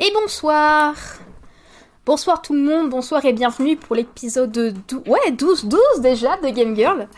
Et 0.00 0.12
bonsoir 0.14 0.94
Bonsoir 2.06 2.40
tout 2.40 2.54
le 2.54 2.60
monde, 2.60 2.88
bonsoir 2.88 3.24
et 3.24 3.32
bienvenue 3.32 3.76
pour 3.76 3.96
l'épisode 3.96 4.52
12, 4.52 5.02
ouais, 5.08 5.32
12, 5.32 5.64
12 5.64 5.80
déjà 6.00 6.36
de 6.36 6.50
Game 6.50 6.76
Girl. 6.76 7.08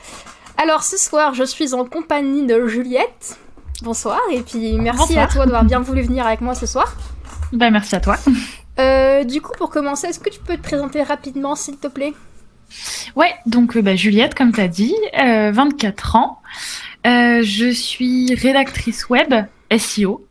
Alors 0.57 0.83
ce 0.83 0.97
soir, 0.97 1.35
je 1.35 1.45
suis 1.45 1.75
en 1.75 1.85
compagnie 1.85 2.47
de 2.47 2.67
Juliette. 2.69 3.39
Bonsoir, 3.83 4.19
et 4.33 4.41
puis 4.41 4.79
merci 4.79 5.19
à 5.19 5.27
toi 5.27 5.45
d'avoir 5.45 5.65
bien 5.65 5.81
voulu 5.81 6.01
venir 6.01 6.27
avec 6.27 6.41
moi 6.41 6.55
ce 6.55 6.65
soir. 6.65 6.97
Bah 7.53 7.71
merci 7.71 7.97
à 7.97 8.01
toi. 8.01 8.17
Euh, 8.79 9.25
du 9.25 9.43
coup, 9.43 9.53
pour 9.59 9.69
commencer, 9.69 10.07
est-ce 10.07 10.21
que 10.21 10.31
tu 10.31 10.41
peux 10.41 10.57
te 10.57 10.63
présenter 10.63 11.03
rapidement, 11.03 11.55
s'il 11.55 11.77
te 11.77 11.87
plaît? 11.87 12.15
Ouais, 13.15 13.35
donc 13.45 13.77
euh, 13.77 13.83
bah, 13.83 13.95
Juliette, 13.95 14.35
comme 14.35 14.53
tu 14.53 14.61
as 14.63 14.69
dit, 14.69 14.97
24 15.13 16.17
euh, 16.17 16.19
ans. 16.19 16.39
je 17.05 17.71
suis 17.73 18.35
rédactrice 18.35 19.11
web 19.11 19.35
SEO 19.77 20.25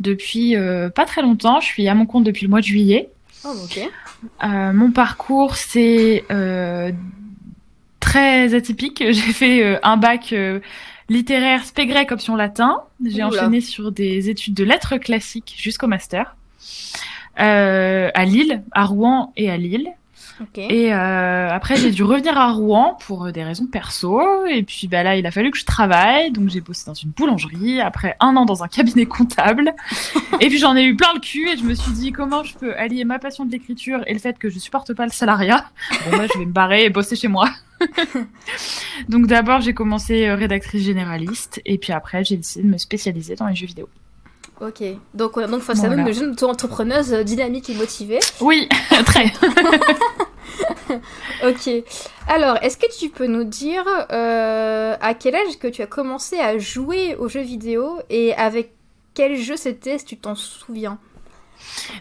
depuis 0.00 0.56
pas 0.94 1.04
très 1.04 1.22
longtemps. 1.22 1.60
Je 1.60 1.66
suis 1.66 1.88
à 1.88 1.94
mon 1.94 2.06
compte 2.06 2.24
depuis 2.24 2.44
le 2.44 2.50
mois 2.50 2.60
de 2.60 2.66
juillet. 2.66 3.10
Oh, 3.44 3.52
ok. 3.64 3.90
mon 4.42 4.90
parcours, 4.90 5.56
c'est 5.56 6.24
très 8.00 8.54
atypique. 8.54 9.02
J'ai 9.10 9.32
fait 9.32 9.80
un 9.82 9.96
bac 9.96 10.34
littéraire 11.08 11.64
spé 11.64 11.86
grec 11.86 12.12
option 12.12 12.36
latin. 12.36 12.82
J'ai 13.04 13.22
enchaîné 13.22 13.60
sur 13.60 13.92
des 13.92 14.30
études 14.30 14.54
de 14.54 14.64
lettres 14.64 14.96
classiques 14.96 15.54
jusqu'au 15.58 15.86
master. 15.86 16.36
Euh, 17.40 18.10
à 18.14 18.24
Lille, 18.24 18.62
à 18.72 18.84
Rouen 18.84 19.32
et 19.36 19.50
à 19.50 19.56
Lille. 19.56 19.88
Et 20.56 20.92
euh, 20.92 21.48
après, 21.50 21.76
j'ai 21.76 21.90
dû 21.90 22.02
revenir 22.02 22.36
à 22.36 22.52
Rouen 22.52 22.98
pour 23.06 23.30
des 23.32 23.44
raisons 23.44 23.66
perso. 23.66 24.46
Et 24.46 24.62
puis 24.62 24.88
bah, 24.88 25.02
là, 25.02 25.16
il 25.16 25.26
a 25.26 25.30
fallu 25.30 25.50
que 25.50 25.58
je 25.58 25.64
travaille. 25.64 26.30
Donc 26.32 26.48
j'ai 26.48 26.60
bossé 26.60 26.84
dans 26.86 26.94
une 26.94 27.10
boulangerie. 27.10 27.80
Après 27.80 28.16
un 28.20 28.36
an 28.36 28.44
dans 28.44 28.62
un 28.62 28.68
cabinet 28.68 29.06
comptable. 29.06 29.74
et 30.40 30.48
puis 30.48 30.58
j'en 30.58 30.76
ai 30.76 30.84
eu 30.84 30.96
plein 30.96 31.12
le 31.14 31.20
cul. 31.20 31.48
Et 31.48 31.56
je 31.56 31.64
me 31.64 31.74
suis 31.74 31.92
dit 31.92 32.12
comment 32.12 32.42
je 32.42 32.54
peux 32.54 32.74
allier 32.76 33.04
ma 33.04 33.18
passion 33.18 33.44
de 33.44 33.52
l'écriture 33.52 34.02
et 34.06 34.12
le 34.12 34.18
fait 34.18 34.38
que 34.38 34.50
je 34.50 34.58
supporte 34.58 34.92
pas 34.94 35.04
le 35.04 35.12
salariat? 35.12 35.64
Bon 36.10 36.16
bah 36.16 36.26
je 36.32 36.38
vais 36.38 36.46
me 36.46 36.52
barrer 36.52 36.84
et 36.84 36.90
bosser 36.90 37.16
chez 37.16 37.28
moi. 37.28 37.48
donc 39.08 39.26
d'abord, 39.26 39.60
j'ai 39.60 39.74
commencé 39.74 40.26
euh, 40.26 40.34
rédactrice 40.34 40.82
généraliste. 40.82 41.60
Et 41.64 41.78
puis 41.78 41.92
après, 41.92 42.24
j'ai 42.24 42.36
décidé 42.36 42.64
de 42.64 42.72
me 42.72 42.78
spécialiser 42.78 43.36
dans 43.36 43.46
les 43.46 43.54
jeux 43.54 43.66
vidéo. 43.66 43.88
Ok, 44.60 44.84
donc, 45.14 45.38
donc 45.38 45.62
face 45.62 45.82
à 45.82 45.88
nous, 45.88 45.98
une 45.98 46.12
jeune 46.12 46.30
auto-entrepreneuse 46.30 47.12
euh, 47.12 47.22
dynamique 47.24 47.68
et 47.70 47.74
motivée. 47.74 48.20
Oui, 48.40 48.68
très. 49.04 49.32
ok. 51.44 51.70
Alors, 52.28 52.56
est-ce 52.62 52.76
que 52.76 52.86
tu 52.98 53.08
peux 53.08 53.26
nous 53.26 53.42
dire 53.42 53.84
euh, 54.12 54.96
à 55.00 55.14
quel 55.14 55.34
âge 55.34 55.58
que 55.58 55.66
tu 55.66 55.82
as 55.82 55.86
commencé 55.86 56.38
à 56.38 56.56
jouer 56.58 57.16
aux 57.16 57.28
jeux 57.28 57.42
vidéo 57.42 57.98
et 58.10 58.32
avec 58.34 58.72
quel 59.12 59.36
jeu 59.36 59.56
c'était, 59.56 59.98
si 59.98 60.04
tu 60.04 60.16
t'en 60.16 60.36
souviens? 60.36 60.98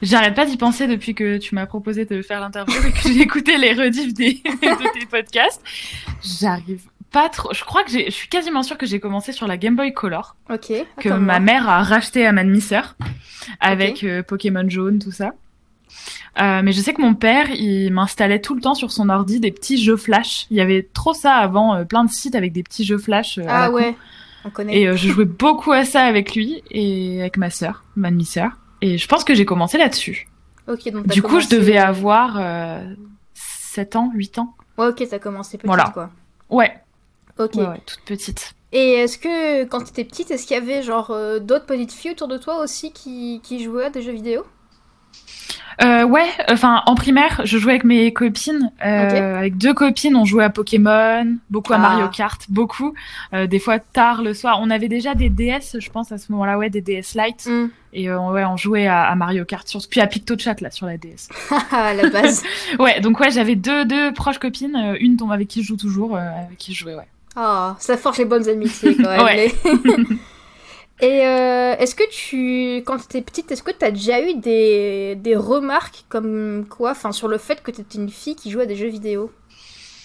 J'arrête 0.02 0.36
pas 0.36 0.46
d'y 0.46 0.58
penser 0.58 0.88
depuis 0.88 1.16
que 1.16 1.38
tu 1.38 1.56
m'as 1.56 1.66
proposé 1.66 2.06
de 2.06 2.22
faire 2.22 2.40
l'interview 2.40 2.76
et 2.88 2.92
que 2.92 3.00
j'ai 3.08 3.22
écouté 3.22 3.58
les 3.58 3.74
rediffs 3.74 4.14
des, 4.14 4.34
de 4.34 5.00
tes 5.00 5.06
podcasts. 5.06 5.62
J'arrive 6.22 6.84
pas 7.14 7.30
trop. 7.30 7.54
Je 7.54 7.64
crois 7.64 7.84
que. 7.84 7.92
Je 7.92 8.10
suis 8.10 8.28
quasiment 8.28 8.64
sûre 8.64 8.78
que 8.78 8.86
j'ai 8.86 9.00
commencé 9.00 9.32
sur 9.32 9.48
la 9.48 9.56
Game 9.56 9.78
Boy 9.78 9.94
Color. 9.94 10.36
Ok. 10.50 10.74
Que 11.00 11.10
ma 11.10 11.40
mère 11.40 11.70
a 11.70 11.82
racheté 11.84 12.26
à 12.26 12.34
ma 12.34 12.44
demi-sœur 12.44 12.98
avec 13.62 14.04
euh, 14.04 14.24
Pokémon 14.24 14.68
jaune, 14.68 15.00
tout 15.00 15.12
ça. 15.12 15.34
Euh, 16.42 16.62
mais 16.64 16.72
je 16.72 16.82
sais 16.82 16.94
que 16.94 17.02
mon 17.02 17.14
père, 17.14 17.52
il 17.52 17.92
m'installait 17.92 18.42
tout 18.42 18.56
le 18.56 18.62
temps 18.62 18.74
sur 18.74 18.92
son 18.92 19.10
ordi 19.10 19.40
des 19.40 19.52
petits 19.52 19.82
jeux 19.82 19.96
flash. 19.96 20.48
Il 20.50 20.58
y 20.58 20.62
avait 20.62 20.90
trop 20.94 21.14
ça 21.14 21.36
avant, 21.36 21.76
euh, 21.76 21.86
plein 21.86 22.04
de 22.04 22.10
sites 22.10 22.36
avec 22.36 22.52
des 22.52 22.64
petits 22.64 22.84
jeux 22.84 22.98
flash. 22.98 23.40
ah 23.48 23.70
ouais, 23.70 23.96
on 24.44 24.50
connaît. 24.50 24.76
Et 24.76 24.98
je 24.98 25.08
jouais 25.08 25.26
beaucoup 25.26 25.72
à 25.72 25.86
ça 25.86 26.02
avec 26.02 26.36
lui 26.36 26.64
et 26.72 27.22
avec 27.22 27.38
ma 27.38 27.52
sœur, 27.52 27.84
ma 27.96 28.10
demi-sœur. 28.10 28.50
Et 28.82 28.98
je 28.98 29.08
pense 29.08 29.24
que 29.24 29.36
j'ai 29.36 29.46
commencé 29.46 29.78
là-dessus. 29.78 30.28
Ok, 30.68 30.90
donc 30.92 31.08
Du 31.08 31.22
coup, 31.22 31.40
je 31.40 31.48
devais 31.48 31.78
avoir 31.78 32.42
7 33.36 33.96
ans, 33.96 34.12
8 34.16 34.40
ans. 34.40 34.56
Ouais, 34.80 34.88
ok, 34.88 35.04
t'as 35.08 35.20
commencé 35.20 35.60
petit 35.60 35.68
voilà. 35.68 35.92
quoi. 35.94 36.10
Ouais, 36.50 36.83
Ok. 37.40 37.56
Ouais, 37.56 37.82
toute 37.86 38.02
petite. 38.06 38.54
Et 38.72 38.94
est-ce 38.94 39.18
que 39.18 39.66
quand 39.66 39.84
tu 39.84 39.90
étais 39.90 40.04
petite, 40.04 40.32
est-ce 40.32 40.48
qu'il 40.48 40.58
y 40.58 40.60
avait 40.60 40.82
genre 40.82 41.12
euh, 41.12 41.40
d'autres 41.40 41.66
petites 41.66 41.92
filles 41.92 42.12
autour 42.12 42.28
de 42.28 42.38
toi 42.38 42.62
aussi 42.62 42.92
qui, 42.92 43.40
qui 43.44 43.64
jouaient 43.64 43.86
à 43.86 43.90
des 43.90 44.02
jeux 44.02 44.14
vidéo? 44.14 44.44
Euh, 45.82 46.04
ouais, 46.04 46.28
enfin 46.50 46.84
en 46.86 46.96
primaire, 46.96 47.42
je 47.46 47.58
jouais 47.58 47.74
avec 47.74 47.84
mes 47.84 48.14
copines, 48.14 48.72
euh, 48.86 49.38
avec 49.38 49.58
deux 49.58 49.74
copines, 49.74 50.16
on 50.16 50.26
jouait 50.26 50.44
à 50.44 50.50
Pokémon, 50.50 51.38
beaucoup 51.50 51.74
à 51.74 51.78
Mario 51.78 52.06
ah. 52.08 52.12
Kart, 52.14 52.46
beaucoup. 52.50 52.94
Euh, 53.34 53.48
des 53.48 53.60
fois 53.60 53.80
tard 53.80 54.22
le 54.22 54.34
soir, 54.34 54.60
on 54.62 54.70
avait 54.70 54.88
déjà 54.88 55.16
des 55.16 55.30
DS, 55.30 55.80
je 55.80 55.90
pense 55.90 56.12
à 56.12 56.18
ce 56.18 56.32
moment-là, 56.32 56.58
ouais, 56.58 56.70
des 56.70 56.82
DS 56.82 57.16
Lite, 57.16 57.48
mm. 57.48 57.70
et 57.94 58.12
ouais, 58.12 58.46
on 58.46 58.58
jouait 58.58 58.88
à, 58.88 59.14
Mario 59.16 59.46
Kart, 59.46 59.68
sur, 59.68 59.82
puis 59.90 60.00
à 60.00 60.08
PictoChat 60.08 60.56
là 60.62 60.70
sur 60.70 60.86
la 60.86 60.98
DS. 60.98 61.30
la 61.72 62.10
base. 62.10 62.44
ouais, 62.80 63.02
donc 63.02 63.20
ouais, 63.20 63.32
j'avais 63.32 63.56
deux 63.56 63.86
deux 63.86 64.14
proches 64.14 64.40
copines, 64.40 64.96
une 65.00 65.16
dont 65.16 65.32
avec 65.32 65.48
qui 65.48 65.64
je 65.64 65.68
joue 65.68 65.78
toujours, 65.78 66.18
avec 66.18 66.58
qui 66.58 66.74
je 66.74 66.80
jouais, 66.80 66.96
ouais. 66.96 67.08
Oh, 67.36 67.72
ça 67.80 67.98
forge 67.98 68.20
les 68.20 68.26
bonnes 68.26 68.48
amitiés 68.48 68.96
quand 68.96 69.10
même. 69.16 69.50
Et 71.02 71.26
euh, 71.26 71.76
est-ce 71.78 71.96
que 71.96 72.10
tu, 72.10 72.78
quand 72.86 72.98
tu 72.98 73.04
étais 73.06 73.22
petite, 73.22 73.52
est-ce 73.52 73.64
que 73.64 73.72
tu 73.72 73.84
as 73.84 73.92
déjà 73.92 74.22
eu 74.22 74.36
des, 74.36 75.16
des 75.16 75.36
remarques 75.36 76.06
comme 76.08 76.66
quoi, 76.70 76.92
enfin, 76.92 77.12
sur 77.12 77.28
le 77.28 77.38
fait 77.38 77.62
que 77.62 77.72
tu 77.72 77.82
étais 77.82 77.98
une 77.98 78.10
fille 78.10 78.36
qui 78.36 78.52
jouait 78.52 78.64
à 78.64 78.66
des 78.68 78.76
jeux 78.76 78.88
vidéo? 78.88 79.32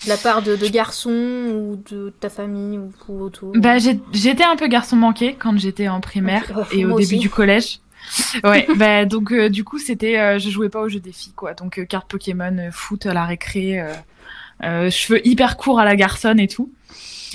De 0.05 0.09
la 0.09 0.17
part 0.17 0.43
de, 0.43 0.57
de 0.57 0.67
garçons 0.69 1.11
ou 1.11 1.83
de 1.91 2.13
ta 2.21 2.29
famille 2.29 2.79
ou, 2.79 3.21
autour? 3.21 3.53
Bah, 3.57 3.79
j'étais 3.79 4.45
un 4.45 4.57
peu 4.57 4.69
garçon 4.69 4.97
manqué 4.97 5.37
quand 5.39 5.59
j'étais 5.59 5.89
en 5.89 6.01
primaire 6.01 6.45
et 6.73 6.85
au 6.85 6.99
début 6.99 7.19
du 7.19 7.31
collège. 7.31 7.81
ouais, 8.45 8.67
bah 8.77 9.05
donc 9.05 9.33
euh, 9.33 9.51
du 9.51 9.65
coup 9.65 9.79
c'était, 9.79 10.19
euh, 10.19 10.39
je 10.39 10.51
jouais 10.51 10.69
pas 10.69 10.81
aux 10.81 10.89
jeux 10.89 11.01
des 11.01 11.13
filles 11.13 11.33
quoi, 11.35 11.53
donc 11.53 11.85
carte 11.89 12.09
Pokémon, 12.09 12.71
foot 12.73 13.07
à 13.07 13.13
la 13.13 13.25
récré, 13.25 13.85
cheveux 14.63 15.27
hyper 15.27 15.57
courts 15.57 15.81
à 15.81 15.85
la 15.85 15.97
garçonne 15.97 16.39
et 16.39 16.49
tout. 16.49 16.71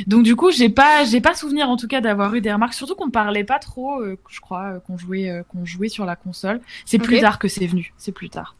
Donc 0.07 0.23
du 0.23 0.35
coup, 0.35 0.51
j'ai 0.51 0.69
pas, 0.69 1.05
j'ai 1.05 1.21
pas 1.21 1.33
souvenir 1.33 1.69
en 1.69 1.77
tout 1.77 1.87
cas 1.87 2.01
d'avoir 2.01 2.33
eu 2.35 2.41
des 2.41 2.51
remarques. 2.51 2.73
Surtout 2.73 2.95
qu'on 2.95 3.09
parlait 3.09 3.43
pas 3.43 3.59
trop, 3.59 4.01
euh, 4.01 4.17
je 4.29 4.39
crois, 4.39 4.73
euh, 4.73 4.79
qu'on 4.79 4.97
jouait, 4.97 5.29
euh, 5.29 5.43
qu'on 5.43 5.65
jouait 5.65 5.89
sur 5.89 6.05
la 6.05 6.15
console. 6.15 6.61
C'est 6.85 6.99
plus 6.99 7.19
tard 7.19 7.39
que 7.39 7.47
c'est 7.47 7.67
venu. 7.67 7.93
C'est 7.97 8.11
plus 8.11 8.29
tard. 8.29 8.55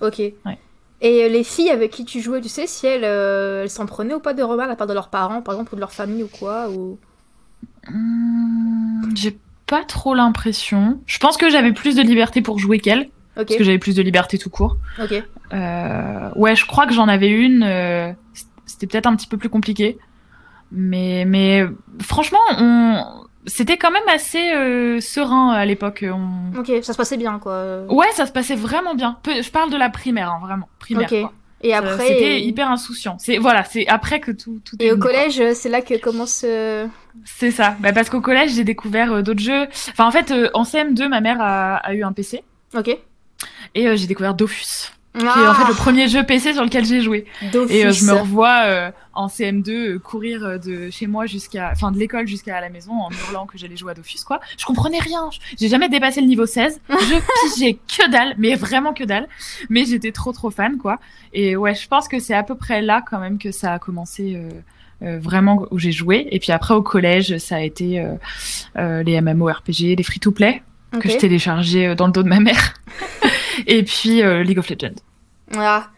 Ok. 0.00 0.18
Ouais. 0.18 0.58
Et 1.00 1.28
les 1.28 1.44
filles 1.44 1.70
avec 1.70 1.90
qui 1.90 2.04
tu 2.04 2.20
jouais, 2.20 2.40
tu 2.40 2.48
sais 2.48 2.66
si 2.66 2.86
elles, 2.86 3.04
elles 3.04 3.70
s'en 3.70 3.86
prenaient 3.86 4.14
ou 4.14 4.20
pas 4.20 4.34
de 4.34 4.42
remarques 4.42 4.70
à 4.70 4.76
part 4.76 4.86
de 4.86 4.94
leurs 4.94 5.10
parents, 5.10 5.42
par 5.42 5.54
exemple, 5.54 5.74
ou 5.74 5.76
de 5.76 5.80
leur 5.80 5.92
famille 5.92 6.22
ou 6.22 6.28
quoi 6.28 6.70
ou... 6.70 6.98
Mmh, 7.88 9.14
j'ai 9.14 9.38
pas 9.66 9.84
trop 9.84 10.14
l'impression. 10.14 11.00
Je 11.06 11.18
pense 11.18 11.36
que 11.36 11.50
j'avais 11.50 11.72
plus 11.72 11.96
de 11.96 12.02
liberté 12.02 12.40
pour 12.40 12.58
jouer 12.58 12.78
qu'elles. 12.80 13.10
Parce 13.34 13.56
que 13.56 13.64
j'avais 13.64 13.78
plus 13.78 13.94
de 13.94 14.00
liberté 14.00 14.38
tout 14.38 14.48
court. 14.48 14.78
Ok. 14.98 15.22
ouais, 15.52 16.56
je 16.56 16.66
crois 16.66 16.86
que 16.86 16.94
j'en 16.94 17.08
avais 17.08 17.28
une. 17.28 18.16
C'était 18.64 18.86
peut-être 18.86 19.06
un 19.06 19.14
petit 19.14 19.26
peu 19.26 19.36
plus 19.36 19.50
compliqué. 19.50 19.98
Mais, 20.72 21.24
mais 21.26 21.64
franchement, 22.02 22.38
on... 22.58 23.02
c'était 23.46 23.76
quand 23.76 23.90
même 23.90 24.08
assez 24.08 24.52
euh, 24.52 25.00
serein 25.00 25.50
à 25.50 25.64
l'époque. 25.64 26.04
On... 26.06 26.58
Ok, 26.58 26.72
ça 26.82 26.92
se 26.92 26.98
passait 26.98 27.16
bien, 27.16 27.38
quoi. 27.38 27.84
Ouais, 27.88 28.10
ça 28.12 28.26
se 28.26 28.32
passait 28.32 28.56
vraiment 28.56 28.94
bien. 28.94 29.18
Je 29.26 29.50
parle 29.50 29.70
de 29.70 29.76
la 29.76 29.90
primaire, 29.90 30.30
hein, 30.30 30.40
vraiment. 30.42 30.68
Primaire, 30.78 31.10
Ok. 31.12 31.30
Et 31.62 31.72
après. 31.72 32.06
C'était 32.06 32.42
hyper 32.42 32.70
insouciant. 32.70 33.16
C'est 33.18 33.38
voilà, 33.38 33.64
c'est 33.64 33.86
après 33.88 34.20
que 34.20 34.30
tout. 34.30 34.60
tout 34.64 34.76
et 34.78 34.92
au 34.92 34.98
collège, 34.98 35.42
c'est 35.54 35.70
là 35.70 35.80
que 35.80 35.98
commence. 35.98 36.44
Euh, 36.46 36.86
c'est 37.24 37.50
ça. 37.50 37.76
Bah, 37.80 37.92
parce 37.94 38.10
qu'au 38.10 38.20
collège, 38.20 38.52
j'ai 38.52 38.64
découvert 38.64 39.10
euh, 39.12 39.22
d'autres 39.22 39.40
jeux. 39.40 39.66
Enfin, 39.90 40.06
en 40.06 40.10
fait, 40.10 40.32
en 40.52 40.64
CM2, 40.64 41.08
ma 41.08 41.22
mère 41.22 41.40
a, 41.40 41.76
a 41.76 41.94
eu 41.94 42.04
un 42.04 42.12
PC. 42.12 42.44
Ok. 42.76 42.96
Et 43.74 43.96
j'ai 43.96 44.06
découvert 44.06 44.34
Dofus 44.34 44.92
qui 45.18 45.24
est 45.24 45.46
en 45.46 45.54
fait 45.54 45.64
le 45.64 45.72
ah. 45.72 45.76
premier 45.76 46.08
jeu 46.08 46.22
PC 46.24 46.52
sur 46.52 46.62
lequel 46.62 46.84
j'ai 46.84 47.00
joué. 47.00 47.26
Et 47.42 47.86
euh, 47.86 47.92
je 47.92 48.04
me 48.04 48.12
revois 48.12 48.62
euh, 48.64 48.90
en 49.14 49.28
CM2 49.28 49.70
euh, 49.70 49.98
courir 49.98 50.60
de 50.60 50.90
chez 50.90 51.06
moi 51.06 51.26
jusqu'à, 51.26 51.70
enfin 51.72 51.90
de 51.90 51.98
l'école 51.98 52.26
jusqu'à 52.26 52.60
la 52.60 52.68
maison 52.68 52.92
en 52.92 53.10
hurlant 53.10 53.46
que 53.46 53.56
j'allais 53.56 53.76
jouer 53.76 53.92
à 53.92 53.94
Dofus 53.94 54.24
quoi. 54.26 54.40
Je 54.58 54.64
comprenais 54.64 54.98
rien. 54.98 55.30
J'ai 55.58 55.68
jamais 55.68 55.88
dépassé 55.88 56.20
le 56.20 56.26
niveau 56.26 56.46
16. 56.46 56.80
Je 56.88 56.94
pigeais 57.54 57.74
que 57.74 58.10
dalle, 58.10 58.34
mais 58.38 58.54
vraiment 58.54 58.92
que 58.92 59.04
dalle. 59.04 59.28
Mais 59.70 59.84
j'étais 59.84 60.12
trop 60.12 60.32
trop 60.32 60.50
fan 60.50 60.76
quoi. 60.78 60.98
Et 61.32 61.56
ouais, 61.56 61.74
je 61.74 61.88
pense 61.88 62.08
que 62.08 62.18
c'est 62.18 62.34
à 62.34 62.42
peu 62.42 62.54
près 62.54 62.82
là 62.82 63.02
quand 63.08 63.18
même 63.18 63.38
que 63.38 63.52
ça 63.52 63.72
a 63.72 63.78
commencé. 63.78 64.40
vraiment 65.00 65.66
où 65.70 65.78
j'ai 65.78 65.92
joué 65.92 66.26
et 66.30 66.38
puis 66.38 66.52
après 66.52 66.72
au 66.72 66.80
collège 66.80 67.36
ça 67.36 67.56
a 67.56 67.60
été 67.60 68.02
les 68.78 69.20
MMORPG 69.20 69.94
les 69.94 70.02
free 70.02 70.20
to 70.20 70.32
play 70.32 70.62
que 70.98 71.10
je 71.10 71.18
téléchargeais 71.18 71.94
dans 71.94 72.06
le 72.06 72.12
dos 72.12 72.22
de 72.22 72.30
ma 72.30 72.40
mère 72.40 72.72
et 73.66 73.82
puis 73.82 74.22
League 74.44 74.58
of 74.58 74.68
Legends 74.68 75.00
ah. 75.56 75.88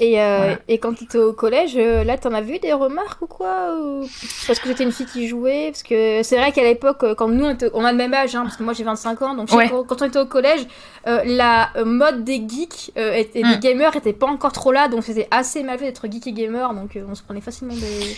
Et, 0.00 0.22
euh, 0.22 0.54
et 0.68 0.78
quand 0.78 0.94
tu 0.94 1.04
étais 1.04 1.18
au 1.18 1.32
collège, 1.32 1.72
euh, 1.76 2.04
là, 2.04 2.16
t'en 2.16 2.32
as 2.32 2.40
vu 2.40 2.58
des 2.60 2.72
remarques 2.72 3.20
ou 3.20 3.26
quoi 3.26 3.74
Parce 4.46 4.60
que 4.60 4.68
j'étais 4.68 4.84
une 4.84 4.92
fille 4.92 5.06
qui 5.06 5.26
jouait 5.26 5.70
Parce 5.72 5.82
que 5.82 6.22
c'est 6.22 6.36
vrai 6.36 6.52
qu'à 6.52 6.62
l'époque, 6.62 7.02
euh, 7.02 7.14
quand 7.16 7.28
nous, 7.28 7.44
on, 7.72 7.84
a 7.84 7.90
le 7.90 7.98
même 7.98 8.14
âge, 8.14 8.36
hein, 8.36 8.42
parce 8.42 8.56
que 8.56 8.62
moi 8.62 8.74
j'ai 8.74 8.84
25 8.84 9.22
ans, 9.22 9.34
donc 9.34 9.48
quand, 9.48 10.02
on 10.02 10.06
était 10.06 10.18
au 10.18 10.26
collège, 10.26 10.66
la 11.04 11.70
mode 11.84 12.22
des 12.22 12.44
geeks 12.46 12.92
et, 12.96 13.24
des 13.34 13.42
mm. 13.42 13.60
gamers 13.60 13.96
était 13.96 14.12
pas 14.12 14.26
encore 14.26 14.52
trop 14.52 14.70
là, 14.70 14.88
donc 14.88 15.02
c'était 15.02 15.26
assez 15.30 15.64
mal 15.64 15.78
fait 15.78 15.86
d'être 15.86 16.08
geek 16.08 16.26
et 16.28 16.32
gamer, 16.32 16.74
donc 16.74 16.96
on 17.08 17.14
se 17.14 17.22
prenait 17.22 17.40
facilement 17.40 17.74
des... 17.74 18.16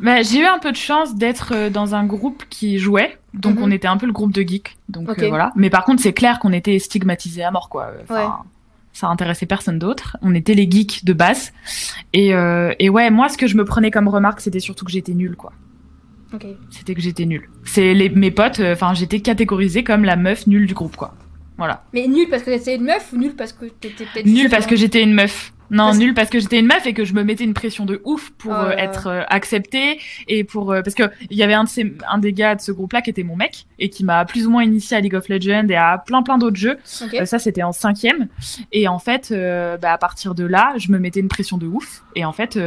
bah, 0.00 0.22
J'ai 0.22 0.40
eu 0.40 0.44
un 0.44 0.58
peu 0.58 0.72
de 0.72 0.76
chance 0.76 1.14
d'être 1.14 1.52
euh, 1.54 1.70
dans 1.70 1.94
un 1.94 2.04
groupe 2.04 2.44
qui 2.50 2.78
jouait, 2.78 3.18
donc 3.34 3.56
mhm. 3.56 3.64
on 3.64 3.70
était 3.70 3.88
un 3.88 3.96
peu 3.96 4.06
le 4.06 4.12
groupe 4.12 4.32
de 4.32 4.42
geeks. 4.42 4.76
Donc 4.88 5.08
euh, 5.08 5.28
voilà. 5.28 5.52
Mais 5.56 5.70
par 5.70 5.84
contre, 5.84 6.02
c'est 6.02 6.12
clair 6.12 6.38
qu'on 6.38 6.52
était 6.52 6.78
stigmatisés 6.78 7.42
à 7.42 7.50
mort, 7.50 7.68
quoi. 7.68 7.92
Enfin, 8.02 8.40
Ça 8.92 9.08
intéressait 9.08 9.46
personne 9.46 9.78
d'autre. 9.78 10.16
On 10.22 10.34
était 10.34 10.54
les 10.54 10.70
geeks 10.70 11.04
de 11.04 11.12
base. 11.12 11.52
Et, 12.12 12.34
euh, 12.34 12.72
et 12.78 12.88
ouais, 12.88 13.10
moi, 13.10 13.28
ce 13.28 13.38
que 13.38 13.46
je 13.46 13.56
me 13.56 13.64
prenais 13.64 13.90
comme 13.90 14.08
remarque, 14.08 14.40
c'était 14.40 14.60
surtout 14.60 14.84
que 14.84 14.92
j'étais 14.92 15.14
nulle, 15.14 15.36
quoi. 15.36 15.52
C'était 16.70 16.94
que 16.94 17.00
j'étais 17.00 17.26
nulle. 17.26 17.48
C'est 17.64 17.92
les 17.92 18.08
mes 18.08 18.30
potes, 18.30 18.60
enfin, 18.60 18.94
j'étais 18.94 19.18
catégorisée 19.18 19.82
comme 19.82 20.04
la 20.04 20.14
meuf 20.14 20.46
nulle 20.46 20.66
du 20.66 20.74
groupe, 20.74 20.94
quoi. 20.94 21.14
Voilà. 21.60 21.84
Mais 21.92 22.06
nulle 22.06 22.28
parce 22.30 22.42
que 22.42 22.50
t'étais 22.50 22.76
une 22.76 22.84
meuf 22.84 23.12
ou 23.12 23.18
nulle 23.18 23.34
parce 23.34 23.52
que 23.52 23.66
t'étais 23.66 24.06
peut-être. 24.06 24.26
Nulle 24.26 24.48
parce 24.48 24.66
que 24.66 24.76
j'étais 24.76 25.02
une 25.02 25.12
meuf. 25.12 25.52
Non, 25.70 25.94
nul 25.94 26.14
parce 26.14 26.30
que 26.30 26.40
j'étais 26.40 26.58
une 26.58 26.66
meuf 26.66 26.86
et 26.86 26.92
que 26.92 27.04
je 27.04 27.14
me 27.14 27.22
mettais 27.22 27.44
une 27.44 27.54
pression 27.54 27.84
de 27.84 28.00
ouf 28.04 28.30
pour 28.30 28.52
oh 28.52 28.66
euh, 28.66 28.70
être 28.70 29.06
euh, 29.06 29.22
acceptée 29.28 30.00
et 30.26 30.42
pour 30.42 30.72
euh, 30.72 30.82
parce 30.82 30.94
que 30.94 31.04
il 31.30 31.36
y 31.36 31.42
avait 31.42 31.54
un 31.54 31.64
de 31.64 31.68
ces, 31.68 31.94
un 32.08 32.18
des 32.18 32.32
gars 32.32 32.56
de 32.56 32.60
ce 32.60 32.72
groupe-là 32.72 33.02
qui 33.02 33.10
était 33.10 33.22
mon 33.22 33.36
mec 33.36 33.66
et 33.78 33.88
qui 33.88 34.04
m'a 34.04 34.24
plus 34.24 34.46
ou 34.46 34.50
moins 34.50 34.64
initié 34.64 34.96
à 34.96 35.00
League 35.00 35.14
of 35.14 35.28
Legends 35.28 35.68
et 35.68 35.76
à 35.76 36.02
plein 36.04 36.22
plein 36.22 36.38
d'autres 36.38 36.56
jeux. 36.56 36.78
ça 36.84 37.38
c'était 37.38 37.62
en 37.62 37.72
cinquième 37.72 38.28
et 38.72 38.88
en 38.88 38.98
fait 38.98 39.32
bah, 39.80 39.92
à 39.92 39.98
partir 39.98 40.34
de 40.34 40.44
là 40.44 40.74
je 40.76 40.90
me 40.90 40.98
mettais 40.98 41.20
une 41.20 41.28
pression 41.28 41.56
de 41.56 41.66
ouf 41.66 42.02
et 42.16 42.24
en 42.24 42.32
fait 42.32 42.58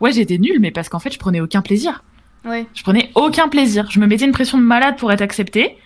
ouais 0.00 0.12
j'étais 0.12 0.38
nulle 0.38 0.58
mais 0.60 0.70
parce 0.70 0.88
qu'en 0.88 0.98
fait 0.98 1.12
je 1.12 1.18
prenais 1.18 1.40
aucun 1.40 1.62
plaisir. 1.62 2.02
Ouais. 2.44 2.64
Je 2.74 2.82
prenais 2.82 3.10
aucun 3.16 3.48
plaisir. 3.48 3.90
Je 3.90 3.98
me 3.98 4.06
mettais 4.06 4.24
une 4.24 4.32
pression 4.32 4.56
de 4.56 4.62
malade 4.62 4.96
pour 4.96 5.12
être 5.12 5.22
acceptée. 5.22 5.76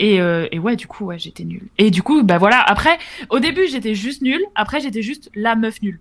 Et, 0.00 0.16
et, 0.16 0.58
ouais, 0.60 0.76
du 0.76 0.86
coup, 0.86 1.06
ouais, 1.06 1.18
j'étais 1.18 1.44
nulle. 1.44 1.68
Et 1.76 1.90
du 1.90 2.02
coup, 2.02 2.22
bah 2.22 2.38
voilà. 2.38 2.60
Après, 2.60 2.98
au 3.30 3.40
début, 3.40 3.66
j'étais 3.68 3.94
juste 3.94 4.22
nulle. 4.22 4.42
Après, 4.54 4.80
j'étais 4.80 5.02
juste 5.02 5.30
la 5.34 5.56
meuf 5.56 5.82
nulle. 5.82 5.98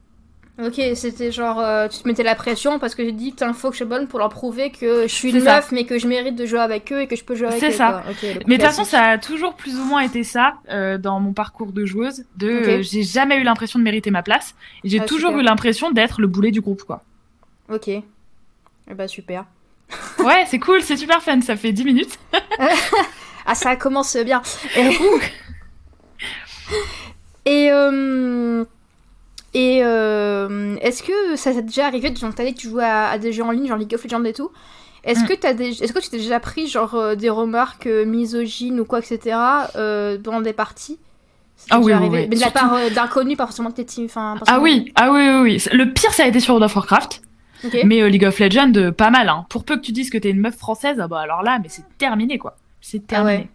Ok, 0.59 0.81
c'était 0.95 1.31
genre, 1.31 1.59
euh, 1.59 1.87
tu 1.87 1.99
te 1.99 2.07
mettais 2.07 2.23
la 2.23 2.33
pression 2.33 2.79
parce 2.79 2.95
que 2.95 3.05
j'ai 3.05 3.11
dit, 3.11 3.29
putain, 3.29 3.53
faut 3.53 3.69
que 3.69 3.75
je 3.75 3.79
sois 3.79 3.87
bonne 3.87 4.07
pour 4.07 4.17
leur 4.17 4.29
prouver 4.29 4.71
que 4.71 5.03
je 5.03 5.13
suis 5.13 5.29
une 5.29 5.43
meuf, 5.43 5.71
mais 5.71 5.85
que 5.85 5.99
je 5.99 6.07
mérite 6.07 6.35
de 6.35 6.47
jouer 6.47 6.59
avec 6.59 6.91
eux 6.91 7.01
et 7.01 7.07
que 7.07 7.15
je 7.15 7.23
peux 7.23 7.35
jouer 7.35 7.49
avec 7.49 7.63
eux. 7.63 7.67
C'est 7.67 7.77
ça. 7.77 8.03
mais 8.23 8.39
de 8.39 8.53
toute 8.53 8.61
façon, 8.63 8.83
ça 8.83 9.03
a 9.03 9.17
toujours 9.19 9.53
plus 9.53 9.75
ou 9.75 9.83
moins 9.83 10.01
été 10.01 10.23
ça 10.23 10.55
euh, 10.69 10.97
dans 10.97 11.19
mon 11.19 11.33
parcours 11.33 11.71
de 11.71 11.85
joueuse. 11.85 12.25
De, 12.37 12.47
euh, 12.47 12.81
j'ai 12.81 13.03
jamais 13.03 13.37
eu 13.37 13.43
l'impression 13.43 13.77
de 13.77 13.83
mériter 13.83 14.09
ma 14.09 14.23
place. 14.23 14.55
Et 14.83 14.89
j'ai 14.89 14.99
ah, 14.99 15.05
toujours 15.05 15.37
eu 15.37 15.43
l'impression 15.43 15.91
d'être 15.91 16.21
le 16.21 16.27
boulet 16.27 16.49
du 16.49 16.61
groupe, 16.61 16.81
quoi. 16.83 17.03
Ok. 17.71 17.89
Eh 17.89 18.03
bah 18.95 19.07
super. 19.07 19.45
ouais, 20.25 20.45
c'est 20.47 20.59
cool, 20.59 20.81
c'est 20.81 20.97
super 20.97 21.21
fun. 21.21 21.39
Ça 21.41 21.55
fait 21.55 21.71
10 21.71 21.83
minutes. 21.83 22.17
ah, 23.45 23.53
ça 23.53 23.75
commence 23.75 24.17
bien. 24.17 24.41
Et, 27.45 27.67
et. 27.67 27.71
Et 29.57 29.79
euh, 29.81 30.75
est-ce 30.81 31.01
que 31.01 31.35
ça 31.35 31.51
t'est 31.51 31.63
déjà 31.63 31.87
arrivé, 31.87 32.13
genre 32.15 32.31
t'as 32.35 32.45
dit 32.45 32.53
que 32.53 32.59
tu 32.59 32.69
jouais 32.69 32.85
à, 32.85 33.17
des 33.17 33.33
jeux 33.33 33.41
en 33.41 33.49
ligne, 33.49 33.67
genre 33.67 33.77
League 33.77 33.91
of 33.95 34.03
Legends 34.03 34.23
et 34.23 34.33
tout 34.33 34.51
Est-ce 35.03 35.21
mm. 35.21 35.27
que, 35.27 35.53
des... 35.53 35.83
est 35.83 35.91
que 35.91 35.99
tu 35.99 36.09
t'es 36.11 36.17
déjà 36.17 36.39
pris 36.39 36.67
genre 36.67 36.93
euh, 36.93 37.15
des 37.15 37.31
remarques 37.31 37.87
euh, 37.87 38.05
misogynes 38.05 38.79
ou 38.79 38.85
quoi, 38.85 38.99
etc. 38.99 39.35
dans 39.73 40.41
des 40.41 40.53
parties? 40.53 40.99
Ah 41.71 41.79
oui, 41.79 41.91
oui, 41.91 42.07
oui, 42.07 42.27
Mais 42.29 42.35
de 42.35 42.39
la 42.39 42.51
part 42.51 42.77
d'inconnus, 42.93 43.35
pas 43.35 43.47
forcément 43.47 43.71
que 43.71 43.81
t'es 43.81 44.03
enfin, 44.05 44.35
Ah 44.45 44.59
oui, 44.59 44.91
ah 44.93 45.11
oui, 45.11 45.27
oui, 45.27 45.41
oui. 45.41 45.75
Le 45.75 45.91
pire, 45.91 46.13
ça 46.13 46.25
a 46.25 46.27
été 46.27 46.39
sur 46.39 46.53
World 46.53 46.65
of 46.65 46.75
Warcraft. 46.75 47.23
Mais 47.83 48.07
League 48.11 48.25
of 48.25 48.37
Legends, 48.37 48.91
pas 48.95 49.09
mal. 49.09 49.27
Hein. 49.27 49.47
Pour 49.49 49.63
peu 49.63 49.77
que 49.77 49.81
tu 49.81 49.91
dises 49.91 50.11
que 50.11 50.19
t'es 50.19 50.29
une 50.29 50.39
meuf 50.39 50.55
française, 50.55 50.99
ah 51.01 51.07
bah 51.07 51.19
alors 51.19 51.41
là, 51.41 51.57
mais 51.57 51.69
c'est 51.69 51.81
terminé, 51.97 52.37
quoi. 52.37 52.57
C'est 52.79 53.01
ah 53.05 53.07
terminé. 53.07 53.49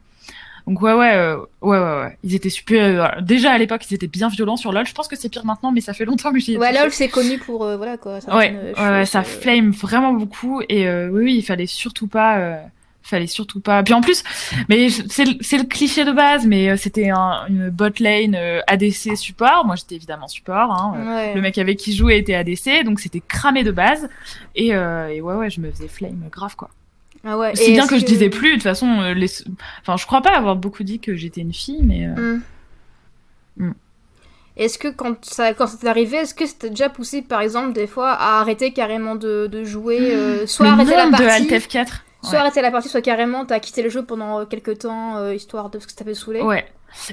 Donc 0.67 0.81
ouais 0.81 0.93
ouais 0.93 1.15
euh, 1.15 1.37
ouais 1.61 1.79
ouais 1.79 2.01
ouais, 2.01 2.19
ils 2.23 2.35
étaient 2.35 2.51
super. 2.51 3.17
Euh, 3.17 3.21
déjà 3.21 3.53
à 3.53 3.59
l'époque 3.59 3.83
ils 3.91 3.95
étaient 3.95 4.07
bien 4.07 4.29
violents 4.29 4.57
sur 4.57 4.73
LoL. 4.73 4.87
Je 4.87 4.95
pense 4.95 5.09
que 5.09 5.17
c'est 5.17 5.29
pire 5.29 5.45
maintenant, 5.45 5.73
mais 5.73 5.81
ça 5.81 5.93
fait 5.93 6.05
longtemps 6.05 6.33
que 6.33 6.39
j'y. 6.39 6.57
Ouais 6.57 6.73
LoL 6.73 6.91
c'est 6.93 7.09
connu 7.09 7.39
pour 7.39 7.65
euh, 7.65 7.77
voilà 7.77 7.97
quoi. 7.97 8.19
ouais 8.29 8.75
ouais, 8.79 9.07
ça 9.07 9.23
flame 9.23 9.71
vraiment 9.71 10.13
beaucoup 10.13 10.63
et 10.69 10.89
oui 10.89 11.25
oui 11.25 11.37
il 11.37 11.43
fallait 11.43 11.67
surtout 11.67 12.07
pas 12.07 12.59
fallait 13.05 13.27
surtout 13.27 13.61
pas. 13.61 13.83
Puis 13.83 13.95
en 13.95 14.01
plus, 14.01 14.23
mais 14.69 14.89
c'est 14.89 15.25
le 15.25 15.65
cliché 15.65 16.05
de 16.05 16.13
base, 16.13 16.47
mais 16.47 16.77
c'était 16.77 17.11
un, 17.11 17.47
une 17.49 17.69
bot 17.69 17.91
lane 17.99 18.37
ADC 18.69 19.17
support. 19.17 19.65
Moi, 19.67 19.75
j'étais 19.75 19.97
évidemment 19.97 20.29
support. 20.29 20.71
Hein. 20.73 21.33
Le 21.35 21.41
mec 21.41 21.59
avec 21.59 21.79
qui 21.79 21.93
je 21.93 21.99
jouais 21.99 22.19
était 22.19 22.35
ADC, 22.35 22.85
donc 22.85 23.01
c'était 23.01 23.21
cramé 23.21 23.65
de 23.65 23.73
base. 23.73 24.09
Et, 24.55 24.69
et 24.69 25.21
ouais, 25.21 25.35
ouais, 25.35 25.51
je 25.51 25.61
me 25.61 25.69
faisais 25.73 25.89
flame 25.89 26.29
grave, 26.31 26.55
quoi. 26.55 26.71
Ah 27.25 27.39
ouais. 27.39 27.53
C'est 27.55 27.73
bien 27.73 27.87
que, 27.87 27.99
je 27.99 28.05
disais 28.05 28.31
plus. 28.31 28.51
De 28.51 28.55
toute 28.55 28.63
façon, 28.65 29.01
euh, 29.01 29.15
les... 29.15 29.31
enfin, 29.81 29.97
je 29.97 30.07
crois 30.07 30.23
pas 30.23 30.37
avoir 30.37 30.57
beaucoup 30.57 30.83
dit 30.83 30.99
que 30.99 31.15
j'étais 31.15 31.41
une 31.41 31.53
fille, 31.53 31.83
mais. 31.83 32.07
Euh, 32.07 32.37
hmm. 32.37 32.43
Hmm. 33.59 33.73
Est-ce 34.57 34.79
que 34.79 34.89
quand 34.89 35.25
ça 35.25 35.55
quand 35.55 35.67
c'est 35.67 35.87
arrivé, 35.87 36.19
est-ce 36.19 36.35
que 36.35 36.47
c'était 36.47 36.71
déjà 36.71 36.89
poussé 36.89 37.23
par 37.23 37.41
exemple 37.41 37.73
des 37.73 37.87
fois 37.87 38.13
à 38.13 38.41
arrêter 38.41 38.73
carrément 38.73 39.15
de, 39.15 39.47
de 39.47 39.65
jouer, 39.65 40.15
euh, 40.15 40.47
soit 40.47 40.69
arrêter 40.69 40.95
la 40.95 41.09
partie, 41.09 41.23
de 41.23 41.29
Alt 41.29 41.51
F4, 41.51 41.89
soit 42.23 42.39
arrêter 42.39 42.61
la 42.61 42.71
partie, 42.71 42.89
soit 42.91 43.01
carrément 43.01 43.47
t'as 43.47 43.61
quitté 43.61 43.83
le 43.83 43.89
jeu 43.89 44.05
pendant 44.05 44.45
quelques 44.45 44.81
temps 44.81 45.31
histoire 45.31 45.71
de 45.71 45.79
ce 45.79 45.87
que 45.87 45.93
ça 45.93 45.99
t'avait 45.99 46.15
saoulé. 46.15 46.43
Ouais. 46.43 46.67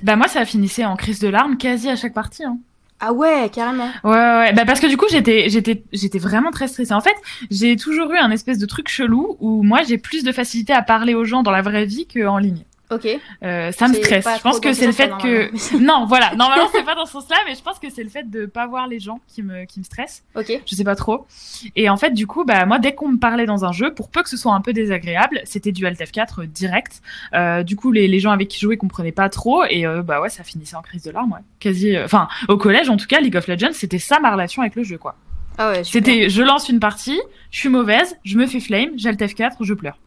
Bah 0.04 0.18
moi 0.18 0.28
ça 0.28 0.44
finissait 0.44 0.84
en 0.84 0.98
crise 0.98 1.20
de 1.20 1.30
larmes 1.30 1.58
quasi 1.58 1.90
à 1.90 1.96
chaque 1.96 2.14
partie. 2.14 2.44
Hein. 2.44 2.58
Ah 3.02 3.14
ouais, 3.14 3.50
carrément. 3.54 3.90
Ouais, 4.04 4.12
ouais, 4.12 4.54
bah 4.54 4.66
parce 4.66 4.82
que 4.82 4.88
du 4.88 4.98
coup 4.98 5.06
j'étais, 5.10 5.50
j'étais, 5.50 5.84
j'étais 5.94 6.20
vraiment 6.20 6.52
très 6.52 6.68
stressée. 6.68 6.94
En 6.94 7.00
fait, 7.00 7.16
j'ai 7.50 7.78
toujours 7.78 8.12
eu 8.12 8.18
un 8.18 8.30
espèce 8.30 8.58
de 8.58 8.66
truc 8.66 8.90
chelou 8.90 9.38
où 9.40 9.64
moi 9.64 9.84
j'ai 9.84 9.98
plus 9.98 10.24
de 10.24 10.32
facilité 10.34 10.74
à 10.74 10.82
parler 10.82 11.14
aux 11.14 11.24
gens 11.24 11.42
dans 11.42 11.52
la 11.52 11.62
vraie 11.62 11.86
vie 11.86 12.08
qu'en 12.08 12.38
ligne. 12.38 12.66
Ok. 12.92 13.08
Euh, 13.44 13.72
ça 13.72 13.88
me 13.88 13.94
stresse. 13.94 14.26
Je 14.38 14.42
pense 14.42 14.60
que 14.60 14.74
c'est 14.74 14.88
le 14.88 14.92
fait 14.92 15.12
que 15.22 15.78
non, 15.78 16.06
voilà, 16.06 16.34
normalement 16.36 16.68
c'est 16.72 16.84
pas 16.84 16.96
dans 16.96 17.06
ce 17.06 17.14
sens-là, 17.14 17.38
mais 17.46 17.56
je 17.56 17.62
pense 17.62 17.80
que 17.80 17.90
c'est 17.90 18.04
le 18.04 18.10
fait 18.10 18.30
de 18.30 18.46
pas 18.46 18.68
voir 18.68 18.88
les 18.88 19.00
gens 19.00 19.20
qui 19.28 19.44
me 19.44 19.66
qui 19.66 19.80
me 19.80 19.84
stresse. 19.84 20.24
Ok. 20.36 20.52
Je 20.66 20.76
sais 20.76 20.84
pas 20.84 20.96
trop. 20.96 21.28
Et 21.76 21.90
en 21.90 21.98
fait, 21.98 22.12
du 22.12 22.26
coup, 22.28 22.46
bah 22.46 22.66
moi 22.66 22.80
dès 22.80 22.96
qu'on 22.96 23.10
me 23.10 23.20
parlait 23.20 23.46
dans 23.46 23.66
un 23.66 23.72
jeu, 23.72 23.94
pour 23.94 24.10
peu 24.10 24.24
que 24.24 24.30
ce 24.30 24.38
soit 24.38 24.54
un 24.54 24.62
peu 24.62 24.74
désagréable, 24.74 25.42
c'était 25.46 25.72
du 25.72 25.86
Alt 25.86 26.00
F4 26.00 26.48
direct. 26.48 27.02
Euh, 27.34 27.64
du 27.64 27.76
coup, 27.76 27.92
les, 27.92 28.08
les 28.08 28.20
gens 28.20 28.32
avec 28.32 28.48
qui 28.48 28.58
je 28.58 28.66
jouais 28.66 28.78
comprenaient 28.78 29.12
pas 29.12 29.30
trop 29.30 29.64
et 29.70 29.86
euh, 29.86 30.02
bah 30.02 30.22
ouais, 30.22 30.30
ça 30.30 30.44
finissait 30.44 30.76
en 30.76 30.82
crise 30.82 31.04
de 31.04 31.12
larmes, 31.12 31.32
ouais. 31.32 31.40
Quasi. 31.60 31.96
Euh, 31.96 32.06
enfin, 32.06 32.28
au 32.48 32.58
collège 32.58 32.90
en 32.90 32.98
tout 32.98 33.08
cas, 33.08 33.20
League 33.20 33.36
of 33.36 33.48
Legends, 33.48 33.74
c'était 33.74 34.00
ça 34.00 34.20
ma 34.20 34.32
relation 34.32 34.62
avec 34.62 34.76
le 34.76 34.84
jeu, 34.84 34.98
quoi. 34.98 35.16
Ah 35.58 35.72
ouais. 35.72 35.84
C'était, 35.84 36.30
je 36.30 36.42
lance 36.42 36.70
une 36.70 36.80
partie, 36.80 37.20
je 37.52 37.60
suis 37.60 37.70
mauvaise, 37.70 38.18
je 38.24 38.38
me 38.38 38.48
fais 38.48 38.60
flame, 38.60 38.92
j'ai 38.96 39.10
Alt 39.10 39.20
F4, 39.20 39.52
je 39.62 39.74
pleure. 39.74 39.98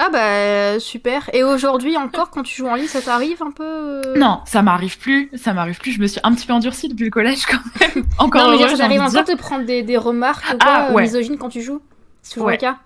Ah 0.00 0.10
bah 0.10 0.78
super. 0.78 1.28
Et 1.32 1.42
aujourd'hui 1.42 1.96
encore, 1.96 2.30
quand 2.30 2.44
tu 2.44 2.54
joues 2.54 2.68
en 2.68 2.76
ligne, 2.76 2.86
ça 2.86 3.02
t'arrive 3.02 3.42
un 3.42 3.50
peu 3.50 3.64
euh 3.64 4.16
Non, 4.16 4.40
ça 4.44 4.62
m'arrive 4.62 4.96
plus. 4.96 5.28
Ça 5.34 5.52
m'arrive 5.52 5.78
plus. 5.80 5.90
Je 5.90 6.00
me 6.00 6.06
suis 6.06 6.20
un 6.22 6.32
petit 6.34 6.46
peu 6.46 6.52
endurcie 6.52 6.88
depuis 6.88 7.04
le 7.04 7.10
collège 7.10 7.46
quand 7.46 7.58
même. 7.80 8.06
encore. 8.18 8.48
Non 8.48 8.56
mais 8.56 8.68
ça 8.68 8.76
t'arrive 8.76 9.00
encore 9.00 9.24
de 9.24 9.34
prendre 9.34 9.64
des, 9.64 9.82
des 9.82 9.96
remarques 9.96 10.56
ah, 10.60 10.92
ouais. 10.92 11.02
misogynes 11.02 11.36
quand 11.36 11.48
tu 11.48 11.62
joues? 11.62 11.82
C'est 12.22 12.34
toujours 12.34 12.46
ouais. 12.46 12.54
le 12.54 12.58
cas? 12.58 12.78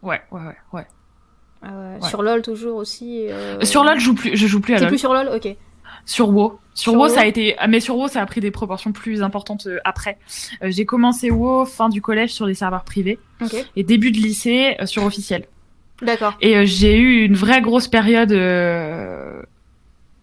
Ouais, 0.00 0.22
ouais, 0.30 0.40
ouais, 0.40 0.56
ouais. 0.72 0.86
Ah 1.62 1.68
ouais. 2.00 2.08
Sur 2.08 2.22
LoL 2.22 2.40
toujours 2.40 2.76
aussi. 2.76 3.26
Euh... 3.28 3.60
Sur 3.62 3.84
LoL, 3.84 3.98
je 3.98 4.04
joue 4.04 4.14
plus. 4.14 4.34
Je 4.34 4.46
joue 4.46 4.60
plus 4.60 4.74
à 4.74 4.78
LoL. 4.78 4.88
plus 4.88 4.98
sur 4.98 5.12
LoL, 5.12 5.28
ok. 5.34 5.54
Sur 6.06 6.30
WoW. 6.30 6.58
Sur, 6.72 6.94
WoW, 6.94 7.08
ça 7.08 7.22
a 7.22 7.26
été, 7.26 7.56
mais 7.68 7.80
sur 7.80 7.96
WoW, 7.96 8.08
ça 8.08 8.22
a 8.22 8.26
pris 8.26 8.40
des 8.40 8.50
proportions 8.50 8.92
plus 8.92 9.22
importantes 9.22 9.66
euh, 9.66 9.78
après. 9.84 10.18
Euh, 10.62 10.68
j'ai 10.70 10.86
commencé 10.86 11.30
WoW 11.30 11.66
fin 11.66 11.88
du 11.88 12.00
collège 12.00 12.32
sur 12.32 12.46
des 12.46 12.54
serveurs 12.54 12.84
privés 12.84 13.18
okay. 13.42 13.64
et 13.76 13.82
début 13.82 14.10
de 14.10 14.18
lycée 14.18 14.76
sur 14.84 15.04
officiel. 15.04 15.46
D'accord. 16.02 16.36
Et 16.40 16.56
euh, 16.56 16.64
j'ai 16.66 16.96
eu 16.96 17.24
une 17.24 17.34
vraie 17.34 17.60
grosse 17.60 17.88
période 17.88 18.32
euh, 18.32 19.42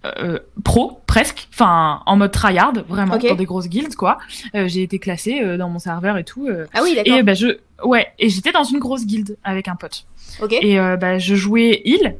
euh, 0.05 0.39
pro, 0.65 0.99
presque, 1.07 1.47
enfin 1.53 2.01
en 2.05 2.17
mode 2.17 2.31
tryhard, 2.31 2.73
vraiment 2.89 3.17
dans 3.17 3.35
des 3.35 3.45
grosses 3.45 3.69
guildes 3.69 3.95
quoi. 3.95 4.17
Euh, 4.53 4.67
j'ai 4.67 4.83
été 4.83 4.99
classée 4.99 5.39
euh, 5.41 5.55
dans 5.55 5.69
mon 5.69 5.79
serveur 5.79 6.17
et 6.17 6.25
tout. 6.25 6.49
ah 6.73 6.81
oui, 6.83 6.95
d'accord. 6.95 7.17
Et 7.17 7.23
bah 7.23 7.33
je, 7.33 7.57
ouais, 7.85 8.07
et 8.19 8.27
j'étais 8.27 8.51
dans 8.51 8.65
une 8.65 8.79
grosse 8.79 9.05
guilde 9.05 9.37
avec 9.45 9.69
un 9.69 9.75
pote. 9.75 10.05
Ok. 10.41 10.51
Et 10.51 10.77
bah 10.77 11.19
je 11.19 11.35
jouais 11.35 11.81
heal. 11.85 12.17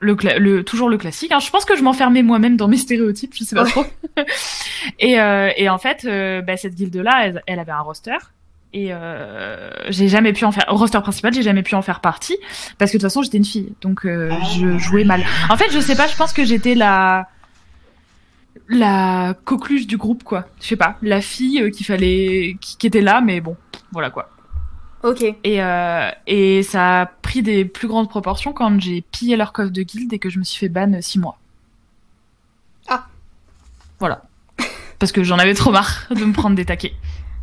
Le, 0.00 0.16
le, 0.38 0.62
toujours 0.62 0.88
le 0.88 0.96
classique. 0.96 1.32
Hein. 1.32 1.40
Je 1.40 1.50
pense 1.50 1.64
que 1.64 1.76
je 1.76 1.82
m'enfermais 1.82 2.22
moi-même 2.22 2.56
dans 2.56 2.68
mes 2.68 2.76
stéréotypes, 2.76 3.34
je 3.34 3.42
sais 3.42 3.56
pas 3.56 3.64
trop. 3.64 3.84
et, 5.00 5.14
et 5.14 5.68
en 5.68 5.78
fait, 5.78 6.06
bah, 6.46 6.56
cette 6.56 6.76
guilde-là, 6.76 7.26
elle, 7.26 7.42
elle, 7.46 7.58
avait 7.58 7.72
un 7.72 7.80
roster 7.80 8.16
et 8.72 8.88
euh, 8.92 9.70
j'ai 9.88 10.08
jamais 10.08 10.32
pu 10.32 10.44
en 10.44 10.52
faire 10.52 10.66
au 10.68 10.76
roster 10.76 11.00
principal 11.00 11.32
j'ai 11.32 11.42
jamais 11.42 11.62
pu 11.62 11.74
en 11.74 11.80
faire 11.80 12.00
partie 12.00 12.36
parce 12.76 12.90
que 12.90 12.98
de 12.98 13.00
toute 13.00 13.10
façon 13.10 13.22
j'étais 13.22 13.38
une 13.38 13.44
fille. 13.44 13.72
Donc 13.80 14.04
euh, 14.04 14.30
je 14.58 14.76
jouais 14.78 15.04
mal. 15.04 15.24
En 15.48 15.56
fait 15.56 15.70
je 15.70 15.80
sais 15.80 15.96
pas 15.96 16.06
je 16.06 16.16
pense 16.16 16.32
que 16.32 16.44
j'étais 16.44 16.74
la 16.74 17.28
la 18.68 19.34
coqueluche 19.44 19.86
du 19.86 19.96
groupe 19.96 20.22
quoi. 20.22 20.46
Je 20.60 20.66
sais 20.66 20.76
pas. 20.76 20.96
La 21.00 21.22
fille 21.22 21.62
euh, 21.62 21.70
qu'il 21.70 21.86
fallait 21.86 22.56
qui, 22.60 22.76
qui, 22.76 22.86
était 22.86 23.00
là 23.00 23.22
mais 23.22 23.40
bon 23.40 23.56
voilà 23.90 24.10
quoi. 24.10 24.30
Ok. 25.02 25.22
Et 25.22 25.62
euh, 25.62 26.10
et 26.26 26.62
ça 26.62 27.02
a 27.02 27.06
pris 27.06 27.42
des 27.42 27.64
plus 27.64 27.88
grandes 27.88 28.10
proportions 28.10 28.52
quand 28.52 28.78
j'ai 28.80 29.00
pillé 29.00 29.36
leur 29.36 29.52
coffre 29.52 29.70
de 29.70 29.82
guilde 29.82 30.12
et 30.12 30.18
que 30.18 30.28
je 30.28 30.38
me 30.38 30.44
suis 30.44 30.58
fait 30.58 30.68
ban 30.68 31.00
six 31.00 31.18
mois. 31.18 31.38
Ah. 32.88 33.06
Voilà. 33.98 34.24
Parce 34.98 35.12
que 35.12 35.22
j'en 35.22 35.38
avais 35.38 35.54
trop 35.54 35.70
marre 35.70 36.06
de 36.10 36.24
me 36.24 36.32
prendre 36.32 36.56
des 36.56 36.64
taquets 36.64 36.94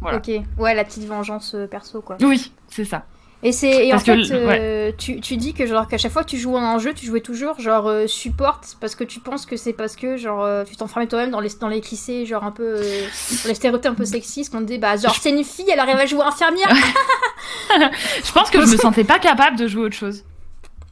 Ok, 0.01 0.29
ouais, 0.57 0.75
la 0.75 0.83
petite 0.83 1.05
vengeance 1.05 1.55
euh, 1.55 1.67
perso, 1.67 2.01
quoi. 2.01 2.17
Oui, 2.21 2.51
c'est 2.67 2.85
ça. 2.85 3.05
Et 3.45 3.51
c'est 3.51 3.93
en 3.93 3.99
fait, 3.99 4.17
euh, 4.31 4.91
tu, 4.97 5.19
tu, 5.19 5.37
dis 5.37 5.53
que 5.53 5.67
genre 5.67 5.87
qu'à 5.87 5.99
chaque 5.99 6.11
fois 6.11 6.23
que 6.23 6.29
tu 6.29 6.37
joues 6.37 6.57
un 6.57 6.79
jeu, 6.79 6.93
tu 6.95 7.05
jouais 7.05 7.21
toujours 7.21 7.59
genre 7.59 7.87
euh, 7.87 8.07
support 8.07 8.61
parce 8.79 8.95
que 8.95 9.03
tu 9.03 9.19
penses 9.19 9.45
que 9.45 9.55
c'est 9.55 9.73
parce 9.73 9.95
que 9.95 10.17
genre 10.17 10.43
euh, 10.43 10.63
tu 10.63 10.75
t'enfermais 10.75 11.05
toi-même 11.05 11.29
dans 11.29 11.41
les 11.41 11.49
dans 11.61 11.67
les 11.67 11.79
clichés 11.79 12.25
genre 12.25 12.43
un 12.43 12.49
peu 12.49 12.77
dans 12.77 13.47
les 13.47 13.53
stéréotypes 13.53 13.91
un 13.91 13.93
peu 13.93 14.05
sexistes 14.05 14.51
qu'on 14.51 14.61
dit 14.61 14.79
bah 14.79 14.97
genre 14.97 15.13
c'est 15.13 15.29
une 15.29 15.43
fille, 15.43 15.69
elle 15.71 15.79
arrive 15.79 15.97
à 15.97 16.07
jouer 16.07 16.23
infirmière. 16.23 16.73
je 18.23 18.31
pense 18.31 18.49
que 18.49 18.61
je 18.61 18.71
me 18.71 18.77
sentais 18.77 19.03
pas 19.03 19.19
capable 19.19 19.57
de 19.57 19.67
jouer 19.67 19.83
autre 19.83 19.95
chose. 19.95 20.23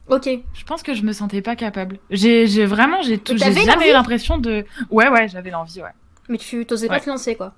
Ok. 0.08 0.28
Je 0.52 0.64
pense 0.64 0.84
que 0.84 0.94
je 0.94 1.02
me 1.02 1.12
sentais 1.12 1.42
pas 1.42 1.56
capable. 1.56 1.98
J'ai 2.10 2.66
vraiment 2.66 3.02
j'ai 3.02 3.20
jamais 3.26 3.90
eu 3.90 3.92
l'impression 3.92 4.38
de 4.38 4.64
ouais 4.90 5.08
ouais 5.08 5.26
j'avais 5.26 5.50
l'envie 5.50 5.82
ouais. 5.82 5.90
Mais 6.28 6.38
tu 6.38 6.64
t'osais 6.66 6.86
pas 6.86 7.00
te 7.00 7.10
lancer 7.10 7.34
quoi. 7.34 7.52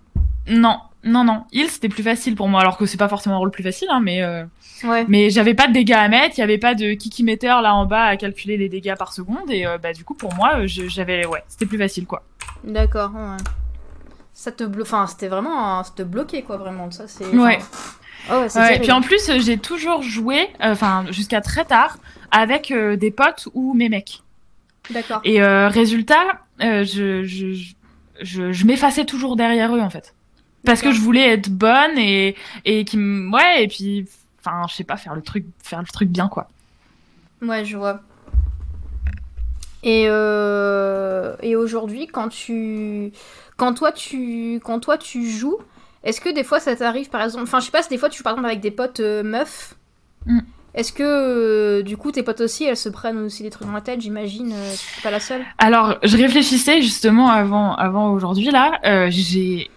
Non, 0.48 0.78
non, 1.06 1.24
non. 1.24 1.44
Il, 1.52 1.68
c'était 1.68 1.88
plus 1.88 2.02
facile 2.02 2.34
pour 2.34 2.48
moi, 2.48 2.60
alors 2.60 2.76
que 2.76 2.84
c'est 2.84 2.96
pas 2.96 3.08
forcément 3.08 3.36
un 3.36 3.38
rôle 3.38 3.50
plus 3.50 3.62
facile, 3.62 3.88
hein, 3.90 4.00
mais 4.02 4.22
euh... 4.22 4.44
ouais. 4.84 5.04
mais 5.08 5.30
j'avais 5.30 5.54
pas 5.54 5.68
de 5.68 5.72
dégâts 5.72 5.92
à 5.92 6.08
mettre, 6.08 6.36
il 6.36 6.40
y 6.40 6.44
avait 6.44 6.58
pas 6.58 6.74
de 6.74 6.94
kikimeter 6.94 7.62
là 7.62 7.74
en 7.74 7.86
bas 7.86 8.04
à 8.04 8.16
calculer 8.16 8.56
les 8.56 8.68
dégâts 8.68 8.96
par 8.96 9.12
seconde, 9.12 9.48
et 9.50 9.66
euh, 9.66 9.78
bah 9.78 9.92
du 9.92 10.04
coup 10.04 10.14
pour 10.14 10.34
moi, 10.34 10.58
euh, 10.58 10.66
j'avais 10.66 11.24
ouais, 11.26 11.42
c'était 11.48 11.66
plus 11.66 11.78
facile 11.78 12.06
quoi. 12.06 12.24
D'accord. 12.64 13.12
Ouais. 13.14 13.36
Ça 14.34 14.50
te 14.50 14.64
blo... 14.64 14.82
enfin 14.82 15.06
c'était 15.06 15.28
vraiment, 15.28 15.82
te 15.84 16.02
bloqué 16.02 16.42
quoi 16.42 16.56
vraiment, 16.56 16.90
ça 16.90 17.06
c'est. 17.06 17.26
Ouais. 17.26 17.58
Oh, 18.28 18.34
ouais, 18.34 18.56
ouais. 18.56 18.78
Puis 18.80 18.90
en 18.90 19.00
plus, 19.00 19.30
j'ai 19.38 19.58
toujours 19.58 20.02
joué, 20.02 20.48
euh, 20.60 20.72
enfin 20.72 21.04
jusqu'à 21.10 21.40
très 21.40 21.64
tard, 21.64 21.98
avec 22.32 22.72
des 22.72 23.10
potes 23.12 23.48
ou 23.54 23.74
mes 23.74 23.88
mecs. 23.88 24.22
D'accord. 24.90 25.20
Et 25.24 25.40
résultat, 25.40 26.40
je, 26.60 27.22
je, 27.24 27.54
je, 28.20 28.52
je 28.52 28.66
m'effaçais 28.66 29.04
toujours 29.04 29.36
derrière 29.36 29.74
eux 29.76 29.80
en 29.80 29.90
fait 29.90 30.15
parce 30.66 30.82
que 30.82 30.92
je 30.92 31.00
voulais 31.00 31.28
être 31.32 31.48
bonne 31.48 31.96
et 31.96 32.36
et 32.64 32.84
qui 32.84 32.98
ouais 32.98 33.64
et 33.64 33.68
puis 33.68 34.06
enfin 34.40 34.66
je 34.68 34.74
sais 34.74 34.84
pas 34.84 34.96
faire 34.96 35.14
le 35.14 35.22
truc 35.22 35.46
faire 35.62 35.80
le 35.80 35.86
truc 35.86 36.08
bien 36.08 36.28
quoi. 36.28 36.48
Ouais 37.42 37.64
je 37.64 37.76
vois. 37.76 38.00
Et 39.82 40.06
euh, 40.08 41.36
et 41.42 41.56
aujourd'hui 41.56 42.06
quand 42.06 42.28
tu 42.28 43.12
quand 43.56 43.74
toi 43.74 43.92
tu 43.92 44.60
quand 44.62 44.80
toi 44.80 44.98
tu 44.98 45.30
joues 45.30 45.58
est-ce 46.04 46.20
que 46.20 46.28
des 46.28 46.44
fois 46.44 46.60
ça 46.60 46.74
t'arrive 46.76 47.08
par 47.08 47.22
exemple 47.22 47.44
enfin 47.44 47.60
je 47.60 47.66
sais 47.66 47.70
pas 47.70 47.82
si 47.82 47.88
des 47.88 47.98
fois 47.98 48.08
tu 48.08 48.18
joues 48.18 48.24
par 48.24 48.32
exemple 48.32 48.48
avec 48.48 48.60
des 48.60 48.70
potes 48.70 49.00
euh, 49.00 49.22
meufs. 49.22 49.74
Mm. 50.26 50.40
Est-ce 50.76 50.92
que 50.92 51.02
euh, 51.02 51.82
du 51.82 51.96
coup 51.96 52.12
tes 52.12 52.22
potes 52.22 52.42
aussi, 52.42 52.64
elles 52.64 52.76
se 52.76 52.90
prennent 52.90 53.18
aussi 53.18 53.42
des 53.42 53.48
trucs 53.48 53.66
dans 53.66 53.72
la 53.72 53.80
tête, 53.80 54.02
j'imagine, 54.02 54.52
euh, 54.52 54.74
pas 55.02 55.10
la 55.10 55.20
seule? 55.20 55.42
Alors, 55.56 55.96
je 56.02 56.18
réfléchissais 56.18 56.82
justement 56.82 57.30
avant, 57.30 57.74
avant 57.74 58.12
aujourd'hui 58.12 58.50
là, 58.50 58.78
euh, 58.84 59.06
j'ai 59.10 59.70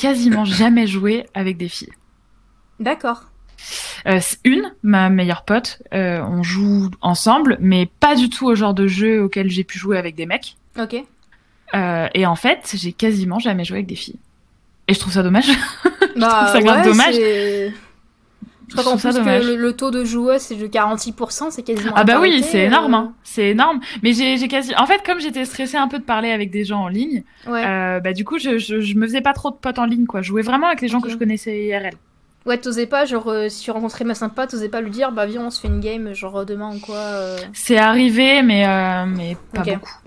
quasiment 0.00 0.46
jamais 0.46 0.86
joué 0.86 1.26
avec 1.34 1.58
des 1.58 1.68
filles. 1.68 1.92
D'accord. 2.78 3.24
Euh, 4.06 4.18
une, 4.44 4.72
ma 4.82 5.10
meilleure 5.10 5.44
pote, 5.44 5.82
euh, 5.92 6.22
on 6.22 6.42
joue 6.42 6.88
ensemble, 7.02 7.58
mais 7.60 7.84
pas 8.00 8.14
du 8.14 8.30
tout 8.30 8.46
au 8.46 8.54
genre 8.54 8.72
de 8.72 8.86
jeu 8.86 9.22
auquel 9.22 9.50
j'ai 9.50 9.62
pu 9.62 9.78
jouer 9.78 9.98
avec 9.98 10.14
des 10.14 10.24
mecs. 10.24 10.56
Ok. 10.80 10.96
Euh, 11.74 12.08
et 12.14 12.24
en 12.24 12.34
fait, 12.34 12.74
j'ai 12.74 12.92
quasiment 12.92 13.38
jamais 13.38 13.64
joué 13.64 13.76
avec 13.76 13.86
des 13.86 13.94
filles. 13.94 14.18
Et 14.88 14.94
je 14.94 14.98
trouve 14.98 15.12
ça 15.12 15.22
dommage. 15.22 15.44
je 15.84 16.20
bah, 16.20 16.28
trouve 16.28 16.52
ça 16.52 16.60
grave 16.62 16.84
dommage. 16.86 17.16
Je 18.70 18.76
crois 18.76 18.84
qu'en 18.84 18.96
plus 18.96 19.12
que 19.12 19.56
le, 19.56 19.72
taux 19.72 19.90
de 19.90 20.04
joueuses 20.04 20.42
c'est 20.42 20.54
de 20.54 20.66
46%, 20.68 21.50
c'est 21.50 21.62
quasiment. 21.62 21.92
Ah 21.96 22.04
bah 22.04 22.20
oui, 22.20 22.42
c'est 22.44 22.66
énorme, 22.66 22.94
hein. 22.94 23.14
c'est 23.24 23.48
énorme. 23.48 23.80
Mais 24.02 24.12
j'ai 24.12 24.46
quasi, 24.46 24.72
en 24.76 24.86
fait, 24.86 25.02
comme 25.04 25.20
j'étais 25.20 25.44
stressée 25.44 25.76
un 25.76 25.88
peu 25.88 25.98
de 25.98 26.04
parler 26.04 26.30
avec 26.30 26.52
des 26.52 26.64
gens 26.64 26.82
en 26.82 26.88
ligne, 26.88 27.24
euh, 27.48 27.98
bah 27.98 28.12
du 28.12 28.24
coup, 28.24 28.38
je, 28.38 28.58
je, 28.58 28.94
me 28.94 29.06
faisais 29.06 29.22
pas 29.22 29.32
trop 29.32 29.50
de 29.50 29.56
potes 29.56 29.80
en 29.80 29.86
ligne, 29.86 30.06
quoi. 30.06 30.22
Je 30.22 30.28
jouais 30.28 30.42
vraiment 30.42 30.68
avec 30.68 30.80
les 30.82 30.88
gens 30.88 31.00
que 31.00 31.10
je 31.10 31.16
connaissais 31.16 31.64
IRL. 31.64 31.94
Ouais, 32.46 32.58
t'osais 32.58 32.86
pas, 32.86 33.06
genre, 33.06 33.28
euh, 33.28 33.48
si 33.48 33.64
tu 33.64 33.72
rencontrais 33.72 34.04
ma 34.04 34.14
sympa, 34.14 34.46
t'osais 34.46 34.68
pas 34.68 34.80
lui 34.80 34.90
dire, 34.90 35.10
bah 35.10 35.26
viens, 35.26 35.46
on 35.46 35.50
se 35.50 35.60
fait 35.60 35.68
une 35.68 35.80
game, 35.80 36.14
genre 36.14 36.46
demain 36.46 36.76
ou 36.76 36.78
quoi. 36.78 36.96
Euh. 36.96 37.38
C'est 37.52 37.76
arrivé, 37.76 38.42
mais 38.42 39.04
mais 39.06 39.36
pas 39.52 39.62
beaucoup, 39.62 39.98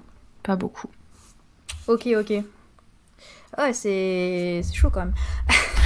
pas 0.41 0.55
beaucoup. 0.55 0.87
Ok, 1.87 2.07
ok. 2.17 2.29
Ouais, 3.57 3.73
c'est 3.73 4.61
c'est 4.63 4.73
chaud 4.73 4.89
quand 4.89 5.01
même. 5.01 5.13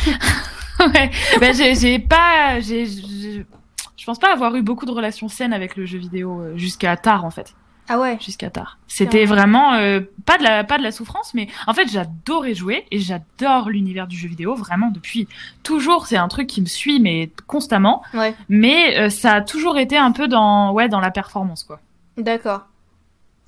ouais. 0.93 1.11
Ben, 1.39 1.53
j'ai 1.53 1.99
pas, 1.99 2.59
j'ai, 2.59 2.85
je 2.85 4.05
pense 4.05 4.19
pas 4.19 4.31
avoir 4.31 4.55
eu 4.55 4.61
beaucoup 4.61 4.85
de 4.85 4.91
relations 4.91 5.27
saines 5.27 5.53
avec 5.53 5.75
le 5.75 5.85
jeu 5.85 5.97
vidéo 5.97 6.39
euh, 6.39 6.57
jusqu'à 6.57 6.95
tard 6.95 7.25
en 7.25 7.29
fait. 7.29 7.53
Ah 7.89 7.99
ouais. 7.99 8.17
Jusqu'à 8.19 8.49
tard. 8.49 8.77
C'était 8.87 9.25
vraiment 9.25 9.73
euh, 9.75 10.01
pas 10.25 10.37
de 10.37 10.43
la 10.43 10.63
pas 10.63 10.77
de 10.77 10.83
la 10.83 10.91
souffrance, 10.91 11.33
mais 11.33 11.47
en 11.67 11.73
fait 11.73 11.89
j'adorais 11.89 12.53
jouer 12.53 12.85
et 12.91 12.99
j'adore 12.99 13.69
l'univers 13.69 14.07
du 14.07 14.17
jeu 14.17 14.27
vidéo 14.27 14.55
vraiment 14.55 14.91
depuis 14.91 15.27
toujours. 15.63 16.05
C'est 16.05 16.17
un 16.17 16.27
truc 16.27 16.47
qui 16.47 16.61
me 16.61 16.67
suit 16.67 16.99
mais 16.99 17.31
constamment. 17.47 18.03
Ouais. 18.13 18.35
Mais 18.49 18.97
euh, 18.97 19.09
ça 19.09 19.35
a 19.35 19.41
toujours 19.41 19.77
été 19.77 19.97
un 19.97 20.11
peu 20.11 20.27
dans 20.27 20.73
ouais 20.73 20.89
dans 20.89 20.99
la 20.99 21.11
performance 21.11 21.63
quoi. 21.63 21.79
D'accord. 22.17 22.67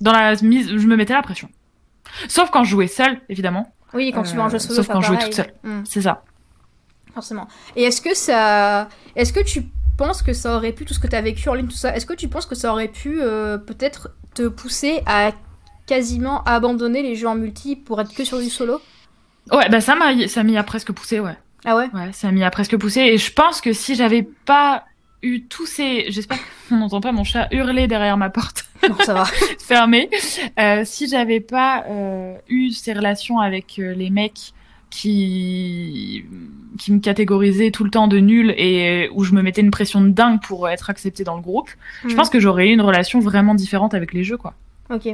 Dans 0.00 0.12
la 0.12 0.34
mise, 0.42 0.76
je 0.76 0.86
me 0.86 0.96
mettais 0.96 1.12
la 1.12 1.22
pression. 1.22 1.50
Sauf 2.28 2.50
quand 2.50 2.64
je 2.64 2.70
jouais 2.70 2.86
seule 2.86 3.20
évidemment. 3.28 3.72
Oui, 3.92 4.12
quand 4.14 4.22
tu 4.22 4.34
jouais 4.34 4.42
en 4.42 4.48
jeu 4.48 4.58
solo. 4.58 4.74
Sauf 4.76 4.88
quand 4.88 5.00
je 5.00 5.06
jouais 5.08 5.18
toute 5.18 5.34
seule. 5.34 5.52
Hmm. 5.64 5.82
C'est 5.84 6.02
ça 6.02 6.22
forcément. 7.20 7.48
Et 7.76 7.82
est-ce 7.84 8.00
que 8.00 8.14
ça. 8.14 8.88
Est-ce 9.16 9.32
que 9.32 9.40
tu 9.40 9.64
penses 10.00 10.22
que 10.22 10.32
ça 10.32 10.56
aurait 10.56 10.72
pu, 10.72 10.86
tout 10.86 10.94
ce 10.94 10.98
que 10.98 11.06
tu 11.06 11.14
as 11.14 11.20
vécu 11.20 11.48
en 11.50 11.54
ligne, 11.54 11.66
tout 11.66 11.76
ça, 11.76 11.94
est-ce 11.94 12.06
que 12.06 12.14
tu 12.14 12.28
penses 12.28 12.46
que 12.46 12.54
ça 12.54 12.72
aurait 12.72 12.88
pu 12.88 13.20
euh, 13.20 13.58
peut-être 13.58 14.10
te 14.34 14.48
pousser 14.48 15.02
à 15.04 15.32
quasiment 15.86 16.42
abandonner 16.44 17.02
les 17.02 17.16
jeux 17.16 17.28
en 17.28 17.34
multi 17.34 17.76
pour 17.76 18.00
être 18.00 18.14
que 18.14 18.24
sur 18.24 18.38
du 18.38 18.48
solo? 18.48 18.80
Ouais, 19.52 19.68
bah 19.68 19.82
ça 19.82 19.96
m'a 19.96 20.26
ça 20.26 20.42
m'y 20.42 20.56
a 20.56 20.62
presque 20.62 20.92
poussé, 20.92 21.20
ouais. 21.20 21.36
Ah 21.66 21.76
ouais? 21.76 21.90
Ouais, 21.92 22.12
ça 22.12 22.32
m'y 22.32 22.42
a 22.42 22.50
presque 22.50 22.78
poussé. 22.78 23.00
Et 23.00 23.18
je 23.18 23.30
pense 23.32 23.60
que 23.60 23.74
si 23.74 23.94
j'avais 23.94 24.22
pas 24.22 24.84
eu 25.22 25.42
tous 25.42 25.66
ces. 25.66 26.06
J'espère 26.08 26.38
qu'on 26.68 26.78
n'entend 26.78 27.02
pas 27.02 27.12
mon 27.12 27.24
chat 27.24 27.48
hurler 27.52 27.86
derrière 27.86 28.16
ma 28.16 28.30
porte. 28.30 28.64
Non, 28.88 28.96
ça 29.04 29.12
va. 29.12 29.24
Fermée. 29.58 30.08
Euh, 30.58 30.84
si 30.86 31.06
j'avais 31.06 31.40
pas 31.40 31.84
euh, 31.90 32.34
eu 32.48 32.70
ces 32.70 32.94
relations 32.94 33.38
avec 33.38 33.76
les 33.76 34.08
mecs 34.08 34.54
qui 34.90 36.24
qui 36.78 36.92
me 36.92 37.00
catégorisait 37.00 37.70
tout 37.70 37.84
le 37.84 37.90
temps 37.90 38.08
de 38.08 38.18
nul 38.18 38.54
et 38.56 39.08
où 39.12 39.24
je 39.24 39.32
me 39.32 39.42
mettais 39.42 39.60
une 39.60 39.70
pression 39.70 40.00
de 40.00 40.08
dingue 40.08 40.40
pour 40.42 40.68
être 40.68 40.90
acceptée 40.90 41.24
dans 41.24 41.36
le 41.36 41.42
groupe, 41.42 41.70
je 42.04 42.12
mm. 42.12 42.16
pense 42.16 42.30
que 42.30 42.40
j'aurais 42.40 42.68
eu 42.68 42.72
une 42.72 42.80
relation 42.80 43.20
vraiment 43.20 43.54
différente 43.54 43.94
avec 43.94 44.12
les 44.12 44.24
jeux 44.24 44.36
quoi. 44.36 44.54
Ok. 44.90 45.06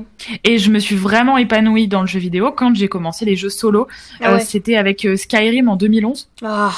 Et 0.42 0.58
je 0.58 0.70
me 0.70 0.78
suis 0.78 0.96
vraiment 0.96 1.36
épanouie 1.36 1.86
dans 1.86 2.00
le 2.00 2.06
jeu 2.06 2.18
vidéo 2.18 2.50
quand 2.50 2.74
j'ai 2.74 2.88
commencé 2.88 3.26
les 3.26 3.36
jeux 3.36 3.50
solo. 3.50 3.86
Ah 4.20 4.32
euh, 4.32 4.38
C'était 4.38 4.76
avec 4.76 5.04
euh, 5.04 5.16
Skyrim 5.16 5.68
en 5.68 5.76
2011. 5.76 6.30
Ah. 6.42 6.72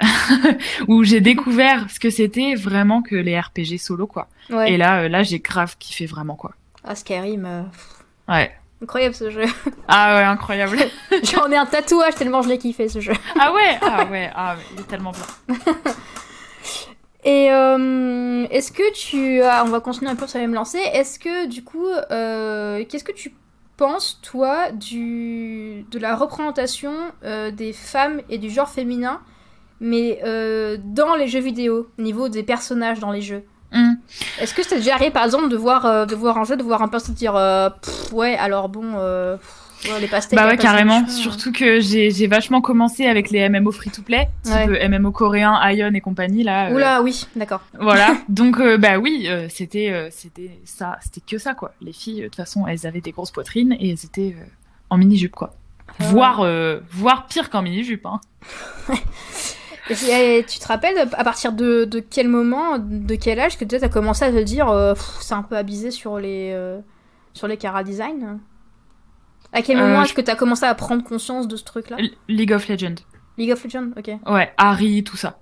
où 0.88 1.02
j'ai 1.04 1.22
découvert 1.22 1.88
ce 1.88 1.98
que 1.98 2.10
c'était 2.10 2.54
vraiment 2.54 3.00
que 3.00 3.16
les 3.16 3.38
RPG 3.40 3.78
solo 3.78 4.06
quoi. 4.06 4.28
Ouais. 4.50 4.72
Et 4.72 4.76
là, 4.76 5.02
euh, 5.02 5.08
là 5.08 5.22
j'ai 5.22 5.38
grave 5.38 5.76
kiffé 5.78 6.04
vraiment 6.04 6.34
quoi. 6.34 6.52
Ah 6.84 6.94
Skyrim. 6.94 7.48
Ouais. 8.28 8.52
Incroyable 8.82 9.14
ce 9.14 9.30
jeu. 9.30 9.44
Ah 9.88 10.16
ouais, 10.16 10.24
incroyable. 10.24 10.78
J'en 11.22 11.50
ai 11.50 11.56
un 11.56 11.66
tatouage 11.66 12.14
tellement 12.16 12.42
je 12.42 12.48
l'ai 12.48 12.58
kiffé 12.58 12.88
ce 12.88 13.00
jeu. 13.00 13.12
Ah 13.38 13.52
ouais, 13.52 13.78
ah 13.80 14.04
ouais, 14.10 14.30
ah 14.34 14.56
il 14.74 14.80
est 14.80 14.84
tellement 14.84 15.12
bien. 15.12 15.56
Et 17.24 17.50
euh, 17.50 18.46
est-ce 18.50 18.70
que 18.70 18.92
tu 18.92 19.42
ah, 19.42 19.64
on 19.66 19.70
va 19.70 19.80
continuer 19.80 20.10
un 20.10 20.14
peu 20.14 20.28
sur 20.28 20.38
la 20.38 20.44
même 20.46 20.54
lancée. 20.54 20.78
Est-ce 20.78 21.18
que 21.18 21.46
du 21.46 21.64
coup, 21.64 21.88
euh, 21.88 22.84
qu'est-ce 22.88 23.02
que 23.02 23.12
tu 23.12 23.34
penses 23.76 24.20
toi 24.22 24.70
du 24.70 25.84
de 25.90 25.98
la 25.98 26.14
représentation 26.14 26.94
euh, 27.24 27.50
des 27.50 27.72
femmes 27.72 28.20
et 28.28 28.38
du 28.38 28.48
genre 28.48 28.68
féminin, 28.68 29.20
mais 29.80 30.20
dans 30.84 31.16
les 31.16 31.26
jeux 31.26 31.40
vidéo, 31.40 31.88
au 31.98 32.02
niveau 32.02 32.28
des 32.28 32.44
personnages 32.44 33.00
dans 33.00 33.10
les 33.10 33.22
jeux? 33.22 33.44
Mm. 33.76 33.96
Est-ce 34.40 34.54
que 34.54 34.62
c'est 34.62 34.76
déjà 34.76 34.94
arrivé 34.94 35.10
par 35.10 35.24
exemple 35.24 35.48
de 35.48 35.56
voir, 35.56 35.84
euh, 35.84 36.06
de 36.06 36.14
voir 36.14 36.38
un 36.38 36.44
jeu, 36.44 36.56
de 36.56 36.62
voir 36.62 36.82
un 36.82 36.88
perso 36.88 37.12
dire 37.12 37.36
euh, 37.36 37.68
ouais 38.12 38.36
alors 38.36 38.68
bon 38.68 38.94
euh, 38.96 39.36
les 40.00 40.08
pastèques 40.08 40.38
Bah 40.38 40.48
ouais 40.48 40.56
carrément, 40.56 41.06
surtout 41.08 41.52
que 41.52 41.80
j'ai 41.80 42.26
vachement 42.26 42.60
commencé 42.60 43.06
avec 43.06 43.30
les 43.30 43.48
MMO 43.48 43.70
free 43.72 43.90
to 43.90 44.02
play, 44.02 44.28
type 44.42 44.70
MMO 44.88 45.12
coréen, 45.12 45.60
Ion 45.70 45.92
et 45.92 46.00
compagnie 46.00 46.42
là. 46.42 46.70
Oula 46.70 47.02
oui 47.02 47.26
d'accord. 47.36 47.60
Voilà 47.78 48.16
donc 48.28 48.60
bah 48.78 48.98
oui 48.98 49.28
c'était 49.50 50.08
c'était 50.10 50.58
ça 50.64 50.98
c'était 51.02 51.20
que 51.20 51.38
ça 51.38 51.54
quoi. 51.54 51.72
Les 51.82 51.92
filles 51.92 52.22
de 52.22 52.24
toute 52.26 52.36
façon 52.36 52.66
elles 52.66 52.86
avaient 52.86 53.02
des 53.02 53.12
grosses 53.12 53.30
poitrines 53.30 53.76
et 53.78 53.90
elles 53.90 54.04
étaient 54.04 54.34
en 54.90 54.96
mini 54.96 55.16
jupe 55.18 55.34
quoi. 55.34 55.54
Voire 55.98 56.46
voire 56.90 57.26
pire 57.26 57.50
qu'en 57.50 57.62
mini 57.62 57.84
jupe 57.84 58.06
hein. 58.06 58.20
Et, 59.90 60.44
tu 60.48 60.58
te 60.58 60.66
rappelles 60.66 60.98
à 60.98 61.24
partir 61.24 61.52
de, 61.52 61.84
de, 61.84 62.00
quel 62.00 62.28
moment, 62.28 62.78
de 62.78 63.14
quel 63.14 63.38
âge 63.38 63.56
que 63.56 63.64
tu 63.64 63.76
as 63.76 63.88
commencé 63.88 64.24
à 64.24 64.32
te 64.32 64.42
dire 64.42 64.68
euh, 64.68 64.94
c'est 65.20 65.34
un 65.34 65.42
peu 65.42 65.56
abusé 65.56 65.90
sur 65.90 66.18
les, 66.18 66.50
euh, 66.52 66.80
sur 67.32 67.46
les 67.46 67.56
cara 67.56 67.84
design? 67.84 68.40
À 69.52 69.62
quel 69.62 69.76
moment 69.76 70.00
euh, 70.00 70.02
est-ce 70.02 70.14
que 70.14 70.20
tu 70.20 70.30
as 70.30 70.34
commencé 70.34 70.64
à 70.64 70.74
prendre 70.74 71.04
conscience 71.04 71.46
de 71.46 71.56
ce 71.56 71.64
truc-là? 71.64 71.98
League 72.28 72.52
of 72.52 72.68
Legends. 72.68 72.96
League 73.38 73.52
of 73.52 73.62
Legends, 73.62 73.90
ok. 73.96 74.10
Ouais, 74.26 74.52
Harry, 74.56 75.04
tout 75.04 75.16
ça. 75.16 75.38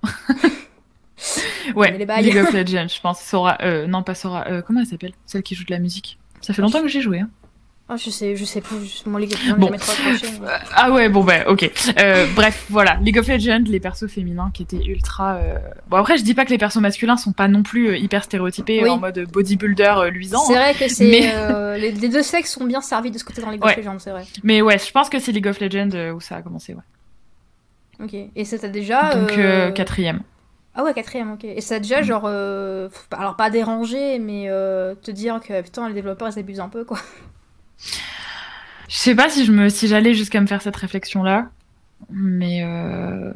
ouais, 1.75 1.97
League 1.97 2.37
of 2.37 2.53
Legends, 2.53 2.87
je 2.87 3.01
pense. 3.01 3.21
Sora, 3.21 3.57
non 3.87 4.03
pas 4.03 4.15
Sora, 4.15 4.61
comment 4.61 4.81
elle 4.81 4.85
s'appelle? 4.85 5.13
Celle 5.25 5.43
qui 5.43 5.55
joue 5.55 5.65
de 5.65 5.71
la 5.71 5.79
musique. 5.79 6.19
Ça 6.41 6.53
fait 6.53 6.61
longtemps 6.61 6.81
que 6.81 6.87
j'ai 6.87 7.01
joué. 7.01 7.19
Hein. 7.19 7.29
Ah, 7.87 7.97
je 7.97 8.09
sais, 8.09 8.35
je 8.35 8.45
sais 8.45 8.61
plus. 8.61 9.03
Mon 9.05 9.19
League 9.19 9.31
of 9.33 9.43
Legends, 9.45 9.57
bon. 9.59 9.69
mais... 9.69 9.77
Ah 10.75 10.91
ouais, 10.91 11.07
bon 11.07 11.23
bah 11.23 11.47
ok. 11.47 11.69
Euh, 11.99 12.25
bref, 12.35 12.65
voilà, 12.71 12.95
League 12.95 13.19
of 13.19 13.27
Legends, 13.27 13.61
les 13.67 13.79
persos 13.79 14.07
féminins 14.09 14.49
qui 14.51 14.63
étaient 14.63 14.83
ultra. 14.83 15.35
Euh... 15.35 15.59
Bon 15.87 15.97
après, 15.97 16.17
je 16.17 16.23
dis 16.23 16.33
pas 16.33 16.45
que 16.45 16.49
les 16.49 16.57
persos 16.57 16.77
masculins 16.81 17.15
sont 17.15 17.31
pas 17.31 17.47
non 17.47 17.61
plus 17.61 17.89
euh, 17.89 17.97
hyper 17.97 18.23
stéréotypés 18.23 18.81
Oui. 18.81 18.89
en 18.89 18.97
mode 18.97 19.19
bodybuilder 19.31 20.09
luisant. 20.09 20.43
C'est 20.45 20.55
vrai 20.55 20.73
que 20.73 20.87
c'est 20.87 21.05
Mais- 21.07 21.31
euh, 21.35 21.77
les, 21.77 21.91
les 21.91 22.09
deux 22.09 22.23
sexes 22.23 22.51
sont 22.53 22.65
bien 22.65 22.81
servis 22.81 23.11
de 23.11 23.19
ce 23.19 23.23
côté 23.23 23.43
dans 23.43 23.51
League 23.51 23.63
of. 23.63 23.75
Legends, 23.77 23.99
c'est 23.99 24.09
vrai. 24.09 24.23
Mais 24.43 24.63
ouais, 24.63 24.79
je 24.79 24.91
pense 24.91 25.07
que 25.09 25.19
c'est 25.19 25.31
League 25.31 25.47
of 25.47 25.59
Legends 25.59 26.11
où 26.15 26.19
ça 26.19 26.37
a 26.37 26.41
commencé. 26.41 26.73
Ouais. 26.73 28.03
Ok. 28.03 28.15
Et 28.35 28.45
ça 28.45 28.57
t'a 28.57 28.67
déjà. 28.67 29.13
Donc 29.13 29.37
quatrième. 29.75 30.21
Ah 30.73 30.83
ouais, 30.83 30.93
quatrième, 30.95 31.33
ok. 31.33 31.43
Et 31.45 31.61
ça 31.61 31.75
t'a 31.75 31.79
déjà, 31.81 32.01
genre. 32.01 32.23
euh, 32.25 32.89
pff, 32.89 33.07
Alors, 33.17 33.35
pas 33.35 33.49
dérangé, 33.51 34.17
mais 34.19 34.45
euh, 34.49 34.95
te 34.95 35.11
dire 35.11 35.39
que 35.39 35.61
putain, 35.61 35.87
les 35.87 35.93
développeurs 35.93 36.29
ils 36.35 36.39
abusent 36.39 36.59
un 36.59 36.67
peu, 36.69 36.83
quoi. 36.83 36.97
Je 38.87 38.95
sais 38.97 39.15
pas 39.15 39.29
si 39.29 39.45
je 39.45 39.51
me, 39.51 39.69
si 39.69 39.87
j'allais 39.87 40.13
jusqu'à 40.13 40.39
me 40.41 40.47
faire 40.47 40.61
cette 40.61 40.75
réflexion 40.75 41.23
là, 41.23 41.47
mais 42.09 42.61
euh... 42.63 43.31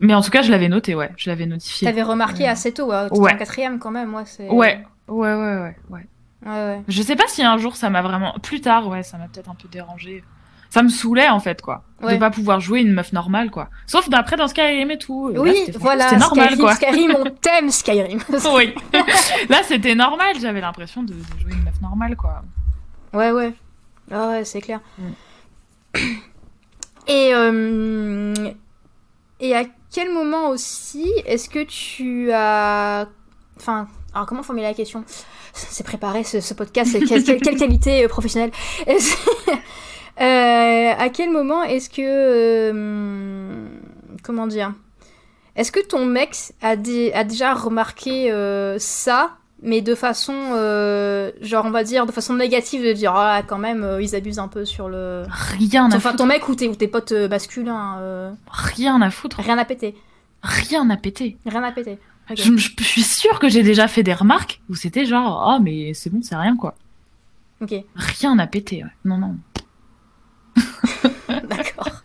mais 0.00 0.14
en 0.14 0.20
tout 0.20 0.30
cas, 0.30 0.42
je 0.42 0.50
l'avais 0.50 0.68
noté, 0.68 0.94
ouais, 0.94 1.10
je 1.16 1.30
l'avais 1.30 1.46
notifié. 1.46 1.86
T'avais 1.86 2.02
remarqué 2.02 2.48
Euh, 2.48 2.52
assez 2.52 2.72
tôt, 2.72 2.86
ouais. 2.90 3.04
T'étais 3.08 3.20
ouais. 3.20 3.34
en 3.34 3.36
quatrième 3.38 3.78
quand 3.78 3.90
même, 3.90 4.08
moi, 4.10 4.24
c'est. 4.26 4.48
Ouais, 4.48 4.84
ouais, 5.08 5.34
ouais, 5.34 5.34
ouais, 5.34 5.74
ouais. 5.90 6.06
Ouais, 6.46 6.50
ouais. 6.52 6.82
Je 6.88 7.02
sais 7.02 7.16
pas 7.16 7.24
si 7.28 7.42
un 7.42 7.58
jour 7.58 7.76
ça 7.76 7.90
m'a 7.90 8.02
vraiment. 8.02 8.34
Plus 8.42 8.60
tard, 8.60 8.88
ouais, 8.88 9.02
ça 9.02 9.18
m'a 9.18 9.28
peut-être 9.28 9.50
un 9.50 9.54
peu 9.54 9.68
dérangé. 9.68 10.24
Ça 10.70 10.82
me 10.84 10.88
saulait 10.88 11.28
en 11.28 11.40
fait, 11.40 11.60
quoi. 11.62 11.82
Ouais. 12.00 12.14
De 12.14 12.18
pas 12.20 12.30
pouvoir 12.30 12.60
jouer 12.60 12.80
une 12.80 12.92
meuf 12.92 13.12
normale, 13.12 13.50
quoi. 13.50 13.68
Sauf 13.86 14.08
d'après 14.08 14.36
dans 14.36 14.46
Skyrim 14.48 14.90
et 14.90 14.98
tout. 14.98 15.28
Là, 15.28 15.40
Oui, 15.40 15.54
voilà, 15.80 16.04
C'était 16.04 16.20
normal, 16.20 16.46
Skyrim, 16.46 16.60
quoi. 16.64 16.74
Skyrim, 16.76 17.16
on 17.18 17.24
t'aime, 17.40 17.70
Skyrim. 17.70 18.20
oui. 18.54 18.74
Là, 19.48 19.58
c'était 19.64 19.94
normal. 19.96 20.36
J'avais 20.40 20.60
l'impression 20.60 21.02
de, 21.02 21.12
de 21.12 21.40
jouer 21.40 21.52
une 21.52 21.64
meuf 21.64 21.80
normale, 21.82 22.16
quoi. 22.16 22.42
Ouais, 23.12 23.32
ouais. 23.32 23.52
Ah 24.10 24.28
ouais, 24.30 24.44
c'est 24.44 24.60
clair. 24.60 24.80
Mm. 24.98 26.00
Et, 27.08 27.34
euh, 27.34 28.34
et 29.40 29.56
à 29.56 29.64
quel 29.92 30.12
moment 30.12 30.48
aussi 30.50 31.10
est-ce 31.26 31.48
que 31.48 31.64
tu 31.64 32.30
as... 32.32 33.08
Enfin, 33.56 33.88
alors 34.14 34.26
comment 34.26 34.42
formuler 34.42 34.66
la 34.68 34.74
question? 34.74 35.04
C'est 35.52 35.84
préparé 35.84 36.22
ce, 36.24 36.40
ce 36.40 36.54
podcast, 36.54 36.96
quelle, 37.08 37.24
qualité 37.58 38.04
euh, 38.04 38.08
professionnelle? 38.08 38.52
Euh, 40.20 40.92
À 40.98 41.08
quel 41.08 41.30
moment 41.30 41.62
est-ce 41.62 41.88
que... 41.88 42.02
euh, 42.02 43.68
comment 44.22 44.46
dire? 44.46 44.74
Est-ce 45.56 45.72
que 45.72 45.80
ton 45.80 46.04
mec 46.04 46.36
a, 46.60 46.76
dé- 46.76 47.10
a 47.14 47.24
déjà 47.24 47.54
remarqué 47.54 48.30
ça? 48.78 49.38
Mais 49.62 49.80
de 49.82 49.94
façon, 49.94 50.34
euh, 50.54 51.30
genre 51.40 51.64
on 51.66 51.70
va 51.70 51.84
dire, 51.84 52.06
de 52.06 52.12
façon 52.12 52.34
négative, 52.34 52.82
de 52.82 52.92
dire, 52.92 53.12
ah 53.14 53.42
quand 53.46 53.58
même, 53.58 53.84
euh, 53.84 54.00
ils 54.02 54.14
abusent 54.14 54.38
un 54.38 54.48
peu 54.48 54.64
sur 54.64 54.88
le... 54.88 55.24
Rien 55.58 55.84
à 55.90 55.96
Enfin, 55.96 56.10
foutre. 56.10 56.16
ton 56.16 56.26
mec 56.26 56.48
ou 56.48 56.54
tes, 56.54 56.68
ou 56.68 56.74
tes 56.74 56.88
potes 56.88 57.12
euh, 57.12 57.28
masculins, 57.28 57.98
euh, 57.98 58.30
Rien 58.50 59.00
à 59.02 59.10
foutre. 59.10 59.38
rien 59.40 59.58
à 59.58 59.64
péter. 59.64 59.94
Rien 60.42 60.88
à 60.90 60.96
péter. 60.96 61.36
Rien 61.46 61.62
à 61.62 61.72
péter. 61.72 61.98
Ok. 62.30 62.36
Je, 62.38 62.56
je- 62.56 62.70
je 62.78 62.84
suis 62.84 63.02
sûre 63.02 63.38
que 63.38 63.48
j'ai 63.48 63.62
déjà 63.62 63.88
fait 63.88 64.02
des 64.02 64.14
remarques 64.14 64.60
où 64.70 64.74
c'était 64.74 65.04
genre, 65.04 65.54
oh, 65.56 65.60
mais 65.62 65.92
c'est 65.94 66.10
bon, 66.10 66.20
c'est 66.22 66.36
rien, 66.36 66.56
quoi. 66.56 66.74
Ok, 67.60 67.74
Rien 67.94 68.38
à 68.38 68.46
péter, 68.46 68.84
ouais. 68.84 68.90
Non, 69.04 69.18
non. 69.18 69.36
d'accord. 71.48 71.88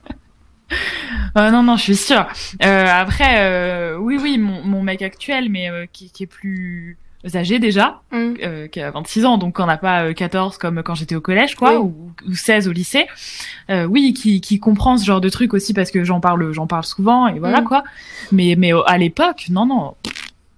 Euh, 1.38 1.52
non, 1.52 1.64
non, 1.64 1.76
je 1.76 1.84
suis 1.84 1.96
sûre. 1.98 2.26
Euh, 2.64 2.86
après, 2.88 3.42
euh, 3.46 3.98
oui, 3.98 4.18
oui, 4.22 4.38
mon, 4.38 4.64
mon 4.64 4.82
mec 4.82 5.02
actuel, 5.02 5.50
mais 5.50 5.70
qui, 5.92 6.10
qui 6.10 6.24
est 6.24 6.28
plus 6.28 6.98
âgé 7.34 7.60
déjà, 7.60 8.02
euh, 8.14 8.68
qui 8.68 8.80
a 8.82 8.92
26 8.92 9.26
ans, 9.26 9.38
donc 9.38 9.60
on 9.60 9.66
n'a 9.66 9.78
pas 9.78 10.04
euh, 10.06 10.14
14 10.14 10.58
comme 10.58 10.84
quand 10.84 10.94
j'étais 10.96 11.16
au 11.16 11.22
collège, 11.22 11.56
quoi, 11.56 11.80
Oui. 11.80 11.92
ou, 12.26 12.30
ou 12.30 12.36
16 12.36 12.68
au 12.68 12.72
lycée. 12.72 13.08
Euh, 13.70 13.86
oui, 13.86 14.14
qui, 14.14 14.42
qui 14.42 14.60
comprend 14.60 14.98
ce 14.98 15.06
genre 15.06 15.22
de 15.22 15.30
truc 15.30 15.54
aussi 15.54 15.74
parce 15.74 15.90
que 15.92 16.04
j'en 16.04 16.20
parle, 16.20 16.52
j'en 16.52 16.68
parle 16.68 16.84
souvent 16.84 17.28
et 17.28 17.40
voilà 17.40 17.62
Mm. 17.62 17.66
quoi. 17.66 17.84
Mais, 18.32 18.56
mais 18.58 18.74
euh, 18.74 18.82
à 18.86 18.98
l'époque, 18.98 19.46
non, 19.50 19.66
non, 19.66 19.96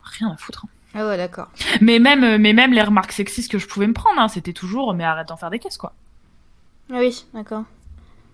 rien 0.04 0.30
à 0.32 0.38
foutre. 0.38 0.66
Ah 0.94 1.06
ouais, 1.08 1.16
d'accord. 1.18 1.48
Mais 1.80 2.00
même, 2.00 2.24
euh, 2.24 2.38
mais 2.40 2.54
même 2.54 2.74
les 2.74 2.82
remarques 2.82 3.12
sexistes 3.12 3.52
que 3.52 3.60
je 3.60 3.68
pouvais 3.68 3.88
me 3.88 3.94
prendre, 3.94 4.20
hein, 4.20 4.28
c'était 4.28 4.54
toujours, 4.54 4.94
mais 4.94 5.04
arrête 5.04 5.28
d'en 5.28 5.38
faire 5.38 5.50
des 5.52 5.60
caisses, 5.60 5.78
quoi. 5.78 5.94
Ah 6.92 6.98
oui, 7.00 7.26
d'accord. 7.34 7.64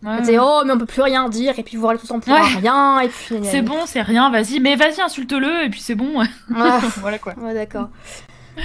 Ouais, 0.04 0.18
Tu 0.20 0.26
sais, 0.26 0.40
oh, 0.40 0.62
mais 0.66 0.74
on 0.74 0.78
peut 0.78 0.86
plus 0.86 1.02
rien 1.02 1.30
dire, 1.30 1.58
et 1.58 1.64
puis 1.64 1.78
vous 1.78 1.90
le 1.90 1.98
temps 1.98 2.20
pour 2.20 2.34
Ouais. 2.34 2.42
rien, 2.42 3.00
et 3.00 3.08
puis... 3.08 3.38
C'est 3.44 3.62
bon, 3.62 3.86
c'est 3.86 4.02
rien, 4.02 4.30
vas-y, 4.30 4.60
mais 4.60 4.76
vas-y, 4.76 5.02
insulte-le, 5.02 5.64
et 5.66 5.70
puis 5.70 5.80
c'est 5.82 5.96
bon. 5.96 6.20
Ouais, 6.20 6.28
voilà 6.98 7.20
quoi. 7.20 7.34
ouais 7.40 7.54
d'accord. 7.54 7.90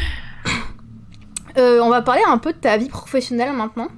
Euh, 1.56 1.80
on 1.80 1.88
va 1.88 2.02
parler 2.02 2.22
un 2.28 2.38
peu 2.38 2.52
de 2.52 2.58
ta 2.58 2.76
vie 2.76 2.88
professionnelle 2.88 3.52
maintenant. 3.52 3.88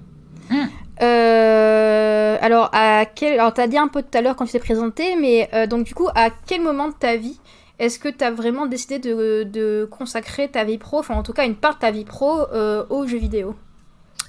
Mm. 0.49 0.65
Euh, 1.03 2.39
alors, 2.41 2.71
à 2.73 3.05
quel... 3.05 3.39
alors, 3.39 3.53
t'as 3.53 3.67
dit 3.67 3.77
un 3.77 3.89
peu 3.89 4.03
tout 4.03 4.17
à 4.17 4.23
l'heure 4.23 4.37
quand 4.37 4.47
tu 4.47 4.53
t'es 4.53 4.59
présenté, 4.61 5.15
mais 5.17 5.51
euh, 5.53 5.67
donc 5.67 5.85
du 5.85 5.95
coup, 5.95 6.09
à 6.15 6.31
quel 6.47 6.63
moment 6.63 6.89
de 6.89 6.95
ta 6.95 7.17
vie 7.17 7.39
est-ce 7.79 7.99
que 7.99 8.09
t'as 8.09 8.31
vraiment 8.31 8.67
décidé 8.67 8.99
de, 8.99 9.45
de 9.45 9.89
consacrer 9.91 10.49
ta 10.51 10.65
vie 10.65 10.79
pro, 10.79 10.99
enfin 10.99 11.15
en 11.17 11.23
tout 11.23 11.33
cas 11.33 11.45
une 11.47 11.57
part 11.57 11.75
de 11.75 11.79
ta 11.81 11.91
vie 11.91 12.05
pro, 12.05 12.41
euh, 12.53 12.85
aux 12.91 13.07
jeux 13.07 13.19
vidéo? 13.19 13.57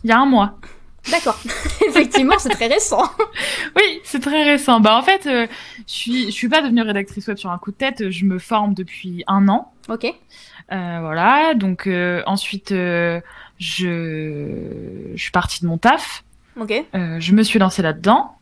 Il 0.04 0.10
y 0.10 0.14
a 0.14 0.20
un 0.20 0.26
mois. 0.26 0.56
D'accord. 1.10 1.40
Effectivement, 1.88 2.36
c'est 2.38 2.50
très 2.50 2.68
récent. 2.68 3.04
Oui, 3.76 4.02
c'est 4.04 4.20
très 4.20 4.44
récent. 4.44 4.80
Bah 4.82 4.96
en 4.98 5.02
fait, 5.02 5.26
euh, 5.28 5.48
je 5.88 5.94
suis, 5.94 6.26
je 6.26 6.32
suis 6.32 6.50
pas 6.50 6.62
devenue 6.62 6.82
rédactrice 6.82 7.26
web 7.28 7.38
sur 7.38 7.50
un 7.50 7.58
coup 7.58 7.72
de 7.72 7.78
tête. 7.78 8.10
Je 8.10 8.26
me 8.26 8.38
forme 8.38 8.74
depuis 8.74 9.24
un 9.28 9.48
an. 9.48 9.72
Ok. 9.90 10.06
Euh, 10.06 10.98
voilà. 11.02 11.54
Donc 11.56 11.88
euh, 11.88 12.22
ensuite, 12.26 12.72
euh, 12.72 13.22
je, 13.60 15.12
je 15.16 15.22
suis 15.22 15.32
partie 15.32 15.62
de 15.62 15.68
mon 15.68 15.78
taf. 15.78 16.24
Ok. 16.60 16.74
Euh, 16.96 17.20
je 17.20 17.34
me 17.34 17.44
suis 17.44 17.60
lancée 17.60 17.82
là-dedans. 17.82 18.36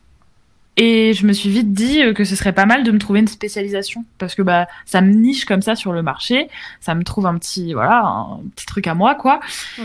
Et 0.81 1.13
je 1.13 1.27
me 1.27 1.33
suis 1.33 1.49
vite 1.49 1.73
dit 1.73 2.01
euh, 2.01 2.13
que 2.13 2.23
ce 2.23 2.37
serait 2.37 2.53
pas 2.53 2.65
mal 2.65 2.83
de 2.85 2.91
me 2.91 2.99
trouver 2.99 3.19
une 3.19 3.27
spécialisation 3.27 4.05
parce 4.17 4.33
que 4.33 4.41
bah 4.41 4.65
ça 4.85 5.01
me 5.01 5.11
niche 5.11 5.43
comme 5.43 5.61
ça 5.61 5.75
sur 5.75 5.91
le 5.91 6.01
marché, 6.01 6.47
ça 6.79 6.95
me 6.95 7.03
trouve 7.03 7.25
un 7.25 7.37
petit 7.37 7.73
voilà 7.73 8.01
un 8.05 8.39
petit 8.55 8.65
truc 8.65 8.87
à 8.87 8.93
moi 8.93 9.13
quoi. 9.15 9.41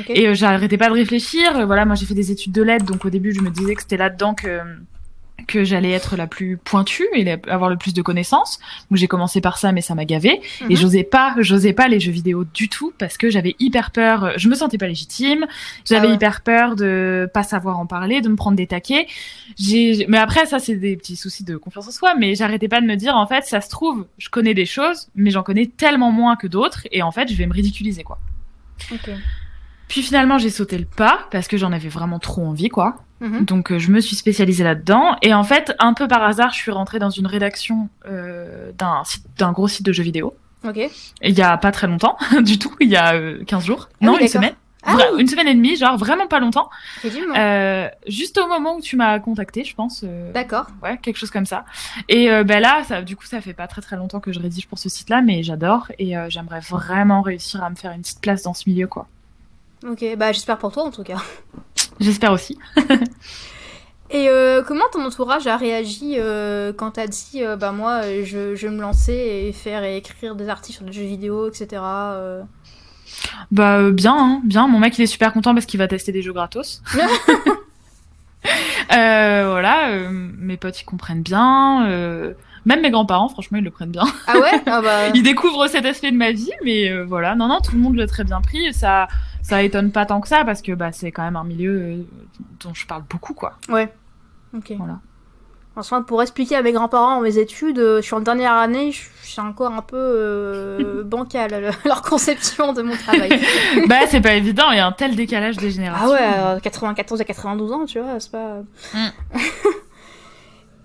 Et 0.08 0.28
euh, 0.28 0.34
j'arrêtais 0.34 0.76
pas 0.78 0.88
de 0.88 0.94
réfléchir. 0.94 1.56
Euh, 1.56 1.66
Voilà, 1.66 1.84
moi 1.84 1.96
j'ai 1.96 2.06
fait 2.06 2.14
des 2.14 2.30
études 2.30 2.52
de 2.52 2.62
lettres, 2.62 2.84
donc 2.84 3.04
au 3.04 3.10
début 3.10 3.34
je 3.34 3.40
me 3.40 3.50
disais 3.50 3.74
que 3.74 3.82
c'était 3.82 3.96
là-dedans 3.96 4.34
que 4.34 4.60
que 5.46 5.62
j'allais 5.64 5.90
être 5.90 6.16
la 6.16 6.26
plus 6.26 6.56
pointue 6.56 7.06
et 7.14 7.22
la- 7.24 7.36
avoir 7.48 7.68
le 7.68 7.76
plus 7.76 7.92
de 7.92 8.00
connaissances. 8.02 8.58
Donc 8.90 8.98
j'ai 8.98 9.08
commencé 9.08 9.40
par 9.40 9.58
ça, 9.58 9.72
mais 9.72 9.80
ça 9.82 9.94
m'a 9.94 10.04
gavé. 10.04 10.40
Et 10.62 10.64
Mhm. 10.70 10.76
j'osais 10.76 11.02
pas, 11.02 11.34
j'osais 11.38 11.72
pas 11.72 11.88
les 11.88 12.00
jeux 12.00 12.12
vidéo 12.12 12.44
du 12.44 12.68
tout 12.68 12.92
parce 12.98 13.18
que 13.18 13.28
j'avais 13.30 13.54
hyper 13.58 13.90
peur. 13.90 14.32
Je 14.38 14.48
me 14.48 14.54
sentais 14.54 14.78
pas 14.78 14.86
légitime. 14.86 15.44
J'avais 15.84 16.06
Ah 16.06 16.10
ouais. 16.10 16.14
hyper 16.16 16.40
peur 16.42 16.76
de 16.76 17.28
pas 17.34 17.42
savoir 17.42 17.78
en 17.78 17.86
parler, 17.86 18.20
de 18.20 18.28
me 18.28 18.36
prendre 18.36 18.56
des 18.56 18.66
taquets. 18.66 19.06
J'ai, 19.58 20.06
mais 20.08 20.18
après 20.18 20.46
ça 20.46 20.58
c'est 20.60 20.76
des 20.76 20.96
petits 20.96 21.16
soucis 21.16 21.44
de 21.44 21.56
confiance 21.56 21.88
en 21.88 21.90
soi. 21.90 22.14
Mais 22.18 22.34
j'arrêtais 22.36 22.68
pas 22.68 22.80
de 22.80 22.86
me 22.86 22.94
dire 22.96 23.14
en 23.16 23.26
fait 23.26 23.44
ça 23.44 23.60
se 23.60 23.68
trouve 23.68 24.06
je 24.18 24.28
connais 24.30 24.54
des 24.54 24.66
choses, 24.66 25.08
mais 25.14 25.30
j'en 25.30 25.42
connais 25.42 25.66
tellement 25.66 26.10
moins 26.12 26.36
que 26.36 26.46
d'autres 26.46 26.86
et 26.92 27.02
en 27.02 27.10
fait 27.12 27.28
je 27.28 27.34
vais 27.34 27.46
me 27.46 27.52
ridiculiser 27.52 28.02
quoi. 28.02 28.18
Ok. 28.92 29.10
Puis 29.88 30.02
finalement, 30.02 30.38
j'ai 30.38 30.50
sauté 30.50 30.78
le 30.78 30.84
pas 30.86 31.20
parce 31.30 31.46
que 31.48 31.56
j'en 31.56 31.72
avais 31.72 31.88
vraiment 31.88 32.18
trop 32.18 32.44
envie, 32.46 32.68
quoi. 32.68 32.96
Mhm. 33.20 33.44
Donc 33.44 33.70
euh, 33.72 33.78
je 33.78 33.90
me 33.90 34.00
suis 34.00 34.16
spécialisée 34.16 34.64
là-dedans. 34.64 35.16
Et 35.22 35.32
en 35.34 35.44
fait, 35.44 35.74
un 35.78 35.94
peu 35.94 36.08
par 36.08 36.22
hasard, 36.24 36.50
je 36.52 36.56
suis 36.58 36.70
rentrée 36.72 36.98
dans 36.98 37.10
une 37.10 37.26
rédaction 37.26 37.88
euh, 38.06 38.72
d'un 38.76 39.02
site- 39.04 39.26
d'un 39.38 39.52
gros 39.52 39.68
site 39.68 39.84
de 39.86 39.92
jeux 39.92 40.02
vidéo. 40.02 40.34
Ok. 40.66 40.78
Il 41.22 41.34
y 41.38 41.42
a 41.42 41.56
pas 41.58 41.70
très 41.72 41.86
longtemps, 41.86 42.16
du 42.42 42.58
tout, 42.58 42.74
il 42.80 42.88
y 42.88 42.96
a 42.96 43.14
euh, 43.14 43.44
15 43.44 43.64
jours. 43.64 43.88
Ah 44.00 44.06
non, 44.06 44.12
oui, 44.14 44.22
une 44.22 44.28
semaine. 44.28 44.54
Ah 44.86 44.96
Vra- 44.96 45.18
Une 45.18 45.26
semaine 45.28 45.48
et 45.48 45.54
demie, 45.54 45.76
genre 45.76 45.96
vraiment 45.96 46.26
pas 46.26 46.40
longtemps. 46.40 46.68
Euh, 47.38 47.88
juste 48.06 48.36
au 48.36 48.46
moment 48.48 48.76
où 48.76 48.80
tu 48.82 48.96
m'as 48.96 49.18
contacté, 49.18 49.64
je 49.64 49.74
pense. 49.74 50.02
euh, 50.04 50.30
D'accord. 50.32 50.66
Ouais, 50.82 50.98
quelque 50.98 51.16
chose 51.16 51.30
comme 51.30 51.46
ça. 51.46 51.64
Et 52.10 52.28
ben 52.44 52.60
là, 52.60 52.82
ça, 52.84 53.00
du 53.00 53.16
coup, 53.16 53.24
ça 53.24 53.40
fait 53.40 53.54
pas 53.54 53.66
très 53.66 53.80
très 53.80 53.96
longtemps 53.96 54.20
que 54.20 54.30
je 54.32 54.40
rédige 54.40 54.66
pour 54.66 54.78
ce 54.78 54.90
site-là, 54.90 55.22
mais 55.22 55.42
j'adore 55.42 55.90
et 55.98 56.18
euh, 56.18 56.28
j'aimerais 56.28 56.60
vraiment 56.60 57.22
réussir 57.22 57.62
à 57.64 57.70
me 57.70 57.76
faire 57.76 57.92
une 57.92 58.02
petite 58.02 58.20
place 58.20 58.42
dans 58.42 58.52
ce 58.52 58.68
milieu, 58.68 58.86
quoi. 58.86 59.06
Ok. 59.88 60.04
Bah 60.16 60.32
j'espère 60.32 60.58
pour 60.58 60.72
toi 60.72 60.84
en 60.84 60.90
tout 60.90 61.02
cas. 61.02 61.22
J'espère 62.00 62.32
aussi. 62.32 62.58
Et 64.10 64.28
euh, 64.28 64.62
comment 64.62 64.84
ton 64.92 65.04
entourage 65.04 65.46
a 65.46 65.56
réagi 65.56 66.14
euh, 66.18 66.72
quand 66.72 66.92
t'as 66.92 67.06
dit 67.06 67.42
euh, 67.42 67.56
bah 67.56 67.72
moi 67.72 68.02
je, 68.22 68.54
je 68.54 68.66
vais 68.68 68.72
me 68.72 68.80
lancer 68.80 69.12
et 69.12 69.52
faire 69.52 69.82
et 69.82 69.96
écrire 69.96 70.36
des 70.36 70.48
articles 70.48 70.76
sur 70.76 70.86
des 70.86 70.92
jeux 70.92 71.04
vidéo 71.04 71.48
etc. 71.48 71.82
Bah 73.50 73.90
bien, 73.90 74.16
hein, 74.16 74.42
bien. 74.44 74.68
Mon 74.68 74.78
mec 74.78 74.96
il 74.98 75.02
est 75.02 75.06
super 75.06 75.32
content 75.32 75.54
parce 75.54 75.66
qu'il 75.66 75.78
va 75.78 75.88
tester 75.88 76.12
des 76.12 76.22
jeux 76.22 76.32
gratos. 76.32 76.82
Voilà, 78.90 80.08
mes 80.10 80.56
potes 80.56 80.80
ils 80.80 80.84
comprennent 80.84 81.22
bien. 81.22 82.34
Euh, 82.64 82.68
même 82.68 82.80
mes 82.80 82.90
grands-parents, 82.90 83.28
franchement, 83.28 83.58
ils 83.58 83.64
le 83.64 83.70
prennent 83.70 83.90
bien. 83.90 84.04
Ah 84.26 84.38
ouais? 84.38 84.62
Ah 84.66 84.80
bah. 84.80 85.08
Ils 85.14 85.22
découvrent 85.22 85.66
cet 85.68 85.84
aspect 85.84 86.10
de 86.10 86.16
ma 86.16 86.32
vie, 86.32 86.52
mais 86.64 86.90
euh, 86.90 87.04
voilà, 87.04 87.34
non, 87.34 87.48
non, 87.48 87.60
tout 87.60 87.72
le 87.72 87.78
monde 87.78 87.96
l'a 87.96 88.06
très 88.06 88.24
bien 88.24 88.40
pris. 88.40 88.66
et 88.66 88.72
Ça, 88.72 89.08
ça 89.42 89.62
étonne 89.62 89.92
pas 89.92 90.06
tant 90.06 90.20
que 90.20 90.28
ça 90.28 90.44
parce 90.44 90.62
que 90.62 90.72
bah 90.72 90.92
c'est 90.92 91.12
quand 91.12 91.22
même 91.22 91.36
un 91.36 91.44
milieu 91.44 91.70
euh, 91.70 92.02
dont 92.62 92.74
je 92.74 92.86
parle 92.86 93.04
beaucoup, 93.08 93.34
quoi. 93.34 93.54
Ouais. 93.68 93.92
Ok. 94.56 94.72
Voilà. 94.76 95.00
Enfin, 95.76 96.02
pour 96.02 96.22
expliquer 96.22 96.54
à 96.54 96.62
mes 96.62 96.70
grands-parents 96.70 97.20
mes 97.20 97.36
études, 97.36 97.78
je 97.78 98.00
suis 98.00 98.14
en 98.14 98.20
dernière 98.20 98.52
année, 98.52 98.92
je 98.92 99.08
suis 99.22 99.40
encore 99.40 99.72
un 99.72 99.82
peu 99.82 99.96
euh, 99.98 101.02
bancal 101.04 101.72
leur 101.84 102.02
conception 102.02 102.72
de 102.72 102.82
mon 102.82 102.96
travail. 102.96 103.40
bah, 103.88 104.06
c'est 104.08 104.20
pas 104.20 104.34
évident, 104.34 104.70
il 104.70 104.76
y 104.76 104.80
a 104.80 104.86
un 104.86 104.92
tel 104.92 105.16
décalage 105.16 105.56
des 105.56 105.72
générations. 105.72 106.14
Ah 106.16 106.54
ouais, 106.54 106.60
94 106.60 107.20
à 107.20 107.24
92 107.24 107.72
ans, 107.72 107.86
tu 107.86 107.98
vois, 107.98 108.20
c'est 108.20 108.30
pas. 108.30 108.60
Mm. 108.94 109.38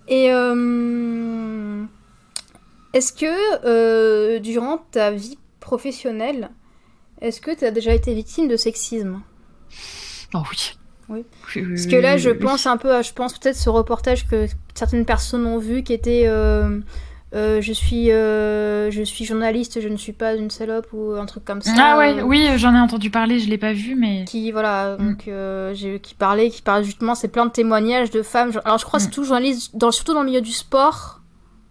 Et 0.10 0.32
euh, 0.34 1.84
est-ce 2.94 3.14
que 3.14 3.66
euh, 3.66 4.40
durant 4.40 4.80
ta 4.92 5.12
vie 5.12 5.38
professionnelle, 5.60 6.50
est-ce 7.22 7.40
que 7.40 7.56
tu 7.56 7.64
as 7.64 7.72
déjà 7.72 7.94
été 7.94 8.14
victime 8.14 8.48
de 8.48 8.58
sexisme? 8.58 9.22
Oh 10.34 10.40
oui. 10.52 10.74
Oui. 11.10 11.26
Parce 11.44 11.88
que 11.88 11.96
là, 11.96 12.18
je 12.18 12.30
pense 12.30 12.68
un 12.68 12.78
peu 12.78 12.94
à, 12.94 13.02
je 13.02 13.14
pense 13.14 13.38
peut-être 13.38 13.56
ce 13.56 13.70
reportage 13.70 14.28
que 14.28 14.46
certaines 14.76 15.06
personnes 15.06 15.46
ont 15.48 15.58
vu 15.58 15.82
qui 15.84 15.94
était 15.94 16.26
euh, 16.28 16.80
je 17.34 17.74
suis 17.74 18.08
je 18.08 19.02
suis 19.06 19.26
journaliste, 19.26 19.82
je 19.82 19.88
ne 19.88 19.98
suis 19.98 20.14
pas 20.14 20.36
une 20.36 20.50
salope 20.50 20.88
ou 20.94 21.14
un 21.14 21.26
truc 21.26 21.46
comme 21.46 21.62
ça. 21.62 21.72
Ah 21.78 21.98
ouais, 21.98 22.22
oui, 22.22 22.48
j'en 22.58 22.76
ai 22.76 22.80
entendu 22.80 23.10
parler, 23.10 23.40
je 23.40 23.50
l'ai 23.50 23.58
pas 23.58 23.74
vu, 23.74 23.96
mais 23.96 24.26
qui 24.26 24.52
voilà, 24.52 24.98
mm. 24.98 25.08
donc 25.08 25.30
j'ai 25.76 26.00
qui 26.00 26.16
parlait, 26.16 26.50
qui 26.50 26.62
parlait 26.62 26.84
justement, 26.84 27.16
c'est 27.16 27.28
plein 27.28 27.46
de 27.46 27.52
témoignages 27.52 28.12
de 28.12 28.22
femmes. 28.22 28.52
Alors 28.66 28.78
je 28.78 28.86
crois 28.86 29.00
que 29.00 29.04
c'est 29.04 29.10
mm. 29.10 29.14
tout 29.14 29.24
journaliste, 29.24 29.76
dans, 29.76 29.92
surtout 29.92 30.14
dans 30.14 30.22
le 30.22 30.28
milieu 30.28 30.42
du 30.42 30.52
sport. 30.52 31.22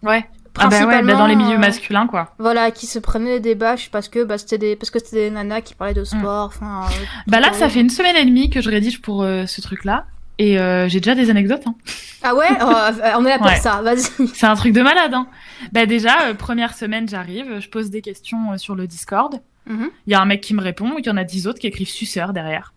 Ouais. 0.03 0.25
Ah 0.57 0.67
bah 0.67 0.85
ouais, 0.85 1.03
bah 1.03 1.13
dans 1.13 1.27
les 1.27 1.35
milieux 1.35 1.57
masculins 1.57 2.07
quoi. 2.07 2.33
Voilà, 2.37 2.71
qui 2.71 2.85
se 2.85 2.99
prenaient 2.99 3.39
des 3.39 3.55
bâches 3.55 3.89
parce 3.91 4.09
que 4.09 4.23
bah, 4.23 4.37
c'était 4.37 4.57
des 4.57 4.75
parce 4.75 4.89
que 4.89 4.99
c'était 4.99 5.29
des 5.29 5.31
nanas 5.31 5.61
qui 5.61 5.73
parlaient 5.73 5.93
de 5.93 6.01
mm. 6.01 6.05
sport. 6.05 6.47
Enfin. 6.47 6.85
Euh, 6.85 7.05
bah 7.27 7.39
là, 7.39 7.53
ça 7.53 7.69
fait 7.69 7.79
une 7.79 7.89
semaine 7.89 8.15
et 8.15 8.25
demie 8.25 8.49
que 8.49 8.61
je 8.61 8.69
rédige 8.69 9.01
pour 9.01 9.23
euh, 9.23 9.45
ce 9.45 9.61
truc-là. 9.61 10.05
Et 10.39 10.57
euh, 10.57 10.87
j'ai 10.87 11.01
déjà 11.01 11.15
des 11.15 11.29
anecdotes. 11.29 11.67
Hein. 11.67 11.75
Ah 12.23 12.33
ouais? 12.33 12.47
Oh, 12.61 13.17
On 13.17 13.25
est 13.25 13.29
là 13.29 13.37
pour 13.37 13.51
ça, 13.51 13.81
vas-y. 13.81 14.27
C'est 14.33 14.47
un 14.47 14.55
truc 14.55 14.73
de 14.73 14.81
malade. 14.81 15.13
Hein. 15.13 15.27
Bah 15.73 15.85
déjà, 15.85 16.33
première 16.33 16.73
semaine, 16.73 17.07
j'arrive, 17.07 17.59
je 17.59 17.69
pose 17.69 17.89
des 17.89 18.01
questions 18.01 18.57
sur 18.57 18.73
le 18.73 18.87
Discord. 18.87 19.41
Mhm. 19.67 19.89
Il 20.07 20.11
y 20.11 20.15
a 20.15 20.21
un 20.21 20.25
mec 20.25 20.41
qui 20.41 20.55
me 20.55 20.61
répond, 20.61 20.97
et 20.97 21.01
il 21.01 21.05
y 21.05 21.09
en 21.09 21.17
a 21.17 21.25
dix 21.25 21.45
autres 21.45 21.59
qui 21.59 21.67
écrivent 21.67 21.89
suceur 21.89 22.31
derrière. 22.31 22.73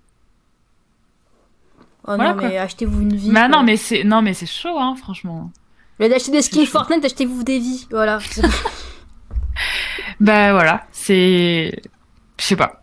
Oh 2.06 2.16
non, 2.16 2.34
mais 2.34 2.58
achetez-vous 2.58 3.00
une 3.00 3.14
vie. 3.14 3.30
Bah 3.30 3.46
non, 3.46 3.62
mais 3.62 3.76
c'est 3.76 4.02
non, 4.02 4.22
mais 4.22 4.34
c'est 4.34 4.46
chaud, 4.46 4.76
hein, 4.78 4.96
franchement. 4.96 5.52
Mais 6.00 6.08
d'acheter 6.08 6.32
des 6.32 6.42
skins 6.42 6.66
Fortnite, 6.66 7.04
achetez-vous 7.04 7.44
des 7.44 7.60
vies, 7.60 7.86
voilà. 7.92 8.18
bah 10.20 10.52
voilà, 10.52 10.84
c'est. 10.90 11.80
Je 12.40 12.44
sais 12.44 12.56
pas. 12.56 12.81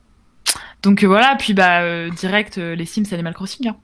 Donc 0.81 1.03
euh, 1.03 1.07
voilà, 1.07 1.35
puis 1.37 1.53
bah 1.53 1.81
euh, 1.81 2.09
direct, 2.09 2.57
euh, 2.57 2.75
les 2.75 2.85
Sims 2.85 3.11
Animal 3.11 3.33
Crossing. 3.33 3.67
Hein. 3.67 3.75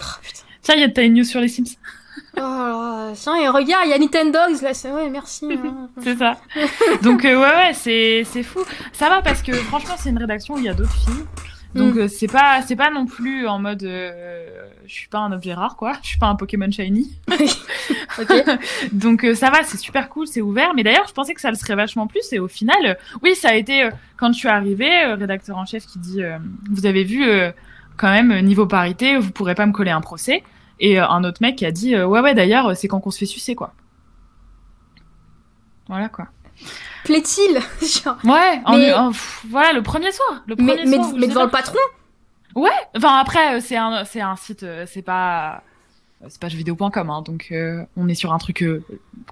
Oh, 0.00 0.04
Tiens, 0.62 0.76
y 0.76 0.84
a 0.84 1.02
une 1.02 1.14
news 1.14 1.24
sur 1.24 1.40
les 1.40 1.48
Sims. 1.48 1.76
oh, 2.36 3.10
tiens, 3.14 3.36
et 3.36 3.48
regarde, 3.48 3.84
il 3.86 3.90
y 3.90 3.92
a 3.92 3.98
Nintendo 3.98 4.38
là, 4.62 4.74
c'est 4.74 4.92
ouais, 4.92 5.08
merci. 5.08 5.46
Hein. 5.50 5.88
c'est 6.02 6.16
ça. 6.16 6.36
Donc 7.02 7.22
ouais, 7.24 7.34
ouais, 7.34 7.72
c'est 7.74 8.42
fou. 8.42 8.60
Ça 8.92 9.08
va 9.08 9.22
parce 9.22 9.42
que 9.42 9.52
franchement, 9.52 9.94
c'est 9.98 10.10
une 10.10 10.18
rédaction 10.18 10.54
où 10.54 10.58
il 10.58 10.64
y 10.64 10.68
a 10.68 10.74
d'autres 10.74 10.94
filles. 10.94 11.24
Donc 11.78 11.94
mm. 11.94 11.98
euh, 11.98 12.08
c'est 12.08 12.26
pas 12.26 12.60
c'est 12.62 12.76
pas 12.76 12.90
non 12.90 13.06
plus 13.06 13.46
en 13.46 13.58
mode 13.58 13.82
euh, 13.84 14.66
je 14.86 14.92
suis 14.92 15.08
pas 15.08 15.18
un 15.18 15.32
objet 15.32 15.54
rare 15.54 15.76
quoi, 15.76 15.94
je 16.02 16.08
suis 16.08 16.18
pas 16.18 16.26
un 16.26 16.34
Pokémon 16.34 16.70
shiny. 16.70 17.18
Donc 18.92 19.24
euh, 19.24 19.34
ça 19.34 19.50
va, 19.50 19.62
c'est 19.62 19.76
super 19.76 20.08
cool, 20.08 20.26
c'est 20.26 20.40
ouvert. 20.40 20.74
Mais 20.74 20.82
d'ailleurs 20.82 21.06
je 21.08 21.12
pensais 21.12 21.34
que 21.34 21.40
ça 21.40 21.50
le 21.50 21.56
serait 21.56 21.76
vachement 21.76 22.06
plus 22.06 22.32
et 22.32 22.38
au 22.38 22.48
final 22.48 22.98
oui 23.22 23.34
ça 23.34 23.50
a 23.50 23.54
été 23.54 23.88
quand 24.16 24.32
je 24.32 24.38
suis 24.38 24.48
arrivée 24.48 25.06
rédacteur 25.14 25.56
en 25.56 25.66
chef 25.66 25.86
qui 25.86 25.98
dit 25.98 26.20
vous 26.70 26.86
avez 26.86 27.04
vu 27.04 27.24
quand 27.96 28.10
même 28.10 28.40
niveau 28.40 28.66
parité 28.66 29.16
vous 29.16 29.30
pourrez 29.30 29.54
pas 29.54 29.66
me 29.66 29.72
coller 29.72 29.90
un 29.90 30.00
procès 30.00 30.42
et 30.80 30.98
un 30.98 31.24
autre 31.24 31.38
mec 31.40 31.56
qui 31.56 31.66
a 31.66 31.70
dit 31.70 31.96
ouais 31.96 32.20
ouais 32.20 32.34
d'ailleurs 32.34 32.76
c'est 32.76 32.88
quand 32.88 33.00
qu'on 33.00 33.10
se 33.10 33.18
fait 33.18 33.26
sucer 33.26 33.54
quoi. 33.54 33.72
Voilà 35.88 36.08
quoi 36.08 36.28
plaît-il 37.08 37.54
Ouais, 38.30 38.60
en, 38.66 39.10
voilà, 39.48 39.72
le 39.72 39.82
premier 39.82 40.12
soir. 40.12 40.42
Le 40.46 40.56
premier 40.56 40.84
mais, 40.84 40.96
soir, 40.96 41.12
mais, 41.16 41.26
devant 41.26 41.44
le 41.44 41.50
patron 41.50 41.78
Ouais, 42.54 42.70
enfin 42.96 43.18
après, 43.18 43.56
euh, 43.56 43.60
c'est 43.60 43.76
un, 43.76 44.04
c'est 44.04 44.20
un 44.20 44.36
site, 44.36 44.62
euh, 44.62 44.84
c'est 44.86 45.02
pas. 45.02 45.62
C'est 46.28 46.40
pas 46.40 46.48
jeuxvideo.com, 46.48 47.10
hein, 47.10 47.22
donc 47.22 47.48
euh, 47.52 47.84
on 47.96 48.08
est 48.08 48.16
sur 48.16 48.32
un 48.32 48.38
truc 48.38 48.64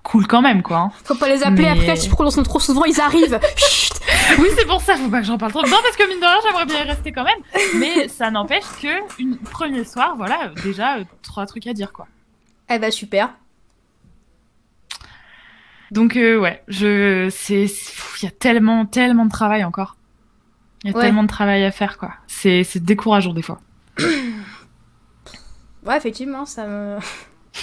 cool 0.04 0.28
quand 0.28 0.40
même, 0.40 0.62
quoi. 0.62 0.76
Hein. 0.78 0.92
Faut 1.02 1.16
pas 1.16 1.28
les 1.28 1.42
appeler 1.42 1.66
après, 1.66 1.96
si 1.96 2.08
prononcent 2.08 2.40
trop 2.44 2.60
souvent, 2.60 2.84
ils 2.84 3.00
arrivent. 3.00 3.40
oui, 4.38 4.48
c'est 4.56 4.66
pour 4.66 4.80
ça, 4.80 4.94
faut 4.94 5.10
pas 5.10 5.20
que 5.20 5.26
j'en 5.26 5.36
parle 5.36 5.50
trop. 5.50 5.62
Non, 5.62 5.78
parce 5.82 5.96
que 5.96 6.08
mine 6.08 6.20
de 6.20 6.24
rien, 6.24 6.38
j'aimerais 6.44 6.64
bien 6.64 6.84
y 6.84 6.88
rester 6.88 7.10
quand 7.10 7.24
même. 7.24 7.40
Mais 7.80 8.06
ça 8.06 8.30
n'empêche 8.30 8.64
que, 8.80 9.20
une 9.20 9.36
premier 9.36 9.82
soir, 9.82 10.14
voilà, 10.16 10.52
déjà, 10.62 10.98
trois 11.22 11.44
trucs 11.46 11.66
à 11.66 11.72
dire, 11.72 11.92
quoi. 11.92 12.06
Eh 12.70 12.78
ben, 12.78 12.92
super. 12.92 13.30
Donc 15.90 16.16
euh, 16.16 16.38
ouais, 16.38 16.62
je 16.68 17.29
c'est 17.31 17.64
il 17.64 18.25
y 18.25 18.29
a 18.29 18.31
tellement 18.31 18.87
tellement 18.87 19.27
de 19.27 19.31
travail 19.31 19.64
encore. 19.64 19.96
Il 20.85 20.92
y 20.92 20.96
a 20.96 21.01
tellement 21.01 21.22
de 21.22 21.29
travail 21.29 21.64
à 21.64 21.70
faire 21.70 21.99
quoi. 21.99 22.12
C'est 22.27 22.64
c'est 22.64 22.83
décourageant 22.83 23.33
des 23.33 23.42
fois. 23.42 23.61
ouais, 25.85 25.96
effectivement, 25.96 26.46
ça 26.46 26.66
me 26.66 26.99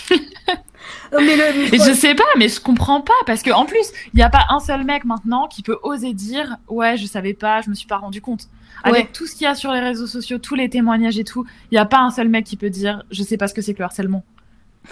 mais 1.11 1.35
le... 1.35 1.73
Et 1.73 1.77
je 1.77 1.93
sais 1.93 2.15
pas, 2.15 2.23
mais 2.37 2.49
je 2.49 2.59
comprends 2.59 3.01
pas 3.01 3.13
parce 3.25 3.43
que 3.43 3.51
en 3.51 3.65
plus, 3.65 3.91
il 4.13 4.19
y 4.19 4.23
a 4.23 4.29
pas 4.29 4.45
un 4.49 4.59
seul 4.59 4.83
mec 4.83 5.05
maintenant 5.05 5.47
qui 5.47 5.61
peut 5.61 5.77
oser 5.83 6.13
dire 6.13 6.57
ouais, 6.67 6.97
je 6.97 7.05
savais 7.05 7.33
pas, 7.33 7.61
je 7.61 7.69
me 7.69 7.75
suis 7.75 7.87
pas 7.87 7.97
rendu 7.97 8.21
compte. 8.21 8.47
Avec 8.83 9.13
tout 9.13 9.25
ce 9.27 9.33
qu'il 9.33 9.43
y 9.43 9.47
a 9.47 9.55
sur 9.55 9.71
les 9.71 9.79
réseaux 9.79 10.07
sociaux, 10.07 10.39
tous 10.39 10.55
les 10.55 10.69
témoignages 10.69 11.17
et 11.17 11.23
tout, 11.23 11.45
il 11.71 11.75
y 11.75 11.77
a 11.77 11.85
pas 11.85 11.99
un 11.99 12.11
seul 12.11 12.27
mec 12.27 12.45
qui 12.45 12.57
peut 12.57 12.69
dire 12.69 13.03
je 13.11 13.23
sais 13.23 13.37
pas 13.37 13.47
ce 13.47 13.53
que 13.53 13.61
c'est 13.61 13.73
que 13.73 13.79
le 13.79 13.85
harcèlement. 13.85 14.25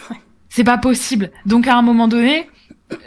Ouais. 0.09 0.17
C'est 0.47 0.63
pas 0.63 0.77
possible. 0.77 1.31
Donc 1.45 1.67
à 1.67 1.75
un 1.75 1.81
moment 1.81 2.07
donné, 2.07 2.49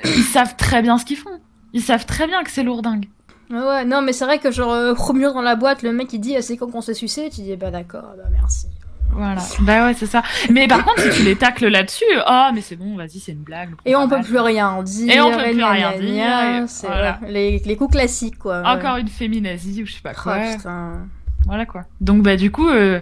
ils 0.04 0.22
savent 0.22 0.56
très 0.56 0.82
bien 0.82 0.98
ce 0.98 1.04
qu'ils 1.04 1.16
font. 1.16 1.40
Ils 1.72 1.82
savent 1.82 2.06
très 2.06 2.26
bien 2.26 2.42
que 2.44 2.50
c'est 2.50 2.62
lourdingue. 2.62 3.08
Ouais, 3.50 3.84
non, 3.84 4.00
mais 4.02 4.12
c'est 4.12 4.24
vrai 4.24 4.38
que 4.38 4.50
genre, 4.50 4.72
euh, 4.72 4.94
premier 4.94 5.24
dans 5.24 5.42
la 5.42 5.54
boîte, 5.54 5.82
le 5.82 5.92
mec 5.92 6.12
il 6.12 6.18
dit, 6.18 6.36
ah, 6.36 6.42
c'est 6.42 6.56
quand 6.56 6.70
qu'on 6.70 6.80
s'est 6.80 6.94
sucé 6.94 7.28
Tu 7.30 7.42
dis, 7.42 7.56
bah 7.56 7.70
d'accord, 7.70 8.14
bah 8.16 8.28
merci. 8.32 8.66
Voilà, 9.10 9.40
bah 9.60 9.86
ouais, 9.86 9.94
c'est 9.94 10.06
ça. 10.06 10.22
Mais 10.50 10.66
par 10.66 10.84
contre, 10.84 11.00
si 11.00 11.10
tu 11.10 11.22
les 11.22 11.36
tacles 11.36 11.68
là-dessus, 11.68 12.04
oh, 12.26 12.48
mais 12.52 12.60
c'est 12.60 12.74
bon, 12.74 12.96
vas-y, 12.96 13.20
c'est 13.20 13.32
une 13.32 13.42
blague. 13.42 13.70
Et 13.84 13.94
on 13.94 14.08
peut 14.08 14.20
plus 14.22 14.38
rien 14.38 14.82
dire. 14.82 15.14
Et 15.14 15.20
on 15.20 15.30
peut 15.30 15.50
plus 15.52 15.62
rien 15.62 15.92
dire. 15.98 16.64
C'est 16.68 16.88
les, 17.28 17.58
les, 17.60 17.76
coups 17.76 17.92
classiques, 17.92 18.38
quoi. 18.38 18.62
Encore 18.64 18.96
une 18.96 19.08
féminazie 19.08 19.82
ou 19.82 19.86
je 19.86 19.92
sais 19.92 20.02
pas 20.02 20.14
quoi. 20.14 20.38
Voilà, 21.46 21.66
quoi. 21.66 21.82
Donc, 22.00 22.22
bah, 22.22 22.36
du 22.36 22.50
coup, 22.50 22.68
euh, 22.68 23.00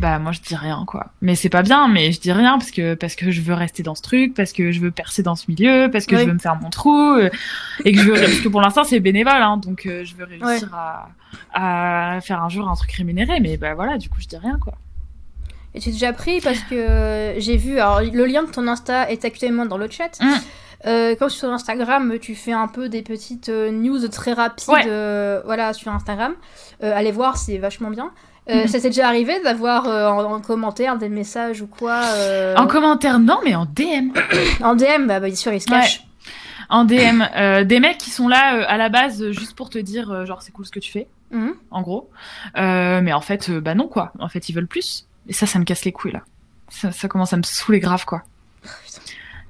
bah 0.00 0.18
moi 0.18 0.32
je 0.32 0.40
dis 0.40 0.56
rien 0.56 0.84
quoi. 0.86 1.12
Mais 1.20 1.34
c'est 1.34 1.48
pas 1.48 1.62
bien, 1.62 1.88
mais 1.88 2.12
je 2.12 2.20
dis 2.20 2.32
rien 2.32 2.58
parce 2.58 2.70
que 2.70 2.94
parce 2.94 3.14
que 3.14 3.30
je 3.30 3.40
veux 3.40 3.54
rester 3.54 3.82
dans 3.82 3.94
ce 3.94 4.02
truc, 4.02 4.34
parce 4.34 4.52
que 4.52 4.72
je 4.72 4.80
veux 4.80 4.90
percer 4.90 5.22
dans 5.22 5.36
ce 5.36 5.44
milieu, 5.48 5.88
parce 5.92 6.06
que 6.06 6.16
je 6.16 6.24
veux 6.24 6.32
me 6.32 6.38
faire 6.38 6.56
mon 6.56 6.70
trou 6.70 7.14
euh, 7.14 7.30
et 7.84 7.92
que 7.92 8.00
je 8.00 8.10
veux 8.10 8.20
parce 8.20 8.40
que 8.40 8.48
pour 8.48 8.60
l'instant 8.60 8.84
c'est 8.84 9.00
bénévole 9.00 9.32
hein, 9.34 9.56
donc 9.58 9.86
euh, 9.86 10.04
je 10.04 10.14
veux 10.14 10.24
réussir 10.24 10.74
à, 10.74 11.08
à 11.54 12.20
faire 12.20 12.42
un 12.42 12.48
jour 12.48 12.68
un 12.68 12.74
truc 12.74 12.90
rémunéré 12.92 13.40
mais 13.40 13.56
bah 13.56 13.74
voilà, 13.74 13.98
du 13.98 14.08
coup 14.08 14.20
je 14.20 14.26
dis 14.26 14.36
rien 14.36 14.58
quoi. 14.60 14.74
Et 15.74 15.80
tu 15.80 15.88
es 15.88 15.92
déjà 15.92 16.12
pris 16.12 16.40
parce 16.40 16.60
que 16.60 16.74
euh, 16.74 17.40
j'ai 17.40 17.56
vu 17.56 17.78
alors 17.78 18.02
le 18.02 18.26
lien 18.26 18.42
de 18.42 18.50
ton 18.50 18.66
Insta 18.66 19.10
est 19.10 19.24
actuellement 19.24 19.66
dans 19.66 19.78
le 19.78 19.88
chat. 19.88 20.20
Mmh. 20.20 20.26
Euh, 20.84 21.14
quand 21.16 21.28
sur 21.28 21.48
Instagram, 21.48 22.18
tu 22.20 22.34
fais 22.34 22.52
un 22.52 22.66
peu 22.66 22.88
des 22.88 23.02
petites 23.02 23.48
news 23.48 24.08
très 24.08 24.32
rapides, 24.32 24.66
voilà, 25.44 25.72
sur 25.72 25.92
Instagram. 25.92 26.34
allez 26.82 27.12
voir, 27.12 27.36
c'est 27.36 27.58
vachement 27.58 27.90
bien. 27.90 28.10
Euh, 28.50 28.66
ça 28.66 28.80
s'est 28.80 28.88
déjà 28.88 29.06
arrivé 29.06 29.40
d'avoir 29.42 29.86
euh, 29.86 30.08
en, 30.08 30.40
commentaire 30.40 30.98
des 30.98 31.08
messages 31.08 31.62
ou 31.62 31.68
quoi 31.68 32.02
euh 32.16 32.56
En 32.56 32.66
commentaire, 32.66 33.20
non, 33.20 33.38
mais 33.44 33.54
en 33.54 33.66
DM. 33.66 34.10
en 34.62 34.74
DM, 34.74 35.06
bah, 35.06 35.20
bien 35.20 35.34
sûr, 35.34 35.52
ils 35.52 35.60
se 35.60 35.66
cachent. 35.66 36.04
En 36.68 36.84
DM, 36.84 37.22
des 37.64 37.80
mecs 37.80 37.98
qui 37.98 38.10
sont 38.10 38.28
là 38.28 38.64
à 38.66 38.76
la 38.78 38.88
base 38.88 39.30
juste 39.32 39.54
pour 39.54 39.68
te 39.68 39.78
dire, 39.78 40.24
genre, 40.24 40.42
c'est 40.42 40.52
cool 40.52 40.64
ce 40.64 40.70
que 40.70 40.80
tu 40.80 40.90
fais, 40.90 41.06
mhm. 41.30 41.54
en 41.70 41.82
gros. 41.82 42.10
mais 42.56 43.12
en 43.12 43.20
fait, 43.20 43.50
bah 43.50 43.74
non, 43.74 43.88
quoi. 43.88 44.12
En 44.18 44.28
fait, 44.28 44.48
ils 44.48 44.54
veulent 44.54 44.66
plus. 44.66 45.06
Et 45.28 45.32
ça, 45.32 45.46
ça 45.46 45.58
me 45.58 45.64
casse 45.64 45.84
les 45.84 45.92
couilles, 45.92 46.12
là. 46.12 46.22
Ça, 46.68 46.90
ça 46.90 47.08
commence 47.08 47.34
à 47.34 47.36
me 47.36 47.42
saouler 47.42 47.78
grave, 47.78 48.06
quoi. 48.06 48.22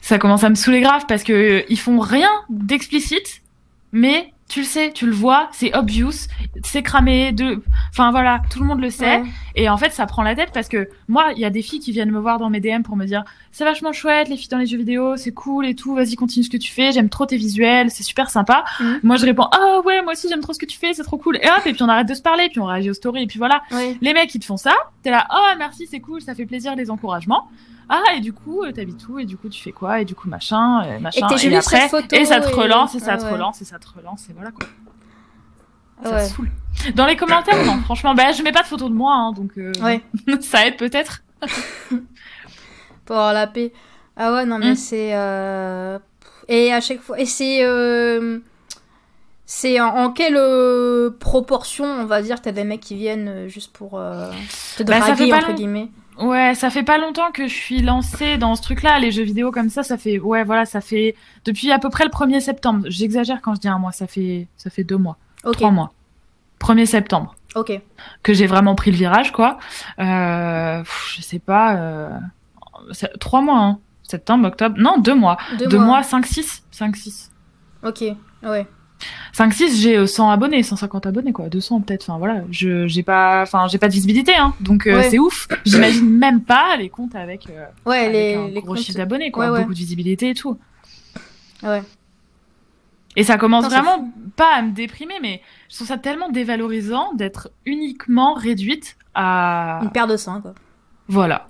ça 0.00 0.18
commence 0.18 0.42
à 0.42 0.50
me 0.50 0.56
saouler 0.56 0.80
grave 0.80 1.04
parce 1.06 1.22
que 1.22 1.64
ils 1.68 1.78
font 1.78 2.00
rien 2.00 2.30
d'explicite, 2.50 3.42
mais 3.92 4.31
tu 4.52 4.60
le 4.60 4.66
sais, 4.66 4.92
tu 4.92 5.06
le 5.06 5.12
vois, 5.12 5.48
c'est 5.52 5.74
obvious, 5.74 6.28
c'est 6.62 6.82
cramé, 6.82 7.32
de, 7.32 7.62
enfin 7.88 8.10
voilà, 8.10 8.42
tout 8.50 8.60
le 8.60 8.66
monde 8.66 8.82
le 8.82 8.90
sait. 8.90 9.22
Et 9.54 9.68
en 9.68 9.76
fait, 9.76 9.90
ça 9.90 10.06
prend 10.06 10.22
la 10.22 10.34
tête 10.34 10.50
parce 10.52 10.68
que 10.68 10.88
moi, 11.08 11.32
il 11.34 11.40
y 11.40 11.44
a 11.44 11.50
des 11.50 11.62
filles 11.62 11.80
qui 11.80 11.92
viennent 11.92 12.10
me 12.10 12.18
voir 12.18 12.38
dans 12.38 12.50
mes 12.50 12.60
DM 12.60 12.82
pour 12.82 12.96
me 12.96 13.04
dire, 13.04 13.24
c'est 13.50 13.64
vachement 13.64 13.92
chouette, 13.92 14.28
les 14.28 14.36
filles 14.36 14.48
dans 14.48 14.58
les 14.58 14.66
jeux 14.66 14.78
vidéo, 14.78 15.16
c'est 15.16 15.32
cool 15.32 15.66
et 15.66 15.74
tout, 15.74 15.94
vas-y, 15.94 16.14
continue 16.14 16.44
ce 16.44 16.50
que 16.50 16.56
tu 16.56 16.72
fais, 16.72 16.92
j'aime 16.92 17.08
trop 17.08 17.26
tes 17.26 17.36
visuels, 17.36 17.90
c'est 17.90 18.02
super 18.02 18.30
sympa. 18.30 18.64
Mhm. 18.80 19.00
Moi, 19.02 19.16
je 19.16 19.26
réponds, 19.26 19.48
ah 19.52 19.80
ouais, 19.84 20.02
moi 20.02 20.12
aussi, 20.12 20.28
j'aime 20.28 20.40
trop 20.40 20.52
ce 20.52 20.58
que 20.58 20.66
tu 20.66 20.78
fais, 20.78 20.94
c'est 20.94 21.02
trop 21.02 21.18
cool. 21.18 21.36
Et 21.36 21.48
hop, 21.48 21.66
et 21.66 21.72
puis 21.72 21.82
on 21.82 21.88
arrête 21.88 22.08
de 22.08 22.14
se 22.14 22.22
parler, 22.22 22.48
puis 22.48 22.60
on 22.60 22.66
réagit 22.66 22.90
aux 22.90 22.94
stories, 22.94 23.24
et 23.24 23.26
puis 23.26 23.38
voilà. 23.38 23.62
Les 24.00 24.12
mecs, 24.14 24.34
ils 24.34 24.40
te 24.40 24.44
font 24.44 24.56
ça, 24.56 24.74
t'es 25.02 25.10
là, 25.10 25.26
oh 25.32 25.54
merci, 25.58 25.86
c'est 25.90 26.00
cool, 26.00 26.20
ça 26.20 26.34
fait 26.34 26.46
plaisir 26.46 26.74
les 26.76 26.90
encouragements. 26.90 27.48
Ah, 27.88 28.14
et 28.16 28.20
du 28.20 28.32
coup, 28.32 28.62
euh, 28.62 28.72
t'habites 28.72 29.06
où 29.08 29.18
Et 29.18 29.26
du 29.26 29.36
coup, 29.36 29.50
tu 29.50 29.62
fais 29.62 29.72
quoi 29.72 30.00
Et 30.00 30.06
du 30.06 30.14
coup, 30.14 30.28
machin, 30.28 30.82
euh, 30.84 30.98
machin. 30.98 31.28
Et, 31.28 31.46
et 31.46 31.56
après, 31.56 31.90
et 32.12 32.24
ça 32.24 32.40
te 32.40 32.48
relance, 32.48 32.94
et, 32.94 33.00
ça 33.00 33.18
te 33.18 33.24
relance, 33.24 33.60
et 33.60 33.64
ça 33.64 33.78
te 33.78 33.86
relance, 33.94 34.28
et 34.30 34.32
voilà 34.32 34.50
quoi. 34.50 34.66
Ça 36.02 36.24
saoule. 36.26 36.50
Dans 36.94 37.06
les 37.06 37.16
commentaires, 37.16 37.64
non, 37.64 37.78
franchement, 37.82 38.14
bah, 38.14 38.32
je 38.32 38.42
mets 38.42 38.52
pas 38.52 38.62
de 38.62 38.66
photos 38.66 38.90
de 38.90 38.94
moi, 38.94 39.14
hein, 39.14 39.32
donc 39.32 39.52
euh, 39.58 39.72
ça 40.40 40.66
aide 40.66 40.76
peut-être. 40.76 41.22
Pour 43.04 43.16
avoir 43.16 43.32
la 43.32 43.46
paix. 43.46 43.72
Ah 44.16 44.32
ouais, 44.32 44.44
non, 44.46 44.58
mais 44.58 44.72
mm. 44.72 44.76
c'est. 44.76 45.10
Euh, 45.14 45.98
et 46.48 46.72
à 46.72 46.80
chaque 46.80 47.00
fois. 47.00 47.18
Et 47.20 47.26
c'est. 47.26 47.64
Euh, 47.64 48.38
c'est 49.44 49.80
en, 49.80 50.10
quelle 50.12 50.36
euh, 50.38 51.10
proportion, 51.10 51.84
on 51.84 52.06
va 52.06 52.22
dire, 52.22 52.40
t'as 52.40 52.52
des 52.52 52.64
mecs 52.64 52.80
qui 52.80 52.96
viennent 52.96 53.48
juste 53.48 53.72
pour 53.72 53.90
te 53.90 54.82
bah, 54.82 55.00
draguer, 55.00 55.32
entre 55.34 55.52
guillemets? 55.52 55.90
Ouais, 56.18 56.54
ça 56.54 56.70
fait 56.70 56.82
pas 56.82 56.98
longtemps 56.98 57.32
que 57.32 57.46
je 57.46 57.54
suis 57.54 57.80
lancée 57.80 58.36
dans 58.36 58.54
ce 58.54 58.62
truc-là, 58.62 58.98
les 58.98 59.10
jeux 59.10 59.22
vidéo 59.22 59.50
comme 59.50 59.70
ça, 59.70 59.82
ça 59.82 59.96
fait, 59.96 60.18
ouais, 60.18 60.44
voilà, 60.44 60.64
ça 60.66 60.80
fait 60.80 61.14
depuis 61.44 61.70
à 61.72 61.78
peu 61.78 61.88
près 61.88 62.04
le 62.04 62.10
1er 62.10 62.40
septembre. 62.40 62.84
J'exagère 62.88 63.40
quand 63.42 63.54
je 63.54 63.60
dis 63.60 63.68
un 63.68 63.78
mois, 63.78 63.92
ça 63.92 64.06
fait, 64.06 64.46
ça 64.56 64.70
fait 64.70 64.84
deux 64.84 64.98
mois, 64.98 65.16
trois 65.52 65.70
mois. 65.70 65.92
1er 66.60 66.86
septembre. 66.86 67.34
Ok. 67.54 67.80
Que 68.22 68.32
j'ai 68.32 68.46
vraiment 68.46 68.74
pris 68.74 68.90
le 68.90 68.96
virage, 68.96 69.32
quoi. 69.32 69.58
Euh, 69.98 70.82
je 71.14 71.22
sais 71.22 71.38
pas, 71.38 71.76
euh, 71.76 72.10
trois 73.20 73.42
mois, 73.42 73.58
hein. 73.58 73.78
Septembre, 74.02 74.48
octobre, 74.48 74.76
non, 74.78 74.98
deux 74.98 75.14
mois. 75.14 75.38
Deux, 75.58 75.78
mois. 75.78 76.02
5, 76.02 76.26
6. 76.26 76.64
5, 76.70 76.96
6. 76.96 77.30
Ok, 77.82 78.04
ouais. 78.42 78.66
5, 79.32 79.52
6, 79.52 79.80
j'ai 79.80 80.06
100 80.06 80.28
euh, 80.28 80.32
abonnés, 80.32 80.62
150 80.62 81.06
abonnés, 81.06 81.32
quoi. 81.32 81.48
200 81.48 81.80
peut-être. 81.80 82.02
Enfin, 82.02 82.18
voilà. 82.18 82.42
Je, 82.50 82.86
j'ai 82.86 83.02
pas, 83.02 83.42
enfin, 83.42 83.66
j'ai 83.68 83.78
pas 83.78 83.88
de 83.88 83.94
visibilité, 83.94 84.34
hein. 84.36 84.54
Donc, 84.60 84.86
euh, 84.86 85.02
c'est 85.08 85.18
ouf. 85.18 85.48
J'imagine 85.64 86.08
même 86.10 86.42
pas 86.42 86.76
les 86.76 86.88
comptes 86.88 87.14
avec, 87.14 87.48
euh, 87.48 87.64
ouais, 87.86 88.10
les, 88.12 88.34
un 88.34 88.48
les 88.48 88.60
gros 88.60 88.76
chiffre 88.76 88.98
d'abonnés, 88.98 89.30
quoi. 89.30 89.48
Beaucoup 89.60 89.72
de 89.72 89.78
visibilité 89.78 90.30
et 90.30 90.34
tout. 90.34 90.58
Ouais. 91.62 91.82
Et 93.16 93.24
ça 93.24 93.36
commence 93.36 93.66
vraiment 93.66 94.10
pas 94.36 94.54
à 94.54 94.62
me 94.62 94.72
déprimer, 94.72 95.14
mais 95.20 95.42
je 95.68 95.76
trouve 95.76 95.88
ça 95.88 95.98
tellement 95.98 96.30
dévalorisant 96.30 97.12
d'être 97.14 97.50
uniquement 97.66 98.34
réduite 98.34 98.96
à. 99.14 99.80
Une 99.82 99.90
paire 99.90 100.06
de 100.06 100.16
seins, 100.16 100.40
quoi. 100.40 100.54
Voilà. 101.08 101.48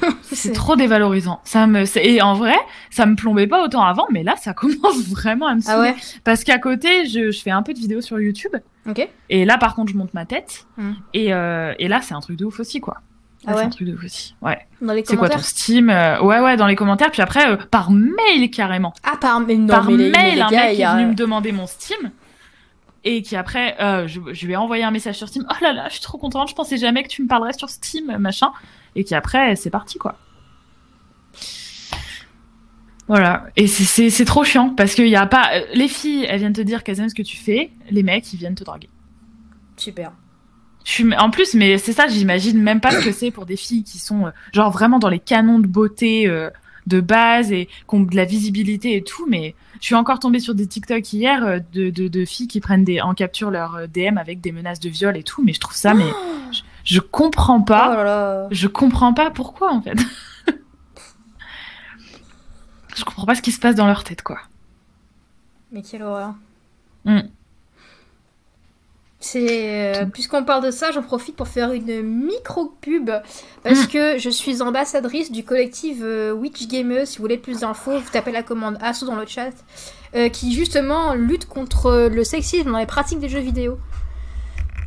c'est 0.22 0.52
trop 0.52 0.76
dévalorisant. 0.76 1.40
Ça 1.44 1.66
me 1.66 1.84
et 1.98 2.22
en 2.22 2.34
vrai, 2.34 2.56
ça 2.90 3.06
me 3.06 3.14
plombait 3.14 3.46
pas 3.46 3.62
autant 3.62 3.82
avant, 3.82 4.06
mais 4.10 4.22
là, 4.22 4.34
ça 4.36 4.52
commence 4.54 5.06
vraiment 5.08 5.46
à 5.46 5.54
me 5.54 5.60
ah 5.66 5.80
ouais 5.80 5.94
Parce 6.24 6.44
qu'à 6.44 6.58
côté, 6.58 7.06
je, 7.06 7.30
je, 7.30 7.40
fais 7.40 7.50
un 7.50 7.62
peu 7.62 7.72
de 7.72 7.78
vidéos 7.78 8.00
sur 8.00 8.18
YouTube. 8.18 8.56
Ok. 8.88 9.08
Et 9.28 9.44
là, 9.44 9.58
par 9.58 9.74
contre, 9.74 9.92
je 9.92 9.96
monte 9.96 10.14
ma 10.14 10.24
tête. 10.24 10.66
Hmm. 10.76 10.92
Et, 11.14 11.32
euh, 11.32 11.74
et 11.78 11.88
là, 11.88 12.00
c'est 12.02 12.14
un 12.14 12.20
truc 12.20 12.36
de 12.36 12.44
ouf 12.44 12.60
aussi, 12.60 12.80
quoi. 12.80 12.98
Ah 13.46 13.52
ouais. 13.52 13.58
C'est 13.58 13.64
un 13.64 13.70
truc 13.70 13.88
de 13.88 13.94
ouf 13.94 14.04
aussi. 14.04 14.34
Ouais. 14.42 14.58
Dans 14.82 14.92
les 14.92 15.04
C'est 15.04 15.16
quoi 15.16 15.28
ton 15.28 15.38
Steam 15.38 15.88
euh, 15.88 16.20
Ouais, 16.20 16.40
ouais, 16.40 16.56
dans 16.56 16.66
les 16.66 16.76
commentaires. 16.76 17.10
Puis 17.10 17.22
après, 17.22 17.50
euh, 17.50 17.56
par 17.56 17.90
mail 17.90 18.50
carrément. 18.50 18.92
Ah, 19.02 19.16
par 19.16 19.40
mail. 19.40 19.66
par 19.66 19.90
mail, 19.90 20.42
un 20.42 20.50
mec 20.50 20.78
est 20.78 20.92
venu 20.92 21.06
me 21.06 21.14
demander 21.14 21.52
mon 21.52 21.66
Steam 21.66 22.10
et 23.02 23.22
qui 23.22 23.34
après, 23.34 23.80
euh, 23.80 24.06
je, 24.06 24.20
je, 24.32 24.46
lui 24.46 24.52
ai 24.52 24.56
envoyé 24.56 24.84
un 24.84 24.90
message 24.90 25.16
sur 25.16 25.28
Steam. 25.28 25.46
Oh 25.48 25.54
là 25.62 25.72
là, 25.72 25.86
je 25.88 25.94
suis 25.94 26.02
trop 26.02 26.18
contente. 26.18 26.50
Je 26.50 26.54
pensais 26.54 26.76
jamais 26.76 27.02
que 27.02 27.08
tu 27.08 27.22
me 27.22 27.28
parlerais 27.28 27.54
sur 27.54 27.70
Steam, 27.70 28.16
machin 28.18 28.52
et 28.96 29.04
qui 29.04 29.14
après 29.14 29.56
c'est 29.56 29.70
parti 29.70 29.98
quoi. 29.98 30.16
Voilà, 33.08 33.46
et 33.56 33.66
c'est 33.66 34.24
trop 34.24 34.44
chiant 34.44 34.70
parce 34.70 34.94
qu'il 34.94 35.08
y 35.08 35.16
a 35.16 35.26
pas. 35.26 35.50
Les 35.74 35.88
filles, 35.88 36.26
elles 36.28 36.38
viennent 36.38 36.52
te 36.52 36.60
dire 36.60 36.84
qu'elles 36.84 37.00
aiment 37.00 37.08
ce 37.08 37.14
que 37.14 37.22
tu 37.22 37.36
fais, 37.36 37.72
les 37.90 38.04
mecs, 38.04 38.32
ils 38.32 38.36
viennent 38.36 38.54
te 38.54 38.62
draguer. 38.62 38.88
Super. 39.76 40.12
Je 40.84 40.92
suis... 40.92 41.16
En 41.16 41.30
plus, 41.30 41.54
mais 41.54 41.78
c'est 41.78 41.92
ça, 41.92 42.06
j'imagine 42.08 42.60
même 42.60 42.80
pas 42.80 42.90
ce 42.90 43.04
que 43.04 43.12
c'est 43.12 43.30
pour 43.30 43.46
des 43.46 43.56
filles 43.56 43.84
qui 43.84 43.98
sont 43.98 44.26
euh, 44.26 44.30
genre 44.52 44.70
vraiment 44.70 44.98
dans 44.98 45.08
les 45.08 45.18
canons 45.18 45.58
de 45.58 45.66
beauté 45.66 46.26
euh, 46.26 46.50
de 46.86 47.00
base 47.00 47.52
et 47.52 47.66
qui 47.66 47.94
ont 47.94 48.00
de 48.00 48.16
la 48.16 48.24
visibilité 48.24 48.96
et 48.96 49.02
tout, 49.02 49.26
mais 49.28 49.54
je 49.80 49.86
suis 49.86 49.94
encore 49.94 50.18
tombée 50.18 50.40
sur 50.40 50.54
des 50.54 50.66
TikTok 50.66 51.12
hier 51.12 51.60
de, 51.72 51.90
de, 51.90 52.08
de 52.08 52.24
filles 52.24 52.48
qui 52.48 52.60
prennent 52.60 52.84
des, 52.84 53.00
en 53.00 53.14
capture 53.14 53.50
leur 53.50 53.88
DM 53.88 54.18
avec 54.18 54.40
des 54.40 54.52
menaces 54.52 54.80
de 54.80 54.88
viol 54.88 55.16
et 55.16 55.22
tout, 55.22 55.42
mais 55.42 55.52
je 55.52 55.60
trouve 55.60 55.76
ça, 55.76 55.94
mais 55.94 56.10
je 56.84 57.00
comprends 57.00 57.60
pas. 57.60 58.46
Oh 58.46 58.48
je 58.50 58.68
comprends 58.68 59.12
pas 59.14 59.30
pourquoi 59.30 59.72
en 59.72 59.82
fait. 59.82 59.98
je 62.96 63.04
comprends 63.04 63.26
pas 63.26 63.34
ce 63.34 63.42
qui 63.42 63.52
se 63.52 63.60
passe 63.60 63.74
dans 63.74 63.86
leur 63.86 64.04
tête 64.04 64.22
quoi. 64.22 64.38
Mais 65.72 65.82
quelle 65.82 66.02
horreur. 66.02 66.34
Hmm. 67.04 67.20
C'est 69.22 69.98
euh, 69.98 70.06
puisqu'on 70.06 70.44
parle 70.44 70.64
de 70.64 70.70
ça, 70.70 70.92
j'en 70.92 71.02
profite 71.02 71.36
pour 71.36 71.46
faire 71.46 71.72
une 71.72 72.02
micro 72.02 72.74
pub 72.80 73.10
parce 73.62 73.84
hmm. 73.84 73.88
que 73.88 74.18
je 74.18 74.30
suis 74.30 74.62
ambassadrice 74.62 75.30
du 75.30 75.44
collectif 75.44 75.98
euh, 76.00 76.32
Witch 76.32 76.66
Gamers. 76.68 77.06
Si 77.06 77.18
vous 77.18 77.24
voulez 77.24 77.36
plus 77.36 77.60
d'infos, 77.60 77.98
vous 77.98 78.10
tapez 78.10 78.32
la 78.32 78.42
commande 78.42 78.78
ASSO 78.80 79.04
dans 79.04 79.16
le 79.16 79.26
chat, 79.26 79.50
euh, 80.14 80.30
qui 80.30 80.54
justement 80.54 81.12
lutte 81.12 81.46
contre 81.46 82.08
le 82.10 82.24
sexisme 82.24 82.72
dans 82.72 82.78
les 82.78 82.86
pratiques 82.86 83.20
des 83.20 83.28
jeux 83.28 83.40
vidéo 83.40 83.78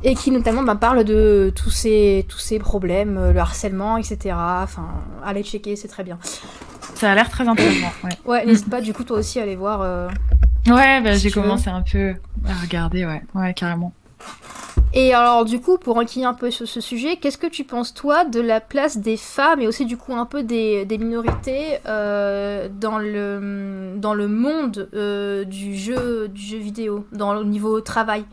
et 0.03 0.15
qui 0.15 0.31
notamment 0.31 0.63
bah, 0.63 0.75
parle 0.75 1.03
de 1.03 1.53
tous 1.55 1.69
ces, 1.69 2.25
tous 2.27 2.39
ces 2.39 2.57
problèmes, 2.57 3.31
le 3.31 3.39
harcèlement, 3.39 3.97
etc. 3.97 4.35
Enfin, 4.35 4.87
allez 5.23 5.43
checker, 5.43 5.75
c'est 5.75 5.87
très 5.87 6.03
bien. 6.03 6.17
Ça 6.95 7.11
a 7.11 7.15
l'air 7.15 7.29
très 7.29 7.47
intéressant. 7.47 7.91
Ouais, 8.03 8.09
ouais 8.25 8.45
n'hésite 8.47 8.69
pas 8.69 8.81
du 8.81 8.93
coup 8.93 9.03
toi 9.03 9.19
aussi 9.19 9.39
à 9.39 9.43
aller 9.43 9.55
voir. 9.55 10.09
Ouais, 10.67 11.01
bah, 11.01 11.13
j'ai 11.13 11.29
commencé 11.29 11.69
un 11.69 11.83
peu 11.83 12.15
à 12.47 12.53
regarder, 12.63 13.05
ouais, 13.05 13.21
ouais, 13.35 13.53
carrément. 13.53 13.93
Et 14.95 15.13
alors 15.13 15.43
du 15.45 15.59
coup, 15.59 15.77
pour 15.77 15.97
enquiller 15.97 16.25
un 16.25 16.35
peu 16.35 16.51
sur 16.51 16.67
ce 16.67 16.79
sujet, 16.79 17.17
qu'est-ce 17.17 17.39
que 17.39 17.47
tu 17.47 17.63
penses 17.63 17.93
toi 17.93 18.25
de 18.25 18.39
la 18.39 18.61
place 18.61 18.97
des 18.97 19.17
femmes 19.17 19.59
et 19.59 19.67
aussi 19.67 19.85
du 19.85 19.97
coup 19.97 20.13
un 20.13 20.25
peu 20.27 20.43
des, 20.43 20.85
des 20.85 20.99
minorités 20.99 21.79
euh, 21.87 22.69
dans, 22.69 22.99
le, 22.99 23.93
dans 23.97 24.13
le 24.13 24.27
monde 24.27 24.89
du, 25.49 25.75
jeu, 25.75 26.27
du 26.27 26.41
jeu 26.41 26.57
vidéo, 26.57 27.07
dans 27.11 27.33
le 27.33 27.43
niveau 27.43 27.81
travail? 27.81 28.23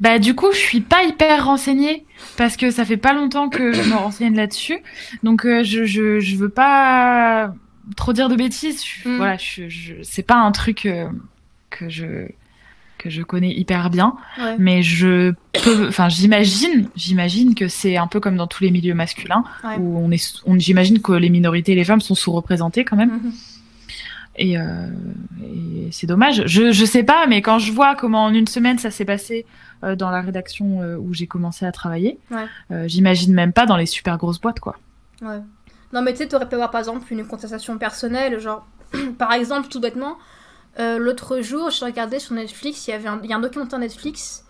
Bah 0.00 0.18
du 0.18 0.34
coup, 0.34 0.52
je 0.52 0.58
suis 0.58 0.80
pas 0.80 1.02
hyper 1.04 1.44
renseignée 1.44 2.04
parce 2.36 2.56
que 2.56 2.70
ça 2.70 2.84
fait 2.84 2.96
pas 2.96 3.12
longtemps 3.12 3.48
que 3.48 3.72
je 3.72 3.82
me 3.82 3.96
renseigne 3.96 4.36
là-dessus. 4.36 4.78
Donc 5.22 5.46
euh, 5.46 5.64
je, 5.64 5.84
je, 5.84 6.20
je 6.20 6.36
veux 6.36 6.48
pas 6.50 7.52
trop 7.96 8.12
dire 8.12 8.28
de 8.28 8.36
bêtises. 8.36 8.84
Mm. 9.04 9.16
Voilà, 9.16 9.36
je, 9.38 9.68
je 9.68 9.94
c'est 10.02 10.22
pas 10.22 10.36
un 10.36 10.52
truc 10.52 10.86
euh, 10.86 11.08
que 11.70 11.88
je 11.88 12.26
que 13.00 13.10
je 13.10 13.22
connais 13.22 13.52
hyper 13.52 13.90
bien, 13.90 14.14
mais 14.58 14.82
je 14.82 15.32
peux, 15.52 15.88
enfin 15.88 16.08
j'imagine, 16.08 16.88
j'imagine 16.94 17.54
que 17.54 17.66
c'est 17.68 17.96
un 17.96 18.06
peu 18.06 18.20
comme 18.20 18.36
dans 18.36 18.46
tous 18.46 18.62
les 18.62 18.70
milieux 18.70 18.94
masculins 18.94 19.44
où 19.78 19.98
on 19.98 20.10
est, 20.10 20.42
on, 20.46 20.58
j'imagine 20.58 21.00
que 21.00 21.12
les 21.12 21.30
minorités 21.30 21.72
et 21.72 21.74
les 21.74 21.84
femmes 21.84 22.00
sont 22.00 22.14
sous-représentées 22.14 22.84
quand 22.84 22.96
même. 22.96 23.32
Et, 24.36 24.58
euh, 24.58 24.86
et 25.42 25.88
c'est 25.90 26.06
dommage. 26.06 26.44
Je, 26.46 26.72
je 26.72 26.84
sais 26.84 27.02
pas, 27.02 27.26
mais 27.26 27.42
quand 27.42 27.58
je 27.58 27.72
vois 27.72 27.94
comment 27.94 28.24
en 28.24 28.32
une 28.32 28.46
semaine 28.46 28.78
ça 28.78 28.90
s'est 28.90 29.04
passé 29.04 29.44
euh, 29.82 29.96
dans 29.96 30.10
la 30.10 30.20
rédaction 30.20 30.82
euh, 30.82 30.96
où 30.96 31.12
j'ai 31.12 31.26
commencé 31.26 31.66
à 31.66 31.72
travailler. 31.72 32.18
J'imagine 32.86 33.34
même 33.34 33.52
pas 33.52 33.66
dans 33.66 33.76
les 33.76 33.86
super 33.86 34.18
grosses 34.18 34.40
boîtes, 34.40 34.60
quoi. 34.60 34.76
Ouais. 35.22 35.40
Non, 35.92 36.02
mais 36.02 36.12
tu 36.12 36.18
sais, 36.18 36.28
tu 36.28 36.36
aurais 36.36 36.48
pu 36.48 36.54
avoir 36.54 36.70
par 36.70 36.78
exemple 36.78 37.04
une 37.10 37.26
contestation 37.26 37.76
personnelle, 37.76 38.38
genre, 38.38 38.66
par 39.18 39.32
exemple, 39.32 39.68
tout 39.68 39.80
bêtement, 39.80 40.16
l'autre 40.78 41.40
jour, 41.40 41.70
je 41.70 41.84
regardais 41.84 42.18
sur 42.18 42.34
Netflix, 42.34 42.86
il 42.88 42.92
y 42.92 42.94
avait 42.94 43.08
un, 43.08 43.20
il 43.22 43.30
y 43.30 43.32
a 43.32 43.36
un 43.36 43.40
documentaire 43.40 43.78
Netflix. 43.78 44.44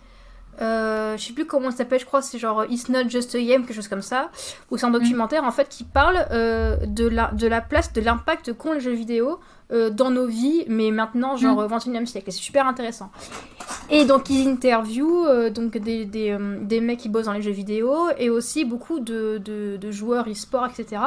Euh, 0.61 1.17
je 1.17 1.25
sais 1.25 1.33
plus 1.33 1.47
comment 1.47 1.71
ça 1.71 1.79
s'appelle, 1.79 2.01
je 2.01 2.05
crois 2.05 2.21
c'est 2.21 2.39
genre 2.39 2.67
It's 2.69 2.91
Not 2.91 3.09
Just 3.09 3.35
a 3.35 3.43
Game, 3.43 3.65
quelque 3.65 3.75
chose 3.75 3.89
comme 3.89 4.03
ça, 4.03 4.31
où 4.71 4.77
c'est 4.77 4.85
un 4.85 4.91
mm. 4.91 4.93
documentaire 4.93 5.45
en 5.45 5.53
fait 5.53 5.69
qui 5.69 5.85
parle 5.85 6.27
de, 6.31 7.09
la, 7.09 7.31
de 7.33 7.47
la 7.47 7.61
place, 7.63 7.93
de 7.93 8.01
l'impact 8.01 8.53
qu'ont 8.53 8.73
les 8.73 8.81
jeux 8.81 8.93
vidéo 8.93 9.41
euh, 9.73 9.89
dans 9.89 10.11
nos 10.11 10.27
vies, 10.27 10.65
mais 10.67 10.91
maintenant, 10.91 11.37
genre, 11.37 11.65
21e 11.65 12.01
mm. 12.01 12.07
siècle. 12.07 12.29
Et 12.29 12.33
c'est 12.33 12.41
super 12.41 12.67
intéressant. 12.67 13.13
Et 13.89 14.05
donc, 14.05 14.29
ils 14.29 14.49
interviewent 14.49 15.27
euh, 15.29 15.51
donc 15.51 15.79
des, 15.79 16.05
des, 16.05 16.31
euh, 16.31 16.59
des, 16.61 16.81
mecs 16.81 16.99
qui 16.99 17.09
bossent 17.09 17.27
dans 17.27 17.33
les 17.33 17.43
jeux 17.43 17.53
vidéo 17.53 18.09
et 18.19 18.31
aussi 18.31 18.65
beaucoup 18.65 18.99
de, 18.99 19.39
de, 19.39 19.91
joueurs 19.93 20.29
e-sport, 20.29 20.67
etc. 20.67 21.03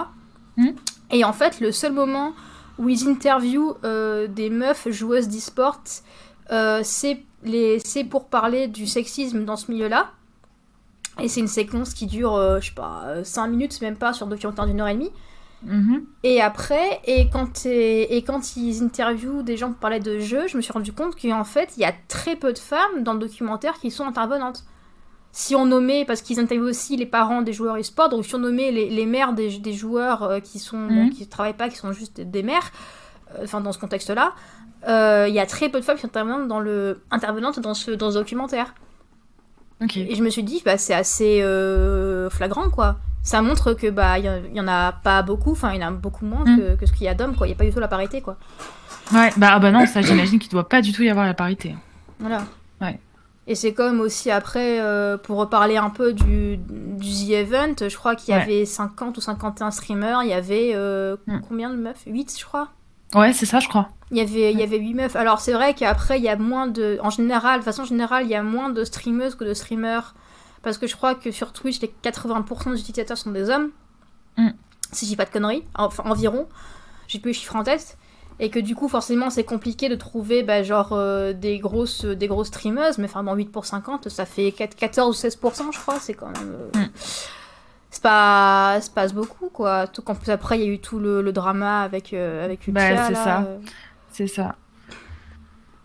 Mm. 0.56 0.70
Et 1.12 1.26
en 1.26 1.34
fait, 1.34 1.60
le 1.60 1.74
seul 1.74 1.92
moment 1.92 2.32
où 2.78 2.90
ils 2.90 3.08
interviewent 3.08 3.76
des 3.84 4.50
meufs 4.50 4.90
joueuses 4.90 5.28
d'e-sport, 5.28 5.82
c'est 6.84 7.24
pour 8.10 8.28
parler 8.28 8.68
du 8.68 8.88
sexisme 8.88 9.46
dans 9.46 9.58
ce 9.58 9.72
milieu-là. 9.72 10.12
Et 11.22 11.28
c'est 11.28 11.42
une 11.42 11.48
séquence 11.48 11.94
qui 11.94 12.08
dure, 12.08 12.60
je 12.60 12.68
sais 12.68 12.74
pas, 12.74 13.24
5 13.24 13.48
minutes, 13.48 13.80
même 13.82 13.98
pas, 13.98 14.14
sur 14.14 14.26
un 14.26 14.30
documentaire 14.30 14.66
d'une 14.66 14.82
heure 14.82 14.88
et 14.88 14.96
demie. 14.96 15.12
Mhm. 15.62 16.06
Et 16.24 16.42
après, 16.42 17.00
et 17.06 17.30
quand, 17.30 17.66
et 17.66 18.24
quand 18.28 18.58
ils 18.58 18.84
interviewent 18.84 19.44
des 19.44 19.56
gens 19.56 19.70
pour 19.70 19.78
parler 19.78 20.00
de 20.00 20.20
jeux, 20.20 20.48
je 20.48 20.58
me 20.58 20.62
suis 20.62 20.74
rendu 20.74 20.92
compte 20.92 21.16
qu'en 21.16 21.44
fait, 21.44 21.74
il 21.78 21.82
y 21.82 21.86
a 21.86 21.94
très 22.08 22.36
peu 22.36 22.52
de 22.52 22.60
femmes 22.60 23.04
dans 23.04 23.14
le 23.14 23.20
documentaire 23.20 23.76
qui 23.80 23.92
sont 23.92 24.06
intervenantes. 24.06 24.66
Si 25.36 25.56
on 25.56 25.66
nommait, 25.66 26.06
parce 26.06 26.22
qu'ils 26.22 26.40
interviewent 26.40 26.70
aussi 26.70 26.96
les 26.96 27.08
parents 27.08 27.42
des 27.42 27.54
joueurs 27.54 27.78
e-sport, 27.78 28.08
donc 28.08 28.24
si 28.24 28.36
on 28.36 28.40
nommait 28.40 28.72
les, 28.72 28.88
les 28.88 29.06
mères 29.08 29.34
des, 29.34 29.58
des, 29.58 29.74
joueurs 29.74 30.22
euh, 30.22 30.40
qui 30.40 30.60
sont 30.60 30.78
mhm. 30.78 31.10
qui 31.10 31.26
travaillent 31.26 31.56
pas, 31.56 31.70
qui 31.70 31.76
sont 31.76 31.92
juste 31.92 32.22
des 32.22 32.44
mères, 32.44 32.72
euh, 33.34 33.44
enfin 33.44 33.60
dans 33.60 33.72
ce 33.72 33.80
contexte-là, 33.80 34.34
euh, 34.88 35.26
il 35.28 35.34
y 35.34 35.40
a 35.40 35.48
très 35.48 35.70
peu 35.70 35.80
de 35.80 35.84
femmes 35.84 35.96
qui 35.96 36.04
sont 36.04 36.08
intervenantes 36.08 36.48
dans, 36.48 36.60
le, 36.60 37.02
intervenantes 37.10 37.60
dans, 37.60 37.74
ce, 37.74 37.90
dans 37.90 38.12
ce 38.12 38.20
documentaire. 38.20 38.76
Et 39.96 40.16
je 40.16 40.24
me 40.24 40.30
suis 40.30 40.44
dit, 40.44 40.62
bah, 40.64 40.78
c'est 40.78 40.94
assez 40.94 41.42
flagrant, 42.30 42.70
quoi 42.70 42.98
ça 43.24 43.42
montre 43.42 43.74
que 43.74 43.90
bah 43.90 44.20
il 44.20 44.26
y, 44.54 44.60
en 44.60 44.68
a 44.68 44.92
pas 44.92 45.22
beaucoup, 45.22 45.54
enfin 45.54 45.72
il 45.74 45.82
y 45.82 45.84
en 45.84 45.88
a 45.88 45.92
beaucoup 45.92 46.26
moins 46.26 46.44
mm. 46.44 46.78
que, 46.78 46.86
ce 46.86 46.92
qu'il 46.92 47.06
y 47.06 47.08
a 47.08 47.14
d'hommes 47.14 47.36
quoi. 47.36 47.48
Il 47.48 47.52
y 47.52 47.54
a 47.54 47.56
pas 47.56 47.64
du 47.64 47.72
tout 47.72 47.80
la 47.80 47.88
parité 47.88 48.22
quoi. 48.22 48.38
Ouais 49.14 49.30
bah 49.38 49.52
ah 49.54 49.60
bah 49.60 49.72
non 49.72 49.86
ça 49.86 50.02
j'imagine 50.02 50.40
qu'il 50.40 50.52
doit 50.52 50.68
pas 50.68 50.82
du 50.82 50.92
tout 50.92 51.04
y 51.04 51.10
avoir 51.10 51.26
la 51.26 51.34
parité. 51.34 51.74
Voilà. 52.20 52.44
Ouais. 52.82 53.00
Et 53.46 53.56
c'est 53.56 53.74
comme 53.74 54.00
aussi 54.00 54.32
après, 54.32 54.80
euh, 54.80 55.18
pour 55.18 55.38
reparler 55.38 55.76
un 55.76 55.90
peu 55.90 56.14
du, 56.14 56.58
du 56.58 57.10
The 57.10 57.32
Event, 57.32 57.76
je 57.82 57.96
crois 57.96 58.16
qu'il 58.16 58.34
y 58.34 58.38
avait 58.38 58.66
50 58.66 59.18
ou 59.18 59.22
51 59.22 59.72
streamers, 59.72 60.24
il 60.24 60.30
y 60.30 60.34
avait 60.34 60.72
euh, 60.74 61.18
hmm. 61.28 61.42
combien 61.48 61.70
de 61.70 61.76
meufs? 61.76 62.04
8 62.06 62.38
je 62.40 62.46
crois 62.46 62.70
Ouais, 63.16 63.34
c'est 63.34 63.46
ça, 63.46 63.60
je 63.60 63.68
crois. 63.68 63.90
Il 64.12 64.18
y 64.18 64.22
avait, 64.22 64.54
il 64.54 64.60
y 64.60 64.64
avait 64.64 64.80
8 64.80 64.94
meufs. 64.94 65.16
Alors 65.16 65.40
c'est 65.40 65.52
vrai 65.52 65.74
qu'après, 65.74 66.18
il 66.20 66.24
y 66.24 66.30
a 66.30 66.38
moins 66.38 66.68
de... 66.68 66.98
En 67.04 67.10
général, 67.10 67.60
de 67.60 67.66
façon 67.66 67.84
générale, 67.84 68.24
il 68.24 68.30
y 68.30 68.36
a 68.36 68.44
moins 68.44 68.70
de 68.70 68.84
streameuses 68.84 69.36
que 69.36 69.44
de 69.44 69.54
streamers. 69.54 70.16
Parce 70.64 70.78
que 70.78 70.88
je 70.88 70.96
crois 70.96 71.14
que 71.14 71.30
sur 71.30 71.52
Twitch, 71.52 71.82
les 71.82 71.94
80% 72.04 72.72
des 72.72 72.80
utilisateurs 72.80 73.18
sont 73.18 73.32
des 73.32 73.50
hommes. 73.50 73.72
Hmm. 74.38 74.52
Si 74.94 75.06
je 75.06 75.12
dis 75.12 75.16
pas 75.16 75.26
de 75.26 75.32
conneries. 75.32 75.64
Enfin, 75.76 76.04
environ. 76.06 76.48
J'ai 77.08 77.20
plus 77.20 77.32
les 77.32 77.34
chiffres 77.34 77.56
en 77.56 77.64
tête 77.64 77.98
et 78.40 78.50
que 78.50 78.60
du 78.60 78.76
coup 78.76 78.88
forcément 78.88 79.30
c'est 79.30 79.44
compliqué 79.44 79.90
de 79.90 79.96
trouver 79.96 80.44
bah, 80.44 80.64
genre 80.64 80.94
euh, 80.94 81.34
des 81.34 81.60
grosses 81.60 82.06
des 82.06 82.28
grosses 82.28 82.48
streameuses. 82.48 82.98
Mais 82.98 83.06
enfin 83.06 83.24
dans 83.24 83.36
8 83.36 83.52
pour 83.52 83.66
50 83.66 84.10
ça 84.10 84.26
fait 84.26 84.52
4, 84.52 84.76
14 84.76 85.26
ou 85.26 85.28
16% 85.28 85.74
je 85.74 85.80
crois. 85.80 86.00
C'est 86.00 86.14
quand 86.14 86.28
même 86.28 86.56
euh, 86.76 86.80
mm. 86.80 86.90
c'est 87.90 88.04
pas 88.04 88.80
se 88.82 88.90
passe 88.90 89.14
beaucoup 89.14 89.50
quoi. 89.50 89.88
Tout 89.88 90.02
qu'en 90.02 90.16
plus 90.16 90.32
après 90.32 90.60
il 90.60 90.66
y 90.66 90.70
a 90.70 90.72
eu 90.72 90.80
tout 90.80 91.00
le, 91.00 91.22
le 91.22 91.32
drama 91.32 91.82
avec 91.82 92.14
euh, 92.14 92.44
avec 92.44 92.70
bah, 92.70 93.08
c'est 93.08 93.16
ça. 93.16 93.48
c'est 94.12 94.28
ça. 94.28 94.56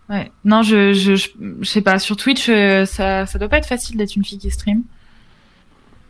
Ouais. 0.09 0.31
Non 0.43 0.63
je, 0.63 0.93
je, 0.93 1.15
je, 1.15 1.69
sais 1.69 1.81
pas. 1.81 1.99
Sur 1.99 2.17
Twitch 2.17 2.47
ça 2.47 3.25
ça 3.25 3.39
doit 3.39 3.49
pas 3.49 3.57
être 3.57 3.67
facile 3.67 3.97
d'être 3.97 4.15
une 4.15 4.25
fille 4.25 4.39
qui 4.39 4.49
stream 4.49 4.83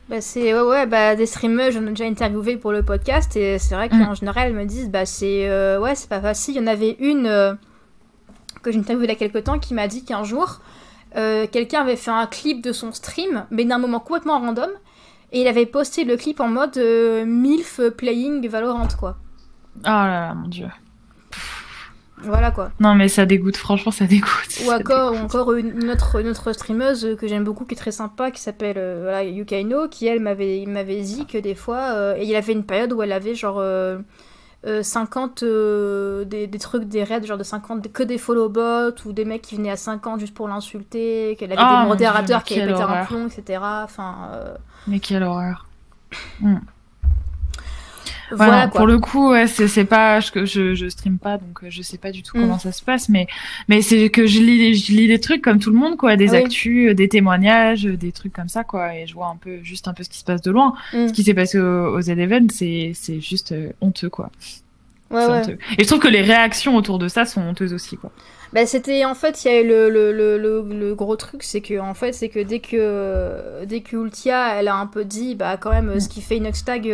bah 0.10 0.22
c'est 0.22 0.54
ouais, 0.56 0.62
ouais 0.62 0.88
bah 0.88 1.16
des 1.16 1.28
streamers 1.28 1.72
j'en 1.72 1.86
ai 1.86 1.90
déjà 1.90 2.06
interviewé 2.06 2.58
pour 2.58 2.72
le 2.72 2.82
podcast 2.82 3.36
et 3.36 3.60
c'est 3.60 3.76
vrai 3.76 3.90
qu'en 3.90 4.12
mm. 4.12 4.16
général 4.16 4.48
elles 4.48 4.56
me 4.56 4.66
disent 4.66 4.90
bah 4.90 5.06
c'est 5.06 5.48
euh, 5.48 5.80
ouais 5.80 5.94
c'est 5.94 6.10
pas 6.10 6.20
facile. 6.20 6.56
Il 6.56 6.58
y 6.58 6.64
en 6.64 6.68
avait 6.68 6.98
une 7.00 7.28
euh, 7.28 7.54
que 8.64 8.72
j'ai 8.72 8.80
interviewé 8.80 9.06
il 9.06 9.10
y 9.10 9.14
a 9.14 9.16
quelques 9.16 9.44
temps 9.44 9.60
qui 9.60 9.76
m'a 9.76 9.88
dit 9.88 10.04
qu'un 10.04 10.24
jour 10.24 10.62
euh, 11.16 11.46
quelqu'un 11.52 11.82
avait 11.82 11.96
fait 11.96 12.10
un 12.10 12.26
clip 12.26 12.64
de 12.64 12.72
son 12.72 12.92
stream 12.92 13.46
mais 13.52 13.66
d'un 13.66 13.78
moment 13.78 14.00
complètement 14.00 14.40
random 14.40 14.72
et 15.32 15.42
il 15.42 15.48
avait 15.48 15.68
posté 15.68 16.06
le 16.06 16.18
clip 16.18 16.40
en 16.40 16.48
mode 16.48 16.78
milf 17.28 17.80
playing 17.96 18.48
Valorant 18.48 18.88
quoi. 19.00 19.18
Oh 19.78 19.82
là 19.86 20.08
là 20.08 20.34
mon 20.34 20.48
dieu 20.48 20.68
voilà 22.24 22.52
quoi. 22.52 22.72
Non 22.80 22.96
mais 22.96 23.08
ça 23.08 23.26
dégoûte, 23.26 23.58
franchement 23.58 23.92
ça 23.92 24.06
dégoûte. 24.06 24.30
Ou 24.66 24.72
encore, 24.72 25.16
encore 25.16 25.54
une, 25.54 25.90
autre, 25.90 26.20
une 26.20 26.28
autre 26.28 26.54
streameuse 26.54 27.16
que 27.20 27.28
j'aime 27.28 27.44
beaucoup, 27.44 27.66
qui 27.66 27.76
est 27.76 27.78
très 27.78 27.92
sympa, 27.92 28.32
qui 28.32 28.42
s'appelle 28.42 28.78
euh, 28.78 29.00
voilà, 29.04 29.24
Yukaino, 29.24 29.88
qui 29.88 30.08
elle 30.08 30.20
m'avait, 30.20 30.64
m'avait 30.68 31.02
dit 31.02 31.26
que 31.26 31.38
des 31.38 31.56
fois, 31.56 31.94
euh, 31.94 32.16
et 32.18 32.26
il 32.26 32.36
avait 32.36 32.54
une 32.54 32.66
période 32.66 32.94
où 32.94 33.02
elle 33.02 33.12
avait 33.12 33.36
genre 33.36 33.64
50 34.64 35.44
euh, 35.44 36.26
des, 36.26 36.48
des, 36.48 36.60
trucs, 36.60 36.86
des 36.86 37.04
raids, 37.04 37.26
genre 37.26 37.38
de 37.38 37.44
50, 37.44 37.92
que 37.92 38.04
des 38.04 38.18
follow 38.18 38.50
bots, 38.50 38.96
ou 39.06 39.14
des 39.14 39.26
mecs 39.26 39.42
qui 39.42 39.56
venaient 39.56 39.72
à 39.72 39.78
50 39.78 40.20
juste 40.20 40.34
pour 40.34 40.48
l'insulter, 40.48 41.36
qu'elle 41.40 41.52
avait 41.54 41.62
des 41.62 41.84
oh, 41.86 41.88
modérateurs 41.88 42.44
qui 42.44 42.60
avaient 42.60 42.74
pété 42.74 42.84
un 42.84 43.06
plomb, 43.06 43.28
etc. 43.28 43.60
Enfin, 43.84 44.30
Mais 44.88 45.00
quelle 45.00 45.24
horreur. 45.24 45.66
Hmm. 46.42 46.58
Voilà, 48.32 48.68
pour 48.68 48.86
le 48.86 49.00
coup, 49.00 49.32
ouais, 49.32 49.48
c'est 49.48 49.86
pas 49.86 50.20
je, 50.20 50.46
je, 50.46 50.76
je 50.76 50.88
stream 50.88 51.18
pas, 51.18 51.38
donc 51.38 51.64
euh, 51.64 51.68
je 51.70 51.82
sais 51.82 51.98
pas 51.98 52.12
du 52.12 52.24
tout 52.24 52.34
comment 52.34 52.56
mm. 52.56 52.60
ça 52.60 52.72
se 52.72 52.84
passe, 52.84 53.10
mais 53.10 53.28
mais 53.68 53.82
c'est 53.82 54.10
que 54.10 54.28
je 54.28 54.40
lis 54.40 54.76
je 54.76 54.92
lis 54.92 55.08
des 55.08 55.20
trucs 55.20 55.42
comme 55.42 55.60
tout 55.60 55.72
le 55.72 55.78
monde, 55.78 55.98
quoi, 55.98 56.16
des 56.16 56.36
actus, 56.36 56.92
euh, 56.92 56.94
des 56.94 57.10
témoignages, 57.10 57.86
euh, 57.86 57.98
des 57.98 58.12
trucs 58.12 58.34
comme 58.34 58.50
ça, 58.50 58.64
quoi, 58.64 58.96
et 58.96 59.08
je 59.08 59.14
vois 59.14 59.28
un 59.28 59.36
peu 59.36 59.60
juste 59.64 59.88
un 59.88 59.94
peu 59.94 60.04
ce 60.04 60.10
qui 60.10 60.20
se 60.20 60.24
passe 60.24 60.42
de 60.42 60.52
loin. 60.52 60.74
Mm. 60.94 61.08
Ce 61.08 61.14
qui 61.14 61.24
s'est 61.24 61.34
passé 61.34 61.60
aux, 61.60 61.96
aux 61.96 62.02
Z-Event, 62.02 62.48
c'est 62.52 62.92
c'est 62.94 63.20
juste 63.20 63.54
honteux, 63.82 64.10
quoi. 64.10 64.30
Ouais, 65.12 65.26
ouais. 65.26 65.58
Et 65.80 65.84
je 65.84 65.88
trouve 65.88 66.00
que 66.00 66.08
les 66.08 66.22
réactions 66.22 66.76
autour 66.76 67.00
de 67.00 67.08
ça 67.08 67.26
sont 67.26 67.42
honteuses 67.42 67.74
aussi, 67.74 67.98
quoi. 67.98 68.12
Bah, 68.54 68.66
c'était 68.66 69.06
en 69.06 69.16
fait, 69.16 69.44
il 69.44 69.48
y 69.48 69.52
a 69.52 69.62
eu 69.62 69.68
le, 69.68 69.90
le, 69.90 70.12
le, 70.12 70.38
le, 70.38 70.96
gros 70.96 71.16
truc, 71.16 71.44
c'est 71.44 71.62
que 71.62 71.80
en 71.80 71.94
fait, 71.94 72.14
c'est 72.14 72.30
que 72.30 72.40
dès 72.40 72.60
que 72.60 73.64
dès 73.66 73.82
que 73.82 73.96
Ultia, 73.96 74.60
elle 74.60 74.68
a 74.68 74.76
un 74.76 74.88
peu 74.88 75.06
dit, 75.06 75.36
bah 75.36 75.58
quand 75.58 75.72
même, 75.72 75.96
mm. 75.96 76.00
ce 76.00 76.10
qui 76.10 76.22
fait 76.22 76.38
une 76.38 76.52
Tag 76.52 76.88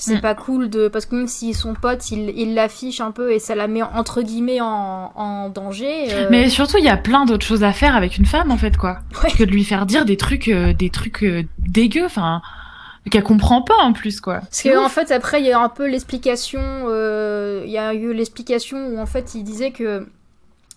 c'est 0.00 0.16
mm. 0.16 0.20
pas 0.20 0.34
cool 0.34 0.70
de 0.70 0.88
parce 0.88 1.04
que 1.06 1.14
même 1.14 1.28
s'ils 1.28 1.54
sont 1.54 1.74
potes 1.74 2.10
ils 2.10 2.30
il 2.36 2.54
l'affichent 2.54 3.00
un 3.00 3.10
peu 3.10 3.32
et 3.32 3.38
ça 3.38 3.54
la 3.54 3.68
met 3.68 3.82
entre 3.82 4.22
guillemets 4.22 4.60
en, 4.60 5.12
en 5.14 5.48
danger 5.50 6.06
euh. 6.10 6.28
mais 6.30 6.48
surtout 6.48 6.78
il 6.78 6.84
y 6.84 6.88
a 6.88 6.96
plein 6.96 7.26
d'autres 7.26 7.44
choses 7.44 7.62
à 7.62 7.72
faire 7.72 7.94
avec 7.94 8.16
une 8.16 8.24
femme 8.24 8.50
en 8.50 8.56
fait 8.56 8.76
quoi 8.76 9.00
que 9.36 9.44
de 9.44 9.50
lui 9.50 9.64
faire 9.64 9.86
dire 9.86 10.04
des 10.04 10.16
trucs 10.16 10.48
euh, 10.48 10.72
des 10.72 10.90
trucs 10.90 11.22
euh, 11.22 11.42
dégueux 11.58 12.06
enfin 12.06 12.40
qu'elle 13.10 13.22
comprend 13.22 13.62
pas 13.62 13.76
en 13.82 13.92
plus 13.92 14.20
quoi 14.20 14.40
parce 14.40 14.62
qu'en 14.62 14.84
en 14.84 14.88
fait 14.88 15.10
après 15.10 15.40
il 15.40 15.46
y 15.46 15.52
a 15.52 15.60
un 15.60 15.68
peu 15.68 15.86
l'explication 15.86 16.60
il 16.60 17.70
y 17.70 17.78
a 17.78 17.92
eu 17.92 18.14
l'explication 18.14 18.78
où 18.88 18.98
en 18.98 19.06
fait 19.06 19.34
il 19.34 19.44
disait 19.44 19.70
que 19.70 20.06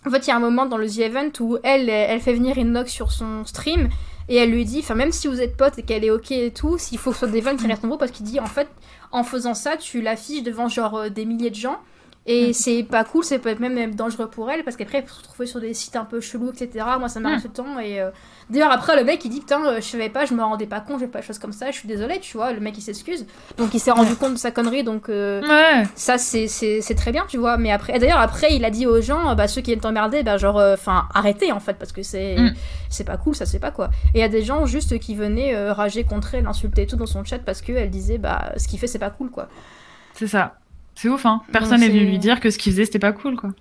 en 0.05 0.09
fait 0.09 0.27
il 0.27 0.29
y 0.29 0.31
a 0.31 0.35
un 0.35 0.41
moment 0.41 0.65
dans 0.65 0.77
le 0.77 0.87
The 0.87 0.99
Event 0.99 1.31
où 1.39 1.57
elle 1.63 1.89
elle 1.89 2.19
fait 2.19 2.33
venir 2.33 2.57
Inox 2.57 2.91
sur 2.91 3.11
son 3.11 3.45
stream 3.45 3.89
et 4.29 4.37
elle 4.37 4.51
lui 4.51 4.65
dit, 4.65 4.79
enfin 4.79 4.95
même 4.95 5.11
si 5.11 5.27
vous 5.27 5.41
êtes 5.41 5.57
potes 5.57 5.77
et 5.79 5.83
qu'elle 5.83 6.05
est 6.05 6.11
ok 6.11 6.31
et 6.31 6.51
tout, 6.51 6.77
s'il 6.77 6.97
faut 6.97 7.11
que 7.11 7.15
ce 7.15 7.19
soit 7.19 7.31
des 7.31 7.41
vannes 7.41 7.57
qui 7.57 7.67
restent 7.67 7.85
en 7.85 7.89
vous 7.89 7.97
parce 7.97 8.11
qu'il 8.11 8.25
dit 8.25 8.39
en 8.39 8.45
fait 8.45 8.67
en 9.13 9.23
faisant 9.23 9.53
ça, 9.53 9.77
tu 9.77 10.01
l'affiches 10.01 10.43
devant 10.43 10.67
genre 10.67 10.95
euh, 10.95 11.09
des 11.09 11.23
milliers 11.25 11.51
de 11.51 11.55
gens. 11.55 11.79
Et 12.25 12.49
mm. 12.49 12.53
c'est 12.53 12.83
pas 12.83 13.03
cool, 13.03 13.23
ça 13.23 13.37
peut 13.37 13.49
être 13.49 13.59
même, 13.59 13.95
dangereux 13.95 14.29
pour 14.29 14.49
elle, 14.49 14.63
parce 14.63 14.77
qu'après, 14.77 14.99
elle 14.99 15.03
peut 15.03 15.11
se 15.11 15.19
retrouver 15.19 15.45
sur 15.45 15.59
des 15.59 15.73
sites 15.73 15.95
un 15.95 16.05
peu 16.05 16.21
chelous, 16.21 16.51
etc. 16.51 16.85
Moi, 16.97 17.09
ça 17.09 17.19
m'arrive 17.19 17.39
mm. 17.39 17.41
tout 17.41 17.47
le 17.47 17.53
temps. 17.53 17.79
Et 17.79 17.99
euh, 17.99 18.11
d'ailleurs, 18.49 18.71
après, 18.71 18.95
le 18.95 19.03
mec, 19.03 19.23
il 19.25 19.29
dit 19.29 19.41
Putain, 19.41 19.65
euh, 19.65 19.75
je 19.77 19.81
savais 19.81 20.09
pas, 20.09 20.25
je 20.25 20.33
me 20.33 20.41
rendais 20.41 20.65
pas 20.65 20.79
compte, 20.79 21.01
j'ai 21.01 21.07
pas 21.07 21.19
de 21.19 21.25
choses 21.25 21.39
comme 21.39 21.51
ça, 21.51 21.71
je 21.71 21.77
suis 21.77 21.87
désolée, 21.87 22.19
tu 22.19 22.37
vois. 22.37 22.53
Le 22.53 22.61
mec, 22.61 22.77
il 22.77 22.81
s'excuse. 22.81 23.25
Donc, 23.57 23.73
il 23.73 23.79
s'est 23.79 23.91
rendu 23.91 24.15
compte 24.15 24.33
de 24.33 24.37
sa 24.37 24.51
connerie, 24.51 24.83
donc 24.83 25.09
ça, 25.95 26.17
c'est 26.17 26.95
très 26.95 27.11
bien, 27.11 27.25
tu 27.27 27.37
vois. 27.37 27.57
Mais 27.57 27.71
après, 27.71 27.99
d'ailleurs, 27.99 28.19
après, 28.19 28.55
il 28.55 28.63
a 28.63 28.69
dit 28.69 28.87
aux 28.87 29.01
gens, 29.01 29.35
bah, 29.35 29.49
ceux 29.49 29.61
qui 29.61 29.71
viennent 29.71 29.81
t'emmerder, 29.81 30.23
bah, 30.23 30.37
genre, 30.37 30.61
enfin, 30.73 31.07
arrêtez, 31.13 31.51
en 31.51 31.59
fait, 31.59 31.73
parce 31.73 31.91
que 31.91 32.03
c'est 32.03 32.37
mm. 32.37 32.53
c'est 32.89 33.03
pas 33.03 33.17
cool, 33.17 33.35
ça 33.35 33.45
c'est 33.45 33.59
pas 33.59 33.71
quoi. 33.71 33.89
Et 34.13 34.19
il 34.19 34.21
y 34.21 34.23
a 34.23 34.29
des 34.29 34.43
gens 34.43 34.65
juste 34.65 34.97
qui 34.99 35.15
venaient 35.15 35.71
rager 35.71 36.05
contre 36.05 36.35
elle, 36.35 36.47
insulter 36.47 36.83
et 36.83 36.87
tout 36.87 36.95
dans 36.95 37.05
son 37.05 37.25
chat 37.25 37.39
parce 37.39 37.61
qu'elle 37.61 37.89
disait, 37.89 38.17
bah, 38.17 38.53
ce 38.55 38.69
qu'il 38.69 38.79
fait, 38.79 38.87
c'est 38.87 38.99
pas 38.99 39.09
cool, 39.09 39.29
quoi. 39.29 39.49
C'est 40.13 40.27
ça. 40.27 40.55
C'est 40.95 41.09
ouf, 41.09 41.25
hein. 41.25 41.41
Personne 41.51 41.79
n'est 41.81 41.89
venu 41.89 42.05
lui 42.05 42.19
dire 42.19 42.39
que 42.39 42.49
ce 42.49 42.57
qu'il 42.57 42.71
faisait, 42.71 42.85
c'était 42.85 42.99
pas 42.99 43.11
cool, 43.11 43.35
quoi. 43.35 43.51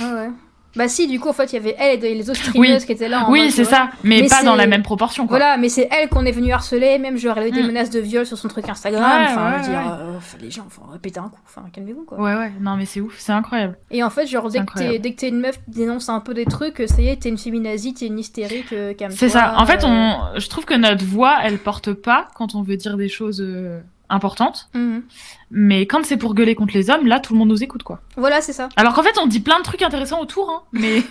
Ah 0.00 0.14
ouais. 0.14 0.30
Bah 0.74 0.88
si, 0.88 1.06
du 1.06 1.20
coup, 1.20 1.28
en 1.28 1.34
fait, 1.34 1.52
il 1.52 1.56
y 1.56 1.58
avait 1.58 1.76
elle 1.78 2.02
et 2.02 2.14
les 2.14 2.30
autres 2.30 2.42
streamers 2.42 2.84
qui 2.86 2.92
étaient 2.92 3.08
là. 3.08 3.26
En 3.26 3.30
oui, 3.30 3.50
c'est 3.50 3.64
ça, 3.64 3.90
mais, 4.04 4.26
pas 4.26 4.42
dans 4.42 4.54
la 4.54 4.66
même 4.66 4.82
proportion, 4.82 5.26
quoi. 5.26 5.36
Voilà, 5.36 5.58
mais 5.58 5.68
c'est 5.68 5.86
elle 5.90 6.08
qu'on 6.08 6.24
est 6.24 6.32
venu 6.32 6.50
harceler, 6.50 6.98
même 6.98 7.18
genre, 7.18 7.36
elle 7.36 7.42
avait 7.44 7.52
des 7.52 7.62
mm. 7.62 7.66
menaces 7.66 7.90
de 7.90 8.00
viol 8.00 8.24
sur 8.24 8.38
son 8.38 8.48
truc 8.48 8.68
Instagram. 8.68 9.26
enfin, 9.28 9.60
dire, 9.60 9.98
euh, 10.00 10.18
les 10.40 10.50
gens, 10.50 10.64
faut 10.70 10.84
répéter 10.90 11.20
un 11.20 11.28
coup, 11.28 11.40
enfin, 11.44 11.64
calmez-vous, 11.72 12.04
quoi. 12.04 12.18
Ouais, 12.18 12.34
ouais, 12.34 12.52
non, 12.60 12.76
mais 12.76 12.86
c'est 12.86 13.02
ouf, 13.02 13.16
c'est 13.18 13.32
incroyable. 13.32 13.76
Et 13.90 14.02
en 14.02 14.08
fait, 14.08 14.26
genre, 14.26 14.48
dès 14.48 14.60
que 14.60 15.08
t'es 15.16 15.28
une 15.28 15.40
meuf 15.40 15.56
qui 15.64 15.72
dénonce 15.72 16.08
un 16.08 16.20
peu 16.20 16.32
des 16.32 16.46
trucs, 16.46 16.82
ça 16.86 17.02
y 17.02 17.08
est, 17.08 17.16
t'es 17.16 17.28
une 17.28 17.38
féminazie, 17.38 17.92
t'es 17.92 18.06
une 18.06 18.18
hystérique, 18.18 18.72
euh, 18.72 18.94
C'est 19.10 19.28
ça, 19.28 19.54
en 19.58 19.66
fait, 19.66 19.84
euh. 19.84 19.88
on... 19.88 20.38
je 20.38 20.48
trouve 20.48 20.64
que 20.64 20.74
notre 20.74 21.04
voix, 21.04 21.36
elle 21.42 21.58
porte 21.58 21.92
pas 21.92 22.28
quand 22.34 22.54
on 22.54 22.62
veut 22.62 22.76
dire 22.76 22.96
des 22.96 23.10
choses 23.10 23.44
importante. 24.12 24.68
Mhm. 24.74 25.02
Mais 25.50 25.86
quand 25.86 26.04
c'est 26.04 26.16
pour 26.16 26.34
gueuler 26.34 26.54
contre 26.54 26.74
les 26.74 26.90
hommes, 26.90 27.06
là, 27.06 27.20
tout 27.20 27.32
le 27.32 27.38
monde 27.38 27.48
nous 27.48 27.62
écoute, 27.62 27.82
quoi. 27.82 28.00
Voilà, 28.16 28.40
c'est 28.40 28.52
ça. 28.52 28.68
Alors 28.76 28.94
qu'en 28.94 29.02
fait, 29.02 29.18
on 29.20 29.26
dit 29.26 29.40
plein 29.40 29.58
de 29.58 29.64
trucs 29.64 29.82
intéressants 29.82 30.20
autour, 30.20 30.48
hein, 30.50 30.62
mais 30.72 31.02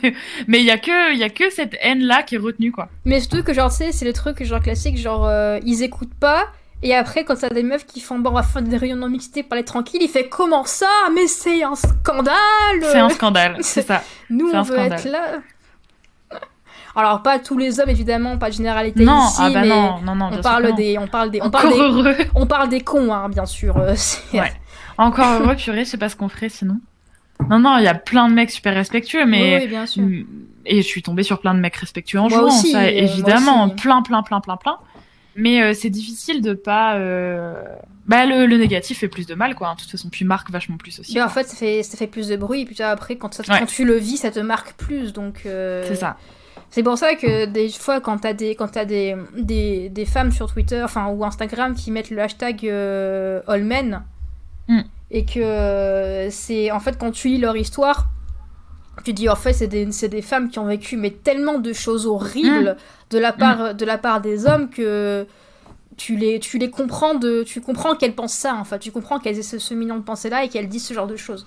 mais 0.47 0.59
il 0.59 0.65
y 0.65 0.71
a 0.71 0.77
que 0.77 1.13
il 1.13 1.19
y 1.19 1.23
a 1.23 1.29
que 1.29 1.49
cette 1.49 1.75
haine 1.81 2.03
là 2.03 2.23
qui 2.23 2.35
est 2.35 2.39
retenue, 2.39 2.71
quoi. 2.71 2.89
Mais 3.05 3.19
surtout 3.19 3.43
que 3.43 3.53
genre, 3.53 3.71
c'est 3.71 3.91
le 4.03 4.13
truc 4.13 4.43
genre 4.43 4.61
classique, 4.61 4.97
genre 4.97 5.25
euh, 5.25 5.59
ils 5.65 5.83
écoutent 5.83 6.13
pas. 6.19 6.47
Et 6.83 6.95
après, 6.95 7.23
quand 7.23 7.35
t'as 7.35 7.49
des 7.49 7.61
meufs 7.61 7.85
qui 7.85 7.99
font 7.99 8.17
bon, 8.17 8.31
on 8.31 8.33
va 8.33 8.43
faire 8.43 8.61
des 8.61 8.77
réunions 8.77 8.95
non 8.95 9.09
mixtes, 9.09 9.47
parler 9.47 9.63
tranquille, 9.63 10.01
il 10.01 10.09
fait 10.09 10.29
comment 10.29 10.63
ça? 10.63 10.89
Mais 11.13 11.27
c'est 11.27 11.63
un 11.63 11.75
scandale 11.75 12.35
C'est 12.81 12.97
un 12.97 13.09
scandale, 13.09 13.57
c'est 13.61 13.83
ça. 13.83 14.03
Nous, 14.29 14.49
on 14.51 14.61
veut 14.63 14.79
être 14.79 15.05
là. 15.05 15.41
Alors 16.95 17.21
pas 17.21 17.39
tous 17.39 17.57
les 17.57 17.79
hommes 17.79 17.89
évidemment, 17.89 18.37
pas 18.37 18.49
de 18.49 18.55
généralité 18.55 19.03
non, 19.03 19.25
ici, 19.27 19.37
ah 19.39 19.49
bah 19.49 19.61
mais 19.61 19.69
non, 19.69 20.01
non, 20.01 20.15
non, 20.15 20.29
on 20.33 20.41
parle 20.41 20.75
des, 20.75 20.97
on 20.97 21.07
parle 21.07 21.31
des, 21.31 21.41
on 21.41 21.49
parle 21.49 21.69
des, 21.69 22.27
on 22.35 22.45
parle 22.45 22.69
des 22.69 22.81
cons, 22.81 23.13
hein, 23.13 23.29
bien 23.29 23.45
sûr. 23.45 23.77
Euh, 23.77 23.95
ouais. 24.33 24.51
Encore 24.97 25.41
heureux, 25.41 25.55
purée, 25.55 25.85
sais 25.85 25.97
pas 25.97 26.09
ce 26.09 26.15
qu'on 26.15 26.29
ferait 26.29 26.49
sinon. 26.49 26.79
Non, 27.49 27.59
non, 27.59 27.77
il 27.77 27.83
y 27.83 27.87
a 27.87 27.95
plein 27.95 28.27
de 28.27 28.33
mecs 28.33 28.51
super 28.51 28.73
respectueux, 28.73 29.25
mais 29.25 29.61
oui, 29.61 29.67
bien 29.67 29.85
sûr. 29.85 30.03
et 30.65 30.81
je 30.81 30.87
suis 30.87 31.01
tombée 31.01 31.23
sur 31.23 31.39
plein 31.39 31.55
de 31.55 31.59
mecs 31.59 31.75
respectueux 31.75 32.19
en 32.19 32.29
jouant, 32.29 32.51
ça, 32.51 32.81
euh, 32.81 32.87
évidemment, 32.87 33.69
plein, 33.69 34.01
plein, 34.01 34.21
plein, 34.21 34.41
plein, 34.41 34.57
plein. 34.57 34.77
Mais 35.35 35.61
euh, 35.61 35.73
c'est 35.73 35.89
difficile 35.89 36.41
de 36.41 36.53
pas. 36.53 36.97
Bah 38.07 38.25
le, 38.25 38.45
le, 38.45 38.57
négatif 38.57 38.99
fait 38.99 39.07
plus 39.07 39.27
de 39.27 39.35
mal, 39.35 39.55
quoi. 39.55 39.69
Hein. 39.69 39.75
De 39.75 39.81
toute 39.81 39.91
façon, 39.91 40.09
puis 40.09 40.25
marque 40.25 40.49
vachement 40.49 40.75
plus 40.75 40.99
aussi. 40.99 41.13
Mais 41.13 41.21
en 41.21 41.29
fait, 41.29 41.47
ça 41.47 41.55
fait, 41.55 41.83
ça 41.83 41.97
fait 41.97 42.07
plus 42.07 42.27
de 42.27 42.35
bruit, 42.35 42.61
et 42.61 42.65
puis 42.65 42.81
après, 42.81 43.15
quand, 43.15 43.33
ça, 43.33 43.43
quand 43.47 43.65
tu 43.65 43.85
le 43.85 43.95
vis, 43.95 44.17
ça 44.17 44.31
te 44.31 44.39
marque 44.39 44.73
plus, 44.73 45.13
donc. 45.13 45.41
C'est 45.43 45.95
ça. 45.95 46.17
C'est 46.71 46.83
pour 46.83 46.97
ça 46.97 47.15
que 47.15 47.45
des 47.45 47.69
fois, 47.69 47.99
quand 47.99 48.19
t'as 48.19 48.31
des, 48.31 48.55
quand 48.55 48.77
as 48.77 48.85
des, 48.85 49.15
des, 49.37 49.89
des, 49.89 50.05
femmes 50.05 50.31
sur 50.31 50.51
Twitter 50.51 50.81
enfin, 50.81 51.07
ou 51.07 51.25
Instagram 51.25 51.75
qui 51.75 51.91
mettent 51.91 52.09
le 52.09 52.21
hashtag 52.21 52.61
euh, 52.63 53.41
Allmen, 53.45 54.03
mm. 54.69 54.79
et 55.11 55.25
que 55.25 56.29
c'est 56.31 56.71
en 56.71 56.79
fait 56.79 56.97
quand 56.97 57.11
tu 57.11 57.27
lis 57.27 57.39
leur 57.39 57.57
histoire, 57.57 58.07
tu 59.03 59.11
dis 59.11 59.27
en 59.27 59.35
fait 59.35 59.51
c'est 59.51 59.67
des, 59.67 59.85
des, 59.85 60.21
femmes 60.21 60.49
qui 60.49 60.59
ont 60.59 60.65
vécu 60.65 60.95
mais 60.95 61.11
tellement 61.11 61.59
de 61.59 61.73
choses 61.73 62.07
horribles 62.07 62.77
mm. 62.77 63.13
de, 63.13 63.19
la 63.19 63.33
part, 63.33 63.59
mm. 63.59 63.73
de 63.73 63.85
la 63.85 63.97
part 63.97 64.21
des 64.21 64.47
hommes 64.47 64.69
que 64.69 65.27
tu 65.97 66.15
les, 66.15 66.39
tu 66.39 66.57
les 66.57 66.69
comprends 66.69 67.15
de, 67.15 67.43
tu 67.43 67.59
comprends 67.59 67.97
qu'elles 67.97 68.15
pensent 68.15 68.33
ça 68.33 68.55
en 68.55 68.63
fait, 68.63 68.79
tu 68.79 68.91
comprends 68.91 69.19
qu'elles 69.19 69.37
aient 69.37 69.43
ce, 69.43 69.59
ce 69.59 69.73
million 69.73 69.97
de 69.97 70.03
pensées 70.03 70.29
là 70.29 70.45
et 70.45 70.47
qu'elles 70.47 70.69
disent 70.69 70.85
ce 70.85 70.93
genre 70.93 71.07
de 71.07 71.17
choses. 71.17 71.45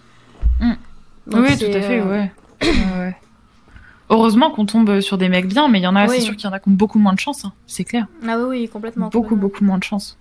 oui, 0.61 1.57
tout 1.57 1.65
à 1.65 1.81
fait, 1.81 2.01
euh, 2.01 2.11
ouais. 2.11 2.33
ouais. 2.63 3.17
Heureusement 4.11 4.51
qu'on 4.51 4.67
tombe 4.67 5.01
sur 5.01 5.17
des 5.17 5.29
mecs 5.29 5.49
bien, 5.49 5.69
mais 5.69 5.81
il 5.81 5.83
y 5.83 5.87
en 5.87 5.97
a, 5.97 6.07
c'est 6.09 6.21
sûr 6.21 6.37
qu'il 6.37 6.45
y 6.45 6.49
en 6.49 6.53
a 6.53 6.61
qui 6.61 6.69
ont 6.69 6.73
beaucoup 6.73 6.99
moins 6.99 7.15
de 7.15 7.19
chance, 7.19 7.45
hein, 7.45 7.53
c'est 7.67 7.85
clair. 7.85 8.07
Ah 8.27 8.37
oui, 8.39 8.45
oui, 8.61 8.69
complètement. 8.69 9.09
Beaucoup, 9.09 9.37
beaucoup 9.37 9.65
moins 9.65 9.79
de 9.79 9.85
chance. 9.85 10.19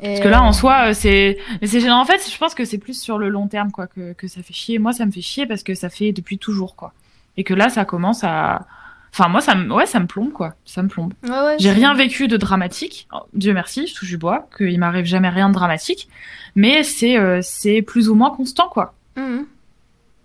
Parce 0.00 0.20
que 0.20 0.28
là, 0.28 0.42
en 0.42 0.52
soi, 0.52 0.88
euh, 0.88 0.94
c'est, 0.94 1.38
c'est 1.62 1.80
gênant. 1.80 2.00
En 2.00 2.04
fait, 2.04 2.20
je 2.30 2.38
pense 2.38 2.54
que 2.54 2.64
c'est 2.64 2.78
plus 2.78 3.00
sur 3.00 3.18
le 3.18 3.28
long 3.28 3.48
terme, 3.48 3.70
quoi, 3.70 3.86
que, 3.86 4.12
que 4.12 4.28
ça 4.28 4.42
fait 4.42 4.52
chier. 4.52 4.78
Moi, 4.78 4.92
ça 4.92 5.06
me 5.06 5.10
fait 5.10 5.22
chier 5.22 5.46
parce 5.46 5.62
que 5.62 5.74
ça 5.74 5.88
fait 5.88 6.12
depuis 6.12 6.38
toujours, 6.38 6.76
quoi. 6.76 6.92
Et 7.38 7.44
que 7.44 7.54
là, 7.54 7.70
ça 7.70 7.84
commence 7.86 8.22
à, 8.22 8.66
enfin, 9.12 9.28
moi, 9.28 9.40
ça 9.40 9.54
me, 9.54 9.72
ouais, 9.72 9.86
ça 9.86 9.98
me 9.98 10.06
plombe, 10.06 10.32
quoi. 10.32 10.54
Ça 10.66 10.82
me 10.82 10.88
plombe. 10.88 11.14
J'ai 11.58 11.70
rien 11.70 11.94
vécu 11.94 12.28
de 12.28 12.36
dramatique. 12.36 13.08
Oh, 13.12 13.20
Dieu 13.32 13.54
merci, 13.54 13.86
je 13.86 13.94
touche 13.94 14.08
du 14.08 14.18
bois, 14.18 14.48
qu'il 14.56 14.78
m'arrive 14.78 15.06
jamais 15.06 15.30
rien 15.30 15.48
de 15.48 15.54
dramatique. 15.54 16.08
Mais 16.54 16.82
c'est, 16.82 17.16
euh, 17.18 17.40
c'est 17.42 17.80
plus 17.80 18.10
ou 18.10 18.14
moins 18.14 18.30
constant, 18.30 18.68
quoi. 18.68 18.94
Mhm. 19.16 19.46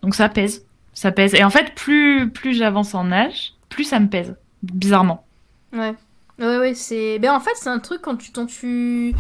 Donc 0.04 0.16
ça 0.16 0.28
pèse. 0.28 0.66
Ça 0.94 1.12
pèse. 1.12 1.34
Et 1.34 1.44
en 1.44 1.50
fait, 1.50 1.74
plus, 1.76 2.30
plus 2.30 2.54
j'avance 2.54 2.94
en 2.94 3.12
âge, 3.12 3.54
plus 3.70 3.84
ça 3.84 4.00
me 4.00 4.08
pèse. 4.08 4.36
Bizarrement. 4.64 5.26
Ouais. 5.74 5.96
Ouais, 6.40 6.58
ouais, 6.58 6.74
c'est. 6.74 7.20
Ben, 7.20 7.34
en 7.34 7.40
fait, 7.40 7.52
c'est 7.56 7.70
un 7.70 7.80
truc 7.80 8.02
quand 8.02 8.18
tu, 8.18 8.32
quand 8.32 8.46
tu 8.46 9.14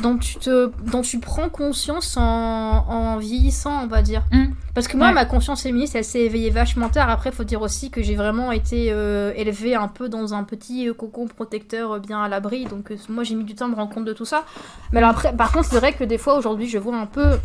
dont 0.00 0.16
tu, 0.16 0.36
te, 0.36 0.70
dont 0.90 1.02
tu 1.02 1.18
prends 1.18 1.50
conscience 1.50 2.16
en, 2.16 2.22
en 2.22 3.18
vieillissant, 3.18 3.84
on 3.84 3.86
va 3.86 4.00
dire. 4.00 4.22
Mm. 4.32 4.46
Parce 4.74 4.88
que 4.88 4.96
moi, 4.96 5.12
ma 5.12 5.26
conscience 5.26 5.62
féministe, 5.62 5.94
elle 5.96 6.04
s'est 6.04 6.22
éveillée 6.22 6.48
vachement 6.48 6.88
tard. 6.88 7.10
Après, 7.10 7.28
il 7.28 7.36
faut 7.36 7.44
dire 7.44 7.60
aussi 7.60 7.90
que 7.90 8.02
j'ai 8.02 8.14
vraiment 8.14 8.52
été 8.52 8.88
euh, 8.90 9.32
élevée 9.36 9.74
un 9.74 9.88
peu 9.88 10.08
dans 10.08 10.32
un 10.32 10.44
petit 10.44 10.88
euh, 10.88 10.94
cocon 10.94 11.26
protecteur 11.26 11.92
euh, 11.92 11.98
bien 11.98 12.22
à 12.22 12.28
l'abri. 12.28 12.64
Donc, 12.64 12.90
moi, 13.10 13.22
j'ai 13.22 13.34
mis 13.34 13.44
du 13.44 13.54
temps 13.54 13.66
à 13.66 13.68
me 13.68 13.74
rendre 13.74 13.92
compte 13.92 14.06
de 14.06 14.14
tout 14.14 14.24
ça. 14.24 14.44
Mais 14.92 14.98
alors, 14.98 15.10
après, 15.10 15.36
par 15.36 15.52
contre, 15.52 15.66
c'est 15.66 15.78
vrai 15.78 15.92
que 15.92 16.04
des 16.04 16.18
fois, 16.18 16.36
aujourd'hui, 16.38 16.68
je 16.68 16.78
vois 16.78 16.96
un 16.96 17.06
peu 17.06 17.38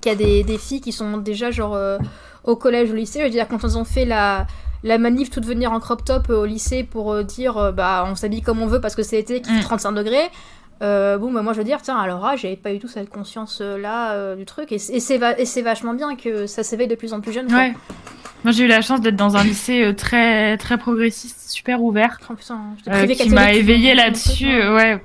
qu'il 0.00 0.12
y 0.12 0.14
a 0.14 0.18
des, 0.18 0.44
des, 0.44 0.58
filles 0.58 0.80
qui 0.80 0.92
sont 0.92 1.18
déjà, 1.18 1.50
genre, 1.50 1.76
au 2.44 2.56
collège, 2.56 2.90
au 2.90 2.94
lycée. 2.94 3.20
Je 3.20 3.24
veux 3.24 3.30
dire, 3.30 3.48
quand 3.48 3.62
elles 3.64 3.78
ont 3.78 3.84
fait 3.84 4.04
la 4.04 4.46
la 4.82 4.98
manif 4.98 5.30
tout 5.30 5.40
venir 5.40 5.72
en 5.72 5.80
crop 5.80 6.04
top 6.04 6.28
au 6.28 6.44
lycée 6.44 6.84
pour 6.84 7.24
dire 7.24 7.72
bah 7.72 8.04
on 8.06 8.14
s'habille 8.16 8.42
comme 8.42 8.60
on 8.60 8.66
veut 8.66 8.82
parce 8.82 8.94
que 8.94 9.02
c'est 9.02 9.18
été 9.18 9.40
qui 9.40 9.50
fait 9.50 9.62
35 9.62 9.90
mm. 9.90 9.94
degrés 9.94 10.30
euh, 10.82 11.18
bon, 11.18 11.32
bah, 11.32 11.42
moi 11.42 11.52
je 11.52 11.58
veux 11.58 11.64
dire, 11.64 11.80
tiens, 11.82 11.96
alors 11.96 12.24
ah, 12.24 12.36
j'avais 12.36 12.56
pas 12.56 12.72
eu 12.72 12.78
tout 12.78 12.88
cette 12.88 13.08
conscience-là 13.08 14.12
euh, 14.12 14.36
du 14.36 14.44
truc, 14.44 14.72
et, 14.72 14.78
c'est 14.78 15.62
vachement 15.62 15.94
bien 15.94 16.16
que 16.16 16.46
ça 16.46 16.62
s'éveille 16.62 16.88
de 16.88 16.94
plus 16.94 17.12
en 17.12 17.20
plus 17.20 17.32
jeune. 17.32 17.52
Ouais. 17.54 17.72
Moi 18.42 18.52
j'ai 18.52 18.64
eu 18.64 18.66
la 18.66 18.82
chance 18.82 19.00
d'être 19.00 19.16
dans 19.16 19.36
un 19.36 19.44
lycée 19.44 19.82
euh, 19.82 19.92
très, 19.94 20.58
très 20.58 20.76
progressiste, 20.76 21.50
super 21.50 21.82
ouvert, 21.82 22.18
oh, 22.28 22.34
qui 23.16 23.30
m'a 23.30 23.54
éveillé 23.54 23.94
là-dessus. 23.94 24.46
ouais, 24.46 25.00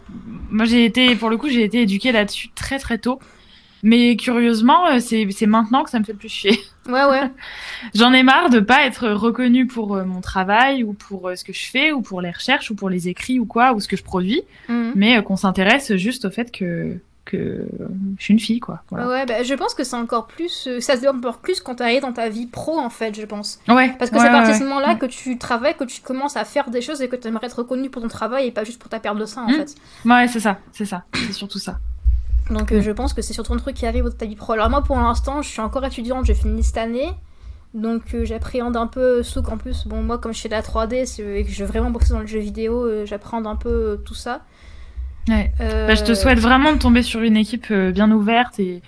moi 0.50 0.66
j'ai 0.66 0.86
été, 0.86 1.16
pour 1.16 1.30
le 1.30 1.38
coup, 1.38 1.48
j'ai 1.48 1.64
été 1.64 1.84
éduquée 1.84 2.12
là-dessus 2.12 2.50
très 2.56 2.80
très 2.80 2.98
tôt. 2.98 3.20
Mais 3.84 4.16
curieusement, 4.16 4.88
euh, 4.88 5.00
c'est 5.00 5.46
maintenant 5.46 5.84
que 5.84 5.90
ça 5.90 6.00
me 6.00 6.04
fait 6.04 6.14
le 6.14 6.18
plus 6.18 6.30
chier. 6.30 6.60
Ouais, 6.88 7.06
ouais. 7.06 7.30
J'en 7.94 8.14
ai 8.14 8.24
marre 8.24 8.50
de 8.50 8.60
pas 8.60 8.84
être 8.84 9.10
reconnue 9.10 9.68
pour 9.68 9.96
euh, 9.96 10.06
mon 10.06 10.22
travail 10.22 10.84
ou 10.84 10.94
pour 10.94 11.28
euh, 11.28 11.36
ce 11.36 11.44
que 11.44 11.54
je 11.54 11.70
fais 11.70 11.92
ou 11.92 12.02
pour 12.02 12.20
les 12.20 12.32
recherches 12.32 12.72
ou 12.72 12.76
pour 12.76 12.90
les 12.90 13.08
écrits 13.08 13.40
ou 13.40 13.46
quoi 13.46 13.74
ou 13.74 13.80
ce 13.80 13.88
que 13.88 13.96
je 13.96 14.04
produis, 14.04 14.42
mhm. 14.70 14.94
mais 14.96 15.22
qu'on 15.22 15.36
s'intéresse 15.36 15.96
juste 15.98 16.26
au 16.26 16.32
fait 16.32 16.52
que 16.52 16.98
que 17.26 17.68
je 18.18 18.24
suis 18.24 18.34
une 18.34 18.40
fille 18.40 18.60
quoi. 18.60 18.82
Ouais, 18.90 19.24
bah, 19.28 19.44
je 19.44 19.54
pense 19.54 19.76
que 19.76 19.84
c'est 19.84 19.98
encore 19.98 20.26
plus, 20.26 20.68
ça 20.80 20.96
se 20.96 21.02
développe 21.02 21.18
encore 21.18 21.38
plus 21.38 21.62
quand 21.62 21.76
tu 21.76 21.84
arrives 21.84 22.02
dans 22.02 22.14
ta 22.14 22.28
vie 22.28 22.48
pro 22.48 22.80
en 22.80 22.90
fait, 22.90 23.16
je 23.16 23.26
pense. 23.28 23.60
Ouais. 23.68 23.94
Parce 24.00 24.10
que 24.10 24.18
c'est 24.18 24.26
à 24.26 24.32
partir 24.32 24.56
de 24.56 24.60
ce 24.60 24.64
moment-là 24.64 24.96
que 24.96 25.06
tu 25.06 25.38
travailles, 25.38 25.78
que 25.78 25.84
tu 25.84 26.02
commences 26.02 26.38
à 26.38 26.46
faire 26.46 26.72
des 26.72 26.82
choses 26.82 27.04
et 27.04 27.08
que 27.08 27.16
tu 27.16 27.28
aimerais 27.28 27.46
être 27.46 27.60
reconnue 27.60 27.92
pour 27.92 28.02
ton 28.02 28.08
travail 28.08 28.48
et 28.48 28.52
pas 28.52 28.64
juste 28.64 28.82
pour 28.82 28.90
ta 28.90 29.00
perte 29.00 29.20
de 29.20 29.26
sein 29.26 29.44
en 29.44 29.50
mmh. 29.50 29.54
fait. 29.54 29.76
Ouais, 30.06 30.28
c'est 30.28 30.40
ça, 30.40 30.58
c'est 30.72 30.86
ça, 30.86 31.04
c'est 31.14 31.34
surtout 31.34 31.60
ça. 31.60 31.78
Donc 32.50 32.72
euh, 32.72 32.82
je 32.82 32.92
pense 32.92 33.14
que 33.14 33.22
c'est 33.22 33.34
surtout 33.34 33.54
un 33.54 33.58
truc 33.58 33.76
qui 33.76 33.86
arrive 33.86 34.06
au 34.06 34.10
ta 34.10 34.26
vie 34.26 34.36
pro. 34.36 34.54
Alors 34.54 34.70
moi 34.70 34.84
pour 34.84 34.98
l'instant 34.98 35.42
je 35.42 35.50
suis 35.50 35.62
encore 35.62 35.86
étudiante, 35.86 36.26
j'ai 36.26 36.34
fini 36.34 36.64
cette 36.64 36.78
année. 36.78 37.10
Donc 37.74 38.14
euh, 38.14 38.26
j'appréhende 38.26 38.76
un 38.76 38.88
peu 38.88 39.22
Souk 39.22 39.50
en 39.50 39.58
plus. 39.58 39.88
Bon 39.88 40.02
moi 40.02 40.18
comme 40.18 40.34
je 40.34 40.42
fais 40.42 40.50
de 40.50 40.54
la 40.54 40.62
3D 40.62 41.22
et 41.22 41.44
que 41.44 41.52
je 41.52 41.64
veux 41.64 41.70
vraiment 41.70 41.92
bosser 41.92 42.14
dans 42.14 42.20
le 42.20 42.28
jeu 42.28 42.40
vidéo, 42.40 42.86
euh, 42.86 43.06
j'apprends 43.06 43.46
un 43.46 43.56
peu 43.56 44.00
tout 44.06 44.16
ça. 44.16 44.42
Ouais. 45.28 45.52
Bah, 45.60 45.94
je 45.94 46.04
te 46.04 46.16
souhaite 46.16 46.40
vraiment 46.40 46.74
de 46.74 46.80
tomber 46.80 47.04
sur 47.04 47.22
une 47.22 47.38
équipe 47.38 47.72
bien 47.72 48.10
ouverte 48.12 48.60
et, 48.60 48.82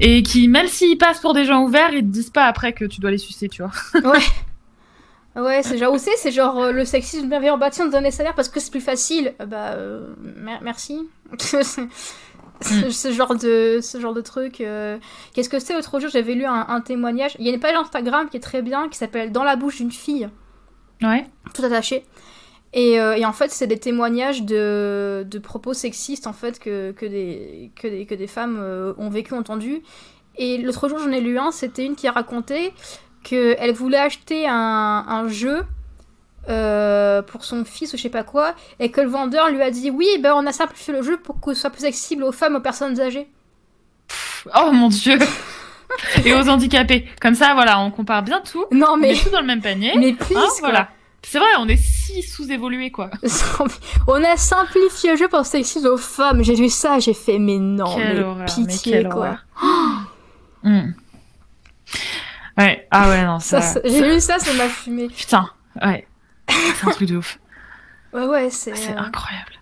et 0.00 0.24
qui, 0.24 0.48
même 0.48 0.66
s'ils 0.66 0.98
passent 0.98 1.20
pour 1.20 1.34
des 1.34 1.44
gens 1.44 1.62
ouverts, 1.62 1.92
ils 1.92 2.00
te 2.00 2.12
disent 2.12 2.30
pas 2.30 2.46
après 2.46 2.72
que 2.72 2.84
tu 2.84 3.00
dois 3.00 3.12
les 3.12 3.18
sucer, 3.18 3.48
tu 3.48 3.62
vois. 3.62 3.70
ouais. 4.12 5.40
Ouais, 5.40 5.62
c'est 5.62 5.78
genre, 5.78 5.94
où 5.94 5.98
c'est 5.98 6.16
C'est 6.16 6.32
genre 6.32 6.72
le 6.72 6.84
sexisme 6.84 7.28
bienveillant, 7.28 7.58
bah 7.58 7.70
tiens, 7.70 7.86
donner 7.86 8.10
salaire 8.10 8.34
parce 8.34 8.48
que 8.48 8.58
c'est 8.58 8.72
plus 8.72 8.80
facile. 8.80 9.34
Bah, 9.46 9.76
merci. 10.62 11.08
Mm. 12.70 12.90
ce, 12.90 13.12
genre 13.12 13.36
de, 13.36 13.80
ce 13.82 14.00
genre 14.00 14.14
de 14.14 14.20
truc. 14.20 14.60
Euh. 14.60 14.98
Qu'est-ce 15.34 15.48
que 15.48 15.58
c'est? 15.58 15.74
L'autre 15.74 16.00
jour, 16.00 16.10
j'avais 16.10 16.34
lu 16.34 16.44
un, 16.44 16.80
témoignage. 16.80 17.36
Il 17.38 17.46
y 17.46 17.50
a 17.50 17.52
une 17.52 17.60
page 17.60 17.74
Instagram 17.74 18.28
qui 18.28 18.36
est 18.36 18.40
très 18.40 18.62
bien 18.62 18.88
qui 18.88 18.98
s'appelle 18.98 19.32
Dans 19.32 19.44
la 19.44 19.56
bouche 19.56 19.76
d'une 19.76 19.92
fille. 19.92 20.28
Ouais. 21.02 21.24
Tout 21.54 21.64
attaché. 21.64 22.04
Et, 22.74 22.98
euh, 23.00 23.16
et 23.16 23.24
en 23.26 23.32
fait, 23.32 23.50
c'est 23.50 23.66
des 23.66 23.78
témoignages 23.78 24.44
de, 24.44 25.26
de, 25.30 25.38
propos 25.38 25.74
sexistes 25.74 26.26
en 26.26 26.32
fait 26.32 26.58
que, 26.58 26.92
que, 26.92 27.04
des, 27.04 27.70
que, 27.76 27.86
des, 27.86 28.06
que 28.06 28.14
des 28.14 28.26
femmes 28.26 28.58
euh, 28.58 28.94
ont 28.96 29.10
vécu, 29.10 29.34
entendu. 29.34 29.82
Et 30.36 30.56
l'autre 30.56 30.88
jour, 30.88 30.98
j'en 30.98 31.10
ai 31.10 31.20
lu 31.20 31.38
un, 31.38 31.50
c'était 31.50 31.84
une 31.84 31.96
qui 31.96 32.08
a 32.08 32.12
raconté 32.12 32.72
qu'elle 33.22 33.72
voulait 33.72 33.98
acheter 33.98 34.48
un, 34.48 35.04
un 35.06 35.28
jeu 35.28 35.64
euh, 36.48 37.22
pour 37.22 37.44
son 37.44 37.64
fils 37.64 37.92
ou 37.92 37.96
je 37.96 38.02
sais 38.02 38.08
pas 38.08 38.24
quoi, 38.24 38.54
et 38.80 38.90
que 38.90 39.00
le 39.00 39.08
vendeur 39.08 39.50
lui 39.50 39.62
a 39.62 39.70
dit 39.70 39.90
oui, 39.90 40.06
ben 40.20 40.32
on 40.34 40.46
a 40.46 40.52
simplifié 40.52 40.92
le 40.92 41.02
jeu 41.02 41.16
pour 41.16 41.40
que 41.40 41.54
ce 41.54 41.60
soit 41.60 41.70
plus 41.70 41.84
accessible 41.84 42.24
aux 42.24 42.32
femmes, 42.32 42.56
aux 42.56 42.60
personnes 42.60 43.00
âgées. 43.00 43.28
oh 44.54 44.72
mon 44.72 44.88
dieu 44.88 45.18
Et 46.24 46.32
aux 46.34 46.48
handicapés. 46.48 47.06
Comme 47.20 47.34
ça, 47.34 47.52
voilà, 47.54 47.78
on 47.80 47.90
compare 47.90 48.22
bien 48.22 48.40
tout. 48.40 48.64
Non 48.70 48.96
mais. 48.96 49.14
On 49.14 49.24
tout 49.24 49.30
dans 49.30 49.40
le 49.40 49.46
même 49.46 49.60
panier. 49.60 49.92
Mais 49.96 50.14
plus, 50.14 50.36
hein, 50.36 50.48
voilà. 50.60 50.88
C'est 51.24 51.38
vrai, 51.38 51.48
on 51.58 51.68
est 51.68 51.76
si 51.76 52.22
sous-évolué, 52.22 52.90
quoi. 52.90 53.10
on 54.08 54.24
a 54.24 54.36
simplifié 54.36 55.12
le 55.12 55.16
jeu 55.16 55.28
pour 55.28 55.46
sexiste 55.46 55.86
aux 55.86 55.96
femmes. 55.96 56.42
J'ai 56.42 56.54
vu 56.54 56.68
ça, 56.68 56.98
j'ai 56.98 57.14
fait, 57.14 57.38
mais 57.38 57.58
non, 57.58 57.96
mais 57.96 58.44
pitié, 58.46 59.04
quoi. 59.04 59.38
Hmm. 60.64 60.92
Ouais, 62.56 62.86
ah 62.92 63.08
ouais, 63.08 63.24
non, 63.24 63.40
ça. 63.40 63.60
j'ai 63.84 64.14
vu 64.14 64.20
ça, 64.20 64.38
ça 64.38 64.54
m'a 64.54 64.68
fumé. 64.68 65.08
Putain, 65.08 65.50
ouais. 65.84 66.06
C'est 66.48 66.86
un 66.86 66.90
truc 66.90 67.08
de 67.08 67.16
ouf. 67.16 67.38
Ouais, 68.12 68.26
ouais, 68.26 68.50
c'est. 68.50 68.74
C'est 68.76 68.92
euh, 68.92 68.98
incroyable. 68.98 69.52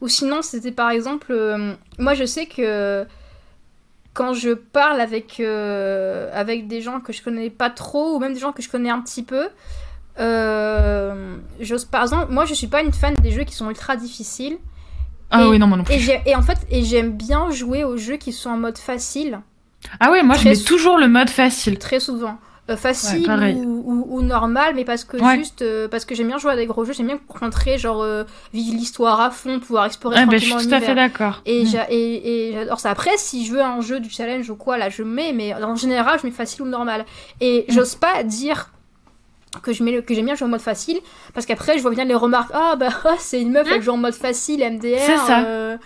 Ou 0.00 0.08
sinon, 0.08 0.42
c'était 0.42 0.72
par 0.72 0.90
exemple. 0.90 1.28
Euh, 1.30 1.74
moi, 1.98 2.14
je 2.14 2.24
sais 2.24 2.46
que 2.46 3.06
quand 4.14 4.34
je 4.34 4.50
parle 4.50 5.00
avec, 5.00 5.40
euh, 5.40 6.30
avec 6.34 6.68
des 6.68 6.80
gens 6.82 7.00
que 7.00 7.12
je 7.12 7.22
connais 7.22 7.50
pas 7.50 7.70
trop, 7.70 8.16
ou 8.16 8.18
même 8.18 8.34
des 8.34 8.40
gens 8.40 8.52
que 8.52 8.62
je 8.62 8.68
connais 8.68 8.90
un 8.90 9.00
petit 9.00 9.22
peu, 9.22 9.48
j'ose 11.60 11.84
par 11.86 12.02
exemple, 12.02 12.30
moi 12.30 12.44
je 12.44 12.52
suis 12.54 12.66
pas 12.66 12.82
une 12.82 12.92
fan 12.92 13.14
des 13.14 13.30
jeux 13.30 13.44
qui 13.44 13.54
sont 13.54 13.70
ultra 13.70 13.96
difficiles. 13.96 14.58
Ah 15.30 15.48
oui, 15.48 15.58
non, 15.58 15.66
moi 15.66 15.78
non 15.78 15.84
plus. 15.84 15.94
Et, 15.94 16.20
et 16.26 16.36
en 16.36 16.42
fait, 16.42 16.58
et 16.70 16.84
j'aime 16.84 17.12
bien 17.16 17.50
jouer 17.50 17.84
aux 17.84 17.96
jeux 17.96 18.16
qui 18.16 18.32
sont 18.32 18.50
en 18.50 18.58
mode 18.58 18.76
facile. 18.76 19.40
Ah 19.98 20.10
ouais, 20.10 20.22
moi 20.22 20.36
je 20.36 20.48
mets 20.48 20.56
toujours 20.56 20.98
le 20.98 21.08
mode 21.08 21.30
facile. 21.30 21.78
Très 21.78 22.00
souvent. 22.00 22.38
Euh, 22.70 22.76
facile 22.76 23.28
ou, 23.66 24.22
normal, 24.22 24.74
mais 24.76 24.84
parce 24.84 25.02
que 25.02 25.18
juste 25.34 25.62
euh, 25.62 25.88
parce 25.88 26.04
que 26.04 26.14
j'aime 26.14 26.28
bien 26.28 26.38
jouer 26.38 26.52
à 26.52 26.56
des 26.56 26.66
gros 26.66 26.84
jeux, 26.84 26.92
j'aime 26.92 27.08
bien 27.08 27.18
rentrer, 27.28 27.76
genre 27.76 28.02
euh, 28.02 28.22
vivre 28.54 28.76
l'histoire 28.76 29.20
à 29.20 29.32
fond, 29.32 29.58
pouvoir 29.58 29.86
explorer 29.86 30.20
ouais, 30.20 30.26
bah, 30.26 30.36
Je 30.36 30.44
suis 30.44 30.68
tout 30.68 30.72
à 30.74 30.80
fait 30.80 30.94
d'accord. 30.94 31.42
Et, 31.44 31.64
mm. 31.64 31.86
et, 31.90 32.50
j'adore 32.54 32.78
ça. 32.78 32.90
Après, 32.90 33.16
si 33.16 33.44
je 33.44 33.52
veux 33.52 33.62
un 33.62 33.80
jeu 33.80 33.98
du 33.98 34.08
challenge 34.08 34.48
ou 34.48 34.54
quoi, 34.54 34.78
là 34.78 34.90
je 34.90 35.02
mets, 35.02 35.32
mais 35.32 35.52
en 35.54 35.74
général, 35.74 36.20
je 36.20 36.26
mets 36.26 36.32
facile 36.32 36.62
ou 36.62 36.66
normal. 36.66 37.04
Et 37.40 37.66
mm. 37.68 37.72
j'ose 37.72 37.96
pas 37.96 38.22
dire 38.22 38.70
que 39.60 39.72
je 39.72 39.82
mets 39.82 40.00
que 40.00 40.14
j'aime 40.14 40.26
bien 40.26 40.36
jouer 40.36 40.46
en 40.46 40.50
mode 40.50 40.60
facile 40.60 40.98
parce 41.34 41.46
qu'après 41.46 41.76
je 41.76 41.82
vois 41.82 41.90
bien 41.90 42.04
les 42.04 42.14
remarques 42.14 42.52
ah 42.54 42.74
bah 42.76 42.88
c'est 43.18 43.42
une 43.42 43.50
meuf 43.50 43.68
elle 43.70 43.80
mm. 43.80 43.82
joue 43.82 43.90
en 43.90 43.98
mode 43.98 44.14
facile 44.14 44.60
MDR 44.60 44.98
c'est 44.98 45.16
ça 45.18 45.78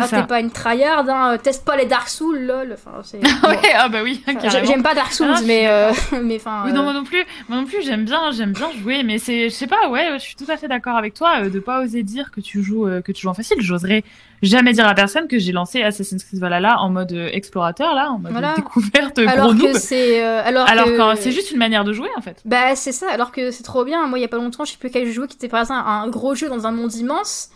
ah, 0.00 0.08
t'es 0.08 0.22
pas 0.24 0.40
une 0.40 0.50
tryhard, 0.50 1.08
hein. 1.08 1.38
teste 1.38 1.64
pas 1.64 1.76
les 1.76 1.86
Dark 1.86 2.08
Souls, 2.08 2.38
lol. 2.38 2.74
Enfin, 2.74 3.02
ouais, 3.48 3.58
ah 3.76 3.88
bah 3.88 4.02
oui, 4.02 4.22
J'aime 4.64 4.82
pas 4.82 4.94
Dark 4.94 5.12
Souls, 5.12 5.34
mais, 5.44 5.68
euh, 5.68 5.92
mais 6.22 6.36
enfin. 6.36 6.62
Oui, 6.64 6.72
non, 6.72 6.80
euh, 6.80 6.84
moi 6.84 6.92
non 6.92 7.04
plus. 7.04 7.24
Moi 7.48 7.58
non 7.58 7.64
plus, 7.64 7.82
j'aime 7.82 8.04
bien, 8.04 8.30
j'aime 8.32 8.52
bien 8.52 8.70
jouer, 8.72 9.02
mais 9.02 9.18
c'est, 9.18 9.48
je 9.48 9.54
sais 9.54 9.66
pas, 9.66 9.88
ouais, 9.88 10.10
je 10.14 10.22
suis 10.22 10.36
tout 10.36 10.46
à 10.48 10.56
fait 10.56 10.68
d'accord 10.68 10.96
avec 10.96 11.14
toi 11.14 11.42
euh, 11.42 11.50
de 11.50 11.60
pas 11.60 11.82
oser 11.82 12.02
dire 12.02 12.30
que 12.30 12.40
tu 12.40 12.62
joues, 12.62 12.88
que 13.04 13.12
tu 13.12 13.22
joues 13.22 13.28
en 13.28 13.34
facile. 13.34 13.58
J'oserais 13.60 14.04
jamais 14.42 14.72
dire 14.72 14.86
à 14.88 14.94
personne 14.94 15.28
que 15.28 15.38
j'ai 15.38 15.52
lancé 15.52 15.82
Assassin's 15.82 16.24
Creed 16.24 16.40
Valhalla 16.40 16.80
en 16.80 16.90
mode 16.90 17.12
explorateur, 17.12 17.94
là, 17.94 18.10
en 18.10 18.18
mode 18.18 18.34
découverte, 18.56 19.18
alors 19.18 19.54
gros 19.54 19.68
que 19.68 19.78
c'est, 19.78 20.22
alors, 20.22 20.68
alors 20.68 20.86
que, 20.86 21.20
c'est 21.20 21.32
juste 21.32 21.52
une 21.52 21.58
manière 21.58 21.84
de 21.84 21.92
jouer, 21.92 22.08
en 22.16 22.20
fait. 22.20 22.40
Bah, 22.44 22.74
c'est 22.74 22.92
ça. 22.92 23.06
Alors 23.10 23.32
que 23.32 23.50
c'est 23.50 23.62
trop 23.62 23.84
bien. 23.84 24.06
Moi, 24.06 24.18
il 24.18 24.22
y 24.22 24.24
a 24.24 24.28
pas 24.28 24.36
longtemps, 24.36 24.64
je 24.64 24.72
sais 24.72 24.78
plus 24.78 24.90
quel 24.90 25.10
jeu 25.10 25.26
qui 25.26 25.36
était 25.36 25.48
par 25.48 25.60
exemple 25.60 25.82
un 25.86 26.08
gros 26.08 26.34
jeu 26.34 26.48
dans 26.48 26.66
un 26.66 26.72
monde 26.72 26.94
immense. 26.94 27.50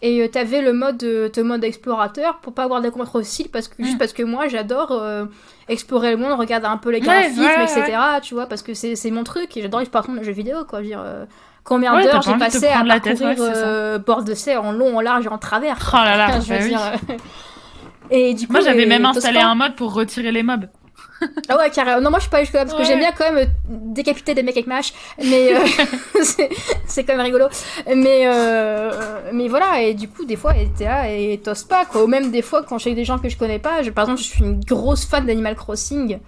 Et 0.00 0.22
euh, 0.22 0.28
t'avais 0.28 0.62
le 0.62 0.72
mode, 0.72 1.02
euh, 1.02 1.28
mode 1.42 1.64
explorateur 1.64 2.38
pour 2.38 2.52
pas 2.52 2.64
avoir 2.64 2.80
des 2.80 2.90
combats 2.90 3.04
trop 3.04 3.20
parce 3.52 3.66
que, 3.68 3.82
juste 3.82 3.96
mm. 3.96 3.98
parce 3.98 4.12
que 4.12 4.22
moi 4.22 4.46
j'adore 4.46 4.92
euh, 4.92 5.24
explorer 5.68 6.12
le 6.12 6.16
monde, 6.16 6.38
regarder 6.38 6.66
un 6.66 6.76
peu 6.76 6.90
les 6.90 7.00
graphismes, 7.00 7.42
etc. 7.42 7.98
Tu 8.22 8.34
vois, 8.34 8.46
parce 8.46 8.62
que 8.62 8.74
c'est 8.74 9.10
mon 9.10 9.24
truc 9.24 9.56
et 9.56 9.62
j'adore 9.62 9.82
par 9.90 10.04
contre 10.04 10.18
les 10.18 10.24
jeux 10.24 10.32
vidéo 10.32 10.64
quoi. 10.64 10.78
Je 10.78 10.84
veux 10.84 10.90
dire, 10.90 11.04
combien 11.64 12.00
d'heures 12.00 12.22
j'ai 12.22 12.34
passé 12.34 12.66
à 12.66 12.84
parcourir 12.84 14.00
bord 14.06 14.22
de 14.22 14.34
serre 14.34 14.64
en 14.64 14.72
long, 14.72 14.96
en 14.96 15.00
large 15.00 15.26
et 15.26 15.28
en 15.28 15.38
travers. 15.38 15.76
Oh 15.92 15.96
là 15.96 16.16
là, 16.16 16.40
je 16.40 16.52
veux 16.52 16.58
bah 16.58 16.66
dire. 16.66 16.80
et 18.10 18.34
du 18.34 18.46
coup, 18.46 18.52
moi 18.52 18.62
j'avais 18.62 18.86
même 18.86 19.04
installé 19.04 19.40
un 19.40 19.56
mode 19.56 19.74
pour 19.74 19.94
retirer 19.94 20.30
les 20.30 20.44
mobs. 20.44 20.68
Ah 21.48 21.56
ouais, 21.58 21.70
carrément. 21.70 22.00
Non, 22.00 22.10
moi 22.10 22.18
je 22.18 22.24
suis 22.24 22.30
pas 22.30 22.40
jusque 22.40 22.54
là 22.54 22.64
parce 22.64 22.76
que 22.76 22.84
j'aime 22.84 23.00
bien 23.00 23.12
quand 23.12 23.32
même 23.32 23.48
euh, 23.48 23.50
décapiter 23.68 24.34
des 24.34 24.42
mecs 24.42 24.56
avec 24.56 24.66
ma 24.66 24.78
hache. 24.78 24.92
Mais 25.18 25.54
euh, 25.54 25.58
c'est 26.86 27.04
quand 27.04 27.16
même 27.16 27.24
rigolo. 27.24 27.46
Mais, 27.86 28.22
euh, 28.26 28.90
mais 29.32 29.48
voilà, 29.48 29.82
et 29.82 29.94
du 29.94 30.08
coup, 30.08 30.24
des 30.24 30.36
fois, 30.36 30.54
t'es 30.76 30.84
là 30.84 31.10
et 31.10 31.40
t'oses 31.42 31.64
pas 31.64 31.84
quoi. 31.84 32.04
Ou 32.04 32.06
même 32.06 32.30
des 32.30 32.42
fois, 32.42 32.62
quand 32.62 32.78
j'ai 32.78 32.94
des 32.94 33.04
gens 33.04 33.18
que 33.18 33.28
je 33.28 33.36
connais 33.36 33.58
pas, 33.58 33.82
par 33.94 34.04
exemple, 34.04 34.20
je 34.20 34.28
suis 34.28 34.44
une 34.44 34.60
grosse 34.64 35.04
fan 35.04 35.26
d'Animal 35.26 35.56
Crossing. 35.56 36.18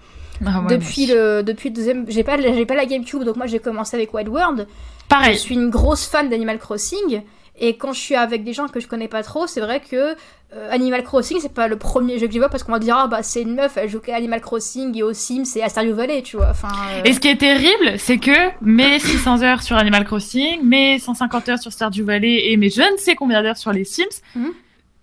Ah 0.47 0.63
depuis, 0.69 1.07
le, 1.07 1.43
depuis 1.43 1.69
le 1.69 1.75
deuxième. 1.75 2.07
J'ai 2.09 2.25
pas, 2.25 2.39
pas 2.39 2.75
la 2.75 2.87
GameCube 2.87 3.25
donc 3.25 3.37
moi 3.37 3.47
j'ai 3.47 3.59
commencé 3.59 3.97
avec 3.97 4.15
Wild 4.15 4.29
World. 4.29 4.67
Pareil. 5.09 5.35
Je 5.35 5.39
suis 5.39 5.55
une 5.55 5.69
grosse 5.69 6.07
fan 6.07 6.31
d'Animal 6.31 6.59
Crossing. 6.59 7.23
Et 7.61 7.77
quand 7.77 7.93
je 7.93 8.01
suis 8.01 8.15
avec 8.15 8.43
des 8.43 8.55
gens 8.55 8.69
que 8.69 8.81
je 8.81 8.89
connais 8.89 9.07
pas 9.07 9.23
trop, 9.23 9.47
c'est 9.47 9.61
vrai 9.61 9.81
que 9.81 10.17
euh, 10.53 10.71
Animal 10.73 11.05
Crossing, 11.05 11.39
c'est 11.41 11.53
pas 11.53 11.69
le 11.69 11.77
premier 11.77 12.19
jeu 12.19 12.27
que 12.27 12.33
je 12.33 12.39
vois 12.39 12.49
parce 12.49 12.65
qu'on 12.65 12.73
va 12.73 12.79
dire, 12.79 12.97
ah 12.97 13.07
bah 13.07 13.23
c'est 13.23 13.43
une 13.43 13.55
meuf, 13.55 13.77
elle 13.77 13.89
joue 13.89 14.01
à 14.09 14.17
Animal 14.17 14.41
Crossing 14.41 14.97
et 14.97 15.03
aux 15.03 15.13
Sims 15.13 15.45
et 15.57 15.63
à 15.63 15.69
Stardew 15.69 15.93
Valley, 15.93 16.23
tu 16.23 16.39
vois. 16.39 16.49
Enfin, 16.51 16.73
euh. 16.95 17.03
Et 17.05 17.13
ce 17.13 17.21
qui 17.21 17.29
est 17.29 17.37
terrible, 17.37 17.99
c'est 17.99 18.19
que 18.19 18.33
mes 18.63 18.99
600 18.99 19.43
heures 19.43 19.63
sur 19.63 19.77
Animal 19.77 20.05
Crossing, 20.05 20.61
mes 20.65 20.99
150 20.99 21.49
heures 21.51 21.59
sur 21.59 21.71
Stardew 21.71 22.03
Valley 22.03 22.51
et 22.51 22.57
mes 22.57 22.71
je 22.71 22.81
ne 22.81 22.97
sais 22.97 23.15
combien 23.15 23.43
d'heures 23.43 23.59
sur 23.59 23.73
les 23.73 23.85
Sims 23.85 24.05
mhm. 24.35 24.53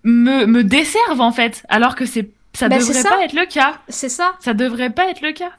me, 0.02 0.46
me 0.46 0.64
desservent 0.64 1.20
en 1.20 1.32
fait, 1.32 1.64
alors 1.68 1.94
que 1.94 2.06
c'est 2.06 2.28
ça 2.54 2.68
bah, 2.68 2.78
devrait 2.78 3.02
pas 3.02 3.24
être 3.24 3.34
le 3.34 3.46
cas. 3.46 3.74
C'est 3.88 4.08
ça. 4.08 4.32
Ça 4.40 4.52
devrait 4.52 4.90
pas 4.90 5.08
être 5.08 5.20
le 5.20 5.32
cas 5.32 5.52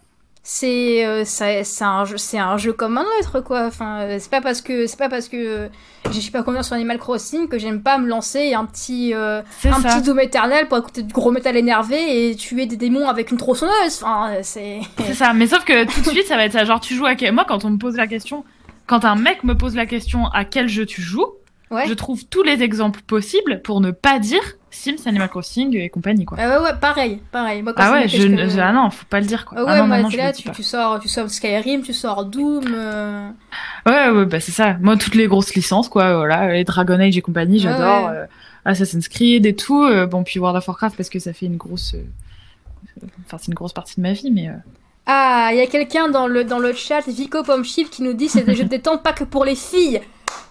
c'est 0.51 1.05
euh, 1.05 1.21
c'est 1.25 1.83
un 1.83 2.05
jeu 2.05 2.17
c'est 2.17 2.39
un 2.39 2.57
jeu 2.57 2.73
comme 2.73 2.97
un 2.97 3.05
autre 3.19 3.39
quoi. 3.39 3.67
Enfin 3.67 3.99
euh, 3.99 4.17
c'est 4.19 4.31
pas 4.31 4.41
parce 4.41 4.61
que 4.61 4.87
c'est 4.87 4.97
pas 4.97 5.07
parce 5.07 5.29
que 5.29 5.37
euh, 5.37 5.67
je 6.09 6.19
suis 6.19 6.31
pas 6.31 6.41
combien 6.41 6.63
sur 6.63 6.73
Animal 6.73 6.97
Crossing 6.97 7.47
que 7.47 7.59
j'aime 7.59 7.83
pas 7.83 7.99
me 7.99 8.07
lancer 8.07 8.55
un 8.55 8.65
petit 8.65 9.13
un 9.13 9.43
petit 9.53 10.01
doom 10.01 10.19
éternel 10.19 10.67
pour 10.67 10.79
écouter 10.79 11.03
du 11.03 11.13
gros 11.13 11.29
métal 11.29 11.55
énervé 11.55 12.31
et 12.31 12.35
tuer 12.35 12.65
des 12.65 12.77
démons 12.77 13.07
avec 13.07 13.29
une 13.29 13.37
tronçonneuse. 13.37 14.01
Enfin 14.01 14.37
c'est 14.41 14.79
c'est 15.05 15.13
ça. 15.13 15.33
Mais 15.33 15.45
sauf 15.45 15.63
que 15.65 15.83
tout 15.85 16.01
de 16.01 16.09
suite 16.09 16.25
ça 16.25 16.35
va 16.35 16.45
être 16.45 16.53
ça. 16.53 16.65
Genre 16.65 16.79
tu 16.79 16.95
joues 16.95 17.05
à 17.05 17.13
quel 17.13 17.31
moi 17.31 17.45
quand 17.47 17.63
on 17.63 17.69
me 17.69 17.77
pose 17.77 17.95
la 17.95 18.07
question 18.07 18.43
quand 18.87 19.05
un 19.05 19.15
mec 19.15 19.43
me 19.43 19.53
pose 19.53 19.75
la 19.75 19.85
question 19.85 20.25
à 20.29 20.45
quel 20.45 20.67
jeu 20.67 20.87
tu 20.87 21.03
joues 21.03 21.27
je 21.71 21.93
trouve 21.93 22.25
tous 22.25 22.43
les 22.43 22.63
exemples 22.63 23.01
possibles 23.01 23.61
pour 23.61 23.81
ne 23.81 23.91
pas 23.91 24.19
dire 24.19 24.41
Sims, 24.71 24.97
Animal 25.05 25.29
Crossing 25.29 25.75
et 25.75 25.89
compagnie, 25.89 26.25
quoi. 26.25 26.37
Ah 26.39 26.49
ouais, 26.49 26.63
ouais, 26.63 26.77
pareil, 26.79 27.21
pareil. 27.31 27.63
ah 27.75 27.91
ouais, 27.91 28.07
je, 28.07 28.59
ah 28.59 28.71
non, 28.71 28.89
faut 28.89 29.05
pas 29.09 29.19
le 29.19 29.25
dire, 29.25 29.45
quoi. 29.45 29.57
Ah 29.59 29.65
ouais, 29.65 29.79
ah 29.79 29.85
moi, 29.85 29.97
là, 30.15 30.33
tu, 30.33 30.49
tu, 30.51 30.63
sors, 30.63 30.99
tu 30.99 31.07
sors 31.07 31.29
Skyrim, 31.29 31.81
tu 31.81 31.93
sors 31.93 32.25
Doom. 32.25 32.65
Euh. 32.73 33.29
Ouais, 33.85 34.09
ouais, 34.09 34.25
bah 34.25 34.39
c'est 34.39 34.51
ça. 34.51 34.77
Moi, 34.79 34.97
toutes 34.97 35.15
les 35.15 35.27
grosses 35.27 35.53
licences, 35.55 35.89
quoi, 35.89 36.15
voilà, 36.15 36.53
les 36.53 36.63
Dragon 36.63 36.99
Age 36.99 37.17
et 37.17 37.21
compagnie, 37.21 37.59
j'adore. 37.59 38.07
Euh, 38.09 38.25
Assassin's 38.65 39.07
Creed 39.07 39.45
et 39.45 39.55
tout. 39.55 39.83
Euh, 39.83 40.05
bon, 40.05 40.23
puis 40.23 40.39
World 40.39 40.57
of 40.57 40.67
Warcraft 40.67 40.95
parce 40.95 41.09
que 41.09 41.19
ça 41.19 41.33
fait 41.33 41.45
une 41.47 41.57
grosse, 41.57 41.95
enfin, 43.25 43.37
c'est 43.39 43.47
une 43.47 43.55
grosse 43.55 43.73
partie 43.73 43.95
de 43.95 44.01
ma 44.01 44.13
vie, 44.13 44.31
mais. 44.31 44.49
Ah, 45.05 45.49
il 45.51 45.57
y 45.57 45.61
a 45.61 45.67
quelqu'un 45.67 46.09
dans 46.09 46.27
le 46.27 46.43
dans 46.43 46.59
le 46.59 46.73
chat, 46.73 47.01
Vico 47.07 47.41
Pomchip, 47.41 47.89
qui 47.89 48.03
nous 48.03 48.13
dit 48.13 48.27
c'est 48.27 48.43
des 48.43 48.53
jeux 48.55 48.65
de 48.65 48.69
détente 48.69 49.01
pas 49.01 49.13
que 49.13 49.23
pour 49.23 49.45
les 49.45 49.55
filles. 49.55 50.01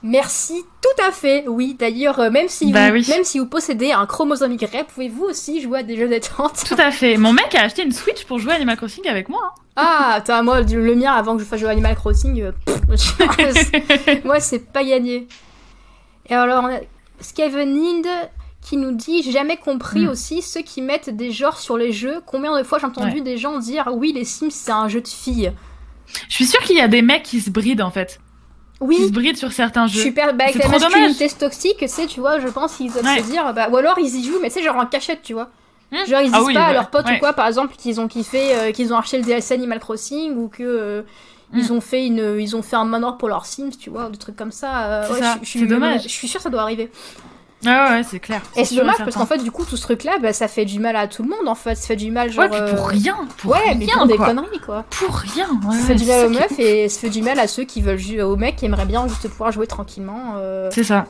Merci, 0.02 0.64
tout 0.80 1.02
à 1.06 1.10
fait. 1.10 1.44
Oui, 1.48 1.74
d'ailleurs, 1.78 2.20
euh, 2.20 2.30
même, 2.30 2.48
si 2.48 2.72
bah 2.72 2.90
vous, 2.90 3.08
même 3.08 3.24
si 3.24 3.38
vous 3.38 3.46
possédez 3.46 3.92
un 3.92 4.06
chromosome 4.06 4.52
Y, 4.52 4.86
pouvez-vous 4.86 5.24
aussi 5.24 5.60
jouer 5.60 5.80
à 5.80 5.82
des 5.82 5.96
jeux 5.96 6.08
détente? 6.08 6.64
Tout 6.68 6.76
à 6.78 6.90
fait. 6.90 7.16
Mon 7.16 7.32
mec 7.32 7.54
a 7.54 7.62
acheté 7.62 7.82
une 7.82 7.92
Switch 7.92 8.24
pour 8.24 8.38
jouer 8.38 8.52
à 8.52 8.56
Animal 8.56 8.76
Crossing 8.76 9.08
avec 9.08 9.28
moi. 9.28 9.40
Hein. 9.44 9.60
Ah, 9.76 10.12
attends, 10.16 10.42
moi, 10.44 10.60
le 10.60 10.94
mien, 10.94 11.12
avant 11.12 11.36
que 11.36 11.42
je 11.42 11.48
fasse 11.48 11.60
jouer 11.60 11.68
à 11.68 11.72
Animal 11.72 11.96
Crossing, 11.96 12.42
euh, 12.42 12.52
moi, 14.24 14.40
c'est 14.40 14.72
pas 14.72 14.84
gagné. 14.84 15.26
Et 16.28 16.34
alors, 16.34 16.64
on 16.64 16.68
a 16.68 16.78
Skevenid 17.20 18.06
qui 18.60 18.76
nous 18.76 18.92
dit 18.92 19.22
J'ai 19.22 19.32
jamais 19.32 19.56
compris 19.56 20.06
hmm. 20.06 20.10
aussi 20.10 20.42
ceux 20.42 20.62
qui 20.62 20.82
mettent 20.82 21.10
des 21.10 21.32
genres 21.32 21.58
sur 21.58 21.76
les 21.76 21.92
jeux. 21.92 22.20
Combien 22.26 22.56
de 22.56 22.62
fois 22.62 22.78
j'ai 22.78 22.86
entendu 22.86 23.20
des 23.20 23.36
gens 23.36 23.58
dire 23.58 23.88
Oui, 23.92 24.12
les 24.12 24.24
Sims, 24.24 24.50
c'est 24.50 24.72
un 24.72 24.88
jeu 24.88 25.00
de 25.00 25.08
filles 25.08 25.52
Je 26.28 26.34
suis 26.34 26.46
sûre 26.46 26.60
qu'il 26.60 26.76
y 26.76 26.80
a 26.80 26.88
des 26.88 27.02
mecs 27.02 27.22
qui 27.22 27.40
se 27.40 27.50
brident 27.50 27.82
en 27.82 27.90
fait 27.90 28.20
oui. 28.80 28.96
qui 28.96 29.06
se 29.06 29.12
brident 29.12 29.36
sur 29.36 29.52
certains 29.52 29.86
jeux. 29.86 30.02
Super, 30.02 30.34
bah, 30.34 30.44
avec 30.44 30.62
la 30.62 30.68
masculinité 30.68 31.28
toxique, 31.30 31.84
c'est, 31.86 32.06
tu 32.06 32.20
vois, 32.20 32.38
je 32.38 32.48
pense 32.48 32.76
qu'ils 32.76 32.92
doivent 32.92 33.18
se 33.18 33.30
dire, 33.30 33.52
bah, 33.54 33.68
ou 33.70 33.76
alors 33.76 33.98
ils 33.98 34.14
y 34.14 34.24
jouent, 34.24 34.38
mais 34.40 34.50
c'est 34.50 34.62
genre 34.62 34.76
en 34.76 34.86
cachette, 34.86 35.22
tu 35.22 35.34
vois. 35.34 35.50
Hmm. 35.90 36.06
Genre 36.06 36.20
ils 36.20 36.30
ah 36.34 36.38
disent 36.38 36.54
pas 36.54 36.66
à 36.66 36.72
leurs 36.72 36.90
potes 36.90 37.06
ou 37.10 37.18
quoi, 37.18 37.32
par 37.32 37.46
exemple, 37.46 37.74
qu'ils 37.76 38.00
ont 38.00 38.08
kiffé, 38.08 38.54
euh, 38.54 38.72
qu'ils 38.72 38.92
ont 38.92 38.98
acheté 38.98 39.16
le 39.18 39.24
DLC 39.24 39.54
Animal 39.54 39.80
Crossing 39.80 40.36
ou 40.36 40.48
que 40.48 40.62
euh, 40.62 41.02
ils 41.54 41.72
hmm. 41.72 41.76
ont 41.76 41.80
fait 41.80 42.06
une, 42.06 42.36
ils 42.38 42.56
ont 42.56 42.62
fait 42.62 42.76
un 42.76 42.84
manoir 42.84 43.16
pour 43.16 43.28
leurs 43.28 43.46
Sims, 43.46 43.70
tu 43.80 43.88
vois, 43.88 44.10
des 44.10 44.18
trucs 44.18 44.36
comme 44.36 44.52
ça. 44.52 44.84
Euh, 44.86 45.12
ouais, 45.12 45.20
c'est 45.42 45.66
dommage. 45.66 46.02
Je 46.02 46.08
suis 46.08 46.28
sûre 46.28 46.38
que 46.38 46.44
ça 46.44 46.50
doit 46.50 46.62
arriver. 46.62 46.90
Ah 47.66 47.90
ouais, 47.90 48.02
c'est 48.04 48.20
clair. 48.20 48.40
Et 48.56 48.64
c'est 48.64 48.76
dommage 48.76 48.98
parce 48.98 49.16
qu'en 49.16 49.26
fait, 49.26 49.38
du 49.38 49.50
coup, 49.50 49.64
tout 49.64 49.76
ce 49.76 49.82
truc-là, 49.82 50.18
bah, 50.20 50.32
ça 50.32 50.46
fait 50.46 50.64
du 50.64 50.78
mal 50.78 50.94
à 50.94 51.08
tout 51.08 51.24
le 51.24 51.28
monde 51.28 51.48
en 51.48 51.56
fait. 51.56 51.74
Ça 51.74 51.88
fait 51.88 51.96
du 51.96 52.10
mal, 52.10 52.30
genre. 52.30 52.48
Ouais, 52.48 52.64
puis 52.64 52.74
pour 52.74 52.86
rien. 52.86 53.16
Pour 53.38 53.50
ouais, 53.50 53.58
rien, 53.58 53.74
mais 53.74 53.86
pour 53.86 54.06
des 54.06 54.16
conneries, 54.16 54.60
quoi. 54.60 54.84
Pour 54.90 55.14
rien. 55.14 55.48
Ouais, 55.66 55.76
ça 55.76 55.86
fait 55.86 55.94
du 55.96 56.04
mal 56.04 56.26
aux 56.26 56.30
meufs 56.30 56.58
et 56.58 56.88
ça 56.88 57.00
fait 57.00 57.10
du 57.10 57.22
mal 57.22 57.38
à 57.40 57.48
ceux 57.48 57.64
qui 57.64 57.82
veulent 57.82 57.98
jouer 57.98 58.22
aux 58.22 58.36
mecs 58.36 58.56
qui 58.56 58.66
aimeraient 58.66 58.86
bien 58.86 59.06
juste 59.08 59.28
pouvoir 59.28 59.50
jouer 59.50 59.66
tranquillement. 59.66 60.34
Euh. 60.36 60.68
C'est 60.72 60.84
ça. 60.84 61.06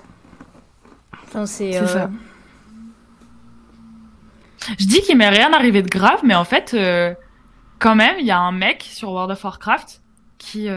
Enfin, 1.26 1.44
c'est. 1.44 1.72
C'est 1.72 1.86
ça. 1.86 2.05
Euh, 2.05 2.07
Je 4.78 4.86
dis 4.86 5.03
qu'il 5.03 5.18
m'est 5.18 5.28
rien 5.28 5.53
arrivé 5.53 5.82
de 5.82 5.90
grave, 5.90 6.20
mais 6.22 6.34
en 6.34 6.44
fait, 6.44 6.72
euh, 6.72 7.12
quand 7.78 7.94
même, 7.94 8.16
il 8.20 8.26
y 8.26 8.30
a 8.30 8.38
un 8.38 8.53
mec 8.53 8.88
sur 8.90 9.11
World 9.11 9.32
of 9.32 9.44
Warcraft 9.44 10.01
qui. 10.38 10.68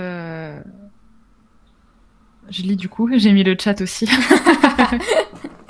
Je 2.50 2.64
lis 2.64 2.76
du 2.76 2.90
coup, 2.90 3.10
j'ai 3.16 3.32
mis 3.32 3.46
le 3.46 3.56
chat 3.58 3.80
aussi. 3.80 4.10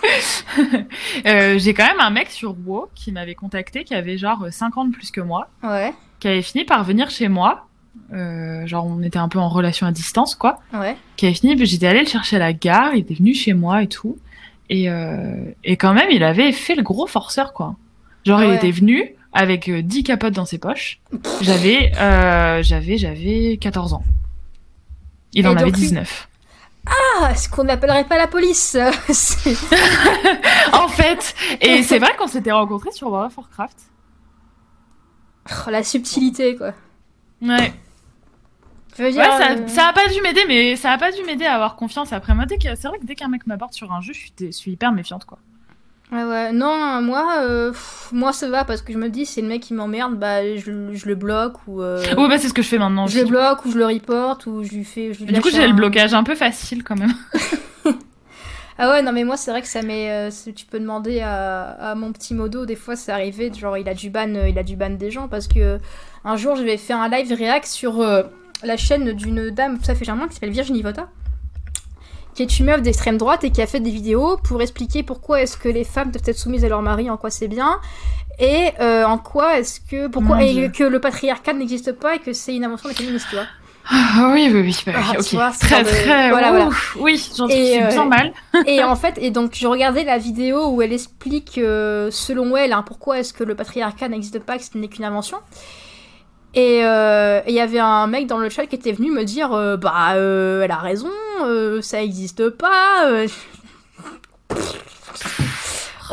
Euh, 1.25 1.59
j'ai 1.59 1.73
quand 1.73 1.85
même 1.85 1.99
un 1.99 2.09
mec 2.09 2.29
sur 2.29 2.55
WoW 2.65 2.89
qui 2.95 3.11
m'avait 3.11 3.35
contacté, 3.35 3.83
qui 3.83 3.93
avait 3.93 4.17
genre 4.17 4.47
50 4.49 4.91
plus 4.91 5.11
que 5.11 5.21
moi. 5.21 5.49
Ouais. 5.63 5.93
Qui 6.19 6.27
avait 6.27 6.41
fini 6.41 6.65
par 6.65 6.83
venir 6.83 7.09
chez 7.09 7.27
moi. 7.27 7.67
Euh, 8.13 8.65
genre, 8.65 8.85
on 8.85 9.01
était 9.01 9.19
un 9.19 9.29
peu 9.29 9.39
en 9.39 9.49
relation 9.49 9.87
à 9.87 9.91
distance, 9.91 10.35
quoi. 10.35 10.59
Ouais. 10.73 10.95
Qui 11.17 11.27
avait 11.27 11.35
fini, 11.35 11.65
j'étais 11.65 11.87
allée 11.87 12.01
le 12.01 12.07
chercher 12.07 12.37
à 12.37 12.39
la 12.39 12.53
gare, 12.53 12.93
il 12.93 13.01
était 13.01 13.13
venu 13.13 13.33
chez 13.33 13.53
moi 13.53 13.83
et 13.83 13.87
tout. 13.87 14.17
Et, 14.69 14.89
euh, 14.89 15.51
et 15.63 15.77
quand 15.77 15.93
même, 15.93 16.09
il 16.11 16.23
avait 16.23 16.51
fait 16.51 16.75
le 16.75 16.83
gros 16.83 17.07
forceur, 17.07 17.53
quoi. 17.53 17.75
Genre, 18.25 18.43
il 18.43 18.53
était 18.53 18.71
venu 18.71 19.15
avec 19.33 19.69
10 19.69 20.03
capotes 20.03 20.33
dans 20.33 20.45
ses 20.45 20.57
poches. 20.57 20.99
J'avais, 21.41 21.91
j'avais, 22.63 22.97
j'avais 22.97 23.57
14 23.59 23.93
ans. 23.93 24.03
Il 25.33 25.47
en 25.47 25.55
avait 25.55 25.71
19. 25.71 26.27
Ah, 26.85 27.35
ce 27.35 27.47
qu'on 27.47 27.63
n'appellerait 27.63 28.05
pas 28.05 28.17
la 28.17 28.27
police. 28.27 28.75
en 30.73 30.87
fait, 30.87 31.35
et 31.61 31.83
c'est 31.83 31.99
vrai 31.99 32.15
qu'on 32.17 32.27
s'était 32.27 32.51
rencontrés 32.51 32.91
sur 32.91 33.09
World 33.09 33.31
of 33.31 33.37
Warcraft. 33.37 33.77
Oh, 35.49 35.69
la 35.69 35.83
subtilité, 35.83 36.55
quoi. 36.55 36.73
Ouais. 37.41 37.73
ouais, 38.99 39.13
ça, 39.13 39.51
euh, 39.51 39.67
ça 39.67 39.87
a 39.87 39.93
pas 39.93 40.07
dû 40.07 40.21
m'aider, 40.21 40.43
mais 40.47 40.75
ça 40.75 40.91
a 40.91 40.97
pas 40.97 41.11
dû 41.11 41.23
m'aider 41.23 41.45
à 41.45 41.55
avoir 41.55 41.75
confiance. 41.75 42.13
Après, 42.13 42.33
moi, 42.35 42.45
c'est 42.49 42.87
vrai 42.87 42.99
que 42.99 43.05
dès 43.05 43.15
qu'un 43.15 43.27
mec 43.27 43.47
m'aborde 43.47 43.73
sur 43.73 43.91
un 43.91 44.01
jeu, 44.01 44.13
je 44.13 44.51
suis 44.51 44.71
hyper 44.71 44.91
méfiante, 44.91 45.25
quoi. 45.25 45.39
Ouais, 46.11 46.25
ouais. 46.25 46.51
Non, 46.51 47.01
moi, 47.01 47.37
euh, 47.39 47.71
moi 48.11 48.33
ça 48.33 48.49
va 48.49 48.65
parce 48.65 48.81
que 48.81 48.91
je 48.91 48.97
me 48.97 49.07
dis, 49.07 49.25
c'est 49.25 49.41
le 49.41 49.47
mec 49.47 49.61
qui 49.61 49.73
m'emmerde, 49.73 50.19
bah 50.19 50.43
je, 50.57 50.93
je, 50.93 51.07
le 51.07 51.15
bloque 51.15 51.55
ou. 51.67 51.81
Euh, 51.81 52.03
oui, 52.17 52.27
bah 52.27 52.37
c'est 52.37 52.49
ce 52.49 52.53
que 52.53 52.61
je 52.61 52.67
fais 52.67 52.77
maintenant. 52.77 53.07
Je 53.07 53.19
le 53.19 53.25
bloque 53.25 53.63
ou 53.65 53.71
je 53.71 53.77
le 53.77 53.85
reporte 53.85 54.45
ou 54.45 54.61
je 54.63 54.71
lui 54.71 54.83
fais. 54.83 55.11
du 55.11 55.41
coup, 55.41 55.49
j'ai 55.49 55.65
le 55.65 55.73
blocage 55.73 56.13
un 56.13 56.23
peu 56.23 56.35
facile 56.35 56.83
quand 56.83 56.97
même. 56.97 57.13
ah 58.77 58.89
ouais, 58.89 59.01
non, 59.01 59.13
mais 59.13 59.23
moi, 59.23 59.37
c'est 59.37 59.51
vrai 59.51 59.61
que 59.61 59.69
ça 59.69 59.81
met. 59.83 60.11
Euh, 60.11 60.29
tu 60.53 60.65
peux 60.65 60.81
demander 60.81 61.21
à, 61.21 61.91
à, 61.91 61.95
mon 61.95 62.11
petit 62.11 62.33
modo, 62.33 62.65
des 62.65 62.75
fois, 62.75 62.97
c'est 62.97 63.13
arrivé, 63.13 63.49
genre, 63.57 63.77
il 63.77 63.87
a 63.87 63.93
du 63.93 64.09
ban, 64.09 64.27
il 64.27 64.59
a 64.59 64.63
du 64.63 64.75
ban 64.75 64.89
des 64.89 65.11
gens 65.11 65.29
parce 65.29 65.47
que 65.47 65.79
un 66.25 66.35
jour, 66.35 66.57
je 66.57 66.63
vais 66.63 66.75
faire 66.75 66.97
un 66.97 67.07
live 67.07 67.33
react 67.33 67.67
sur 67.67 68.05
la 68.63 68.77
chaîne 68.77 69.13
d'une 69.13 69.49
dame, 69.49 69.79
ça 69.81 69.95
fait 69.95 70.03
germain, 70.03 70.27
qui 70.27 70.33
s'appelle 70.33 70.51
Virginie 70.51 70.81
Vota 70.81 71.07
qui 72.33 72.43
est 72.43 72.59
une 72.59 72.65
meuf 72.65 72.81
d'extrême 72.81 73.17
droite 73.17 73.43
et 73.43 73.51
qui 73.51 73.61
a 73.61 73.67
fait 73.67 73.79
des 73.79 73.91
vidéos 73.91 74.37
pour 74.37 74.61
expliquer 74.61 75.03
pourquoi 75.03 75.41
est-ce 75.41 75.57
que 75.57 75.69
les 75.69 75.83
femmes 75.83 76.11
doivent 76.11 76.23
être 76.25 76.37
soumises 76.37 76.65
à 76.65 76.69
leur 76.69 76.81
mari, 76.81 77.09
en 77.09 77.17
quoi 77.17 77.29
c'est 77.29 77.47
bien, 77.47 77.79
et 78.39 78.71
euh, 78.79 79.03
en 79.05 79.17
quoi 79.17 79.59
est-ce 79.59 79.79
que 79.79 80.07
pourquoi 80.07 80.43
et 80.43 80.71
que 80.71 80.83
le 80.83 80.99
patriarcat 80.99 81.53
n'existe 81.53 81.91
pas 81.93 82.15
et 82.15 82.19
que 82.19 82.33
c'est 82.33 82.55
une 82.55 82.63
invention 82.63 82.89
des 82.89 82.95
féministes, 82.95 83.27
tu 83.29 83.35
vois. 83.35 83.45
Ah, 83.89 84.29
oui, 84.33 84.49
oui, 84.53 84.61
oui, 84.61 84.77
bah, 84.85 84.93
ah, 84.95 85.11
ok. 85.19 85.59
très, 85.59 85.83
très, 85.83 86.29
voilà, 86.29 86.51
voilà. 86.51 86.69
oui, 86.99 87.21
j'en 87.35 87.47
suis 87.47 87.79
euh, 87.79 88.05
mal. 88.05 88.31
et 88.67 88.83
en 88.83 88.95
fait, 88.95 89.17
et 89.19 89.31
donc, 89.31 89.53
je 89.55 89.67
regardais 89.67 90.03
la 90.03 90.17
vidéo 90.17 90.69
où 90.69 90.81
elle 90.81 90.93
explique, 90.93 91.57
euh, 91.57 92.09
selon 92.11 92.55
elle, 92.55 92.73
hein, 92.73 92.83
pourquoi 92.85 93.19
est-ce 93.19 93.33
que 93.33 93.43
le 93.43 93.55
patriarcat 93.55 94.07
n'existe 94.07 94.39
pas, 94.39 94.57
que 94.57 94.63
ce 94.63 94.77
n'est 94.77 94.87
qu'une 94.87 95.05
invention. 95.05 95.37
Euh, 96.57 97.41
et 97.45 97.51
il 97.51 97.55
y 97.55 97.59
avait 97.59 97.79
un 97.79 98.07
mec 98.07 98.27
dans 98.27 98.37
le 98.37 98.49
chat 98.49 98.65
qui 98.65 98.75
était 98.75 98.91
venu 98.91 99.11
me 99.11 99.23
dire 99.23 99.53
euh, 99.53 99.77
Bah, 99.77 100.15
euh, 100.15 100.63
elle 100.63 100.71
a 100.71 100.77
raison, 100.77 101.11
ça 101.81 102.01
existe 102.01 102.49
pas. 102.49 103.09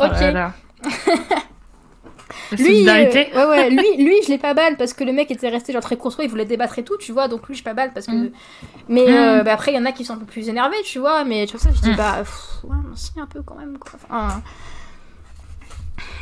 Oh 0.01 0.05
ok. 0.05 0.21
lui, 2.57 2.85
ouais, 2.85 3.33
ouais, 3.35 3.69
lui, 3.69 3.97
lui, 4.05 4.15
je 4.23 4.29
l'ai 4.29 4.37
pas 4.37 4.53
balle 4.53 4.77
parce 4.77 4.93
que 4.93 5.03
le 5.03 5.11
mec 5.11 5.29
était 5.29 5.49
resté 5.49 5.73
genre 5.73 5.81
très 5.81 5.97
construit, 5.97 6.25
il 6.25 6.29
voulait 6.29 6.45
débattre 6.45 6.79
et 6.79 6.83
tout, 6.83 6.95
tu 6.95 7.11
vois. 7.11 7.27
Donc 7.27 7.49
lui, 7.49 7.55
je 7.55 7.63
pas 7.63 7.73
balle 7.73 7.91
parce 7.93 8.05
que. 8.05 8.13
Mm. 8.13 8.31
Mais 8.87 9.07
mm. 9.07 9.43
bah, 9.43 9.51
après, 9.51 9.73
il 9.73 9.75
y 9.75 9.77
en 9.77 9.83
a 9.83 9.91
qui 9.91 10.05
sont 10.05 10.13
un 10.13 10.19
peu 10.19 10.25
plus 10.25 10.47
énervés, 10.47 10.81
tu 10.85 10.99
vois. 10.99 11.25
Mais 11.25 11.45
tu 11.47 11.57
vois 11.57 11.61
ça, 11.61 11.71
je 11.75 11.81
dis 11.81 11.91
mm. 11.91 11.97
bah, 11.97 12.23
ouais, 12.63 12.77
si 12.95 13.11
un 13.19 13.25
peu 13.25 13.41
quand 13.41 13.55
même 13.55 13.77
quoi. 13.77 13.99
Enfin, 14.09 14.41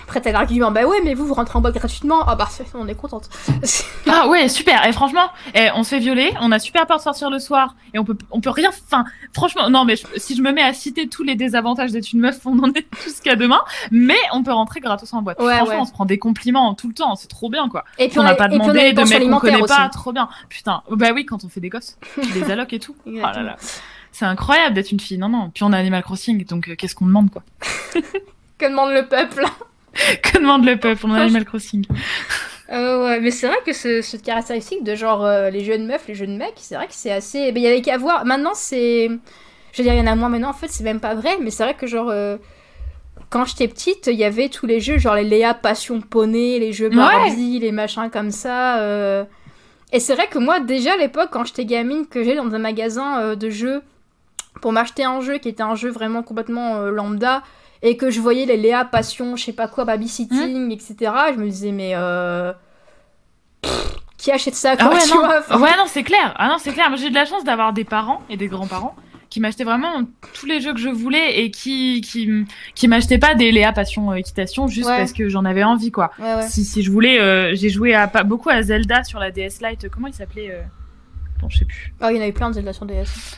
Après, 0.08 0.22
t'as 0.22 0.32
l'argument, 0.32 0.72
bah 0.72 0.86
ouais, 0.86 1.02
mais 1.04 1.14
vous, 1.14 1.28
vous 1.28 1.34
rentrez 1.34 1.58
en 1.58 1.62
boîte 1.62 1.76
gratuitement. 1.76 2.24
Ah 2.26 2.36
bah, 2.36 2.48
on 2.76 2.88
est 2.88 2.96
contente. 2.96 3.30
ah 4.08 4.30
ouais, 4.30 4.48
super. 4.48 4.88
Et 4.88 4.94
franchement, 4.94 5.28
eh, 5.54 5.68
on 5.76 5.84
se 5.84 5.90
fait 5.90 6.00
violer, 6.00 6.32
on 6.40 6.54
a 6.54 6.60
super 6.60 6.88
peur 6.88 6.96
de 6.96 7.02
sortir 7.02 7.30
le 7.30 7.40
soir, 7.40 7.76
et 7.94 8.00
on 8.00 8.06
peut, 8.06 8.18
on 8.32 8.40
peut 8.40 8.50
rien. 8.50 8.70
Enfin, 8.70 9.04
franchement, 9.34 9.70
non, 9.70 9.84
mais 9.84 9.96
si 10.16 10.38
je 10.38 10.42
me 10.42 10.54
mets 10.54 10.62
à 10.62 10.74
citer 10.74 11.10
tous 11.10 11.24
les 11.24 11.36
désavantages 11.36 11.92
d'être 11.92 12.14
une 12.14 12.22
meuf, 12.22 12.40
on 12.46 12.58
en 12.60 12.72
est 12.72 12.88
jusqu'à 13.04 13.36
demain. 13.36 13.60
Mais 13.92 14.16
on 14.32 14.44
peut 14.44 14.54
rentrer 14.54 14.80
gratos 14.80 15.12
en 15.12 15.22
boîte. 15.22 15.40
franchement, 15.42 15.82
on 15.82 15.86
se 15.86 15.92
prend 15.92 16.06
des 16.06 16.20
compliments 16.20 16.74
tout 16.74 16.88
le 16.88 16.94
temps, 16.94 17.16
c'est 17.18 17.28
trop 17.28 17.50
bien, 17.50 17.68
quoi. 17.68 17.84
Et 17.98 18.08
puis 18.08 18.20
on 18.20 18.24
n'a 18.24 18.36
pas 18.36 18.48
demandé 18.48 18.94
de 18.94 19.02
mecs 19.02 19.30
qu'on 19.30 19.40
connaît 19.40 19.60
pas, 19.60 19.90
trop 19.90 20.14
bien. 20.14 20.30
Putain, 20.48 20.84
bah 20.90 21.10
oui, 21.14 21.26
quand 21.26 21.44
on 21.44 21.50
fait 21.50 21.60
des 21.60 21.70
gosses, 21.70 21.98
des 22.34 22.50
allocs 22.50 22.72
et 22.72 22.80
tout. 22.80 22.96
oh 23.06 23.12
là 23.12 23.44
là. 23.44 23.58
C'est 24.14 24.24
incroyable 24.26 24.74
d'être 24.74 24.92
une 24.92 25.02
fille. 25.02 25.18
Non, 25.18 25.28
non. 25.28 25.52
Puis 25.54 25.66
on 25.66 25.74
a 25.74 25.78
Animal 25.78 26.02
Crossing, 26.02 26.46
donc 26.46 26.70
euh, 26.70 26.76
qu'est-ce 26.76 26.96
qu'on 26.96 27.08
demande, 27.08 27.30
quoi? 27.30 27.44
Que 28.58 28.66
demande 28.70 28.92
le 28.92 29.06
peuple 29.06 29.44
Que 30.22 30.38
demande 30.38 30.66
le 30.66 30.78
peuple 30.78 31.06
a 31.12 31.22
Animal 31.22 31.46
Crossing? 31.46 31.86
Euh, 32.72 33.06
ouais, 33.06 33.20
mais 33.20 33.32
c'est 33.32 33.48
vrai 33.48 33.58
que 33.66 33.74
ce, 33.74 34.02
cette 34.02 34.24
caractéristique 34.24 34.84
de 34.84 34.96
genre 34.96 35.26
euh, 35.26 35.50
les 35.50 35.64
jeunes 35.64 35.86
meufs, 35.86 36.08
les 36.08 36.16
jeunes 36.16 36.38
mecs, 36.38 36.56
c'est 36.58 36.76
vrai 36.76 36.88
que 36.88 36.94
c'est 36.94 37.12
assez. 37.12 37.52
Mais 37.52 37.62
il 37.62 37.64
y 37.64 37.68
avait 37.68 37.82
qu'à 37.82 37.98
voir. 37.98 38.26
Maintenant, 38.26 38.54
c'est. 38.54 39.10
Je 39.72 39.78
veux 39.78 39.84
dire, 39.84 39.94
il 39.94 40.00
y 40.00 40.02
en 40.02 40.08
a 40.08 40.16
moins 40.16 40.30
maintenant, 40.30 40.50
en 40.50 40.54
fait, 40.54 40.68
c'est 40.70 40.84
même 40.84 41.00
pas 41.00 41.16
vrai, 41.16 41.38
mais 41.42 41.50
c'est 41.50 41.64
vrai 41.64 41.76
que 41.76 41.88
genre. 41.88 42.14
Quand 43.30 43.44
j'étais 43.44 43.68
petite, 43.68 44.08
il 44.08 44.16
y 44.16 44.24
avait 44.24 44.48
tous 44.48 44.68
les 44.68 44.80
jeux, 44.80 44.98
genre 44.98 45.16
les 45.16 45.26
Léa 45.26 45.54
Passion 45.54 46.00
Poney, 46.00 46.60
les 46.60 46.72
jeux 46.72 46.90
Barbie, 46.90 47.60
les 47.60 47.74
machins 47.74 48.10
comme 48.10 48.32
ça. 48.32 48.82
Et 49.92 50.00
c'est 50.00 50.16
vrai 50.16 50.28
que 50.28 50.38
moi, 50.38 50.60
déjà 50.62 50.94
à 50.94 50.98
l'époque, 50.98 51.30
quand 51.32 51.44
j'étais 51.44 51.66
gamine, 51.66 52.06
que 52.08 52.24
j'allais 52.24 52.38
dans 52.38 52.54
un 52.54 52.60
magasin 52.60 53.36
de 53.36 53.50
jeux 53.50 53.82
pour 54.62 54.72
m'acheter 54.72 55.04
un 55.04 55.20
jeu 55.20 55.40
qui 55.40 55.50
était 55.50 55.64
un 55.64 55.76
jeu 55.76 55.90
vraiment 55.90 56.24
complètement 56.24 56.80
lambda, 56.84 57.44
et 57.82 57.98
que 57.98 58.10
je 58.10 58.20
voyais 58.20 58.46
les 58.46 58.58
Léa 58.58 58.86
Passion, 58.86 59.36
je 59.36 59.46
sais 59.46 59.54
pas 59.54 59.68
quoi, 59.68 59.86
babysitting, 59.86 60.68
mmh. 60.68 60.72
etc., 60.72 60.96
je 61.34 61.40
me 61.40 61.50
disais, 61.50 61.72
mais 61.72 61.92
euh... 61.96 62.54
qui 64.18 64.32
achète 64.32 64.56
ça 64.56 64.76
ah 64.80 64.90
ouais, 64.90 65.00
non. 65.10 65.62
ouais, 65.62 65.78
non, 65.78 65.86
c'est 65.88 66.04
clair. 66.04 66.34
Ah 66.38 66.48
non, 66.48 66.58
c'est 66.58 66.74
clair. 66.74 66.96
J'ai 66.98 67.10
de 67.10 67.16
la 67.16 67.26
chance 67.26 67.44
d'avoir 67.44 67.74
des 67.74 67.84
parents 67.84 68.22
et 68.30 68.38
des 68.38 68.48
grands-parents 68.48 68.96
qui 69.30 69.40
m'achetaient 69.40 69.64
vraiment 69.64 70.04
tous 70.34 70.46
les 70.46 70.62
jeux 70.62 70.74
que 70.74 70.80
je 70.80 70.90
voulais 70.90 71.42
et 71.42 71.52
qui 71.52 72.02
qui, 72.02 72.46
qui 72.76 72.88
m'achetaient 72.88 73.18
pas 73.18 73.36
des 73.36 73.52
Léa 73.52 73.74
Passion 73.74 74.12
euh, 74.12 74.16
Équitation 74.16 74.68
juste 74.68 74.88
parce 74.88 75.12
que 75.12 75.28
j'en 75.28 75.46
avais 75.46 75.64
envie 75.64 75.92
quoi. 75.92 76.12
Si, 76.48 76.64
si 76.64 76.82
je 76.82 76.92
voulais, 76.92 77.20
euh, 77.20 77.54
j'ai 77.54 77.70
joué 77.70 77.94
à, 77.94 78.08
pas, 78.08 78.24
beaucoup 78.24 78.50
à 78.50 78.62
Zelda 78.62 79.04
sur 79.04 79.20
la 79.20 79.32
DS 79.32 79.60
Lite. 79.62 79.90
Comment 79.90 80.08
il 80.08 80.14
s'appelait 80.14 80.52
euh... 80.52 80.62
Bon, 81.42 81.50
je 81.50 81.60
sais 81.60 81.66
plus. 81.66 81.94
Oh, 82.02 82.08
il 82.10 82.16
y 82.16 82.20
en 82.20 82.22
avait 82.22 82.32
plein 82.32 82.50
de 82.50 82.56
Zelda 82.56 82.74
sur 82.74 82.86
DS. 82.86 83.38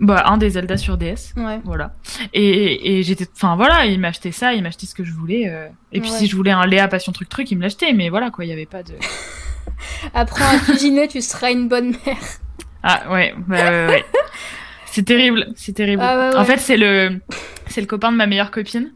Bah, 0.00 0.24
un 0.26 0.38
des 0.38 0.50
Zelda 0.50 0.76
sur 0.76 0.96
DS. 0.96 1.34
Ouais. 1.36 1.60
Voilà. 1.64 1.92
Et, 2.32 2.98
et 2.98 3.02
j'étais, 3.02 3.26
enfin 3.34 3.56
voilà, 3.56 3.86
il 3.86 4.00
m'achetait 4.00 4.32
ça, 4.32 4.54
il 4.54 4.62
m'achetait 4.62 4.86
ce 4.86 4.94
que 4.94 5.04
je 5.04 5.12
voulais. 5.12 5.48
Euh. 5.48 5.68
Et 5.92 6.00
puis 6.00 6.10
si 6.10 6.26
je 6.26 6.36
voulais 6.36 6.50
un 6.50 6.66
Léa 6.66 6.88
Passion 6.88 7.12
Truc 7.12 7.28
Truc, 7.28 7.50
il 7.50 7.56
me 7.56 7.62
l'achetait. 7.62 7.92
Mais 7.92 8.08
voilà, 8.08 8.30
quoi, 8.30 8.44
il 8.44 8.48
y 8.48 8.52
avait 8.52 8.66
pas 8.66 8.82
de. 8.82 8.94
Apprends 10.14 10.48
à 10.48 10.58
cuisiner, 10.58 11.08
tu 11.08 11.20
seras 11.20 11.50
une 11.50 11.68
bonne 11.68 11.90
mère. 11.90 12.18
Ah 12.82 13.10
ouais, 13.10 13.34
bah, 13.46 13.56
ouais, 13.56 13.86
ouais. 13.88 14.04
c'est 14.86 15.04
terrible, 15.04 15.48
c'est 15.56 15.72
terrible. 15.72 16.02
Ah, 16.04 16.32
en 16.36 16.44
fait, 16.44 16.58
c'est 16.58 16.76
le, 16.76 17.20
c'est 17.66 17.80
le 17.80 17.86
copain 17.86 18.12
de 18.12 18.16
ma 18.16 18.26
meilleure 18.26 18.50
copine. 18.50 18.92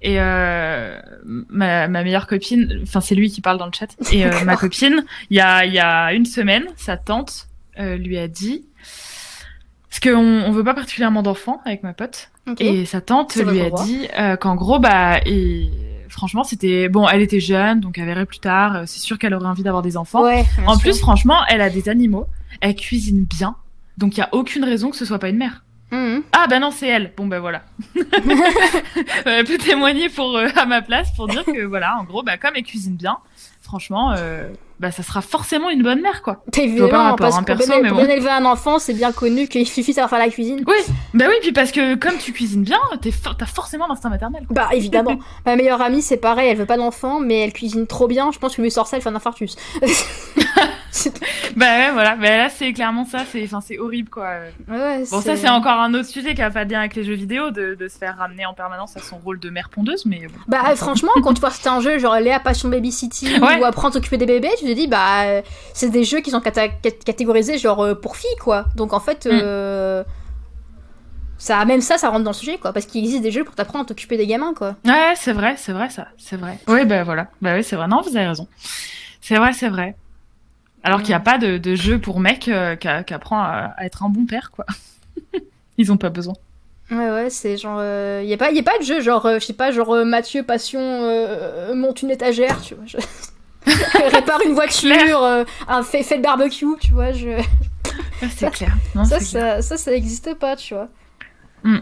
Et 0.00 0.20
euh, 0.20 0.96
ma, 1.26 1.88
ma 1.88 2.04
meilleure 2.04 2.28
copine, 2.28 2.80
enfin 2.84 3.00
c'est 3.00 3.16
lui 3.16 3.30
qui 3.30 3.40
parle 3.40 3.58
dans 3.58 3.66
le 3.66 3.72
chat. 3.72 3.88
Et 4.12 4.24
euh, 4.24 4.44
ma 4.44 4.56
copine, 4.56 5.04
il 5.30 5.36
y 5.36 5.40
a, 5.40 5.66
y 5.66 5.80
a 5.80 6.12
une 6.12 6.24
semaine, 6.24 6.66
sa 6.76 6.96
tante 6.96 7.48
euh, 7.80 7.96
lui 7.96 8.16
a 8.16 8.28
dit 8.28 8.64
parce 9.88 10.00
qu'on 10.00 10.18
on 10.18 10.50
veut 10.52 10.64
pas 10.64 10.74
particulièrement 10.74 11.22
d'enfants 11.22 11.60
avec 11.64 11.82
ma 11.82 11.92
pote. 11.92 12.30
Et 12.58 12.86
sa 12.86 13.00
tante 13.00 13.36
lui 13.36 13.60
a 13.60 13.70
dit 13.70 14.08
euh, 14.18 14.36
qu'en 14.36 14.54
gros, 14.54 14.78
bah, 14.78 15.20
et 15.26 15.70
franchement, 16.08 16.44
c'était 16.44 16.88
bon. 16.88 17.06
Elle 17.08 17.20
était 17.20 17.40
jeune, 17.40 17.80
donc 17.80 17.98
elle 17.98 18.06
verrait 18.06 18.26
plus 18.26 18.38
tard. 18.38 18.76
Euh, 18.76 18.82
c'est 18.86 19.00
sûr 19.00 19.18
qu'elle 19.18 19.34
aurait 19.34 19.48
envie 19.48 19.62
d'avoir 19.62 19.82
des 19.82 19.96
enfants. 19.96 20.24
en 20.66 20.78
plus, 20.78 20.98
franchement, 20.98 21.38
elle 21.48 21.60
a 21.60 21.70
des 21.70 21.88
animaux. 21.88 22.26
Elle 22.60 22.74
cuisine 22.74 23.24
bien, 23.24 23.56
donc 23.98 24.16
il 24.16 24.20
y 24.20 24.22
a 24.22 24.28
aucune 24.32 24.64
raison 24.64 24.90
que 24.90 24.96
ce 24.96 25.04
soit 25.04 25.18
pas 25.18 25.28
une 25.28 25.36
mère. 25.36 25.62
Mhm. 25.90 26.22
Ah 26.32 26.46
bah 26.48 26.58
non, 26.58 26.70
c'est 26.70 26.86
elle. 26.86 27.12
Bon 27.16 27.26
bah 27.26 27.40
voilà. 27.40 27.62
elle 29.24 29.44
peut 29.44 29.58
témoigner 29.58 30.08
pour 30.08 30.36
euh, 30.36 30.48
à 30.56 30.66
ma 30.66 30.82
place 30.82 31.10
pour 31.14 31.28
dire 31.28 31.44
que 31.44 31.64
voilà, 31.64 31.98
en 31.98 32.04
gros, 32.04 32.22
bah 32.22 32.36
comme 32.36 32.52
elle 32.56 32.62
cuisine 32.62 32.96
bien, 32.96 33.18
franchement, 33.62 34.12
euh, 34.12 34.48
bah, 34.80 34.92
ça 34.92 35.02
sera 35.02 35.22
forcément 35.22 35.70
une 35.70 35.82
bonne 35.82 36.00
mère, 36.00 36.22
quoi. 36.22 36.44
Évidemment, 36.56 37.16
parce 37.16 37.36
hein, 37.36 37.40
que 37.40 37.46
perso, 37.46 37.72
pour, 37.72 37.96
bien, 37.96 38.08
élever 38.08 38.30
un 38.30 38.44
enfant, 38.44 38.78
c'est 38.78 38.94
bien 38.94 39.10
connu 39.12 39.48
qu'il 39.48 39.66
suffit 39.66 39.90
de 39.90 39.96
savoir 39.96 40.10
faire 40.10 40.18
la 40.20 40.28
cuisine. 40.28 40.62
Oui, 40.66 40.76
bah 41.14 41.24
oui, 41.28 41.34
puis 41.40 41.52
parce 41.52 41.72
que 41.72 41.96
comme 41.96 42.16
tu 42.18 42.32
cuisines 42.32 42.62
bien, 42.62 42.78
t'as 43.00 43.46
forcément 43.46 43.86
l'instinct 43.88 44.10
maternel. 44.10 44.46
Bah 44.50 44.68
évidemment. 44.72 45.18
Ma 45.46 45.56
meilleure 45.56 45.82
amie, 45.82 46.02
c'est 46.02 46.16
pareil, 46.16 46.48
elle 46.50 46.56
veut 46.56 46.66
pas 46.66 46.76
d'enfant, 46.76 47.18
mais 47.18 47.40
elle 47.40 47.52
cuisine 47.52 47.86
trop 47.86 48.06
bien. 48.06 48.30
Je 48.30 48.38
pense 48.38 48.54
que 48.54 48.62
lui 48.62 48.70
sort 48.70 48.86
ça, 48.86 48.96
elle 48.96 49.02
fait 49.02 49.08
un 49.08 49.16
infarctus. 49.16 49.56
bah 51.56 51.66
ouais, 51.66 51.90
voilà. 51.92 52.16
Bah 52.16 52.36
là, 52.36 52.48
c'est 52.48 52.72
clairement 52.72 53.04
ça. 53.04 53.24
C'est, 53.30 53.42
enfin, 53.44 53.60
c'est 53.60 53.78
horrible, 53.78 54.10
quoi. 54.10 54.28
Ouais, 54.68 55.04
bon, 55.10 55.20
ça, 55.20 55.36
c'est 55.36 55.48
encore 55.48 55.80
un 55.80 55.92
autre 55.94 56.08
sujet 56.08 56.34
qui 56.34 56.42
a 56.42 56.50
pas 56.50 56.64
de 56.64 56.72
lien 56.72 56.80
avec 56.80 56.94
les 56.94 57.04
jeux 57.04 57.14
vidéo, 57.14 57.50
de, 57.50 57.74
de, 57.74 57.88
se 57.88 57.98
faire 57.98 58.16
ramener 58.18 58.46
en 58.46 58.54
permanence 58.54 58.96
à 58.96 59.00
son 59.00 59.16
rôle 59.18 59.40
de 59.40 59.50
mère 59.50 59.70
pondeuse, 59.70 60.06
mais. 60.06 60.28
Bah 60.46 60.62
franchement, 60.76 61.10
quand 61.22 61.34
tu 61.34 61.40
vois 61.40 61.50
c'est 61.50 61.68
un 61.68 61.80
jeu 61.80 61.98
genre 61.98 62.18
Léa 62.20 62.38
Passion 62.40 62.68
Baby 62.68 62.92
City 62.92 63.28
ou 63.40 63.64
apprendre 63.64 63.88
à 63.88 63.92
s'occuper 63.92 64.18
des 64.18 64.26
bébés, 64.26 64.50
tu 64.58 64.67
te 64.68 64.74
dis 64.74 64.86
bah 64.86 65.42
c'est 65.74 65.90
des 65.90 66.04
jeux 66.04 66.20
qui 66.20 66.30
sont 66.30 66.40
catégorisés 66.40 67.58
genre 67.58 67.80
euh, 67.80 67.94
pour 67.94 68.16
filles, 68.16 68.36
quoi. 68.40 68.66
Donc 68.76 68.92
en 68.92 69.00
fait. 69.00 69.26
Mm. 69.26 69.30
Euh, 69.32 70.04
ça, 71.40 71.64
même 71.64 71.80
ça, 71.80 71.98
ça 71.98 72.10
rentre 72.10 72.24
dans 72.24 72.32
le 72.32 72.36
sujet, 72.36 72.58
quoi, 72.58 72.72
parce 72.72 72.84
qu'il 72.84 73.04
existe 73.04 73.22
des 73.22 73.30
jeux 73.30 73.44
pour 73.44 73.54
t'apprendre 73.54 73.84
à 73.84 73.86
t'occuper 73.86 74.16
des 74.16 74.26
gamins, 74.26 74.54
quoi. 74.54 74.74
Ouais, 74.84 75.12
c'est 75.14 75.32
vrai, 75.32 75.54
c'est 75.56 75.72
vrai, 75.72 75.88
ça, 75.88 76.08
c'est 76.18 76.36
vrai. 76.36 76.58
Oui, 76.66 76.84
bah 76.84 77.04
voilà, 77.04 77.28
bah 77.40 77.54
oui, 77.54 77.62
c'est 77.62 77.76
vrai. 77.76 77.86
Non, 77.86 78.00
vous 78.02 78.16
avez 78.16 78.26
raison. 78.26 78.48
C'est 79.20 79.36
vrai, 79.36 79.52
c'est 79.52 79.68
vrai. 79.68 79.94
Alors 80.82 81.00
qu'il 81.00 81.10
n'y 81.10 81.14
a 81.14 81.20
pas 81.20 81.38
de, 81.38 81.58
de, 81.58 81.74
jeu 81.74 82.00
pour 82.00 82.20
mec 82.20 82.48
euh, 82.48 82.76
qui 82.76 82.88
apprend 82.88 83.40
à, 83.40 83.74
être 83.80 84.02
un 84.02 84.08
bon 84.08 84.26
père, 84.26 84.50
quoi. 84.50 84.66
Ils 85.78 85.92
ont 85.92 85.96
pas 85.96 86.10
besoin. 86.10 86.34
Ouais, 86.90 87.10
ouais, 87.10 87.30
c'est 87.30 87.56
genre. 87.56 87.78
Il 87.80 87.84
euh, 87.84 88.24
n'y 88.24 88.32
a, 88.32 88.36
pas, 88.36 88.50
y 88.50 88.58
a 88.58 88.62
pas 88.62 88.78
de 88.78 88.84
jeu, 88.84 89.00
genre, 89.00 89.26
euh, 89.26 89.38
je 89.38 89.44
sais 89.44 89.52
pas, 89.52 89.70
genre 89.70 90.04
Mathieu 90.04 90.42
Passion 90.42 90.80
monte 91.74 92.02
une 92.02 92.10
étagère, 92.10 92.60
tu 92.62 92.74
vois. 92.74 92.84
Je... 92.86 92.96
répare 94.12 94.40
une 94.44 94.54
voiture, 94.54 95.44
un 95.66 95.82
fait, 95.82 96.02
fait 96.02 96.18
de 96.18 96.22
barbecue, 96.22 96.66
tu 96.80 96.92
vois. 96.92 97.12
Je... 97.12 97.42
c'est 98.36 98.50
clair. 98.52 98.74
ça, 99.04 99.20
ça, 99.20 99.62
ça, 99.62 99.76
ça 99.76 99.90
n'existe 99.90 100.34
pas, 100.34 100.56
tu 100.56 100.74
vois. 100.74 100.88
Mm. 101.62 101.78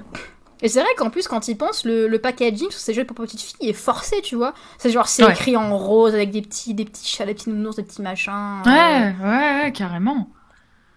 Et 0.62 0.68
c'est 0.68 0.80
vrai 0.80 0.88
qu'en 0.96 1.10
plus, 1.10 1.28
quand 1.28 1.48
ils 1.48 1.56
pensent, 1.56 1.84
le, 1.84 2.08
le, 2.08 2.18
packaging 2.18 2.70
sur 2.70 2.80
ces 2.80 2.94
jeux 2.94 3.04
pour 3.04 3.14
petites 3.14 3.42
filles 3.42 3.68
est 3.68 3.74
forcé, 3.74 4.22
tu 4.22 4.36
vois. 4.36 4.54
C'est 4.78 4.90
genre, 4.90 5.06
c'est 5.06 5.22
écrit 5.30 5.56
en 5.56 5.76
rose 5.76 6.14
avec 6.14 6.30
des 6.30 6.40
petits, 6.40 6.72
des 6.72 6.86
petits 6.86 7.06
chats, 7.06 7.26
des 7.26 7.34
petits 7.34 7.50
nounours, 7.50 7.76
des 7.76 7.82
petits 7.82 8.00
machins. 8.00 8.62
Ouais, 8.64 9.14
ouais, 9.22 9.62
ouais, 9.62 9.72
carrément. 9.72 10.30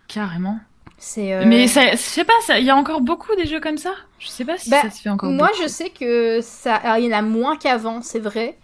Carrément. 0.07 0.59
C'est. 0.97 1.33
Euh... 1.33 1.43
Mais 1.45 1.67
je 1.67 1.95
sais 1.97 2.23
pas, 2.23 2.57
il 2.57 2.63
y 2.63 2.69
a 2.69 2.75
encore 2.75 3.01
beaucoup 3.01 3.35
des 3.35 3.45
jeux 3.45 3.59
comme 3.59 3.77
ça? 3.77 3.91
Je 4.17 4.27
sais 4.27 4.45
pas 4.45 4.57
si 4.57 4.69
bah, 4.69 4.81
ça 4.81 4.89
se 4.89 5.01
fait 5.01 5.09
encore. 5.09 5.29
Moi, 5.29 5.49
je 5.61 5.67
sais 5.67 5.89
que 5.89 6.39
ça, 6.41 6.99
il 6.99 7.05
y 7.05 7.13
en 7.13 7.17
a 7.17 7.21
moins 7.21 7.57
qu'avant, 7.57 8.01
c'est 8.01 8.19
vrai. 8.19 8.57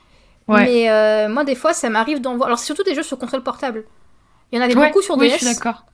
Ouais. 0.48 0.66
Mais 0.66 0.89
euh, 0.89 1.30
moi, 1.30 1.43
des 1.43 1.56
fois, 1.56 1.74
ça 1.74 1.89
m'arrive 1.89 2.22
d'en 2.22 2.36
voir. 2.36 2.48
Alors, 2.48 2.60
c'est 2.60 2.66
surtout 2.66 2.84
des 2.84 2.96
jeux 2.96 3.04
sur 3.04 3.18
console 3.18 3.43
portable. 3.43 3.86
Il 4.52 4.60
y 4.60 4.62
en 4.62 4.66
avait 4.66 4.76
beaucoup 4.76 5.02
sur 5.02 5.18
DS. 5.18 5.22
Oui, 5.22 5.30
je 5.32 5.38
suis 5.38 5.46
d'accord. 5.46 5.86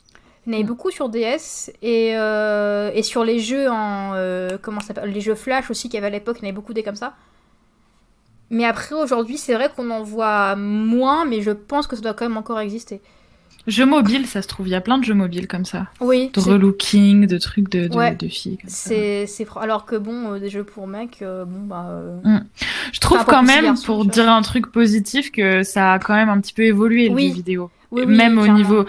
Il 0.46 0.52
y 0.52 0.56
en 0.56 0.60
avait 0.60 0.68
beaucoup 0.68 0.90
sur 0.92 1.10
DS 1.10 1.72
et, 1.82 2.18
euh, 2.18 2.92
et 2.94 3.04
sur 3.04 3.24
les 3.24 3.40
jeux 3.40 3.70
en 3.70 4.14
euh, 4.16 4.58
comment 4.62 4.82
ça 4.82 4.88
s'appelle 4.88 5.12
les 5.12 5.22
jeux 5.22 5.36
Flash 5.36 5.70
aussi 5.70 5.88
qu'il 5.88 5.96
y 5.96 5.98
avait 5.98 6.08
à 6.08 6.10
l'époque, 6.10 6.38
il 6.40 6.42
y 6.42 6.46
en 6.46 6.50
avait 6.50 6.56
beaucoup 6.56 6.74
des 6.74 6.82
comme 6.82 6.96
ça. 6.96 7.14
Mais 8.50 8.66
après 8.66 8.96
aujourd'hui, 8.96 9.38
c'est 9.38 9.54
vrai 9.54 9.72
qu'on 9.74 9.90
en 9.92 10.02
voit 10.02 10.56
moins, 10.56 11.26
mais 11.26 11.42
je 11.42 11.52
pense 11.52 11.86
que 11.88 11.96
ça 11.96 12.02
doit 12.02 12.14
quand 12.14 12.26
même 12.26 12.38
encore 12.38 12.60
exister. 12.60 13.02
Jeux 13.68 13.86
mobiles, 13.86 14.26
ça 14.28 14.42
se 14.42 14.48
trouve, 14.48 14.68
il 14.68 14.72
y 14.72 14.76
a 14.76 14.82
plein 14.82 14.98
de 14.98 15.04
jeux 15.04 15.14
mobiles 15.14 15.48
comme 15.48 15.66
ça. 15.66 15.88
Oui. 16.00 16.32
De 16.34 16.40
relooking, 16.40 17.28
de 17.28 17.38
trucs 17.38 17.70
de, 17.70 17.88
de, 17.88 18.16
de 18.16 18.28
filles. 18.28 18.58
C'est, 18.68 19.28
alors 19.60 19.86
que 19.86 19.96
bon, 19.96 20.34
euh, 20.34 20.40
des 20.40 20.50
jeux 20.50 20.64
pour 20.64 20.88
mecs, 20.88 21.20
bon 21.22 21.62
bah. 21.66 22.02
Mm. 22.24 22.40
Je 22.92 23.00
trouve 23.00 23.24
quand 23.26 23.44
même, 23.44 23.76
pour 23.86 24.06
dire 24.06 24.30
un 24.30 24.42
truc 24.42 24.72
positif, 24.72 25.32
que 25.32 25.64
ça 25.64 25.94
a 25.94 26.00
quand 26.00 26.16
même 26.16 26.30
un 26.30 26.40
petit 26.40 26.54
peu 26.54 26.64
évolué 26.64 27.10
le 27.10 27.18
jeu 27.18 27.34
vidéo 27.34 27.72
même 27.92 28.38
au 28.38 28.48
niveau, 28.48 28.86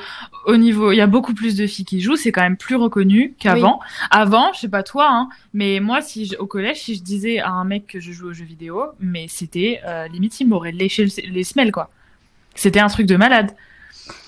au 0.47 0.57
niveau, 0.57 0.93
il 0.93 0.97
y 0.97 1.01
a 1.01 1.07
beaucoup 1.07 1.35
plus 1.35 1.57
de 1.57 1.67
filles 1.67 1.85
qui 1.85 2.01
jouent, 2.01 2.17
c'est 2.17 2.33
quand 2.33 2.43
même 2.43 2.57
plus 2.57 2.77
reconnu 2.77 3.35
qu'avant. 3.39 3.81
Avant, 4.11 4.53
je 4.53 4.61
sais 4.61 4.69
pas 4.69 4.83
toi, 4.83 5.09
hein, 5.11 5.29
mais 5.55 5.81
moi, 5.81 6.01
si 6.01 6.35
au 6.39 6.47
collège, 6.47 6.81
si 6.83 6.95
je 6.95 7.03
disais 7.03 7.41
à 7.41 7.51
un 7.51 7.65
mec 7.65 7.87
que 7.87 8.01
je 8.01 8.13
joue 8.13 8.29
aux 8.29 8.33
jeux 8.33 8.45
vidéo, 8.45 8.85
mais 9.01 9.27
c'était 9.29 9.81
euh, 9.87 10.07
limite 10.09 10.39
il 10.41 10.49
m'aurait 10.49 10.73
léché 10.73 11.07
les 11.07 11.45
semelles 11.45 11.73
quoi. 11.73 11.91
C'était 12.55 12.81
un 12.81 12.89
truc 12.89 13.07
de 13.07 13.17
malade. 13.17 13.55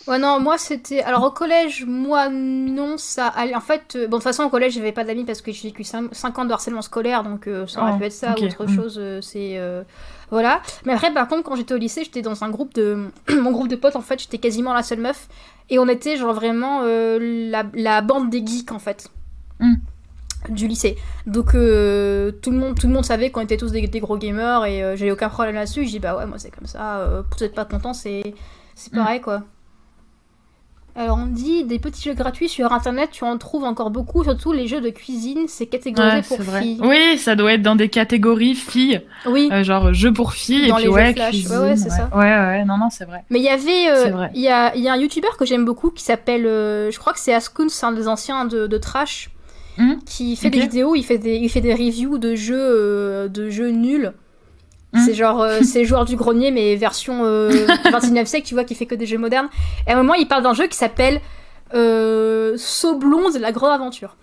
Ouais, 0.06 0.18
non, 0.18 0.38
moi 0.40 0.58
c'était. 0.58 1.02
Alors 1.02 1.24
au 1.24 1.30
collège, 1.30 1.84
moi 1.86 2.28
non, 2.28 2.96
ça 2.98 3.28
allait. 3.28 3.54
En 3.54 3.60
fait, 3.60 3.96
euh, 3.96 4.06
bon, 4.06 4.16
de 4.18 4.22
toute 4.22 4.22
façon, 4.24 4.44
au 4.44 4.50
collège, 4.50 4.74
j'avais 4.74 4.92
pas 4.92 5.04
d'amis 5.04 5.24
parce 5.24 5.40
que 5.40 5.52
j'ai 5.52 5.68
vécu 5.68 5.84
5 5.84 6.38
ans 6.38 6.44
de 6.44 6.52
harcèlement 6.52 6.82
scolaire, 6.82 7.22
donc 7.22 7.46
euh, 7.46 7.66
ça 7.66 7.82
aurait 7.82 7.92
oh, 7.94 7.98
pu 7.98 8.04
être 8.04 8.12
ça 8.12 8.34
ou 8.38 8.44
autre 8.44 8.66
mm. 8.66 8.74
chose. 8.74 9.00
c'est. 9.22 9.60
Voilà. 10.30 10.62
Mais 10.84 10.94
après, 10.94 11.12
par 11.12 11.28
contre, 11.28 11.44
quand 11.44 11.54
j'étais 11.54 11.74
au 11.74 11.78
lycée, 11.78 12.02
j'étais 12.02 12.22
dans 12.22 12.44
un 12.44 12.50
groupe 12.50 12.74
de. 12.74 13.08
Mon 13.40 13.52
groupe 13.52 13.68
de 13.68 13.76
potes, 13.76 13.96
en 13.96 14.00
fait, 14.00 14.20
j'étais 14.20 14.38
quasiment 14.38 14.72
la 14.72 14.82
seule 14.82 15.00
meuf. 15.00 15.28
Et 15.70 15.78
on 15.78 15.88
était, 15.88 16.16
genre, 16.16 16.34
vraiment 16.34 16.80
euh, 16.82 17.50
la, 17.50 17.64
la, 17.72 18.02
bande 18.02 18.30
des 18.30 18.44
geeks, 18.44 18.72
en 18.72 18.78
fait. 18.78 19.08
Mm. 19.60 19.74
du 20.48 20.66
lycée. 20.66 20.96
Donc 21.26 21.54
euh, 21.54 22.30
tout, 22.30 22.50
le 22.50 22.58
monde, 22.58 22.78
tout 22.78 22.86
le 22.86 22.92
monde 22.92 23.04
savait 23.04 23.30
qu'on 23.30 23.40
était 23.40 23.56
tous 23.56 23.72
des, 23.72 24.00
gros 24.00 24.18
gamers 24.18 24.64
et 24.66 24.82
euh, 24.82 24.96
j'avais 24.96 25.10
aucun 25.10 25.28
problème 25.28 25.54
là-dessus. 25.54 25.84
J'ai 25.84 25.92
dit 25.92 25.98
bah 26.00 26.16
ouais 26.16 26.26
moi 26.26 26.38
c'est 26.38 26.50
comme 26.50 26.66
ça, 26.66 26.98
euh, 26.98 27.22
pour 27.22 27.40
être 27.42 27.54
pas 27.54 27.64
content 27.64 27.94
c'est 27.94 28.34
mm. 28.92 28.96
pareil 28.96 29.20
quoi. 29.20 29.42
Alors 30.96 31.18
on 31.20 31.26
dit 31.26 31.64
des 31.64 31.78
petits 31.78 32.02
jeux 32.02 32.14
gratuits 32.14 32.48
sur 32.48 32.72
internet, 32.72 33.10
tu 33.12 33.24
en 33.24 33.36
trouves 33.36 33.64
encore 33.64 33.90
beaucoup, 33.90 34.22
surtout 34.22 34.52
les 34.52 34.68
jeux 34.68 34.80
de 34.80 34.90
cuisine, 34.90 35.46
c'est 35.48 35.66
catégorisé 35.66 36.22
pour 36.22 36.40
filles. 36.42 36.78
Oui, 36.82 37.18
ça 37.18 37.34
doit 37.34 37.52
être 37.54 37.62
dans 37.62 37.74
des 37.74 37.88
catégories 37.88 38.54
filles. 38.54 39.02
Oui. 39.26 39.50
genre 39.62 39.92
jeux 39.92 40.12
pour 40.12 40.32
filles 40.32 40.68
dans 40.68 40.78
et 40.78 40.82
puis 40.82 40.88
ouais, 40.88 41.14
cuisine, 41.14 41.50
ouais, 41.50 41.58
ouais 41.70 41.76
c'est 41.76 41.90
ça. 41.90 42.08
Ouais 42.14 42.22
ouais, 42.22 42.64
non 42.64 42.78
non, 42.78 42.90
c'est 42.90 43.06
vrai. 43.06 43.24
Mais 43.30 43.40
il 43.40 43.44
y 43.44 43.48
avait 43.48 44.30
il 44.34 44.40
y 44.40 44.48
a, 44.48 44.76
y 44.76 44.88
a 44.88 44.92
un 44.92 44.96
youtubeur 44.96 45.36
que 45.36 45.44
j'aime 45.44 45.64
beaucoup 45.64 45.90
qui 45.90 46.04
s'appelle 46.04 46.44
je 46.44 46.98
crois 46.98 47.12
que 47.12 47.20
c'est 47.20 47.34
Askuns, 47.34 47.66
un 47.82 47.92
des 47.92 48.06
anciens 48.08 48.44
de, 48.44 48.66
de 48.66 48.78
Trash 48.78 49.30
Hmm. 49.76 49.94
qui 50.06 50.36
fait 50.36 50.50
des 50.50 50.60
vidéos, 50.60 50.94
il 50.94 51.02
fait 51.02 51.18
des, 51.18 51.34
il 51.34 51.48
fait 51.48 51.60
des 51.60 51.74
reviews 51.74 52.18
de 52.18 52.36
jeux, 52.36 52.54
euh, 52.56 53.26
de 53.26 53.50
jeux 53.50 53.70
nuls. 53.70 54.12
Hmm. 54.94 55.00
C'est 55.04 55.14
genre, 55.14 55.42
euh, 55.42 55.60
c'est 55.62 55.84
joueur 55.84 56.04
du 56.04 56.16
grenier, 56.16 56.50
mais 56.50 56.76
version 56.76 57.22
29 57.22 57.24
euh, 57.24 58.24
siècle, 58.24 58.46
tu 58.46 58.54
vois, 58.54 58.64
qui 58.64 58.74
fait 58.74 58.86
que 58.86 58.94
des 58.94 59.06
jeux 59.06 59.18
modernes. 59.18 59.48
Et 59.86 59.90
à 59.90 59.94
un 59.94 59.96
moment, 59.96 60.14
il 60.14 60.26
parle 60.26 60.42
d'un 60.42 60.54
jeu 60.54 60.66
qui 60.66 60.76
s'appelle 60.76 61.20
euh, 61.74 62.54
Saublonze, 62.56 63.38
la 63.38 63.52
grande 63.52 63.72
aventure. 63.72 64.16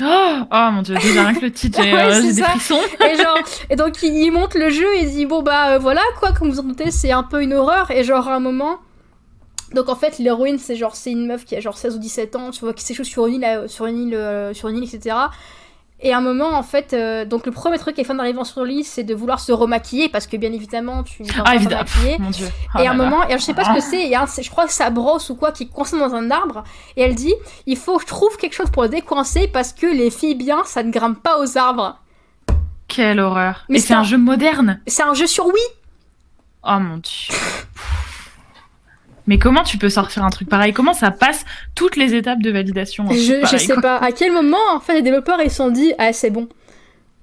Oh, 0.00 0.38
oh, 0.50 0.68
mon 0.72 0.82
dieu, 0.82 0.94
déjà 0.96 1.24
rien 1.24 1.34
que 1.34 1.44
le 1.44 1.52
titre, 1.52 1.80
j'ai 1.82 2.32
des 2.32 2.42
frissons. 2.42 2.80
et, 3.00 3.16
genre, 3.16 3.38
et 3.68 3.76
donc 3.76 4.02
il, 4.02 4.30
monte 4.30 4.54
le 4.54 4.70
jeu 4.70 4.86
et 4.94 5.02
il 5.02 5.10
dit 5.10 5.26
bon 5.26 5.42
bah 5.42 5.76
voilà 5.76 6.00
quoi, 6.18 6.32
comme 6.32 6.50
vous 6.50 6.60
en 6.60 6.62
doutez, 6.62 6.90
c'est 6.90 7.12
un 7.12 7.22
peu 7.22 7.42
une 7.42 7.52
horreur. 7.52 7.90
Et 7.90 8.02
genre 8.02 8.26
à 8.26 8.34
un 8.34 8.40
moment, 8.40 8.78
donc 9.74 9.88
en 9.88 9.94
fait, 9.94 10.18
l'héroïne, 10.18 10.58
c'est 10.58 10.76
genre, 10.76 10.96
c'est 10.96 11.10
une 11.10 11.26
meuf 11.26 11.44
qui 11.44 11.56
a 11.56 11.60
genre 11.60 11.76
16 11.76 11.96
ou 11.96 11.98
17 11.98 12.36
ans, 12.36 12.50
tu 12.50 12.60
vois, 12.60 12.74
qui 12.74 12.84
s'échoue 12.84 13.04
sur 13.04 13.26
une 13.26 13.34
île, 13.34 13.44
euh, 13.44 13.68
sur 13.68 13.86
une 13.86 13.98
île, 13.98 14.14
euh, 14.14 14.54
sur 14.54 14.68
une 14.68 14.78
île, 14.78 14.84
etc. 14.84 15.16
Et 16.04 16.12
à 16.12 16.18
un 16.18 16.20
moment, 16.20 16.50
en 16.50 16.64
fait, 16.64 16.94
euh, 16.94 17.24
donc 17.24 17.46
le 17.46 17.52
premier 17.52 17.78
truc 17.78 17.94
qu'elle 17.94 18.04
fait 18.04 18.12
en 18.12 18.18
arrivant 18.18 18.42
sur 18.42 18.64
l'île, 18.64 18.84
c'est 18.84 19.04
de 19.04 19.14
vouloir 19.14 19.38
se 19.38 19.52
remaquiller, 19.52 20.08
parce 20.08 20.26
que 20.26 20.36
bien 20.36 20.52
évidemment, 20.52 21.04
tu 21.04 21.22
ah, 21.44 21.54
évidemment. 21.54 21.84
mon 22.18 22.30
Dieu. 22.30 22.48
Oh 22.74 22.80
et 22.80 22.88
à 22.88 22.90
un 22.90 22.94
moment, 22.94 23.28
et 23.28 23.38
je 23.38 23.42
sais 23.42 23.54
pas 23.54 23.64
ce 23.64 23.74
que 23.74 23.80
c'est, 23.80 24.10
je 24.42 24.50
crois 24.50 24.66
que 24.66 24.72
c'est 24.72 24.90
brosse 24.90 25.30
ou 25.30 25.36
quoi 25.36 25.52
qui 25.52 25.64
est 25.64 25.66
coincée 25.66 25.96
dans 25.96 26.12
un 26.12 26.32
arbre, 26.32 26.64
et 26.96 27.02
elle 27.02 27.14
dit, 27.14 27.34
il 27.66 27.76
faut 27.76 27.96
que 27.98 28.02
je 28.02 28.08
trouve 28.08 28.36
quelque 28.36 28.54
chose 28.54 28.70
pour 28.70 28.82
le 28.82 28.88
décoincer, 28.88 29.46
parce 29.46 29.72
que 29.72 29.86
les 29.86 30.10
filles 30.10 30.34
bien, 30.34 30.64
ça 30.64 30.82
ne 30.82 30.90
grimpe 30.90 31.22
pas 31.22 31.38
aux 31.38 31.56
arbres. 31.56 31.98
Quelle 32.88 33.20
horreur. 33.20 33.64
Mais 33.68 33.78
c'est 33.78 33.94
un... 33.94 34.00
un 34.00 34.04
jeu 34.04 34.18
moderne. 34.18 34.80
C'est 34.88 35.04
un 35.04 35.14
jeu 35.14 35.28
sur 35.28 35.46
Wii. 35.46 35.56
Oh 36.64 36.78
mon 36.80 36.96
dieu. 36.96 37.34
Mais 39.26 39.38
comment 39.38 39.62
tu 39.62 39.78
peux 39.78 39.88
sortir 39.88 40.24
un 40.24 40.30
truc 40.30 40.48
pareil? 40.48 40.72
Comment 40.72 40.94
ça 40.94 41.10
passe 41.10 41.44
toutes 41.74 41.96
les 41.96 42.14
étapes 42.14 42.42
de 42.42 42.50
validation 42.50 43.08
Je, 43.10 43.46
je 43.50 43.56
sais 43.56 43.76
pas. 43.80 43.98
À 43.98 44.12
quel 44.12 44.32
moment, 44.32 44.56
en 44.74 44.80
fait, 44.80 44.94
les 44.94 45.02
développeurs 45.02 45.40
ils 45.42 45.50
se 45.50 45.56
sont 45.56 45.70
dit 45.70 45.92
ah 45.98 46.12
c'est 46.12 46.30
bon, 46.30 46.48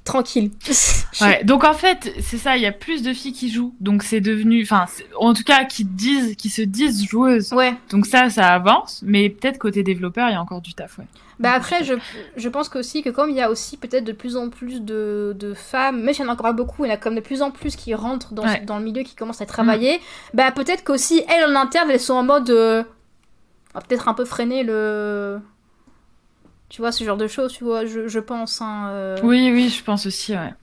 tranquille. 0.03 0.51
ouais. 1.21 1.43
Donc 1.43 1.63
en 1.63 1.73
fait, 1.73 2.13
c'est 2.21 2.37
ça. 2.37 2.57
Il 2.57 2.63
y 2.63 2.65
a 2.65 2.71
plus 2.71 3.03
de 3.03 3.13
filles 3.13 3.33
qui 3.33 3.49
jouent. 3.49 3.75
Donc 3.79 4.03
c'est 4.03 4.21
devenu, 4.21 4.63
enfin, 4.63 4.85
en 5.17 5.33
tout 5.33 5.43
cas, 5.43 5.65
qui 5.65 5.85
disent, 5.85 6.35
qui 6.35 6.49
se 6.49 6.61
disent 6.61 7.05
joueuses. 7.05 7.53
Ouais. 7.53 7.73
Donc 7.91 8.05
ça, 8.05 8.29
ça 8.29 8.53
avance. 8.53 9.01
Mais 9.03 9.29
peut-être 9.29 9.57
côté 9.57 9.83
développeur, 9.83 10.29
il 10.29 10.33
y 10.33 10.35
a 10.35 10.41
encore 10.41 10.61
du 10.61 10.73
taf. 10.73 10.97
Ouais. 10.97 11.05
Bah 11.39 11.53
après, 11.53 11.85
je, 11.85 11.93
je 12.35 12.49
pense 12.49 12.69
aussi 12.75 13.01
que 13.01 13.09
comme 13.09 13.29
il 13.29 13.35
y 13.37 13.41
a 13.41 13.49
aussi 13.49 13.77
peut-être 13.77 14.03
de 14.03 14.11
plus 14.11 14.35
en 14.35 14.49
plus 14.49 14.81
de, 14.81 15.33
de 15.39 15.53
femmes, 15.53 16.01
mais 16.03 16.11
il 16.11 16.19
y 16.19 16.23
en 16.23 16.27
a 16.27 16.33
encore 16.33 16.47
pas 16.47 16.53
beaucoup, 16.53 16.83
il 16.83 16.89
y 16.89 16.91
en 16.91 16.95
a 16.95 16.97
comme 16.97 17.15
de 17.15 17.21
plus 17.21 17.41
en 17.41 17.49
plus 17.49 17.77
qui 17.77 17.95
rentrent 17.95 18.33
dans, 18.33 18.43
dans 18.65 18.77
le 18.77 18.83
milieu, 18.83 19.03
qui 19.03 19.15
commencent 19.15 19.39
à 19.39 19.45
travailler, 19.45 19.99
mm. 19.99 20.01
bah 20.33 20.51
peut-être 20.51 20.83
qu'aussi 20.83 21.23
elles 21.29 21.49
en 21.49 21.55
interne, 21.55 21.89
elles 21.91 21.99
sont 21.99 22.15
en 22.15 22.23
mode... 22.23 22.49
Euh, 22.49 22.83
peut-être 23.87 24.07
un 24.09 24.13
peu 24.13 24.25
freiner 24.25 24.63
le... 24.63 25.39
Tu 26.69 26.81
vois, 26.81 26.91
ce 26.91 27.03
genre 27.03 27.17
de 27.17 27.27
choses, 27.27 27.53
tu 27.53 27.63
vois, 27.63 27.85
je, 27.85 28.07
je 28.07 28.19
pense. 28.19 28.61
Hein, 28.61 28.89
euh. 28.91 29.17
Oui, 29.23 29.51
oui, 29.51 29.69
je 29.69 29.83
pense 29.83 30.05
aussi, 30.05 30.33
ouais. 30.33 30.53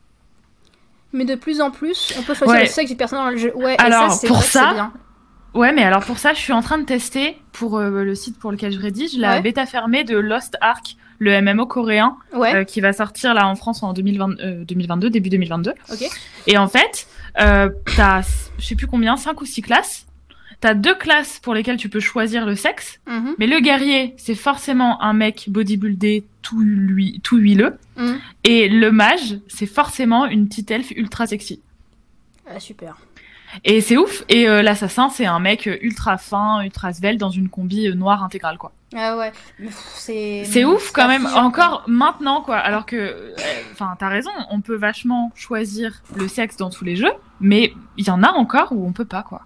Mais 1.13 1.25
de 1.25 1.35
plus 1.35 1.61
en 1.61 1.71
plus, 1.71 2.15
on 2.19 2.23
peut 2.23 2.35
choisir 2.35 2.61
le 2.61 2.67
sexe 2.67 2.91
du 2.91 2.97
personnage 2.97 3.25
dans 3.25 3.31
le 3.31 3.37
jeu. 3.39 3.57
Ouais, 3.57 3.77
Alors, 3.79 4.07
et 4.07 4.11
ça, 4.11 4.29
pour 4.29 4.43
ça, 4.43 4.73
bien. 4.75 4.93
Ouais, 5.57 5.73
mais 5.73 5.83
alors 5.83 6.05
pour 6.05 6.19
ça, 6.19 6.35
je 6.35 6.39
suis 6.39 6.53
en 6.53 6.61
train 6.61 6.77
de 6.77 6.85
tester 6.85 7.39
pour 7.53 7.79
euh, 7.79 8.05
le 8.05 8.15
site 8.15 8.39
pour 8.39 8.53
lequel 8.53 8.73
je 8.73 8.79
rédige 8.79 9.17
la 9.17 9.41
bêta 9.41 9.65
fermée 9.65 10.05
de 10.05 10.17
Lost 10.19 10.59
Ark, 10.61 10.97
le 11.19 11.41
MMO 11.41 11.65
coréen, 11.67 12.19
euh, 12.35 12.65
qui 12.65 12.83
va 12.83 12.93
sortir 12.93 13.33
là 13.33 13.49
en 13.49 13.55
France 13.55 13.83
en 13.83 13.95
2020, 13.95 14.65
2022, 14.65 15.07
euh, 15.07 15.11
début 15.11 15.31
2022. 15.31 15.73
Okay. 15.91 16.11
Et 16.47 16.59
en 16.59 16.69
fait, 16.69 17.09
t'as, 17.35 18.23
je 18.59 18.65
sais 18.65 18.75
plus 18.75 18.87
combien, 18.87 19.17
5 19.17 19.41
ou 19.41 19.47
6 19.47 19.63
classes. 19.63 20.06
T'as 20.61 20.75
deux 20.75 20.95
classes 20.95 21.39
pour 21.41 21.55
lesquelles 21.55 21.77
tu 21.77 21.89
peux 21.89 22.01
choisir 22.01 22.47
le 22.47 22.55
sexe, 22.55 23.01
mhm. 23.07 23.35
mais 23.39 23.47
le 23.47 23.61
guerrier, 23.61 24.15
c'est 24.17 24.35
forcément 24.35 25.03
un 25.03 25.13
mec 25.13 25.45
bodybuildé 25.49 26.25
tout, 26.43 26.61
lui, 26.61 27.21
tout 27.23 27.37
huileux, 27.37 27.77
mhm. 27.97 28.19
et 28.45 28.69
le 28.69 28.91
mage, 28.91 29.39
c'est 29.49 29.67
forcément 29.67 30.27
une 30.27 30.49
petite 30.49 30.71
elfe 30.71 30.93
ultra 30.93 31.27
sexy. 31.27 31.61
Ah, 32.49 32.61
super. 32.61 32.97
Et 33.65 33.81
c'est 33.81 33.97
ouf. 33.97 34.25
Et 34.29 34.49
euh, 34.49 34.63
l'assassin, 34.63 35.09
c'est 35.09 35.27
un 35.27 35.39
mec 35.39 35.69
ultra 35.81 36.19
fin, 36.19 36.63
ultra 36.63 36.93
svelte 36.93 37.19
dans 37.19 37.31
une 37.31 37.49
combi 37.49 37.89
euh, 37.89 37.95
noire 37.95 38.23
intégrale, 38.23 38.59
quoi. 38.59 38.73
Ah 38.95 39.17
ouais, 39.17 39.33
c'est. 39.95 40.45
C'est 40.45 40.65
ouf 40.65 40.93
quand 40.93 41.09
même, 41.09 41.27
encore 41.27 41.85
maintenant, 41.87 42.41
quoi. 42.41 42.57
Alors 42.57 42.87
que, 42.87 42.97
euh, 42.97 43.35
enfin, 43.73 43.97
t'as 43.99 44.09
raison, 44.09 44.31
on 44.51 44.61
peut 44.61 44.77
vachement 44.77 45.33
choisir 45.35 46.03
le 46.15 46.29
sexe 46.29 46.57
dans 46.57 46.71
tous 46.71 46.85
les 46.85 46.97
jeux, 46.97 47.13
mais 47.41 47.73
il 47.97 48.07
y 48.07 48.11
en 48.11 48.23
a 48.23 48.31
encore 48.31 48.73
où 48.73 48.87
on 48.87 48.93
peut 48.93 49.05
pas, 49.05 49.23
quoi. 49.23 49.43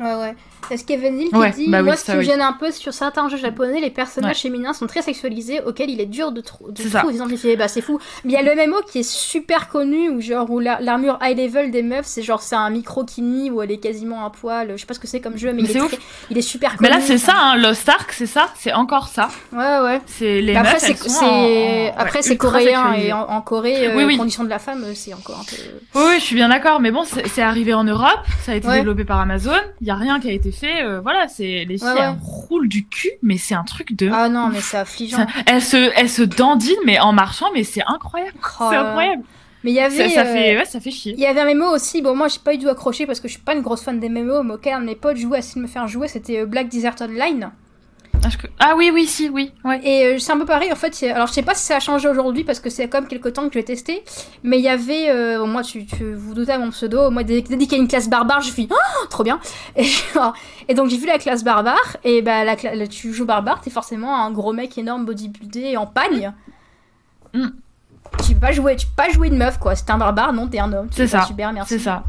Ouais, 0.00 0.14
ouais. 0.14 0.34
Est-ce 0.70 0.84
Kevin 0.84 1.20
Hill 1.20 1.28
qui 1.30 1.64
dit 1.64 1.68
bah 1.68 1.82
Moi, 1.82 1.96
ce 1.96 2.04
qui 2.04 2.16
me 2.16 2.22
gêne 2.22 2.40
un 2.40 2.52
peu 2.52 2.70
sur 2.70 2.94
certains 2.94 3.28
jeux 3.28 3.36
japonais, 3.36 3.80
les 3.80 3.90
personnages 3.90 4.40
féminins 4.40 4.72
sont 4.72 4.86
très 4.86 5.02
sexualisés, 5.02 5.60
auxquels 5.62 5.90
il 5.90 6.00
est 6.00 6.06
dur 6.06 6.32
de, 6.32 6.40
trop, 6.40 6.70
de 6.70 6.88
trop 6.88 7.10
identifier. 7.10 7.56
Bah, 7.56 7.68
c'est 7.68 7.80
fou. 7.80 7.98
Mais 8.24 8.32
il 8.32 8.34
y 8.34 8.38
a 8.38 8.42
le 8.42 8.54
MMO 8.54 8.76
qui 8.90 9.00
est 9.00 9.08
super 9.08 9.68
connu, 9.68 10.10
où, 10.10 10.20
genre, 10.20 10.48
où 10.50 10.60
l'armure 10.60 11.18
high 11.22 11.36
level 11.36 11.70
des 11.70 11.82
meufs, 11.82 12.06
c'est 12.06 12.22
genre, 12.22 12.40
c'est 12.40 12.56
un 12.56 12.70
micro-kini 12.70 13.50
où 13.50 13.62
elle 13.62 13.72
est 13.72 13.78
quasiment 13.78 14.24
un 14.24 14.30
poil. 14.30 14.72
Je 14.72 14.76
sais 14.76 14.86
pas 14.86 14.94
ce 14.94 15.00
que 15.00 15.06
c'est 15.06 15.20
comme 15.20 15.36
jeu, 15.36 15.52
mais, 15.52 15.62
il, 15.62 15.76
est 15.76 15.80
il, 16.30 16.38
est 16.38 16.42
super 16.42 16.76
connu. 16.76 16.88
Mais 16.88 16.96
là, 16.96 17.00
c'est 17.00 17.18
ça, 17.18 17.34
hein, 17.36 17.56
Lost 17.56 17.88
Ark, 17.88 18.12
c'est 18.12 18.26
ça, 18.26 18.48
c'est 18.56 18.72
encore 18.72 19.08
ça. 19.08 19.28
Ouais, 19.52 19.78
ouais. 19.80 20.00
C'est 20.06 20.40
les 20.40 20.54
après, 20.54 20.78
c'est 20.78 21.92
Après, 21.96 22.22
c'est 22.22 22.36
coréen, 22.36 22.92
et 22.92 23.12
en, 23.12 23.40
Corée, 23.40 23.88
euh, 23.88 23.96
oui, 23.96 24.04
oui. 24.04 24.16
condition 24.18 24.44
de 24.44 24.50
la 24.50 24.58
femme, 24.58 24.84
c'est 24.94 25.14
encore 25.14 25.40
un 25.40 25.44
peu. 25.44 25.56
Oui, 25.98 26.14
je 26.18 26.24
suis 26.24 26.36
bien 26.36 26.50
d'accord, 26.50 26.80
mais 26.80 26.90
bon, 26.90 27.04
c'est 27.04 27.42
arrivé 27.42 27.74
en 27.74 27.84
Europe, 27.84 28.20
ça 28.44 28.52
a 28.52 28.54
été 28.54 28.68
développé 28.68 29.04
par 29.04 29.18
Amazon, 29.18 29.56
il 29.80 29.89
y 29.90 29.92
a 29.92 29.96
rien 29.96 30.20
qui 30.20 30.28
a 30.28 30.32
été 30.32 30.52
fait, 30.52 30.82
euh, 30.82 31.00
voilà, 31.00 31.28
c'est 31.28 31.64
les 31.64 31.78
filles 31.78 32.16
roulent 32.22 32.68
du 32.68 32.86
cul, 32.86 33.10
mais 33.22 33.38
c'est 33.38 33.54
un 33.54 33.64
truc 33.64 33.94
de. 33.94 34.10
Ah 34.12 34.28
non, 34.28 34.48
mais 34.48 34.60
c'est 34.60 34.78
affligeant. 34.78 35.26
elles 35.46 35.62
se, 35.62 35.90
elles 35.96 36.08
se 36.08 36.22
dandinent, 36.22 36.76
mais 36.84 36.98
en 36.98 37.12
marchant, 37.12 37.46
mais 37.54 37.64
c'est 37.64 37.82
incroyable. 37.86 38.38
Oh 38.42 38.66
c'est 38.70 38.76
incroyable. 38.76 39.22
Mais 39.64 39.72
il 39.72 39.74
y 39.74 39.80
avait. 39.80 40.08
Ça, 40.08 40.24
fait, 40.24 40.54
euh, 40.54 40.58
ouais, 40.58 40.64
ça 40.64 40.80
fait 40.80 40.90
chier. 40.90 41.14
Il 41.14 41.20
y 41.20 41.26
avait 41.26 41.40
un 41.40 41.54
MMO 41.54 41.74
aussi. 41.74 42.00
Bon, 42.02 42.14
moi, 42.14 42.28
j'ai 42.28 42.38
pas 42.42 42.54
eu 42.54 42.58
du 42.58 42.64
tout 42.64 42.70
accroché 42.70 43.06
parce 43.06 43.20
que 43.20 43.28
je 43.28 43.34
suis 43.34 43.42
pas 43.42 43.54
une 43.54 43.60
grosse 43.60 43.82
fan 43.82 44.00
des 44.00 44.08
MMO, 44.08 44.42
mais 44.42 44.54
auquel 44.54 44.74
un 44.74 44.80
de 44.80 44.86
mes 44.86 44.94
potes 44.94 45.16
jouait, 45.16 45.38
à 45.38 45.40
de 45.40 45.60
me 45.60 45.66
faire 45.66 45.86
jouer, 45.86 46.08
c'était 46.08 46.40
euh, 46.40 46.46
Black 46.46 46.68
Desert 46.68 46.96
Online. 47.00 47.50
Ah 48.58 48.74
oui, 48.76 48.90
oui, 48.92 49.06
si, 49.06 49.28
oui. 49.28 49.52
Ouais. 49.64 49.80
Et 49.84 50.04
euh, 50.04 50.18
c'est 50.18 50.32
un 50.32 50.38
peu 50.38 50.44
pareil, 50.44 50.72
en 50.72 50.76
fait. 50.76 51.02
Alors, 51.04 51.26
je 51.26 51.32
sais 51.32 51.42
pas 51.42 51.54
si 51.54 51.64
ça 51.64 51.76
a 51.76 51.80
changé 51.80 52.08
aujourd'hui 52.08 52.44
parce 52.44 52.60
que 52.60 52.70
c'est 52.70 52.88
quand 52.88 53.00
même 53.00 53.08
quelques 53.08 53.32
temps 53.32 53.46
que 53.46 53.54
je 53.54 53.58
l'ai 53.58 53.64
testé. 53.64 54.04
Mais 54.42 54.58
il 54.58 54.64
y 54.64 54.68
avait. 54.68 55.10
Euh, 55.10 55.46
moi, 55.46 55.62
tu, 55.62 55.86
tu 55.86 56.12
vous 56.14 56.34
doutez 56.34 56.52
à 56.52 56.58
mon 56.58 56.70
pseudo. 56.70 57.10
Moi, 57.10 57.22
dès, 57.22 57.42
qu'il 57.42 57.72
y 57.72 57.74
a 57.74 57.78
une 57.78 57.88
classe 57.88 58.08
barbare, 58.08 58.42
je 58.42 58.50
suis. 58.50 58.68
Oh, 58.70 59.06
trop 59.08 59.24
bien 59.24 59.40
et, 59.76 59.86
et, 60.68 60.74
donc, 60.74 60.90
j'ai 60.90 60.98
vu 60.98 61.06
la 61.06 61.18
classe 61.18 61.44
barbare. 61.44 61.96
Et 62.04 62.22
bah, 62.22 62.44
la, 62.44 62.56
tu 62.86 63.12
joues 63.12 63.26
barbare, 63.26 63.60
t'es 63.60 63.70
forcément 63.70 64.24
un 64.24 64.30
gros 64.30 64.52
mec 64.52 64.76
énorme, 64.76 65.04
bodybuildé 65.04 65.76
en 65.76 65.86
pagne. 65.86 66.32
Mm. 67.34 67.48
Tu 68.26 68.34
peux 68.34 68.40
pas 68.40 68.52
jouer, 68.52 68.76
tu 68.76 68.86
peux 68.86 68.94
pas 68.96 69.10
jouer 69.10 69.28
une 69.28 69.36
meuf, 69.36 69.58
quoi. 69.58 69.74
C'est 69.76 69.90
un 69.90 69.98
barbare, 69.98 70.32
non, 70.32 70.48
t'es 70.48 70.58
un 70.58 70.72
homme. 70.72 70.88
C'est 70.90 71.06
ça. 71.06 71.22
Super, 71.22 71.52
merci. 71.52 71.74
C'est 71.74 71.78
ça. 71.78 72.04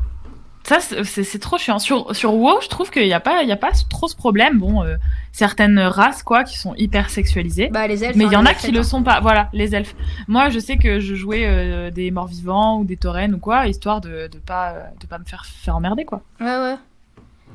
Ça, 0.63 0.77
c'est 0.79 1.39
trop 1.39 1.57
chiant. 1.57 1.79
Sur, 1.79 2.15
sur 2.15 2.35
WoW, 2.35 2.61
je 2.61 2.69
trouve 2.69 2.91
qu'il 2.91 3.03
n'y 3.03 3.13
a, 3.13 3.19
pas, 3.19 3.43
y 3.43 3.51
a 3.51 3.57
pas 3.57 3.71
trop 3.89 4.07
ce 4.07 4.15
problème. 4.15 4.59
Bon, 4.59 4.83
euh, 4.83 4.95
certaines 5.31 5.79
races, 5.79 6.23
quoi, 6.23 6.43
qui 6.43 6.57
sont 6.57 6.75
hyper 6.75 7.09
sexualisées. 7.09 7.69
Bah, 7.69 7.87
les 7.87 8.03
elfes. 8.03 8.15
Mais 8.15 8.25
il 8.25 8.31
y 8.31 8.35
en 8.35 8.45
a 8.45 8.53
qui 8.53 8.71
le 8.71 8.83
sont 8.83 9.03
pas. 9.03 9.19
Voilà, 9.21 9.49
les 9.53 9.75
elfes. 9.75 9.95
Moi, 10.27 10.49
je 10.49 10.59
sais 10.59 10.77
que 10.77 10.99
je 10.99 11.15
jouais 11.15 11.45
euh, 11.45 11.91
des 11.91 12.11
morts-vivants 12.11 12.79
ou 12.79 12.83
des 12.83 12.97
taurennes 12.97 13.33
ou 13.33 13.39
quoi, 13.39 13.67
histoire 13.67 14.01
de, 14.01 14.27
de 14.27 14.37
pas, 14.37 14.75
de 14.99 15.07
pas 15.07 15.19
me 15.19 15.25
faire, 15.25 15.45
faire 15.45 15.75
emmerder, 15.75 16.05
quoi. 16.05 16.21
Ouais, 16.39 16.57
ouais. 16.57 16.75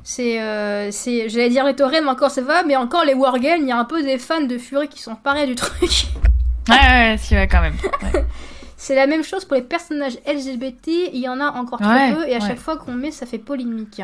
C'est, 0.03 0.41
euh, 0.41 0.91
c'est, 0.93 1.29
j'allais 1.29 1.51
dire 1.51 1.65
les 1.65 1.75
taurennes, 1.75 2.09
encore 2.09 2.31
ça 2.31 2.41
va, 2.41 2.63
mais 2.63 2.77
encore 2.77 3.05
les 3.05 3.15
wargames, 3.15 3.63
il 3.63 3.69
y 3.69 3.73
a 3.73 3.79
un 3.79 3.85
peu 3.85 4.03
des 4.03 4.19
fans 4.19 4.41
de 4.41 4.57
furie 4.57 4.89
qui 4.89 5.03
sont 5.03 5.17
parés 5.17 5.47
du 5.47 5.57
truc. 5.57 6.07
ouais, 6.69 6.77
ouais, 6.77 7.17
si, 7.19 7.35
ouais, 7.35 7.49
quand 7.49 7.61
même. 7.61 7.75
C'est 8.77 8.95
la 8.95 9.09
même 9.09 9.25
chose 9.25 9.45
pour 9.45 9.57
les 9.57 9.63
personnages 9.63 10.19
LGBT, 10.27 11.11
il 11.13 11.21
y 11.21 11.29
en 11.29 11.41
a 11.41 11.51
encore 11.51 11.81
trop 11.81 12.15
peu, 12.15 12.29
et 12.29 12.37
à 12.37 12.41
chaque 12.41 12.59
fois 12.59 12.77
qu'on 12.77 12.93
met, 12.93 13.11
ça 13.11 13.27
fait 13.27 13.39
polémique. 13.39 14.01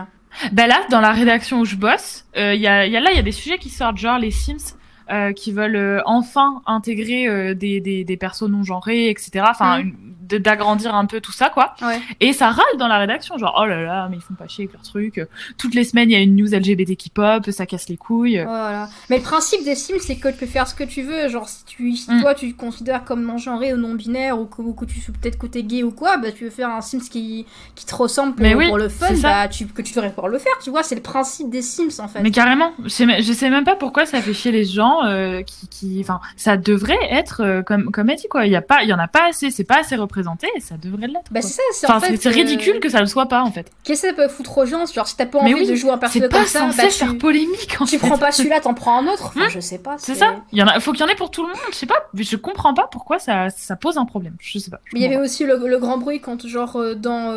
Ben 0.52 0.66
là, 0.66 0.82
dans 0.90 1.00
la 1.00 1.12
rédaction 1.12 1.60
où 1.60 1.64
je 1.64 1.76
bosse, 1.76 2.24
euh, 2.36 2.54
y 2.54 2.66
a, 2.66 2.86
y 2.86 2.96
a, 2.96 3.00
là, 3.00 3.10
il 3.10 3.16
y 3.16 3.20
a 3.20 3.22
des 3.22 3.32
sujets 3.32 3.58
qui 3.58 3.68
sortent, 3.68 3.98
genre 3.98 4.18
les 4.18 4.30
Sims 4.30 4.76
euh, 5.10 5.32
qui 5.32 5.52
veulent 5.52 5.76
euh, 5.76 6.00
enfin 6.06 6.62
intégrer 6.66 7.26
euh, 7.26 7.54
des, 7.54 7.80
des, 7.80 8.04
des 8.04 8.16
persos 8.16 8.48
non 8.48 8.62
genrés, 8.62 9.10
etc. 9.10 9.44
Enfin, 9.48 9.82
mm. 9.82 10.38
d'agrandir 10.38 10.94
un 10.94 11.06
peu 11.06 11.20
tout 11.20 11.32
ça, 11.32 11.50
quoi. 11.50 11.74
Ouais. 11.82 12.00
Et 12.20 12.32
ça 12.32 12.50
râle 12.50 12.78
dans 12.78 12.88
la 12.88 12.98
rédaction, 12.98 13.36
genre 13.38 13.58
oh 13.60 13.66
là 13.66 13.82
là, 13.82 14.08
mais 14.10 14.16
ils 14.16 14.22
font 14.22 14.34
pas 14.34 14.48
chier 14.48 14.64
avec 14.64 14.74
leurs 14.74 14.82
trucs. 14.82 15.20
Toutes 15.58 15.74
les 15.74 15.84
semaines, 15.84 16.10
il 16.10 16.12
y 16.14 16.16
a 16.16 16.20
une 16.20 16.36
news 16.36 16.48
LGBT 16.52 16.96
qui 16.96 17.10
pop, 17.10 17.50
ça 17.50 17.66
casse 17.66 17.88
les 17.88 17.96
couilles. 17.96 18.42
Voilà. 18.42 18.88
Mais 19.10 19.16
le 19.16 19.22
principe 19.22 19.64
des 19.64 19.74
Sims, 19.74 20.00
c'est 20.00 20.16
que 20.16 20.28
tu 20.28 20.36
peux 20.36 20.46
faire 20.46 20.68
ce 20.68 20.74
que 20.74 20.84
tu 20.84 21.02
veux. 21.02 21.28
Genre, 21.28 21.48
si, 21.48 21.64
tu, 21.64 21.96
si 21.96 22.10
mm. 22.10 22.20
toi 22.20 22.34
tu 22.34 22.52
te 22.52 22.58
considères 22.58 23.04
comme 23.04 23.24
non 23.24 23.38
genré 23.38 23.74
ou 23.74 23.76
non 23.76 23.94
binaire 23.94 24.38
ou 24.38 24.46
que, 24.46 24.62
que 24.78 24.84
tu 24.84 25.00
suis 25.00 25.12
peut-être 25.12 25.38
côté 25.38 25.64
gay 25.64 25.82
ou 25.82 25.90
quoi, 25.90 26.16
bah 26.16 26.32
tu 26.32 26.44
veux 26.44 26.50
faire 26.50 26.70
un 26.70 26.80
Sims 26.80 27.08
qui, 27.10 27.46
qui 27.74 27.86
te 27.86 27.94
ressemble 27.94 28.34
pour, 28.34 28.62
pour 28.68 28.78
le 28.78 28.88
fun, 28.88 29.14
bah 29.22 29.48
tu, 29.48 29.66
que 29.66 29.82
tu 29.82 29.94
devrais 29.94 30.10
pouvoir 30.10 30.28
le 30.28 30.38
faire. 30.38 30.52
Tu 30.62 30.70
vois, 30.70 30.82
c'est 30.82 30.94
le 30.94 31.02
principe 31.02 31.50
des 31.50 31.62
Sims 31.62 32.00
en 32.00 32.08
fait. 32.08 32.20
Mais 32.22 32.30
carrément, 32.30 32.72
je 32.84 32.88
sais, 32.88 33.22
je 33.22 33.32
sais 33.32 33.50
même 33.50 33.64
pas 33.64 33.76
pourquoi 33.76 34.06
ça 34.06 34.20
fait 34.20 34.34
chier 34.34 34.52
les 34.52 34.64
gens 34.64 34.91
euh, 35.04 35.42
qui, 35.42 35.98
enfin, 36.00 36.20
ça 36.36 36.56
devrait 36.56 36.98
être 37.10 37.42
euh, 37.42 37.62
comme 37.62 37.90
comme 37.90 38.10
elle 38.10 38.16
dit 38.16 38.28
quoi. 38.28 38.46
Il 38.46 38.52
y 38.52 38.56
a 38.56 38.62
pas, 38.62 38.82
il 38.82 38.88
y 38.88 38.92
en 38.92 38.98
a 38.98 39.08
pas 39.08 39.28
assez, 39.28 39.50
c'est 39.50 39.64
pas 39.64 39.80
assez 39.80 39.96
représenté, 39.96 40.48
et 40.56 40.60
ça 40.60 40.76
devrait 40.76 41.06
l'être. 41.06 41.30
Bah 41.30 41.42
c'est 41.42 41.48
ça, 41.48 41.62
c'est 41.72 41.90
en 41.90 42.00
fait, 42.00 42.16
c'est 42.16 42.28
ridicule 42.28 42.80
que 42.80 42.88
ça 42.88 43.00
le 43.00 43.06
soit 43.06 43.26
pas 43.26 43.42
en 43.42 43.50
fait. 43.50 43.70
Qu'est-ce 43.84 44.02
que 44.02 44.08
ça 44.08 44.14
peut 44.14 44.28
foutre 44.28 44.58
aux 44.58 44.66
gens 44.66 44.84
Genre 44.86 45.06
si 45.06 45.16
t'as 45.16 45.26
pas 45.26 45.38
envie 45.38 45.66
de 45.66 45.74
jouer 45.74 45.90
un 45.90 45.98
personnage 45.98 46.30
comme 46.30 46.46
ça, 46.46 46.66
bah, 46.66 46.88
tu, 46.88 46.90
faire 46.90 47.18
polémique. 47.18 47.76
En 47.80 47.84
tu 47.84 47.98
prends 47.98 48.18
pas 48.18 48.32
celui-là, 48.32 48.60
t'en 48.60 48.74
prends 48.74 48.98
un 48.98 49.06
autre. 49.06 49.32
Enfin, 49.34 49.46
hmm 49.46 49.50
je 49.50 49.60
sais 49.60 49.78
pas. 49.78 49.96
C'est 49.98 50.14
ça. 50.14 50.36
Il 50.52 50.58
y 50.58 50.62
en 50.62 50.66
a, 50.66 50.80
faut 50.80 50.92
qu'il 50.92 51.00
y 51.00 51.04
en 51.04 51.08
ait 51.08 51.16
pour 51.16 51.30
tout 51.30 51.42
le 51.42 51.48
monde. 51.48 51.58
Je 51.70 51.76
sais 51.76 51.86
pas, 51.86 52.08
je 52.14 52.36
comprends 52.36 52.74
pas 52.74 52.88
pourquoi 52.90 53.18
ça 53.18 53.50
ça 53.50 53.76
pose 53.76 53.98
un 53.98 54.04
problème. 54.04 54.36
Je 54.40 54.58
sais 54.58 54.70
pas. 54.70 54.80
Mais 54.92 55.00
il 55.00 55.02
y 55.02 55.06
avait 55.06 55.22
aussi 55.22 55.44
le, 55.44 55.78
grand 55.78 55.98
bruit 55.98 56.20
quand 56.20 56.46
genre 56.46 56.76
euh, 56.76 56.94
dans 56.94 57.32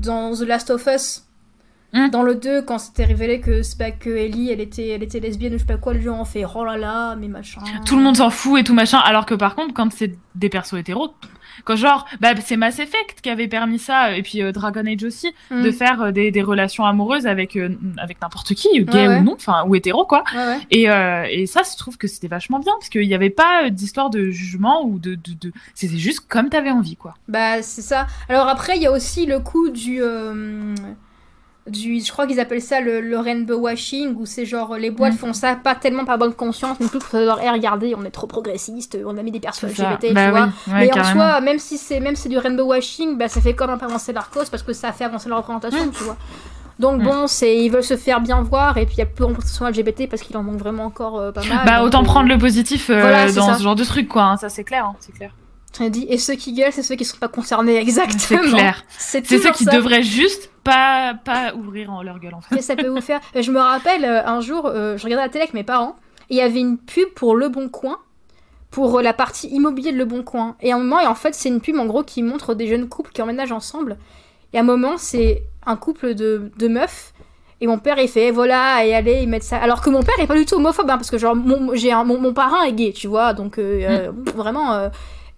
dans 0.00 0.34
The 0.34 0.42
Last 0.42 0.70
of 0.70 0.86
Us 0.86 1.24
Hein 1.94 2.08
Dans 2.08 2.22
le 2.22 2.34
2, 2.34 2.62
quand 2.62 2.78
c'était 2.78 3.04
révélé 3.04 3.40
que 3.40 3.62
c'est 3.62 3.76
pas 3.76 3.90
que 3.90 4.10
Ellie, 4.10 4.50
elle 4.50 4.60
était, 4.60 4.88
elle 4.88 5.02
était 5.02 5.20
lesbienne 5.20 5.54
ou 5.54 5.56
je 5.56 5.60
sais 5.60 5.66
pas 5.66 5.76
quoi, 5.76 5.92
le 5.92 6.00
jeu 6.00 6.10
en 6.10 6.24
fait 6.24 6.44
oh 6.54 6.64
là 6.64 6.76
là, 6.76 7.16
mais 7.16 7.28
machin. 7.28 7.60
Tout 7.84 7.96
le 7.96 8.02
monde 8.02 8.16
s'en 8.16 8.30
fout 8.30 8.60
et 8.60 8.64
tout 8.64 8.74
machin, 8.74 8.98
alors 8.98 9.26
que 9.26 9.34
par 9.34 9.54
contre, 9.54 9.74
quand 9.74 9.92
c'est 9.92 10.14
des 10.34 10.48
persos 10.48 10.78
hétéros, 10.78 11.14
quand 11.64 11.76
genre, 11.76 12.06
bah, 12.20 12.30
c'est 12.42 12.56
Mass 12.56 12.78
Effect 12.78 13.20
qui 13.20 13.30
avait 13.30 13.48
permis 13.48 13.78
ça, 13.78 14.16
et 14.16 14.22
puis 14.22 14.42
euh, 14.42 14.52
Dragon 14.52 14.84
Age 14.86 15.04
aussi, 15.04 15.32
de 15.50 15.68
mm. 15.68 15.72
faire 15.72 16.02
euh, 16.02 16.10
des, 16.10 16.30
des, 16.30 16.42
relations 16.42 16.84
amoureuses 16.84 17.26
avec, 17.26 17.56
euh, 17.56 17.70
avec 17.98 18.20
n'importe 18.20 18.54
qui, 18.54 18.68
gay 18.84 19.08
ou 19.08 19.22
non, 19.22 19.34
enfin, 19.34 19.64
ou 19.66 19.74
hétéro, 19.74 20.04
quoi. 20.04 20.24
Ouais, 20.34 20.58
et, 20.70 20.84
et 20.84 21.46
ça, 21.46 21.62
je 21.70 21.76
trouve 21.76 21.98
que 21.98 22.08
c'était 22.08 22.28
vachement 22.28 22.58
bien, 22.58 22.72
parce 22.78 22.88
qu'il 22.88 23.06
n'y 23.06 23.14
avait 23.14 23.30
pas 23.30 23.70
d'histoire 23.70 24.10
de 24.10 24.30
jugement 24.30 24.84
ou 24.84 24.98
de. 24.98 25.14
de, 25.14 25.34
de... 25.40 25.52
C'était 25.74 25.98
juste 25.98 26.20
comme 26.28 26.48
t'avais 26.48 26.70
envie, 26.70 26.96
quoi. 26.96 27.14
Bah, 27.28 27.62
c'est 27.62 27.82
ça. 27.82 28.06
Alors 28.28 28.48
après, 28.48 28.76
il 28.76 28.82
y 28.82 28.86
a 28.86 28.92
aussi 28.92 29.26
le 29.26 29.40
coup 29.40 29.70
du 29.70 30.00
du, 31.68 32.00
je 32.00 32.10
crois 32.10 32.26
qu'ils 32.26 32.40
appellent 32.40 32.62
ça 32.62 32.80
le, 32.80 33.16
rainbow 33.18 33.56
washing, 33.56 34.16
où 34.16 34.26
c'est 34.26 34.44
genre 34.44 34.76
les 34.76 34.90
boîtes 34.90 35.14
mm. 35.14 35.18
font 35.18 35.32
ça 35.32 35.54
pas 35.54 35.74
tellement 35.74 36.04
par 36.04 36.18
bonne 36.18 36.34
conscience, 36.34 36.76
mais 36.80 36.88
plus 36.88 36.98
pour 36.98 37.18
leur 37.20 37.40
hey, 37.40 37.50
regardez, 37.50 37.94
on 37.96 38.04
est 38.04 38.10
trop 38.10 38.26
progressiste, 38.26 38.98
on 39.04 39.16
a 39.16 39.22
mis 39.22 39.30
des 39.30 39.40
personnes 39.40 39.70
LGBT, 39.70 40.12
bah 40.12 40.24
tu 40.24 40.30
vois. 40.30 40.48
mais 40.68 40.92
en 40.92 41.04
soi, 41.04 41.40
même 41.40 41.58
si 41.58 41.78
c'est 41.78 42.00
même 42.00 42.16
c'est 42.16 42.28
du 42.28 42.38
rainbow 42.38 42.64
washing, 42.64 43.16
bah 43.16 43.28
ça 43.28 43.40
fait 43.40 43.54
quand 43.54 43.68
même 43.68 43.78
avancer 43.80 44.12
leur 44.12 44.30
cause 44.30 44.50
parce 44.50 44.62
que 44.62 44.72
ça 44.72 44.92
fait 44.92 45.04
avancer 45.04 45.28
leur 45.28 45.38
représentation, 45.38 45.88
tu 45.90 46.02
vois. 46.02 46.16
Donc 46.80 47.00
mm. 47.00 47.04
bon, 47.04 47.26
c'est 47.28 47.56
ils 47.56 47.68
veulent 47.68 47.84
se 47.84 47.96
faire 47.96 48.20
bien 48.20 48.42
voir 48.42 48.76
et 48.78 48.86
puis 48.86 48.96
il 48.96 48.98
y 48.98 49.02
a 49.02 49.06
plus 49.06 49.24
de 49.24 49.28
représentation 49.28 49.68
LGBT 49.68 50.08
parce 50.08 50.22
qu'il 50.22 50.36
en 50.36 50.42
manque 50.42 50.58
vraiment 50.58 50.86
encore 50.86 51.20
euh, 51.20 51.30
pas 51.30 51.44
mal. 51.44 51.64
Bah 51.64 51.84
autant 51.84 52.02
prendre 52.02 52.28
le 52.28 52.38
positif 52.38 52.90
euh, 52.90 53.32
dans 53.32 53.54
ce 53.54 53.62
genre 53.62 53.76
de 53.76 53.84
truc 53.84 54.08
quoi, 54.08 54.24
hein, 54.24 54.36
ça 54.36 54.48
c'est 54.48 54.64
clair, 54.64 54.86
hein, 54.86 54.96
c'est 54.98 55.12
clair. 55.12 55.30
Dit, 55.80 56.06
et 56.10 56.18
ceux 56.18 56.34
qui 56.34 56.52
gueulent, 56.52 56.72
c'est 56.72 56.82
ceux 56.82 56.96
qui 56.96 57.04
sont 57.04 57.16
pas 57.16 57.28
concernés 57.28 57.76
exactement. 57.76 58.42
C'est 58.42 58.50
clair. 58.50 58.84
C'est 58.98 59.26
ceux 59.26 59.52
qui 59.52 59.64
devraient 59.64 60.02
juste 60.02 60.51
pas, 60.64 61.14
pas 61.24 61.54
ouvrir 61.54 61.92
en 61.92 62.02
leur 62.02 62.18
gueule 62.18 62.34
en 62.34 62.40
fait. 62.40 62.60
Ça 62.62 62.76
peut 62.76 62.88
vous 62.88 63.00
faire. 63.00 63.20
Je 63.34 63.50
me 63.50 63.60
rappelle 63.60 64.04
euh, 64.04 64.24
un 64.24 64.40
jour, 64.40 64.66
euh, 64.66 64.96
je 64.96 65.04
regardais 65.04 65.24
la 65.24 65.28
télé 65.28 65.42
avec 65.42 65.54
mes 65.54 65.64
parents, 65.64 65.96
et 66.30 66.34
il 66.34 66.36
y 66.36 66.40
avait 66.40 66.60
une 66.60 66.78
pub 66.78 67.08
pour 67.14 67.36
Le 67.36 67.48
Bon 67.48 67.68
Coin, 67.68 67.98
pour 68.70 68.98
euh, 68.98 69.02
la 69.02 69.12
partie 69.12 69.48
immobilier 69.48 69.92
de 69.92 69.98
Le 69.98 70.04
Bon 70.04 70.22
Coin. 70.22 70.56
Et 70.60 70.72
à 70.72 70.76
un 70.76 70.78
moment, 70.78 71.00
et 71.00 71.06
en 71.06 71.14
fait, 71.14 71.34
c'est 71.34 71.48
une 71.48 71.60
pub 71.60 71.76
en 71.76 71.86
gros 71.86 72.02
qui 72.02 72.22
montre 72.22 72.54
des 72.54 72.66
jeunes 72.66 72.88
couples 72.88 73.12
qui 73.12 73.22
emménagent 73.22 73.52
ensemble. 73.52 73.98
Et 74.52 74.58
à 74.58 74.60
un 74.60 74.64
moment, 74.64 74.98
c'est 74.98 75.42
un 75.66 75.76
couple 75.76 76.14
de, 76.14 76.52
de 76.56 76.68
meufs. 76.68 77.12
Et 77.60 77.66
mon 77.68 77.78
père, 77.78 77.98
il 77.98 78.08
fait, 78.08 78.32
voilà, 78.32 78.84
et 78.84 78.92
allez, 78.92 79.20
ils 79.22 79.28
mettent 79.28 79.44
ça. 79.44 79.56
Alors 79.58 79.82
que 79.82 79.90
mon 79.90 80.02
père 80.02 80.18
est 80.18 80.26
pas 80.26 80.36
du 80.36 80.44
tout 80.46 80.56
homophobe, 80.56 80.90
hein, 80.90 80.96
parce 80.96 81.10
que 81.10 81.18
genre, 81.18 81.36
mon, 81.36 81.74
j'ai 81.74 81.94
mon, 81.94 82.18
mon, 82.18 82.32
parrain 82.32 82.64
est 82.64 82.72
gay, 82.72 82.92
tu 82.92 83.06
vois, 83.06 83.34
donc 83.34 83.58
mm. 83.58 84.10
vraiment. 84.34 84.90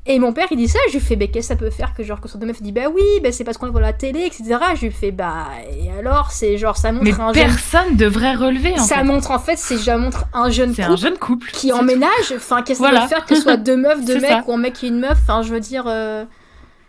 Et 0.07 0.19
mon 0.19 0.35
père, 0.35 0.49
il 0.51 0.59
dit 0.59 0.69
ça, 0.69 0.79
je 0.89 0.95
lui 0.95 1.01
fais, 1.01 1.17
bah, 1.17 1.27
qu'est-ce 1.27 1.49
que 1.49 1.55
ça 1.55 1.57
peut 1.57 1.71
faire 1.71 1.95
que 1.95 2.03
genre 2.03 2.21
que 2.21 2.29
son 2.29 2.39
meuf 2.39 2.61
dit, 2.61 2.73
bah 2.73 2.89
oui, 2.95 3.03
bah 3.23 3.33
c'est 3.33 3.43
parce 3.43 3.57
qu'on 3.57 3.65
le 3.65 3.73
voit 3.73 3.81
à 3.81 3.85
la 3.85 3.93
télé, 3.95 4.27
etc. 4.27 4.57
Je 4.75 4.83
lui 4.83 4.91
fais, 4.91 5.13
bah, 5.13 5.47
et 5.73 5.91
alors, 5.99 6.31
c'est 6.31 6.59
genre, 6.59 6.77
ça 6.77 6.93
montre 6.93 7.05
Mais 7.05 7.19
un 7.19 7.33
personne 7.33 7.97
devrait 7.97 8.35
relever, 8.35 8.75
en 8.79 8.83
Ça 8.83 9.03
montre, 9.03 9.31
en 9.31 9.39
fait, 9.39 9.57
c'est, 9.57 9.79
ça 9.79 9.97
montre 9.97 10.27
un 10.35 10.51
jeune 10.51 10.75
couple. 10.75 10.83
Un 10.83 10.97
jeune 10.97 11.17
couple. 11.17 11.51
Qui 11.53 11.73
emménage, 11.73 12.35
enfin, 12.37 12.61
qu'est-ce 12.63 12.81
que 12.81 12.87
ça 12.87 13.01
peut 13.01 13.09
faire 13.09 13.25
que 13.25 13.35
ce 13.35 13.41
soit 13.41 13.57
deux 13.57 13.77
meufs, 13.77 14.05
deux 14.07 14.21
mecs, 14.21 14.47
ou 14.47 14.53
un 14.53 14.59
mec 14.59 14.85
et 14.85 14.89
une 14.89 15.01
meuf, 15.01 15.19
enfin, 15.23 15.43
je 15.43 15.55
veux 15.55 15.61
dire. 15.61 15.85
Euh, 15.87 16.27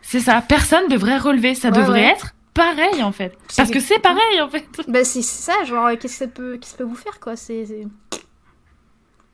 c'est 0.02 0.20
ça, 0.20 0.44
personne 0.46 0.90
devrait 0.90 1.18
relever, 1.18 1.56
ça 1.56 1.72
devrait 1.72 2.04
être 2.04 2.36
pareil, 2.54 3.02
en 3.02 3.14
fait. 3.14 3.34
Parce 3.56 3.72
que 3.72 3.80
c'est 3.80 4.00
pareil, 4.00 4.42
en 4.42 4.50
fait. 4.50 4.66
Bah, 4.90 5.06
c'est 5.06 5.22
ça, 5.22 5.54
genre, 5.64 5.90
qu'est-ce 5.92 6.20
que 6.20 6.26
ça 6.26 6.28
peut, 6.28 6.58
qu'est-ce 6.58 6.74
que 6.74 6.78
ça 6.78 6.78
peut 6.80 6.90
vous 6.90 6.96
faire, 6.96 7.22
quoi, 7.22 7.38
c'est. 7.38 7.66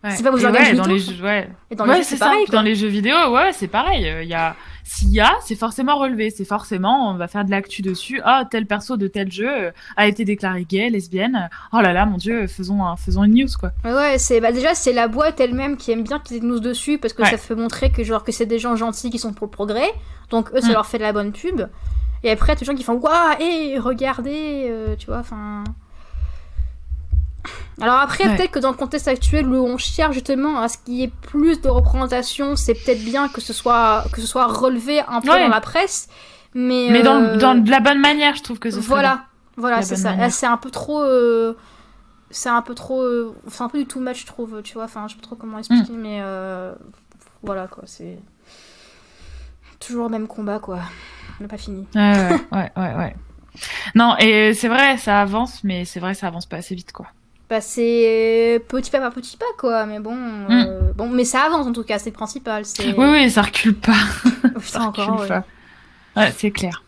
C'est 0.09 0.23
pas 0.23 0.31
vous 0.31 0.43
ouais, 0.43 0.73
dans 0.73 0.87
les 0.87 0.97
jeux, 0.97 1.23
ouais. 1.23 1.47
dans 1.75 1.85
les 1.85 1.97
jeux, 1.97 2.03
c'est 2.03 2.17
pareil. 2.17 2.45
Dans 2.51 2.63
les 2.63 2.75
jeux 2.75 2.87
vidéo, 2.87 3.15
ouais, 3.33 3.51
c'est 3.53 3.67
pareil. 3.67 4.11
Il 4.23 4.27
y 4.27 4.33
a, 4.33 4.55
s'il 4.83 5.11
y 5.11 5.19
a, 5.19 5.35
c'est 5.45 5.55
forcément 5.55 5.97
relevé. 5.97 6.31
C'est 6.31 6.45
forcément, 6.45 7.11
on 7.11 7.15
va 7.15 7.27
faire 7.27 7.45
de 7.45 7.51
l'actu 7.51 7.83
dessus. 7.83 8.19
Ah, 8.23 8.45
tel 8.49 8.65
perso 8.65 8.97
de 8.97 9.07
tel 9.07 9.31
jeu 9.31 9.47
euh, 9.47 9.71
a 9.97 10.07
été 10.07 10.25
déclaré 10.25 10.65
gay, 10.65 10.89
lesbienne. 10.89 11.49
Oh 11.71 11.81
là 11.81 11.93
là, 11.93 12.07
mon 12.07 12.17
dieu, 12.17 12.47
faisons, 12.47 12.83
un, 12.83 12.95
faisons 12.95 13.23
une 13.23 13.35
news, 13.35 13.49
quoi. 13.59 13.71
Ouais, 13.85 14.17
c'est, 14.17 14.41
bah 14.41 14.51
déjà, 14.51 14.73
c'est 14.73 14.93
la 14.93 15.07
boîte 15.07 15.39
elle-même 15.39 15.77
qui 15.77 15.91
aime 15.91 16.03
bien 16.03 16.17
qu'il 16.17 16.35
y 16.35 16.37
ait 16.37 16.41
des 16.41 16.47
news 16.47 16.59
dessus 16.59 16.97
parce 16.97 17.13
que 17.13 17.23
ça 17.23 17.37
fait 17.37 17.55
montrer 17.55 17.91
que, 17.91 18.03
genre, 18.03 18.23
que 18.23 18.31
c'est 18.31 18.47
des 18.47 18.59
gens 18.59 18.75
gentils 18.75 19.11
qui 19.11 19.19
sont 19.19 19.33
pour 19.33 19.45
le 19.45 19.51
progrès. 19.51 19.91
Donc, 20.31 20.51
eux, 20.55 20.61
ça 20.61 20.69
mm. 20.69 20.73
leur 20.73 20.87
fait 20.87 20.97
de 20.97 21.03
la 21.03 21.13
bonne 21.13 21.31
pub. 21.31 21.67
Et 22.23 22.31
après, 22.31 22.55
des 22.55 22.65
gens 22.65 22.75
qui 22.75 22.83
font, 22.83 22.93
waouh, 22.93 23.39
hé, 23.39 23.77
regardez, 23.77 24.67
euh, 24.67 24.95
tu 24.97 25.07
vois, 25.07 25.19
enfin. 25.19 25.63
Alors 27.81 27.95
après, 27.95 28.35
peut-être 28.35 28.51
que 28.51 28.59
dans 28.59 28.71
le 28.71 28.77
contexte 28.77 29.07
actuel 29.07 29.47
où 29.47 29.55
on 29.55 29.77
cherche 29.77 30.13
justement 30.13 30.59
à 30.59 30.67
ce 30.67 30.77
qu'il 30.77 30.95
y 30.95 31.03
ait 31.03 31.11
plus 31.21 31.61
de 31.61 31.69
représentation, 31.69 32.55
c'est 32.55 32.75
peut-être 32.75 33.03
bien 33.03 33.27
que 33.27 33.41
ce 33.41 33.53
soit 33.53 34.05
que 34.13 34.21
ce 34.21 34.27
soit 34.27 34.45
relevé 34.45 35.01
un 35.07 35.21
peu 35.21 35.27
dans 35.27 35.47
la 35.47 35.61
presse, 35.61 36.07
mais 36.53 36.89
mais 36.91 37.01
dans, 37.01 37.21
euh, 37.21 37.37
dans, 37.37 37.55
de 37.55 37.69
la 37.71 37.79
bonne 37.79 37.99
manière, 37.99 38.35
je 38.35 38.43
trouve 38.43 38.59
que 38.59 38.69
ce 38.69 38.79
voilà, 38.79 39.25
voilà, 39.57 39.81
c'est 39.81 39.95
ça. 39.95 40.29
C'est 40.29 40.45
un 40.45 40.57
peu 40.57 40.69
trop, 40.69 41.01
euh, 41.01 41.57
c'est 42.29 42.49
un 42.49 42.61
peu 42.61 42.75
trop, 42.75 43.01
euh, 43.01 43.35
c'est 43.47 43.63
un 43.63 43.69
peu 43.69 43.79
du 43.79 43.85
too 43.85 43.99
much, 43.99 44.21
je 44.21 44.25
trouve, 44.27 44.61
tu 44.63 44.75
vois. 44.75 44.83
Enfin, 44.83 45.07
je 45.07 45.13
sais 45.13 45.19
pas 45.19 45.25
trop 45.25 45.35
comment 45.35 45.57
expliquer, 45.57 45.93
mm. 45.93 46.01
mais 46.01 46.21
voilà 47.43 47.67
quoi, 47.67 47.83
c'est 47.87 48.19
toujours 49.79 50.05
le 50.05 50.11
même 50.11 50.27
combat 50.27 50.59
quoi. 50.59 50.79
On 51.39 51.43
n'a 51.43 51.49
pas 51.49 51.57
fini. 51.57 51.87
ouais, 51.95 52.29
ouais, 52.51 52.71
ouais. 52.77 52.95
ouais. 52.95 53.15
Non, 53.95 54.15
et 54.19 54.53
c'est 54.53 54.67
vrai, 54.67 54.97
ça 54.97 55.21
avance, 55.21 55.63
mais 55.63 55.83
c'est 55.85 55.99
vrai, 55.99 56.13
ça 56.13 56.27
avance 56.27 56.45
pas 56.45 56.57
assez 56.57 56.75
vite 56.75 56.91
quoi 56.91 57.07
c'est 57.59 58.63
petit 58.69 58.89
pas 58.89 58.99
par 58.99 59.11
petit 59.11 59.35
pas 59.35 59.45
quoi. 59.57 59.85
Mais 59.85 59.99
bon 59.99 60.15
euh, 60.49 60.91
mm. 60.91 60.93
bon 60.95 61.09
mais 61.09 61.25
ça 61.25 61.41
avance 61.41 61.67
en 61.67 61.73
tout 61.73 61.83
cas 61.83 61.99
c'est 61.99 62.11
principal 62.11 62.63
oui 62.79 62.93
oui 62.97 63.29
ça 63.29 63.41
recule 63.41 63.75
pas. 63.75 63.91
Ça 64.61 64.81
encore, 64.81 65.17
recule 65.17 65.27
pas. 65.27 65.43
Ouais 66.15 66.31
c'est 66.37 66.51
clair. 66.51 66.83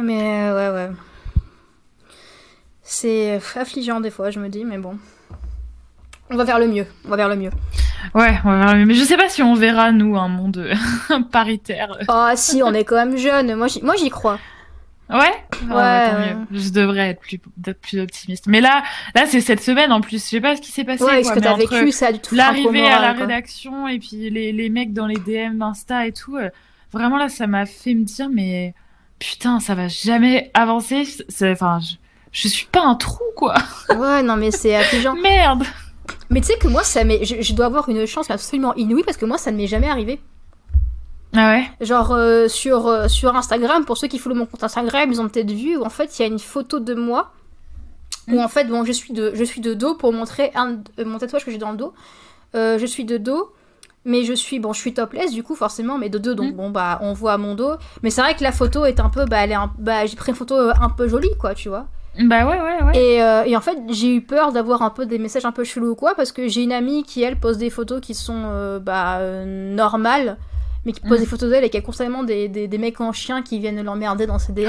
mais 0.00 0.44
euh, 0.44 0.54
ouais 0.54 0.74
ouais. 0.74 0.90
C'est 2.82 3.40
affligeant 3.56 4.00
des 4.00 4.10
fois 4.10 4.30
je 4.30 4.38
me 4.38 4.48
dis 4.48 4.64
mais 4.64 4.78
bon. 4.78 4.98
On 6.30 6.36
va 6.36 6.44
vers 6.44 6.58
le 6.58 6.68
mieux 6.68 6.86
on 7.04 7.08
va 7.08 7.16
vers 7.16 7.28
le 7.28 7.36
mieux. 7.36 7.50
Ouais 8.14 8.38
on 8.44 8.50
va 8.50 8.58
vers 8.58 8.72
le 8.74 8.80
mieux. 8.80 8.86
Mais 8.86 8.94
je 8.94 9.02
sais 9.02 9.16
pas 9.16 9.28
si 9.28 9.42
on 9.42 9.54
verra 9.54 9.90
nous 9.90 10.16
un 10.16 10.28
monde 10.28 10.68
paritaire. 11.32 11.98
Ah 12.06 12.30
oh, 12.30 12.36
si 12.36 12.62
on 12.62 12.72
est 12.72 12.84
quand 12.84 12.96
même 12.96 13.16
jeune 13.16 13.56
moi 13.56 13.66
j'y 13.68 14.10
crois 14.10 14.38
Ouais, 15.10 15.18
ouais, 15.18 15.74
ouais, 15.74 16.36
Je 16.50 16.70
devrais 16.70 17.10
être 17.10 17.20
plus, 17.20 17.38
plus 17.38 18.00
optimiste. 18.00 18.46
Mais 18.46 18.62
là, 18.62 18.82
là, 19.14 19.26
c'est 19.26 19.42
cette 19.42 19.60
semaine 19.60 19.92
en 19.92 20.00
plus. 20.00 20.24
Je 20.24 20.28
sais 20.30 20.40
pas 20.40 20.56
ce 20.56 20.62
qui 20.62 20.72
s'est 20.72 20.84
passé. 20.84 21.04
Ouais, 21.04 21.22
ce 21.22 21.32
que 21.32 21.40
t'as 21.40 21.54
vécu, 21.54 21.92
ça 21.92 22.10
du 22.10 22.20
tout. 22.20 22.34
L'arrivée 22.34 22.86
à 22.86 23.00
la 23.00 23.12
rédaction 23.12 23.86
et 23.86 23.98
puis 23.98 24.30
les, 24.30 24.52
les 24.52 24.68
mecs 24.70 24.92
dans 24.92 25.06
les 25.06 25.16
DM 25.16 25.60
Insta 25.60 26.06
et 26.06 26.12
tout. 26.12 26.36
Euh, 26.36 26.48
vraiment 26.92 27.18
là, 27.18 27.28
ça 27.28 27.46
m'a 27.46 27.66
fait 27.66 27.94
me 27.94 28.04
dire, 28.04 28.28
mais 28.30 28.74
putain, 29.18 29.60
ça 29.60 29.74
va 29.74 29.88
jamais 29.88 30.50
avancer. 30.54 31.04
Enfin, 31.42 31.80
je, 31.80 31.96
je 32.32 32.48
suis 32.48 32.66
pas 32.66 32.82
un 32.82 32.94
trou, 32.94 33.24
quoi. 33.36 33.54
Ouais, 33.94 34.22
non, 34.22 34.36
mais 34.36 34.50
c'est 34.50 34.74
affligeant. 34.74 35.14
Merde. 35.16 35.64
Mais 36.30 36.40
tu 36.40 36.46
sais 36.46 36.58
que 36.58 36.68
moi, 36.68 36.82
ça 36.82 37.02
je, 37.02 37.42
je, 37.42 37.52
dois 37.52 37.66
avoir 37.66 37.88
une 37.88 38.06
chance 38.06 38.30
absolument 38.30 38.74
inouïe 38.74 39.02
parce 39.04 39.16
que 39.16 39.26
moi, 39.26 39.38
ça 39.38 39.52
ne 39.52 39.56
m'est 39.56 39.66
jamais 39.66 39.88
arrivé. 39.88 40.20
Ah 41.34 41.50
ouais 41.50 41.64
Genre 41.80 42.12
euh, 42.12 42.48
sur, 42.48 42.86
euh, 42.86 43.08
sur 43.08 43.34
Instagram, 43.34 43.84
pour 43.84 43.98
ceux 43.98 44.08
qui 44.08 44.18
follow 44.18 44.34
mon 44.34 44.46
compte 44.46 44.62
Instagram, 44.62 45.10
ils 45.10 45.20
ont 45.20 45.28
peut-être 45.28 45.50
vu 45.50 45.76
où 45.76 45.84
en 45.84 45.90
fait 45.90 46.18
il 46.18 46.22
y 46.22 46.24
a 46.24 46.28
une 46.28 46.38
photo 46.38 46.80
de 46.80 46.94
moi 46.94 47.32
où 48.28 48.40
en 48.40 48.48
fait 48.48 48.64
bon 48.64 48.84
je 48.84 48.92
suis 48.92 49.12
de, 49.12 49.32
je 49.34 49.44
suis 49.44 49.60
de 49.60 49.74
dos 49.74 49.94
pour 49.94 50.12
montrer 50.12 50.50
un, 50.54 50.78
euh, 50.98 51.04
mon 51.04 51.18
tatouage 51.18 51.44
que 51.44 51.50
j'ai 51.50 51.58
dans 51.58 51.72
le 51.72 51.76
dos. 51.76 51.92
je 52.54 52.86
suis 52.86 53.04
de 53.04 53.18
dos, 53.18 53.52
mais 54.04 54.24
je 54.24 54.32
suis 54.32 54.58
bon 54.60 54.72
je 54.72 54.80
suis 54.80 54.94
topless 54.94 55.32
du 55.32 55.42
coup 55.42 55.54
forcément, 55.54 55.98
mais 55.98 56.08
de 56.08 56.18
dos 56.18 56.34
donc 56.34 56.52
mm. 56.52 56.56
bon 56.56 56.70
bah 56.70 56.98
on 57.02 57.12
voit 57.12 57.36
mon 57.36 57.54
dos. 57.54 57.74
Mais 58.02 58.10
c'est 58.10 58.22
vrai 58.22 58.34
que 58.34 58.42
la 58.42 58.52
photo 58.52 58.84
est 58.84 59.00
un 59.00 59.10
peu 59.10 59.24
bah 59.24 59.38
elle 59.38 59.52
est 59.52 59.56
bah 59.78 60.06
j'ai 60.06 60.16
pris 60.16 60.30
une 60.30 60.36
photo 60.36 60.54
un 60.56 60.90
peu 60.90 61.08
jolie 61.08 61.36
quoi 61.38 61.54
tu 61.54 61.68
vois. 61.68 61.86
Bah 62.18 62.46
ouais, 62.46 62.60
ouais, 62.60 62.82
ouais. 62.84 62.96
Et, 62.96 63.22
euh, 63.22 63.44
et 63.44 63.56
en 63.56 63.60
fait, 63.60 63.76
j'ai 63.88 64.14
eu 64.14 64.20
peur 64.20 64.52
d'avoir 64.52 64.82
un 64.82 64.90
peu 64.90 65.04
des 65.04 65.18
messages 65.18 65.44
un 65.44 65.52
peu 65.52 65.64
chelous 65.64 65.90
ou 65.90 65.94
quoi, 65.94 66.14
parce 66.14 66.30
que 66.30 66.46
j'ai 66.46 66.62
une 66.62 66.72
amie 66.72 67.02
qui, 67.02 67.22
elle, 67.22 67.36
pose 67.36 67.58
des 67.58 67.70
photos 67.70 68.00
qui 68.00 68.14
sont 68.14 68.42
euh, 68.46 68.78
bah, 68.78 69.18
euh, 69.18 69.74
normales, 69.74 70.36
mais 70.84 70.92
qui 70.92 71.00
pose 71.00 71.18
Mm. 71.18 71.20
des 71.22 71.26
photos 71.26 71.50
d'elle 71.50 71.64
et 71.64 71.70
qui 71.70 71.76
a 71.76 71.80
constamment 71.80 72.22
des, 72.24 72.48
des, 72.48 72.68
des 72.68 72.78
mecs 72.78 73.00
en 73.00 73.12
chien 73.12 73.42
qui 73.42 73.58
viennent 73.58 73.82
l'emmerder 73.82 74.26
dans 74.26 74.38
ses 74.38 74.52
DM. 74.52 74.68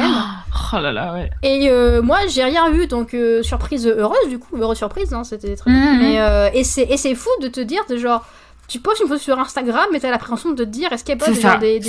Oh 0.73 0.77
là 0.79 0.91
là, 0.91 1.13
ouais. 1.13 1.29
Et 1.43 1.69
euh, 1.69 2.01
moi, 2.01 2.19
j'ai 2.27 2.43
rien 2.43 2.71
eu, 2.73 2.87
donc 2.87 3.13
euh, 3.13 3.43
surprise 3.43 3.85
heureuse, 3.87 4.29
du 4.29 4.39
coup, 4.39 4.57
heureuse 4.57 4.77
surprise, 4.77 5.13
hein, 5.13 5.23
c'était 5.23 5.55
très. 5.55 5.71
Mais, 5.71 6.19
euh, 6.19 6.49
et 6.53 6.63
c'est 6.63 6.83
et 6.83 6.97
c'est 6.97 7.15
fou 7.15 7.29
de 7.41 7.47
te 7.47 7.59
dire, 7.59 7.81
de 7.89 7.97
genre, 7.97 8.25
tu 8.67 8.79
postes 8.79 9.01
une 9.01 9.07
photo 9.07 9.19
sur 9.19 9.39
Instagram, 9.39 9.85
mais 9.91 9.99
t'as 9.99 10.09
l'appréhension 10.09 10.51
de 10.51 10.55
te 10.63 10.69
dire, 10.69 10.91
est-ce 10.93 11.03
qu'il 11.03 11.15
n'y 11.15 11.21
a 11.21 11.25
pas 11.25 11.31
des, 11.31 11.41
genre 11.41 11.59
des, 11.59 11.79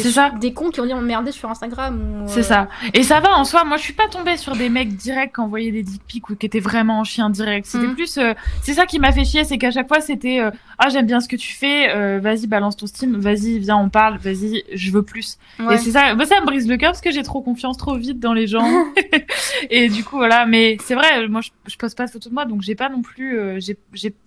des, 0.40 0.52
cons 0.52 0.70
qui 0.70 0.80
ont 0.80 0.86
dit 0.86 0.92
emmerder 0.92 1.32
sur 1.32 1.50
Instagram 1.50 2.22
ou, 2.24 2.28
C'est 2.28 2.40
euh, 2.40 2.42
ça. 2.42 2.68
Et 2.94 3.02
ça 3.02 3.20
va 3.20 3.36
en 3.36 3.44
soi. 3.44 3.64
Moi, 3.64 3.76
je 3.76 3.82
suis 3.82 3.92
pas 3.92 4.08
tombée 4.08 4.36
sur 4.36 4.54
des 4.56 4.68
mecs 4.68 4.94
directs 4.96 5.34
qui 5.34 5.40
envoyaient 5.40 5.70
des 5.72 5.82
dick 5.82 6.02
pics 6.06 6.28
ou 6.30 6.36
qui 6.36 6.46
étaient 6.46 6.60
vraiment 6.60 7.00
en 7.00 7.04
chien 7.04 7.30
direct. 7.30 7.66
C'était 7.66 7.86
Mhm. 7.86 7.94
plus. 7.94 8.18
euh, 8.18 8.34
c'est 8.62 8.74
ça 8.74 8.86
qui 8.86 8.98
m'a 8.98 9.12
fait 9.12 9.24
chier, 9.24 9.44
c'est 9.44 9.58
qu'à 9.58 9.70
chaque 9.70 9.88
fois 9.88 10.00
c'était 10.00 10.40
euh, 10.40 10.50
ah 10.78 10.88
j'aime 10.88 11.06
bien 11.06 11.20
ce 11.20 11.28
que 11.28 11.36
tu 11.36 11.52
fais, 11.54 11.90
euh, 11.94 12.18
vas-y 12.22 12.46
balance 12.46 12.76
ton 12.76 12.86
Steam, 12.86 13.16
vas-y 13.16 13.58
viens 13.58 13.76
on 13.76 13.88
parle, 13.88 14.18
vas-y 14.18 14.64
je 14.72 14.90
veux 14.90 15.02
plus. 15.02 15.38
Ouais. 15.58 15.74
Et 15.74 15.78
c'est 15.78 15.92
ça. 15.92 16.14
Moi 16.14 16.26
ça 16.26 16.40
me 16.40 16.46
brise 16.46 16.68
le 16.68 16.76
cœur 16.76 16.92
parce 16.92 17.00
que 17.00 17.10
j'ai 17.10 17.22
trop 17.22 17.40
confiance 17.42 17.76
trop 17.76 17.96
vite 17.96 18.20
dans 18.20 18.32
les 18.32 18.46
gens. 18.46 18.66
et 19.70 19.88
du 19.88 20.04
coup 20.04 20.16
voilà. 20.16 20.46
Mais 20.46 20.76
c'est 20.84 20.94
vrai, 20.94 21.26
moi 21.28 21.40
je, 21.40 21.50
je 21.66 21.76
poste 21.76 21.96
pas 21.96 22.06
de 22.06 22.10
photos 22.10 22.30
de 22.30 22.34
moi 22.34 22.44
donc 22.44 22.62
j'ai 22.62 22.74
pas 22.74 22.88
non 22.88 23.02
plus. 23.02 23.38
euh, 23.38 23.58
j'ai. 23.60 23.76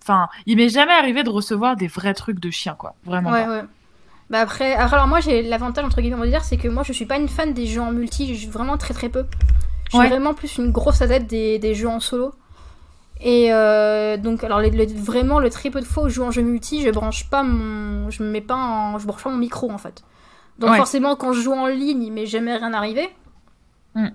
Enfin 0.02 0.28
il 0.46 0.56
m'est 0.56 0.68
jamais 0.68 0.92
arrivé 0.92 1.22
de 1.22 1.30
recevoir 1.30 1.76
des 1.76 1.86
vrais 1.86 2.14
trucs 2.14 2.39
de 2.40 2.50
chien 2.50 2.74
quoi. 2.78 2.94
Vraiment. 3.04 3.30
Ouais, 3.30 3.44
pas. 3.44 3.50
ouais. 3.50 3.62
Bah 4.30 4.40
après, 4.40 4.74
alors 4.74 5.06
moi 5.08 5.20
j'ai 5.20 5.42
l'avantage 5.42 5.84
entre 5.84 6.00
guillemets 6.00 6.16
on 6.16 6.20
va 6.20 6.26
dire, 6.26 6.44
c'est 6.44 6.56
que 6.56 6.68
moi 6.68 6.82
je 6.84 6.92
suis 6.92 7.06
pas 7.06 7.16
une 7.18 7.28
fan 7.28 7.52
des 7.52 7.66
jeux 7.66 7.80
en 7.80 7.92
multi, 7.92 8.32
je 8.34 8.46
joue 8.46 8.52
vraiment 8.52 8.76
très 8.78 8.94
très 8.94 9.08
peu. 9.08 9.26
Je 9.86 9.90
suis 9.90 9.98
Ouais. 9.98 10.08
vraiment 10.08 10.34
plus 10.34 10.56
une 10.58 10.70
grosse 10.70 11.02
adepte 11.02 11.28
des, 11.28 11.58
des 11.58 11.74
jeux 11.74 11.88
en 11.88 11.98
solo. 12.00 12.32
Et 13.22 13.52
euh, 13.52 14.16
donc 14.16 14.44
alors 14.44 14.60
le- 14.60 14.68
le- 14.70 14.86
vraiment 14.86 15.40
le 15.40 15.50
très 15.50 15.68
peu 15.70 15.80
de 15.80 15.84
fois 15.84 16.04
où 16.04 16.08
je 16.08 16.14
joue 16.14 16.22
en 16.24 16.30
jeu 16.30 16.42
multi, 16.42 16.80
je 16.82 16.90
branche 16.90 17.28
pas 17.28 17.42
mon, 17.42 18.08
je 18.08 18.22
me 18.22 18.30
mets 18.30 18.40
pas 18.40 18.54
en, 18.54 18.98
je 18.98 19.06
branche 19.06 19.22
pas 19.24 19.30
mon 19.30 19.36
micro 19.36 19.70
en 19.70 19.78
fait. 19.78 20.02
Donc 20.60 20.70
Ouais. 20.70 20.76
forcément 20.76 21.16
quand 21.16 21.32
je 21.32 21.40
joue 21.40 21.52
en 21.52 21.66
ligne, 21.66 22.02
il 22.02 22.12
m'est 22.12 22.26
jamais 22.26 22.56
rien 22.56 22.72
arrivé. 22.72 23.08
Mm. 23.96 24.08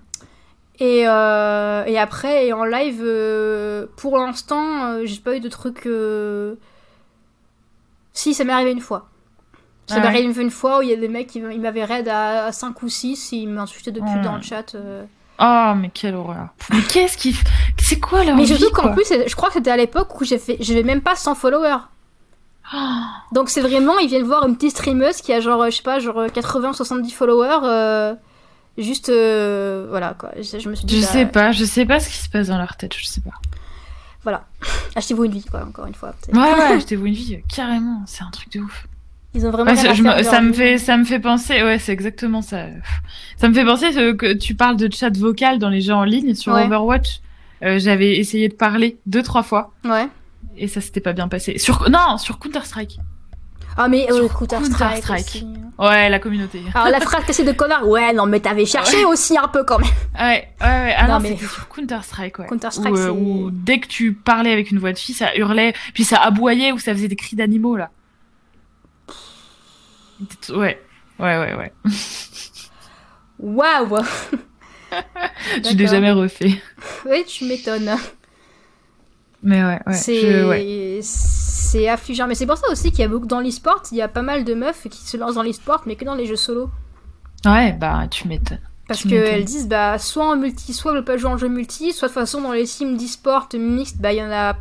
Et, 0.80 1.04
euh, 1.08 1.84
et 1.86 1.98
après 2.00 2.48
et 2.48 2.54
en 2.54 2.64
live, 2.66 3.02
euh, 3.04 3.86
pour 3.98 4.18
l'instant, 4.18 5.04
j'ai 5.06 5.20
pas 5.20 5.36
eu 5.36 5.40
de 5.40 5.50
trucs. 5.50 5.86
Si, 8.16 8.34
ça 8.34 8.44
m'est 8.44 8.54
arrivé 8.54 8.72
une 8.72 8.80
fois. 8.82 9.10
Ça 9.88 9.96
Ah 9.96 10.00
m'est 10.00 10.02
ouais. 10.08 10.08
arrivé 10.24 10.42
une 10.42 10.50
fois 10.50 10.80
où 10.80 10.82
il 10.82 10.90
y 10.90 10.94
a 10.94 10.96
des 10.96 11.08
mecs 11.10 11.28
qui 11.28 11.38
ils 11.40 11.62
m'avaient 11.62 11.84
raid 11.86 12.08
à, 12.08 12.52
5 12.52 12.82
ou 12.82 12.90
6 12.90 13.34
et 13.34 13.36
ils 13.36 13.48
m'insultaient 13.48 13.92
de 13.92 14.00
pute 14.00 14.10
Oh. 14.22 14.24
dans 14.24 14.36
le 14.38 14.42
chat. 14.42 14.74
euh. 14.74 15.04
Oh 15.38 15.74
mais 15.76 15.90
quelle 15.94 16.16
horreur. 16.16 16.48
Mais 16.72 16.82
qu'est-ce 16.82 17.18
qui. 17.18 17.36
C'est 17.78 18.00
quoi 18.00 18.24
leur 18.24 18.36
Mais 18.36 18.46
surtout 18.48 18.72
qu'en 18.72 18.94
plus, 18.94 19.04
je 19.28 19.36
crois 19.36 19.50
que 19.50 19.56
c'était 19.56 19.70
à 19.70 19.78
l'époque 19.78 20.20
où 20.20 20.24
j'ai 20.24 20.40
fait, 20.40 20.58
j'avais 20.62 20.82
même 20.82 21.02
pas 21.02 21.16
100 21.16 21.36
followers. 21.36 21.78
Oh. 22.74 22.78
Donc 23.34 23.50
c'est 23.50 23.62
vraiment, 23.62 24.00
ils 24.00 24.08
viennent 24.08 24.24
voir 24.24 24.48
une 24.48 24.56
petite 24.56 24.72
streameuse 24.72 25.18
qui 25.22 25.32
a 25.34 25.40
genre, 25.42 25.66
je 25.66 25.76
sais 25.76 25.84
pas, 25.84 26.00
genre 26.00 26.16
80-70 26.28 27.12
followers. 27.12 27.60
euh, 27.64 28.16
juste, 28.78 29.10
euh, 29.10 29.86
voilà 29.90 30.16
quoi. 30.18 30.32
Je, 30.38 30.58
je 30.58 30.70
me 30.70 30.74
suis 30.76 30.86
dit, 30.86 30.96
Je 31.00 31.06
bah, 31.06 31.12
sais 31.12 31.26
pas, 31.28 31.52
je 31.52 31.64
sais 31.66 31.86
pas 31.86 32.00
ce 32.00 32.10
qui 32.10 32.18
se 32.18 32.30
passe 32.30 32.48
dans 32.48 32.58
leur 32.58 32.76
tête, 32.78 32.96
je 32.98 33.06
sais 33.06 33.22
pas. 33.22 33.36
Voilà. 34.26 34.44
Achetez-vous 34.96 35.24
une 35.24 35.32
vie 35.32 35.46
quoi, 35.46 35.62
encore 35.64 35.86
une 35.86 35.94
fois. 35.94 36.14
Ouais, 36.34 36.38
ouais, 36.40 36.62
achetez-vous 36.76 37.06
une 37.06 37.14
vie, 37.14 37.40
carrément, 37.48 38.02
c'est 38.06 38.24
un 38.24 38.30
truc 38.32 38.52
de 38.52 38.60
ouf. 38.60 38.88
Ils 39.34 39.46
ont 39.46 39.52
vraiment. 39.52 39.70
Ouais, 39.72 39.78
ça, 39.78 39.94
je 39.94 40.02
me- 40.04 40.18
de 40.18 40.24
ça 40.24 40.32
leur 40.34 40.42
me 40.44 40.52
vie. 40.52 40.58
fait, 40.58 40.78
ça 40.78 40.98
me 40.98 41.04
fait 41.06 41.20
penser, 41.20 41.62
ouais, 41.64 41.78
c'est 41.80 41.92
exactement 41.94 42.42
ça. 42.42 42.66
Ça 43.38 43.48
me 43.50 43.54
fait 43.54 43.66
penser 43.66 43.96
euh, 43.98 44.14
que 44.16 44.34
tu 44.34 44.56
parles 44.56 44.78
de 44.78 44.92
chat 44.92 45.16
vocal 45.18 45.60
dans 45.60 45.70
les 45.70 45.82
jeux 45.82 45.94
en 45.94 46.04
ligne 46.06 46.34
sur 46.36 46.54
Ouais. 46.54 46.64
Overwatch. 46.66 47.20
Euh, 47.64 47.80
J'avais 47.80 48.18
essayé 48.18 48.50
de 48.50 48.54
parler 48.54 48.98
deux, 49.06 49.24
trois 49.24 49.44
fois 49.44 49.72
Ouais. 49.86 50.08
et 50.58 50.68
ça 50.68 50.82
s'était 50.82 51.00
pas 51.02 51.14
bien 51.14 51.28
passé. 51.30 51.58
Sur, 51.58 51.90
non, 51.90 52.18
sur 52.18 52.38
Counter-Strike. 52.40 53.00
Ah 53.78 53.88
mais 53.90 54.08
euh, 54.12 54.28
Counter-Strike. 54.30 55.10
Aussi. 55.10 55.48
Ouais, 55.78 56.10
la 56.10 56.20
communauté. 56.20 56.62
Alors 56.74 56.88
la 56.90 57.02
phrase 57.02 57.26
cassée 57.26 57.44
de 57.44 57.52
connard, 57.52 57.86
ouais, 57.88 58.14
non 58.14 58.26
mais 58.26 58.40
t'avais 58.40 58.66
cherché 58.66 59.04
aussi 59.04 59.38
un 59.38 59.48
peu 59.50 59.64
quand 59.66 59.80
même. 59.80 59.90
Ouais, 60.18 60.48
ouais, 60.62 60.66
ouais. 60.68 60.96
Ah 60.98 61.08
Non, 61.08 61.14
non, 61.16 61.20
mais- 61.20 61.38
Counter-Strike, 61.76 62.40
ouais. 62.40 62.48
Counter-Strike, 62.48 62.94
Où, 62.94 62.98
euh, 62.98 63.10
où 63.10 63.50
dès 63.52 63.80
que 63.82 63.88
tu 63.88 64.14
parlais 64.14 64.54
avec 64.54 64.72
une 64.72 64.80
voix 64.80 64.94
de 64.94 64.98
fille, 64.98 65.14
ça 65.14 65.36
hurlait, 65.36 65.74
puis 65.94 66.06
ça 66.06 66.18
aboyait 66.22 66.72
ou 66.72 66.80
ça 66.80 66.94
faisait 66.94 67.10
des 67.10 67.18
cris 67.18 67.36
d'animaux, 67.36 67.76
là. 67.76 67.90
Ouais, 70.50 70.80
ouais, 71.20 71.38
ouais, 71.38 71.54
ouais. 71.56 71.74
Waouh 73.40 73.98
Je 75.64 75.76
l'ai 75.76 75.88
jamais 75.88 76.12
refait. 76.14 76.62
Oui, 77.06 77.26
tu 77.28 77.44
m'étonnes. 77.46 77.92
Mais 79.44 79.62
ouais, 79.64 79.80
ouais. 79.86 79.94
c'est 79.94 80.22
je- 80.22 80.48
ouais. 80.48 81.00
C'est 81.76 81.90
affligeant. 81.90 82.28
Mais 82.28 82.36
c'est 82.36 82.46
pour 82.46 82.58
ça 82.58 82.70
aussi 82.72 82.92
qu'il 82.92 83.02
y 83.02 83.04
a 83.04 83.08
beaucoup 83.08 83.28
dans 83.28 83.42
l'e-sport, 83.42 83.84
il 83.92 83.98
y 83.98 84.02
a 84.02 84.08
pas 84.08 84.22
mal 84.22 84.44
de 84.44 84.54
meufs 84.54 84.88
qui 84.90 85.06
se 85.06 85.18
lancent 85.18 85.36
dans 85.36 85.44
l'e-sport, 85.44 85.84
mais 85.86 85.96
que 85.96 86.06
dans 86.06 86.16
les 86.16 86.26
jeux 86.26 86.36
solo. 86.36 86.70
Ouais, 87.46 87.74
bah, 87.74 88.08
tu 88.10 88.28
m'étonnes. 88.28 88.60
Parce 88.88 89.04
qu'elles 89.04 89.46
disent, 89.46 89.68
bah, 89.68 89.98
soit 89.98 90.26
en 90.26 90.36
multi, 90.36 90.74
soit 90.74 90.92
elles 90.92 90.98
veulent 90.98 91.06
pas 91.06 91.18
jouer 91.18 91.32
en 91.32 91.38
jeu 91.38 91.48
multi, 91.48 91.92
soit 91.92 92.08
de 92.08 92.14
toute 92.14 92.22
façon 92.22 92.42
dans 92.42 92.52
les 92.52 92.66
teams 92.66 92.98
d'e-sport 92.98 93.50
mixtes, 93.56 93.98
bah, 93.98 94.14
il 94.14 94.20
y 94.20 94.24
en 94.24 94.32
a 94.32 94.56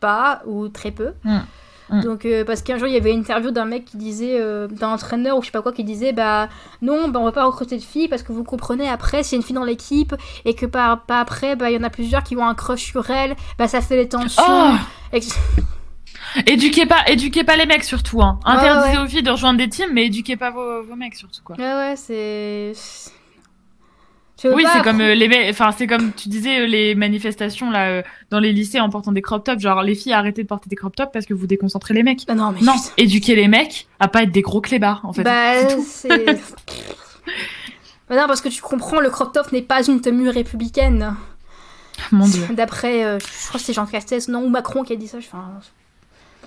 pas, 0.00 0.42
ou 0.46 0.68
très 0.68 0.90
peu. 0.90 1.12
Mm. 1.22 1.38
Mm. 1.90 2.00
Donc, 2.00 2.24
euh, 2.24 2.44
parce 2.44 2.62
qu'un 2.62 2.78
jour, 2.78 2.88
il 2.88 2.94
y 2.94 2.96
avait 2.96 3.12
une 3.12 3.20
interview 3.20 3.50
d'un 3.50 3.66
mec 3.66 3.84
qui 3.84 3.98
disait, 3.98 4.40
euh, 4.40 4.66
d'un 4.66 4.88
entraîneur 4.88 5.36
ou 5.36 5.42
je 5.42 5.46
sais 5.46 5.52
pas 5.52 5.60
quoi, 5.62 5.72
qui 5.72 5.84
disait, 5.84 6.12
bah, 6.12 6.48
non, 6.80 7.08
bah, 7.08 7.20
on 7.20 7.24
va 7.24 7.32
pas 7.32 7.44
recruter 7.44 7.76
de 7.76 7.82
filles 7.82 8.08
parce 8.08 8.22
que 8.22 8.32
vous 8.32 8.42
comprenez, 8.44 8.88
après, 8.88 9.22
s'il 9.22 9.32
y 9.32 9.36
a 9.36 9.40
une 9.40 9.46
fille 9.46 9.54
dans 9.54 9.64
l'équipe 9.64 10.14
et 10.46 10.54
que 10.54 10.64
pas, 10.64 10.96
pas 10.96 11.20
après, 11.20 11.54
bah, 11.54 11.70
il 11.70 11.74
y 11.74 11.78
en 11.78 11.84
a 11.84 11.90
plusieurs 11.90 12.24
qui 12.24 12.34
ont 12.36 12.46
un 12.46 12.54
crush 12.54 12.84
sur 12.86 13.10
elle, 13.10 13.36
bah, 13.58 13.68
ça 13.68 13.80
fait 13.80 13.96
les 13.96 14.08
tensions. 14.08 14.42
Oh 14.48 14.72
Et- 15.12 15.20
Éduquez 16.46 16.86
pas, 16.86 17.08
éduquez 17.08 17.44
pas 17.44 17.56
les 17.56 17.66
mecs 17.66 17.84
surtout, 17.84 18.22
hein. 18.22 18.38
Interdisez 18.44 18.98
ouais. 18.98 19.04
aux 19.04 19.08
filles 19.08 19.22
de 19.22 19.30
rejoindre 19.30 19.58
des 19.58 19.68
teams, 19.68 19.90
mais 19.92 20.06
éduquez 20.06 20.36
pas 20.36 20.50
vos, 20.50 20.82
vos 20.82 20.96
mecs 20.96 21.14
surtout, 21.14 21.40
quoi. 21.44 21.56
Ouais, 21.56 21.74
ouais, 21.74 21.94
c'est. 21.96 22.72
Oui, 24.44 24.64
c'est 24.72 24.82
comme 24.82 25.00
euh, 25.00 25.14
les 25.14 25.28
mecs, 25.28 25.50
enfin, 25.50 25.70
c'est 25.70 25.86
comme 25.86 26.12
tu 26.12 26.28
disais, 26.28 26.60
euh, 26.60 26.66
les 26.66 26.96
manifestations, 26.96 27.70
là, 27.70 27.88
euh, 27.88 28.02
dans 28.30 28.40
les 28.40 28.52
lycées 28.52 28.80
en 28.80 28.90
portant 28.90 29.12
des 29.12 29.22
crop 29.22 29.44
tops. 29.44 29.62
Genre, 29.62 29.82
les 29.82 29.94
filles, 29.94 30.14
arrêtez 30.14 30.42
de 30.42 30.48
porter 30.48 30.68
des 30.68 30.74
crop 30.74 30.96
tops 30.96 31.12
parce 31.12 31.26
que 31.26 31.34
vous 31.34 31.46
déconcentrez 31.46 31.94
les 31.94 32.02
mecs. 32.02 32.24
Ah 32.26 32.34
non, 32.34 32.50
mais 32.52 32.60
Non, 32.60 32.74
éduquez 32.96 33.36
les 33.36 33.46
mecs 33.46 33.86
à 34.00 34.08
pas 34.08 34.24
être 34.24 34.32
des 34.32 34.42
gros 34.42 34.60
clébards, 34.60 35.00
en 35.04 35.12
fait. 35.12 35.22
Bah, 35.22 35.68
c'est. 35.84 36.40
Bah 38.08 38.16
non, 38.16 38.26
parce 38.26 38.42
que 38.42 38.48
tu 38.48 38.60
comprends, 38.60 39.00
le 39.00 39.08
crop 39.08 39.32
top 39.32 39.52
n'est 39.52 39.62
pas 39.62 39.86
une 39.86 40.02
tenue 40.02 40.28
républicaine. 40.28 41.14
Mon 42.10 42.26
dieu. 42.26 42.42
D'après, 42.50 43.04
euh, 43.04 43.18
je 43.18 43.48
crois 43.48 43.58
que 43.58 43.64
c'est 43.64 43.72
Jean 43.72 43.86
Castex, 43.86 44.28
non, 44.28 44.44
ou 44.44 44.48
Macron 44.48 44.82
qui 44.82 44.92
a 44.92 44.96
dit 44.96 45.08
ça. 45.08 45.18
Enfin, 45.18 45.60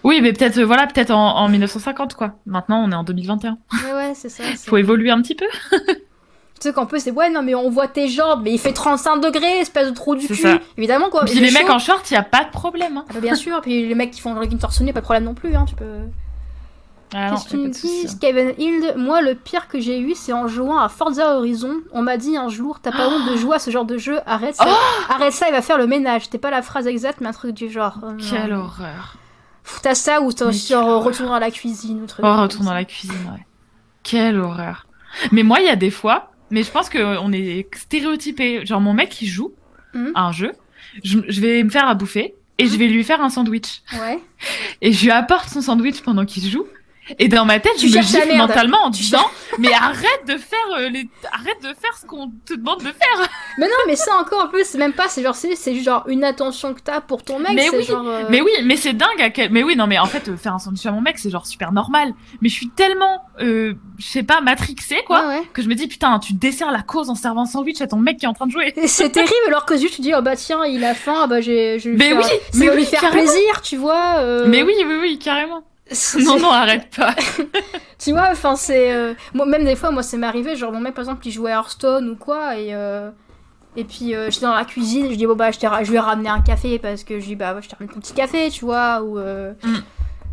Oui, 0.06 0.22
mais 0.22 0.32
peut-être, 0.34 0.60
euh, 0.60 0.66
voilà, 0.66 0.88
peut-être 0.88 1.12
en, 1.12 1.36
en 1.38 1.50
1950, 1.50 2.14
quoi. 2.14 2.36
Maintenant, 2.46 2.82
on 2.86 2.92
est 2.92 2.96
en 2.96 3.04
2021. 3.04 3.58
ouais, 3.86 3.94
ouais, 3.94 4.14
c'est 4.16 4.30
ça. 4.30 4.44
Faut 4.66 4.78
évoluer 4.78 5.10
un 5.12 5.22
petit 5.22 5.36
peu. 5.36 5.46
Tu 6.62 6.70
sais 6.70 6.74
qu'en 6.74 6.86
plus, 6.86 7.02
c'est 7.02 7.12
ouais, 7.12 7.30
non, 7.30 7.42
mais 7.44 7.54
on 7.54 7.70
voit 7.70 7.90
tes 7.90 8.08
jambes, 8.08 8.40
mais 8.44 8.54
il 8.54 8.58
fait 8.58 8.72
35 8.72 9.18
degrés, 9.18 9.60
espèce 9.60 9.90
de 9.90 9.94
trou 9.94 10.16
du 10.16 10.26
cul. 10.26 10.36
ça. 10.36 10.58
Évidemment, 10.78 11.10
quoi. 11.10 11.26
Puis 11.26 11.34
il 11.36 11.42
les 11.44 11.52
mecs 11.52 11.70
en 11.70 11.80
short, 11.80 12.10
y 12.12 12.16
a 12.16 12.24
pas 12.24 12.46
de 12.46 12.50
problème, 12.50 12.96
hein. 12.96 13.06
Ah 13.10 13.14
bah, 13.16 13.20
bien 13.20 13.36
sûr, 13.36 13.60
puis 13.60 13.86
les 13.86 13.94
mecs 13.94 14.12
qui 14.12 14.22
font 14.22 14.34
le 14.34 14.40
legging 14.40 14.58
torse 14.58 14.80
nu, 14.80 14.94
pas 14.94 15.02
de 15.02 15.04
problème 15.04 15.26
non 15.26 15.34
plus, 15.34 15.54
hein, 15.54 15.66
tu 15.68 15.76
peux. 15.76 15.86
Ah 17.14 17.32
Qu'est-ce 17.32 17.44
que 17.44 17.50
tu 17.50 17.58
me 17.58 17.68
dis. 17.68 18.18
Kevin 18.22 18.54
Hild 18.58 18.94
Moi, 18.96 19.22
le 19.22 19.36
pire 19.36 19.68
que 19.68 19.82
j'ai 19.82 20.00
eu, 20.00 20.16
c'est 20.16 20.32
en 20.32 20.48
jouant 20.48 20.80
à 20.80 20.88
Forza 20.88 21.36
Horizon. 21.38 21.76
On 21.92 22.02
m'a 22.02 22.16
dit 22.16 22.38
un 22.38 22.48
jour, 22.48 22.80
t'as 22.82 22.92
pas 22.94 23.10
honte 23.10 23.30
de 23.30 23.36
jouer 23.36 23.58
à 23.58 23.60
ce 23.60 23.70
genre 23.70 23.86
de 23.86 23.98
jeu, 23.98 24.20
arrête 24.26 24.56
ça. 24.56 24.66
arrête 25.10 25.34
ça, 25.34 25.48
il 25.50 25.52
va 25.52 25.62
faire 25.62 25.78
le 25.78 25.88
ménage. 25.88 26.24
C'était 26.24 26.38
pas 26.38 26.52
la 26.52 26.62
phrase 26.62 26.88
exacte, 26.88 27.20
mais 27.20 27.28
un 27.28 27.34
truc 27.34 27.52
du 27.54 27.70
genre. 27.70 28.00
euh, 28.04 28.14
Quelle 28.18 28.54
horreur. 28.54 29.18
T'as 29.82 29.96
ça 29.96 30.22
ou 30.22 30.32
t'as 30.32 30.52
genre 30.52 30.88
horreur. 30.88 31.04
retour 31.04 31.32
à 31.34 31.40
la 31.40 31.52
cuisine 31.52 32.02
ou 32.04 32.06
truc. 32.06 32.24
Oh, 32.28 32.42
retourne 32.42 32.66
dans 32.66 32.74
la 32.74 32.86
cuisine, 32.86 33.16
ouais. 33.34 33.46
Quelle 34.04 34.40
horreur. 34.40 34.88
Mais 35.32 35.44
moi, 35.44 35.60
il 35.60 35.66
y 35.66 35.70
a 35.70 35.76
des 35.76 35.92
fois, 35.92 36.32
mais 36.52 36.64
je 36.64 36.72
pense 36.72 36.90
qu'on 36.90 37.32
est 37.32 37.68
stéréotypé. 37.76 38.66
Genre, 38.66 38.82
mon 38.82 38.94
mec, 38.94 39.22
il 39.22 39.28
joue 39.28 39.54
Mhm. 39.94 40.12
à 40.14 40.26
un 40.28 40.32
jeu, 40.32 40.52
je, 41.04 41.20
je 41.28 41.42
vais 41.42 41.64
me 41.64 41.70
faire 41.70 41.88
à 41.88 41.94
bouffer 41.96 42.36
et 42.58 42.68
je 42.68 42.76
vais 42.78 42.88
lui 42.88 43.04
faire 43.04 43.22
un 43.22 43.30
sandwich. 43.30 43.82
Ouais. 44.00 44.20
Et 44.82 44.92
je 44.92 45.04
lui 45.06 45.12
apporte 45.12 45.50
son 45.50 45.62
sandwich 45.62 46.02
pendant 46.02 46.26
qu'il 46.26 46.48
joue. 46.50 46.68
Et 47.20 47.28
dans 47.28 47.46
ma 47.46 47.60
tête, 47.60 47.74
Tu 47.78 47.88
je 47.90 47.98
me 47.98 48.02
gifle 48.02 48.36
mentalement 48.36 48.80
en 48.84 48.90
disant, 48.90 49.26
mais 49.60 49.72
arrête 49.74 50.26
de 50.28 50.38
faire 50.38 50.58
euh, 50.78 50.90
les, 50.90 51.08
arrête 51.32 51.62
de 51.62 51.68
faire 51.80 51.96
ce 52.02 52.06
qu'on 52.06 52.32
te 52.46 52.54
demande 52.54 52.80
de 52.80 52.86
faire. 52.86 53.30
Mais 53.58 53.68
non, 53.68 53.74
mais 53.88 53.96
ça 53.96 54.18
encore 54.20 54.42
un 54.42 54.48
peu, 54.48 54.64
c'est 54.66 54.78
même 54.78 54.92
pas, 54.92 55.08
c'est 55.08 55.24
genre, 55.24 55.34
c'est 55.36 55.76
genre 55.82 56.04
une 56.08 56.26
attention 56.26 56.74
que 56.74 56.82
t'as 56.82 57.00
pour 57.00 57.24
ton 57.24 57.40
mec. 57.40 57.52
Mais 57.54 57.70
oui, 57.70 57.84
genre, 57.84 58.06
euh, 58.06 58.24
Mais 58.30 58.42
oui, 58.42 58.52
mais 58.66 58.76
c'est 58.76 58.92
dingue 58.92 59.22
à 59.22 59.30
quel, 59.30 59.50
mais 59.50 59.64
oui, 59.64 59.78
non, 59.78 59.88
mais 59.88 59.98
en 59.98 60.08
fait, 60.08 60.28
euh, 60.28 60.36
faire 60.36 60.54
un 60.54 60.60
sandwich 60.60 60.86
à 60.86 60.92
mon 60.92 61.00
mec, 61.00 61.18
c'est 61.18 61.30
genre 61.30 61.46
super 61.48 61.72
normal. 61.72 62.14
Mais 62.42 62.50
je 62.50 62.54
suis 62.54 62.70
tellement, 62.70 63.22
euh, 63.40 63.76
je 63.98 64.06
sais 64.06 64.24
pas, 64.24 64.42
matrixée, 64.42 65.04
quoi, 65.08 65.22
ouais, 65.22 65.38
ouais. 65.40 65.44
que 65.54 65.62
je 65.62 65.70
me 65.70 65.76
dis, 65.76 65.88
putain, 65.88 66.20
tu 66.20 66.34
desserres 66.34 66.72
la 66.72 66.82
cause 66.82 67.10
en 67.10 67.16
servant 67.16 67.44
un 67.44 67.46
sandwich 67.46 67.80
à 67.80 67.88
ton 67.88 67.98
mec 67.98 68.18
qui 68.18 68.26
est 68.26 68.28
en 68.30 68.34
train 68.34 68.48
de 68.48 68.52
jouer. 68.52 68.74
C'est 68.88 69.10
terrible 69.14 69.32
alors 69.48 69.66
que 69.66 69.78
juste 69.78 69.96
tu 69.96 70.02
dis 70.02 70.14
oh 70.18 70.22
bah 70.22 70.36
tiens 70.36 70.66
il 70.66 70.84
a 70.84 70.94
faim 70.94 71.28
bah 71.28 71.40
j'ai 71.40 71.80
je 71.80 71.86
vais 71.90 71.92
lui 71.92 71.98
Mais 71.98 72.10
faire- 72.10 72.18
oui, 72.18 72.40
mais 72.60 72.70
oui, 72.70 72.76
lui 72.78 72.86
faire 72.86 73.00
carrément. 73.02 73.24
plaisir 73.24 73.62
tu 73.62 73.78
vois 73.78 74.16
euh, 74.18 74.46
Mais 74.48 74.64
oui, 74.64 74.74
oui, 74.86 74.96
oui, 75.02 75.20
carrément. 75.20 75.64
C'est- 75.92 76.20
Non, 76.20 76.40
non, 76.40 76.50
arrête 76.52 76.90
pas. 76.96 77.14
tu 78.00 78.12
vois 78.12 78.30
enfin 78.32 78.56
c'est 78.56 78.92
euh, 78.92 79.14
moi 79.34 79.46
même 79.46 79.64
des 79.66 79.76
fois 79.76 79.92
moi 79.92 80.04
ça 80.04 80.18
m'est 80.18 80.28
arrivé 80.28 80.56
genre 80.56 80.72
mon 80.72 80.80
mec 80.82 80.94
par 80.94 81.04
exemple 81.04 81.26
il 81.28 81.32
jouait 81.32 81.52
à 81.52 81.56
Hearthstone 81.56 82.10
ou 82.10 82.16
quoi 82.16 82.58
et 82.58 82.74
euh, 82.74 83.10
Et 83.78 83.84
puis 83.84 84.14
j'étais 84.30 84.46
dans 84.46 84.54
la 84.54 84.66
cuisine, 84.66 85.10
je 85.12 85.16
dis 85.16 85.26
bon 85.26 85.36
bah 85.36 85.52
je, 85.52 85.60
je 85.60 85.90
lui 85.90 85.96
ai 85.98 86.00
ramené 86.00 86.30
un 86.30 86.42
café 86.42 86.80
parce 86.80 87.04
que 87.04 87.20
je 87.20 87.26
dis 87.26 87.36
bah 87.36 87.56
je 87.62 87.68
t'ai 87.70 87.76
ramené 87.76 87.94
ton 87.94 88.00
petit 88.00 88.14
café, 88.14 88.50
tu 88.50 88.66
vois, 88.66 89.02
ou 89.02 89.18
mm. 89.18 89.56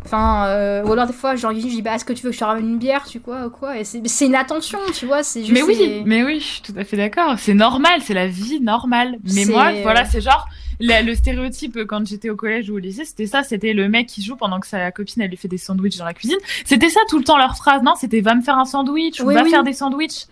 Enfin, 0.05 0.47
euh, 0.47 0.83
ou 0.83 0.91
alors 0.91 1.07
des 1.07 1.13
fois, 1.13 1.35
genre, 1.35 1.53
je 1.53 1.59
dis, 1.59 1.81
bah, 1.81 1.95
est-ce 1.95 2.05
que 2.05 2.13
tu 2.13 2.23
veux 2.23 2.29
que 2.29 2.35
je 2.35 2.39
te 2.39 2.43
ramène 2.43 2.69
une 2.69 2.77
bière, 2.77 3.05
tu 3.05 3.19
vois, 3.19 3.45
ou 3.45 3.49
quoi 3.49 3.77
Et 3.79 3.83
c'est 3.83 4.25
une 4.25 4.35
attention, 4.35 4.79
tu 4.93 5.05
vois, 5.05 5.23
c'est 5.23 5.43
juste. 5.43 5.53
Mais 5.53 5.63
oui, 5.63 6.03
mais 6.05 6.23
oui, 6.23 6.39
je 6.39 6.45
suis 6.45 6.61
tout 6.61 6.73
à 6.77 6.83
fait 6.83 6.97
d'accord. 6.97 7.35
C'est 7.37 7.53
normal, 7.53 8.01
c'est 8.01 8.13
la 8.13 8.27
vie 8.27 8.59
normale. 8.59 9.17
Mais 9.33 9.45
moi, 9.45 9.71
voilà, 9.81 10.05
c'est 10.05 10.21
genre, 10.21 10.47
le, 10.79 11.13
stéréotype 11.15 11.85
quand 11.85 12.05
j'étais 12.05 12.29
au 12.29 12.35
collège 12.35 12.69
ou 12.69 12.75
au 12.75 12.79
lycée, 12.79 13.05
c'était 13.05 13.27
ça, 13.27 13.43
c'était 13.43 13.73
le 13.73 13.87
mec 13.87 14.07
qui 14.07 14.21
joue 14.21 14.35
pendant 14.35 14.59
que 14.59 14.67
sa 14.67 14.91
copine, 14.91 15.21
elle 15.21 15.29
lui 15.29 15.37
fait 15.37 15.47
des 15.47 15.57
sandwichs 15.57 15.97
dans 15.97 16.05
la 16.05 16.13
cuisine. 16.13 16.37
C'était 16.65 16.89
ça 16.89 16.99
tout 17.09 17.17
le 17.17 17.23
temps 17.23 17.37
leur 17.37 17.55
phrase, 17.55 17.81
non 17.83 17.93
C'était 17.95 18.21
va 18.21 18.35
me 18.35 18.41
faire 18.41 18.57
un 18.57 18.65
sandwich 18.65 19.21
ou 19.21 19.27
va 19.27 19.45
faire 19.45 19.63
des 19.63 19.73
sandwichs. 19.73 20.27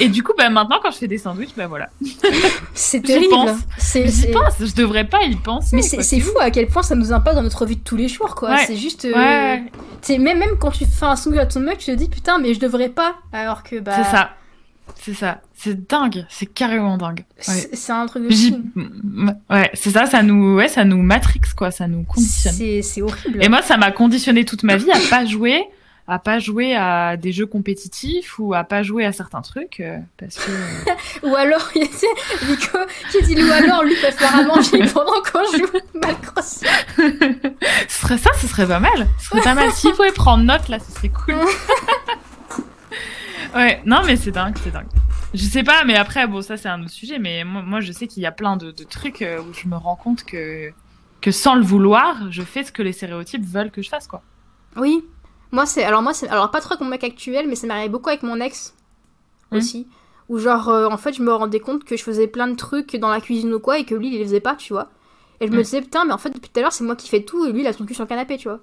Et 0.00 0.08
du 0.08 0.22
coup, 0.22 0.32
bah, 0.36 0.48
maintenant, 0.50 0.78
quand 0.82 0.90
je 0.90 0.98
fais 0.98 1.08
des 1.08 1.18
sandwichs, 1.18 1.54
bah 1.56 1.66
voilà. 1.66 1.90
C'est 2.74 3.02
terrible. 3.02 3.34
J'y 3.78 4.30
pense, 4.32 4.54
je 4.60 4.74
devrais 4.74 5.06
pas 5.06 5.22
y 5.24 5.36
penser. 5.36 5.76
Mais 5.76 5.82
c'est 5.82 6.20
fou 6.20 6.38
à 6.40 6.50
quel 6.50 6.66
point 6.66 6.82
ça 6.82 6.94
nous 6.94 7.12
impacte 7.12 7.36
dans 7.36 7.42
notre 7.42 7.66
vie 7.66 7.76
de 7.76 7.82
tous 7.82 7.96
les 7.96 8.08
jours, 8.08 8.34
quoi. 8.34 8.56
C'est 8.58 8.76
juste. 8.76 9.04
Euh, 9.04 9.12
ouais. 9.12 10.18
Même, 10.18 10.38
même 10.38 10.56
quand 10.58 10.70
tu 10.70 10.84
fais 10.86 11.06
un 11.06 11.16
sandwich 11.16 11.40
à 11.40 11.46
ton 11.46 11.60
mec, 11.60 11.78
tu 11.78 11.86
te 11.86 11.96
dis 11.96 12.08
putain, 12.08 12.38
mais 12.38 12.54
je 12.54 12.60
devrais 12.60 12.88
pas. 12.88 13.16
Alors 13.32 13.62
que, 13.62 13.78
bah. 13.80 13.92
C'est 13.96 14.10
ça. 14.10 14.30
C'est 14.96 15.14
ça. 15.14 15.40
C'est 15.54 15.88
dingue. 15.88 16.26
C'est 16.28 16.46
carrément 16.46 16.98
dingue. 16.98 17.24
C'est 17.38 17.92
un 17.92 18.06
truc 18.06 18.28
de 18.28 18.34
fou. 18.34 18.62
Ouais, 19.50 19.70
c'est 19.74 19.90
ça. 19.90 20.06
Ça 20.06 20.22
nous, 20.22 20.56
ouais, 20.56 20.68
ça 20.68 20.84
nous 20.84 21.00
matrix, 21.02 21.40
quoi. 21.56 21.70
Ça 21.70 21.86
nous 21.86 22.02
conditionne. 22.02 22.54
C'est 22.82 23.02
horrible. 23.02 23.42
Et 23.42 23.48
moi, 23.48 23.62
ça 23.62 23.76
m'a 23.76 23.92
conditionné 23.92 24.44
toute 24.44 24.64
ma 24.64 24.76
vie 24.76 24.90
à 24.90 24.98
pas 25.08 25.24
jouer 25.24 25.64
à 26.08 26.18
pas 26.18 26.38
jouer 26.38 26.74
à 26.74 27.16
des 27.16 27.32
jeux 27.32 27.46
compétitifs 27.46 28.38
ou 28.38 28.54
à 28.54 28.64
pas 28.64 28.82
jouer 28.82 29.04
à 29.04 29.12
certains 29.12 29.40
trucs 29.40 29.80
euh, 29.80 29.98
parce 30.18 30.36
que 30.36 30.50
ou 31.26 31.34
alors 31.36 31.70
il 31.74 31.82
y 31.82 31.84
a 31.84 32.48
Nico 32.50 32.78
qui 33.10 33.22
dit 33.22 33.42
ou 33.42 33.52
alors 33.52 33.84
lui 33.84 33.94
peut 33.94 34.10
faire 34.10 34.36
à 34.36 34.42
manger 34.42 34.84
pendant 34.94 35.22
qu'on 35.22 35.56
joue 35.56 35.66
mal 35.94 36.18
crossé 36.20 36.66
ce 36.96 38.00
serait 38.00 38.18
ça 38.18 38.30
ce 38.40 38.46
serait 38.46 38.66
pas 38.66 38.80
mal. 38.80 39.06
Ce 39.18 39.26
serait 39.26 39.42
pas 39.42 39.54
mal. 39.54 39.70
S'il 39.74 39.92
pouvait 39.92 40.12
prendre 40.12 40.44
note 40.44 40.68
là 40.68 40.78
ce 40.78 40.90
serait 40.92 41.08
cool. 41.08 41.36
Ouais 43.54 43.80
non 43.84 44.02
mais 44.04 44.16
c'est 44.16 44.32
dingue 44.32 44.56
c'est 44.62 44.72
dingue. 44.72 44.88
Je 45.34 45.44
sais 45.44 45.62
pas 45.62 45.84
mais 45.84 45.94
après 45.96 46.26
bon 46.26 46.42
ça 46.42 46.56
c'est 46.56 46.68
un 46.68 46.80
autre 46.82 46.90
sujet 46.90 47.18
mais 47.18 47.44
moi, 47.44 47.62
moi 47.62 47.80
je 47.80 47.92
sais 47.92 48.08
qu'il 48.08 48.22
y 48.22 48.26
a 48.26 48.32
plein 48.32 48.56
de, 48.56 48.72
de 48.72 48.84
trucs 48.84 49.22
euh, 49.22 49.40
où 49.40 49.54
je 49.54 49.68
me 49.68 49.76
rends 49.76 49.96
compte 49.96 50.24
que 50.24 50.72
que 51.20 51.30
sans 51.30 51.54
le 51.54 51.62
vouloir 51.62 52.30
je 52.30 52.42
fais 52.42 52.64
ce 52.64 52.72
que 52.72 52.82
les 52.82 52.92
stéréotypes 52.92 53.44
veulent 53.44 53.70
que 53.70 53.82
je 53.82 53.88
fasse 53.88 54.08
quoi. 54.08 54.22
Oui 54.76 55.04
moi, 55.52 55.66
c'est. 55.66 55.84
Alors, 55.84 56.02
moi, 56.02 56.14
c'est. 56.14 56.28
Alors, 56.28 56.50
pas 56.50 56.60
trop 56.60 56.72
avec 56.72 56.80
mon 56.80 56.88
mec 56.88 57.04
actuel, 57.04 57.46
mais 57.46 57.54
ça 57.54 57.66
m'arrivait 57.66 57.90
beaucoup 57.90 58.08
avec 58.08 58.22
mon 58.22 58.40
ex 58.40 58.74
mmh. 59.50 59.56
aussi. 59.56 59.86
Où, 60.28 60.38
genre, 60.38 60.70
euh, 60.70 60.88
en 60.88 60.96
fait, 60.96 61.12
je 61.12 61.22
me 61.22 61.32
rendais 61.32 61.60
compte 61.60 61.84
que 61.84 61.96
je 61.96 62.02
faisais 62.02 62.26
plein 62.26 62.48
de 62.48 62.56
trucs 62.56 62.96
dans 62.96 63.10
la 63.10 63.20
cuisine 63.20 63.52
ou 63.52 63.60
quoi, 63.60 63.78
et 63.78 63.84
que 63.84 63.94
lui, 63.94 64.08
il 64.08 64.18
les 64.18 64.24
faisait 64.24 64.40
pas, 64.40 64.56
tu 64.56 64.72
vois. 64.72 64.88
Et 65.40 65.46
je 65.46 65.52
me 65.52 65.58
mmh. 65.58 65.62
disais, 65.62 65.80
putain, 65.82 66.04
mais 66.06 66.12
en 66.12 66.18
fait, 66.18 66.30
depuis 66.30 66.48
tout 66.48 66.58
à 66.58 66.62
l'heure, 66.62 66.72
c'est 66.72 66.84
moi 66.84 66.96
qui 66.96 67.08
fais 67.08 67.22
tout, 67.22 67.44
et 67.44 67.52
lui, 67.52 67.60
il 67.60 67.66
a 67.66 67.72
son 67.72 67.84
cul 67.84 67.94
sur 67.94 68.04
le 68.04 68.08
canapé, 68.08 68.38
tu 68.38 68.48
vois. 68.48 68.60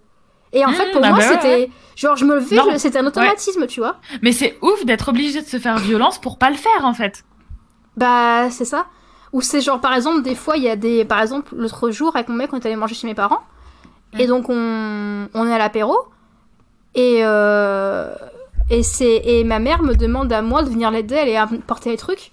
Et 0.52 0.66
en 0.66 0.72
mmh, 0.72 0.74
fait, 0.74 0.92
pour 0.92 1.02
bah 1.02 1.10
moi, 1.10 1.20
bah 1.20 1.26
c'était. 1.26 1.70
Genre, 1.96 2.16
je 2.16 2.26
me 2.26 2.36
levais, 2.36 2.80
c'était 2.80 2.98
un 2.98 3.06
automatisme, 3.06 3.68
tu 3.68 3.82
vois. 3.82 3.98
Mais 4.24 4.32
c'est 4.32 4.58
ouf 4.64 4.84
d'être 4.84 5.10
obligé 5.10 5.42
de 5.42 5.48
se 5.48 5.60
faire 5.60 5.78
violence 5.78 6.20
pour 6.20 6.40
pas 6.40 6.50
le 6.50 6.56
faire, 6.56 6.86
en 6.86 6.96
fait. 6.96 7.24
Bah, 7.98 8.50
c'est 8.50 8.66
ça. 8.66 8.88
Ou 9.32 9.42
c'est 9.42 9.62
genre, 9.62 9.80
par 9.80 9.94
exemple, 9.94 10.24
des 10.24 10.34
fois, 10.34 10.58
il 10.58 10.64
y 10.64 10.70
a 10.70 10.76
des. 10.76 11.06
Par 11.06 11.22
exemple, 11.22 11.54
l'autre 11.56 11.92
jour, 11.92 12.16
avec 12.16 12.30
mon 12.30 12.36
mec, 12.36 12.52
on 12.52 12.60
est 12.60 12.66
allé 12.66 12.76
manger 12.76 12.96
chez 12.96 13.06
mes 13.06 13.14
parents. 13.14 13.42
Et 14.18 14.26
donc, 14.26 14.50
on, 14.50 15.30
on 15.36 15.48
est 15.48 15.54
à 15.54 15.60
l'apéro. 15.60 15.96
Et, 16.96 17.20
euh, 17.24 18.14
et, 18.70 19.44
ma 19.44 19.60
mère 19.60 19.84
me 19.84 19.96
demande 19.96 20.32
à 20.34 20.42
moi 20.42 20.64
de 20.64 20.70
venir 20.70 20.92
l'aider, 20.92 21.18
aller 21.18 21.40
porter 21.68 21.92
les 21.92 21.98
trucs. 21.98 22.32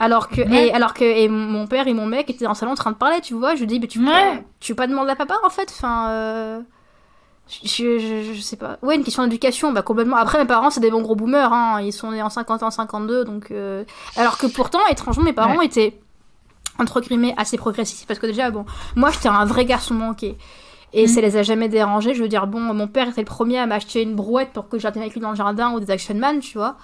Alors 0.00 0.28
que, 0.28 0.40
et, 0.40 0.72
alors 0.72 0.94
que 0.94 1.04
et 1.04 1.28
mon 1.28 1.66
père 1.66 1.88
et 1.88 1.94
mon 1.94 2.06
mec 2.06 2.30
étaient 2.30 2.44
dans 2.44 2.52
le 2.52 2.56
salon 2.56 2.72
en 2.72 2.76
train 2.76 2.92
de 2.92 2.96
parler, 2.96 3.20
tu 3.20 3.34
vois. 3.34 3.56
Je 3.56 3.64
dis, 3.64 3.80
mais 3.80 3.88
tu, 3.88 3.98
ouais. 3.98 4.44
tu 4.60 4.72
veux 4.72 4.76
pas 4.76 4.86
demander 4.86 5.10
à 5.10 5.16
papa 5.16 5.34
en 5.44 5.50
fait? 5.50 5.72
Enfin. 5.76 6.10
Euh, 6.10 6.60
je, 7.64 7.98
je, 7.98 8.34
je, 8.34 8.40
sais 8.40 8.56
pas. 8.56 8.78
Ouais, 8.82 8.94
une 8.94 9.02
question 9.02 9.22
d'éducation, 9.24 9.72
bah 9.72 9.82
complètement. 9.82 10.16
Après, 10.16 10.38
mes 10.38 10.44
parents, 10.44 10.70
c'est 10.70 10.80
des 10.80 10.90
bons 10.90 11.00
gros 11.00 11.16
boomers, 11.16 11.52
hein. 11.52 11.80
Ils 11.80 11.92
sont 11.92 12.10
nés 12.12 12.22
en 12.22 12.28
50 12.28 12.62
ans, 12.62 12.70
52, 12.70 13.24
donc. 13.24 13.50
Euh, 13.50 13.84
alors 14.16 14.36
que 14.36 14.46
pourtant, 14.46 14.80
étrangement, 14.90 15.24
mes 15.24 15.32
parents 15.32 15.60
étaient, 15.62 15.98
entre 16.78 17.00
guillemets, 17.00 17.34
assez 17.38 17.56
progressistes. 17.56 18.06
Parce 18.06 18.20
que 18.20 18.26
déjà, 18.26 18.50
bon, 18.50 18.66
moi, 18.96 19.10
j'étais 19.10 19.28
un 19.28 19.46
vrai 19.46 19.64
garçon 19.64 19.94
manqué. 19.94 20.36
Et 20.92 21.04
mm. 21.04 21.08
ça 21.08 21.20
les 21.20 21.36
a 21.36 21.42
jamais 21.42 21.68
dérangés. 21.68 22.14
Je 22.14 22.22
veux 22.22 22.28
dire, 22.28 22.46
bon, 22.46 22.60
mon 22.60 22.86
père 22.86 23.08
était 23.08 23.20
le 23.20 23.26
premier 23.26 23.58
à 23.58 23.66
m'acheter 23.66 24.02
une 24.02 24.14
brouette 24.14 24.50
pour 24.52 24.68
que 24.68 24.78
j'atteigne 24.78 25.02
avec 25.02 25.14
lui 25.14 25.20
dans 25.20 25.30
le 25.30 25.36
jardin 25.36 25.72
ou 25.72 25.80
des 25.80 25.90
Action 25.90 26.14
Man, 26.14 26.40
tu 26.40 26.56
vois. 26.56 26.76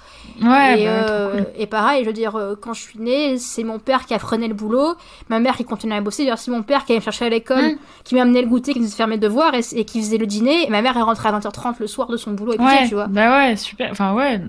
Ouais, 0.43 0.83
et, 0.83 0.85
bah, 0.87 0.91
euh, 0.91 1.45
et 1.57 1.67
pareil, 1.67 2.03
je 2.03 2.09
veux 2.09 2.15
dire, 2.15 2.37
euh, 2.37 2.55
quand 2.61 2.75
je 2.75 2.83
suis 2.83 2.99
née, 2.99 3.39
c'est 3.39 3.65
mon 3.65 3.79
père 3.79 4.05
qui 4.07 4.15
a 4.15 4.19
freiné 4.19 4.49
le 4.49 4.55
boulot, 4.55 4.95
ma 5.29 5.41
mère 5.41 5.57
qui 5.57 5.65
continuait 5.65 5.97
à 5.97 6.01
bosser. 6.01 6.25
D'ailleurs, 6.25 6.39
c'est 6.39 6.51
mon 6.51 6.63
père 6.63 6.85
qui 6.85 6.93
allait 6.93 7.01
me 7.01 7.05
chercher 7.05 7.27
à 7.27 7.29
l'école, 7.31 7.65
mm. 7.65 7.79
qui 8.05 8.15
m'a 8.15 8.23
amené 8.23 8.43
le 8.43 8.49
goûter, 8.49 8.73
qui 8.75 8.81
nous 8.81 8.89
faisait 8.89 9.07
mes 9.07 9.19
devoirs 9.19 9.55
et, 9.55 9.85
qui 9.85 10.01
faisait 10.01 10.19
le 10.19 10.27
dîner. 10.27 10.67
Et 10.67 10.71
ma 10.71 10.83
mère 10.83 10.97
est 10.97 11.03
rentrée 11.03 11.29
à 11.29 11.39
20h30 11.39 11.77
le 11.81 11.87
soir 11.87 12.09
de 12.09 12.17
son 12.17 12.33
boulot 12.33 12.55
et 12.55 12.61
ouais, 12.61 12.89
tu 12.89 12.95
vois. 12.95 13.07
Bah 13.07 13.39
ouais, 13.39 13.57
super. 13.57 13.91
Enfin, 13.91 14.13
ouais. 14.13 14.41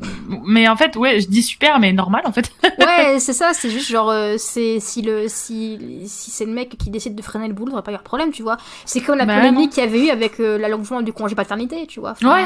Mais 0.45 0.68
en 0.68 0.76
fait, 0.76 0.95
ouais, 0.95 1.22
je 1.22 1.28
dis 1.28 1.43
super, 1.43 1.80
mais 1.80 1.93
normal 1.93 2.24
en 2.26 2.32
fait. 2.32 2.51
ouais, 2.64 3.20
c'est 3.20 3.34
ça, 3.34 3.51
c'est 3.53 3.70
juste 3.70 3.89
genre, 3.89 4.10
euh, 4.10 4.36
c'est 4.38 4.80
si 4.80 5.01
le 5.01 5.26
si, 5.28 5.80
si 6.06 6.32
c'est 6.32 6.45
le 6.45 6.51
mec 6.51 6.78
qui 6.78 6.89
décide 6.89 7.16
de 7.16 7.22
freiner 7.22 7.47
le 7.47 7.53
boulot, 7.53 7.72
il 7.76 7.82
pas 7.82 7.91
y 7.91 7.93
avoir 7.93 7.99
de 8.01 8.08
problème, 8.08 8.32
tu 8.32 8.43
vois. 8.43 8.58
C'est 8.86 9.01
comme 9.01 9.18
la 9.18 9.26
bah 9.26 9.45
polémique 9.50 9.72
qu'il 9.72 9.84
y 9.84 9.88
avait 9.88 10.08
eu 10.08 10.10
avec 10.10 10.39
euh, 10.39 10.58
l'allongement 10.58 11.02
du 11.02 11.14
congé 11.14 11.36
paternité, 11.36 11.88
tu 11.88 12.00
vois. 12.00 12.14
ouais. 12.24 12.46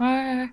ouais. 0.00 0.48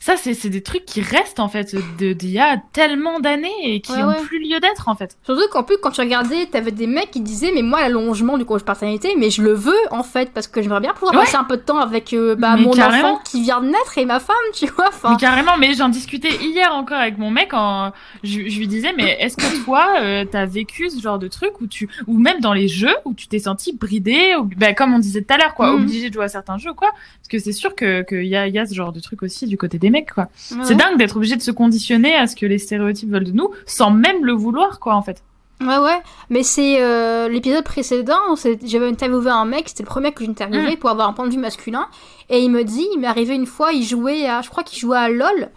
Ça, 0.00 0.16
c'est 0.16 0.48
des 0.48 0.62
trucs 0.62 0.84
qui 0.84 1.00
restent 1.00 1.40
en 1.40 1.48
fait 1.48 1.74
d'il 1.98 2.30
y 2.30 2.38
a 2.38 2.56
tellement 2.72 3.20
d'années 3.20 3.48
et 3.62 3.80
qui 3.80 3.92
n'ont 3.92 4.14
plus 4.24 4.38
lieu 4.38 4.60
d'être 4.60 4.88
en 4.88 4.94
fait. 4.94 5.16
Surtout 5.24 5.48
qu'en 5.50 5.62
plus, 5.62 5.76
quand 5.82 5.90
tu 5.90 6.00
regardais, 6.00 6.46
t'avais 6.46 6.70
des 6.70 6.86
mecs 6.86 7.10
qui 7.10 7.20
disaient 7.20 7.52
Mais 7.54 7.62
moi, 7.62 7.80
l'allongement 7.80 8.38
du 8.38 8.44
congé 8.44 8.64
paternité, 8.64 9.14
mais 9.16 9.30
je 9.30 9.42
le 9.42 9.52
veux 9.52 9.74
en 9.90 10.02
fait, 10.02 10.32
parce 10.32 10.46
que 10.46 10.62
j'aimerais 10.62 10.80
bien 10.80 10.92
pouvoir 10.92 11.12
passer 11.12 11.36
un 11.36 11.44
peu 11.44 11.56
de 11.56 11.62
temps 11.62 11.78
avec 11.78 12.12
euh, 12.12 12.34
bah, 12.34 12.56
mon 12.56 12.72
enfant 12.72 13.20
qui 13.24 13.42
vient 13.42 13.60
de 13.60 13.66
naître 13.66 13.98
et 13.98 14.04
ma 14.04 14.20
femme, 14.20 14.36
tu 14.54 14.66
vois. 14.66 14.90
Mais 15.08 15.16
carrément, 15.16 15.56
mais 15.58 15.74
j'en 15.74 15.88
discutais 15.88 16.34
hier 16.36 16.72
encore 16.74 16.98
avec 16.98 17.18
mon 17.18 17.30
mec. 17.30 17.52
En... 17.52 17.92
Je, 18.22 18.38
lui 18.38 18.68
disais 18.68 18.92
Mais 18.96 19.16
est-ce 19.20 19.36
que 19.36 19.64
toi, 19.64 19.96
euh, 20.00 20.24
t'as 20.30 20.46
vécu 20.46 20.90
ce 20.90 21.00
genre 21.00 21.18
de 21.18 21.28
truc 21.28 21.60
où 21.60 21.66
tu. 21.66 21.88
ou 22.06 22.18
même 22.18 22.40
dans 22.40 22.52
les 22.52 22.68
jeux 22.68 22.94
où 23.04 23.14
tu 23.14 23.28
t'es 23.28 23.38
senti 23.38 23.72
bridé, 23.72 24.34
ou... 24.38 24.48
bah, 24.56 24.74
comme 24.74 24.94
on 24.94 24.98
disait 24.98 25.22
tout 25.22 25.34
à 25.34 25.38
l'heure, 25.38 25.54
quoi, 25.54 25.72
mm. 25.72 25.74
obligé 25.74 26.08
de 26.08 26.14
jouer 26.14 26.24
à 26.24 26.28
certains 26.28 26.58
jeux, 26.58 26.74
quoi? 26.74 26.90
Parce 26.90 27.28
que 27.28 27.38
c'est 27.38 27.52
sûr 27.52 27.74
qu'il 27.74 28.04
que 28.06 28.16
y, 28.16 28.36
a, 28.36 28.48
y 28.48 28.58
a 28.58 28.66
ce 28.66 28.74
genre 28.74 28.92
de 28.92 29.00
truc 29.00 29.22
aussi 29.22 29.46
du 29.46 29.56
côté 29.56 29.78
des 29.78 29.85
mecs, 29.90 30.12
quoi. 30.12 30.28
C'est 30.34 30.74
dingue 30.74 30.98
d'être 30.98 31.16
obligé 31.16 31.36
de 31.36 31.42
se 31.42 31.50
conditionner 31.50 32.14
à 32.14 32.26
ce 32.26 32.36
que 32.36 32.46
les 32.46 32.58
stéréotypes 32.58 33.10
veulent 33.10 33.24
de 33.24 33.32
nous, 33.32 33.50
sans 33.66 33.90
même 33.90 34.24
le 34.24 34.32
vouloir, 34.32 34.80
quoi, 34.80 34.94
en 34.94 35.02
fait. 35.02 35.22
Ouais, 35.60 35.78
ouais, 35.78 36.02
mais 36.28 36.42
c'est 36.42 36.82
euh, 36.82 37.28
l'épisode 37.28 37.64
précédent, 37.64 38.34
j'avais 38.62 38.88
interviewé 38.88 39.30
un 39.30 39.46
mec, 39.46 39.70
c'était 39.70 39.84
le 39.84 39.88
premier 39.88 40.12
que 40.12 40.22
j'interviewais 40.22 40.74
mm. 40.74 40.76
pour 40.76 40.90
avoir 40.90 41.08
un 41.08 41.14
point 41.14 41.26
de 41.26 41.32
vue 41.32 41.38
masculin, 41.38 41.88
et 42.28 42.40
il 42.40 42.50
me 42.50 42.62
dit, 42.62 42.86
il 42.92 43.00
m'est 43.00 43.06
arrivé 43.06 43.34
une 43.34 43.46
fois, 43.46 43.72
il 43.72 43.82
jouait 43.82 44.28
à, 44.28 44.42
je 44.42 44.50
crois 44.50 44.64
qu'il 44.64 44.78
jouait 44.78 44.98
à 44.98 45.08
LOL, 45.08 45.48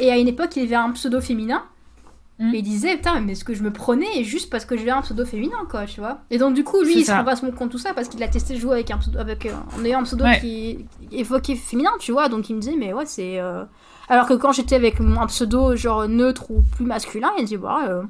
et 0.00 0.10
à 0.10 0.16
une 0.16 0.28
époque 0.28 0.56
il 0.56 0.62
avait 0.62 0.76
un 0.76 0.92
pseudo 0.92 1.20
féminin, 1.20 1.62
mm. 2.38 2.54
et 2.54 2.58
il 2.58 2.62
disait, 2.62 2.96
putain, 2.96 3.20
mais 3.20 3.34
ce 3.34 3.44
que 3.44 3.54
je 3.54 3.62
me 3.62 3.72
prenais 3.72 4.24
juste 4.24 4.50
parce 4.50 4.64
que 4.64 4.76
j'avais 4.76 4.90
un 4.90 5.02
pseudo 5.02 5.24
féminin, 5.24 5.66
quoi, 5.70 5.86
tu 5.86 6.00
vois. 6.00 6.18
Et 6.30 6.38
donc 6.38 6.54
du 6.54 6.64
coup, 6.64 6.82
lui, 6.82 6.98
il 6.98 7.04
se 7.04 7.12
rend 7.12 7.24
pas 7.24 7.36
compte 7.36 7.70
tout 7.70 7.78
ça 7.78 7.94
parce 7.94 8.08
qu'il 8.08 8.22
a 8.22 8.28
testé 8.28 8.56
jouer 8.56 8.74
avec 8.74 8.90
un 8.90 8.98
pseudo, 8.98 9.18
avec, 9.18 9.46
euh, 9.46 9.52
en 9.78 9.84
ayant 9.84 10.00
un 10.00 10.04
pseudo 10.04 10.24
qui 10.40 10.86
évoquait 11.12 11.56
féminin, 11.56 11.92
tu 11.98 12.12
vois, 12.12 12.28
donc 12.28 12.48
il 12.50 12.56
me 12.56 12.60
dit, 12.60 12.76
mais 12.76 12.92
ouais, 12.92 13.06
c'est... 13.06 13.40
Euh, 13.40 13.64
alors 14.08 14.26
que 14.26 14.34
quand 14.34 14.52
j'étais 14.52 14.74
avec 14.74 15.00
un 15.00 15.26
pseudo 15.26 15.76
genre 15.76 16.08
neutre 16.08 16.50
ou 16.50 16.62
plus 16.62 16.84
masculin, 16.84 17.30
il 17.38 17.44
dit 17.44 17.56
bah 17.56 17.86
euh, 17.88 18.02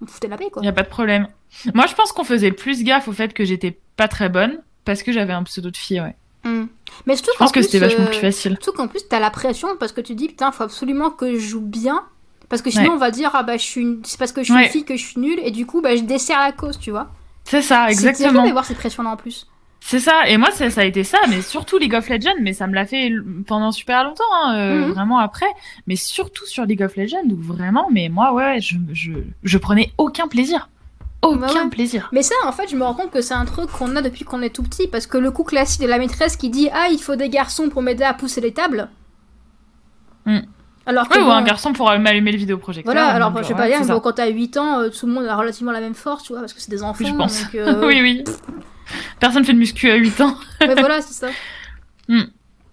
on 0.00 0.06
foutait 0.06 0.28
la 0.28 0.36
paix 0.36 0.50
quoi. 0.50 0.62
Y 0.62 0.68
a 0.68 0.72
pas 0.72 0.82
de 0.82 0.88
problème. 0.88 1.28
Moi 1.74 1.86
je 1.86 1.94
pense 1.94 2.12
qu'on 2.12 2.24
faisait 2.24 2.52
plus 2.52 2.82
gaffe 2.84 3.08
au 3.08 3.12
fait 3.12 3.32
que 3.32 3.44
j'étais 3.44 3.78
pas 3.96 4.08
très 4.08 4.28
bonne 4.28 4.62
parce 4.84 5.02
que 5.02 5.12
j'avais 5.12 5.32
un 5.32 5.42
pseudo 5.44 5.70
de 5.70 5.76
fille, 5.76 6.00
ouais. 6.00 6.16
Hmm. 6.44 6.66
Mais 7.06 7.14
je 7.16 7.22
pense 7.38 7.52
que 7.52 7.62
c'était 7.62 7.78
vachement 7.78 8.06
plus 8.06 8.16
euh, 8.16 8.20
facile. 8.20 8.58
Surtout 8.60 8.76
qu'en 8.76 8.88
plus 8.88 9.06
t'as 9.08 9.20
la 9.20 9.30
pression 9.30 9.68
parce 9.78 9.92
que 9.92 10.00
tu 10.00 10.14
dis 10.14 10.28
putain 10.28 10.50
faut 10.52 10.64
absolument 10.64 11.10
que 11.10 11.34
je 11.34 11.46
joue 11.46 11.60
bien 11.60 12.02
parce 12.52 12.60
que 12.60 12.70
sinon 12.70 12.92
on 12.92 12.98
va 12.98 13.10
dire 13.10 13.30
ah 13.32 13.44
bah 13.44 13.56
je 13.56 13.62
suis 13.62 13.98
c'est 14.04 14.18
parce 14.18 14.30
que 14.30 14.42
je 14.42 14.52
suis 14.52 14.62
une 14.62 14.68
fille 14.68 14.84
que 14.84 14.94
je 14.94 15.02
suis 15.02 15.18
nulle 15.18 15.40
et 15.42 15.50
du 15.50 15.64
coup 15.64 15.80
bah 15.80 15.96
je 15.96 16.02
desserre 16.02 16.38
la 16.38 16.52
cause 16.52 16.78
tu 16.78 16.90
vois. 16.90 17.08
C'est 17.44 17.62
ça 17.62 17.88
exactement. 17.88 18.42
C'est 18.42 18.48
d'avoir 18.48 18.66
cette 18.66 18.76
pression 18.76 19.02
là 19.02 19.08
en 19.08 19.16
plus. 19.16 19.46
C'est 19.80 20.00
ça, 20.00 20.28
et 20.28 20.36
moi 20.36 20.50
ça, 20.50 20.68
ça, 20.68 20.82
a 20.82 20.84
été 20.84 21.02
ça, 21.02 21.16
mais 21.30 21.40
surtout 21.40 21.78
League 21.78 21.94
of 21.94 22.08
Legends, 22.10 22.36
mais 22.42 22.52
ça 22.52 22.66
me 22.66 22.74
l'a 22.74 22.84
fait 22.84 23.10
pendant 23.46 23.72
super 23.72 24.04
longtemps, 24.04 24.22
hein, 24.32 24.54
euh, 24.54 24.86
mhm. 24.86 24.92
vraiment 24.92 25.18
après, 25.18 25.48
mais 25.86 25.96
surtout 25.96 26.46
sur 26.46 26.66
League 26.66 26.82
of 26.82 26.94
Legends, 26.94 27.28
où 27.30 27.36
vraiment, 27.36 27.88
mais 27.90 28.10
moi 28.10 28.34
ouais, 28.34 28.60
je, 28.60 28.76
je, 28.92 29.12
je 29.42 29.58
prenais 29.58 29.90
aucun 29.96 30.28
plaisir. 30.28 30.68
Aucun 31.22 31.68
plaisir. 31.68 32.10
Mais 32.12 32.22
ça, 32.22 32.34
en 32.44 32.52
fait, 32.52 32.68
je 32.68 32.76
me 32.76 32.84
rends 32.84 32.94
compte 32.94 33.10
que 33.10 33.22
c'est 33.22 33.34
un 33.34 33.44
truc 33.44 33.70
qu'on 33.70 33.96
a 33.96 34.02
depuis 34.02 34.24
qu'on 34.24 34.42
est 34.42 34.50
tout 34.50 34.62
petit, 34.62 34.88
parce 34.88 35.06
que 35.06 35.18
le 35.18 35.30
coup 35.30 35.44
classique 35.44 35.80
de 35.80 35.86
la 35.86 35.98
maîtresse 35.98 36.36
qui 36.36 36.50
dit 36.50 36.68
Ah, 36.72 36.88
il 36.90 36.98
faut 36.98 37.16
des 37.16 37.28
garçons 37.28 37.70
pour 37.70 37.80
m'aider 37.80 38.04
à 38.04 38.12
pousser 38.12 38.40
les 38.40 38.52
tables. 38.52 38.88
Hmm. 40.26 40.40
Alors 40.86 41.08
que 41.08 41.18
ou 41.18 41.30
un 41.30 41.42
garçon 41.42 41.72
pour 41.72 41.86
m'allumer 41.98 42.32
le 42.32 42.38
vidéoprojecteur. 42.38 42.92
Voilà, 42.92 43.08
alors 43.08 43.36
je 43.38 43.44
sais 43.44 43.54
pas 43.54 43.68
dire, 43.68 43.80
quand 44.02 44.12
t'as 44.12 44.28
8 44.28 44.56
ans, 44.56 44.80
euh, 44.80 44.88
tout 44.88 45.06
le 45.06 45.12
monde 45.12 45.26
a 45.26 45.36
relativement 45.36 45.72
la 45.72 45.80
même 45.80 45.94
force, 45.94 46.24
tu 46.24 46.32
vois, 46.32 46.40
parce 46.40 46.52
que 46.52 46.60
c'est 46.60 46.70
des 46.70 46.82
enfants. 46.82 47.04
Oui, 47.04 47.10
je 47.10 47.14
pense. 47.14 47.42
Donc, 47.42 47.54
euh, 47.54 47.86
oui, 47.86 48.00
oui. 48.02 48.24
Personne 49.20 49.44
fait 49.44 49.52
de 49.52 49.58
muscu 49.58 49.90
à 49.90 49.94
8 49.94 50.20
ans. 50.20 50.36
ouais, 50.60 50.74
voilà, 50.74 51.00
c'est 51.00 51.14
ça. 51.14 51.28
Hmm. 52.08 52.24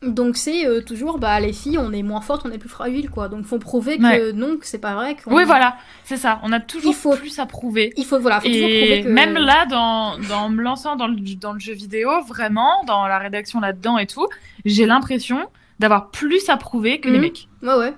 Donc 0.01 0.37
c'est 0.37 0.65
euh, 0.65 0.81
toujours, 0.81 1.19
bah 1.19 1.37
les 1.41 1.51
filles, 1.51 1.77
on 1.77 1.91
est 1.91 2.03
moins 2.03 2.21
fortes, 2.21 2.43
on 2.45 2.51
est 2.51 2.57
plus 2.57 2.69
fragile, 2.69 3.09
quoi. 3.09 3.27
Donc 3.27 3.45
faut 3.45 3.59
prouver 3.59 3.97
que 3.97 4.31
non, 4.31 4.55
que 4.55 4.65
c'est 4.65 4.79
pas 4.79 4.95
vrai. 4.95 5.17
Oui, 5.25 5.43
voilà, 5.43 5.75
c'est 6.05 6.15
ça. 6.15 6.39
On 6.43 6.53
a 6.53 6.61
toujours 6.61 6.95
faut... 6.95 7.17
plus 7.17 7.37
à 7.37 7.45
prouver. 7.45 7.91
Il 7.97 8.05
faut, 8.05 8.17
voilà, 8.17 8.39
faut 8.39 8.47
Et 8.47 8.53
toujours 8.53 8.69
prouver 8.69 9.03
que... 9.03 9.09
même 9.09 9.33
là, 9.33 9.65
dans, 9.65 10.17
dans 10.29 10.47
me 10.47 10.61
lançant 10.61 10.95
dans 10.95 11.07
le, 11.07 11.17
dans 11.35 11.51
le 11.51 11.59
jeu 11.59 11.73
vidéo, 11.73 12.09
vraiment, 12.25 12.85
dans 12.87 13.07
la 13.07 13.19
rédaction 13.19 13.59
là-dedans 13.59 13.97
et 13.97 14.07
tout, 14.07 14.25
j'ai 14.63 14.85
l'impression 14.85 15.49
d'avoir 15.79 16.11
plus 16.11 16.47
à 16.49 16.55
prouver 16.55 17.01
que 17.01 17.09
les 17.09 17.15
mhm. 17.15 17.21
mecs. 17.21 17.47
Ouais, 17.61 17.75
ouais. 17.75 17.93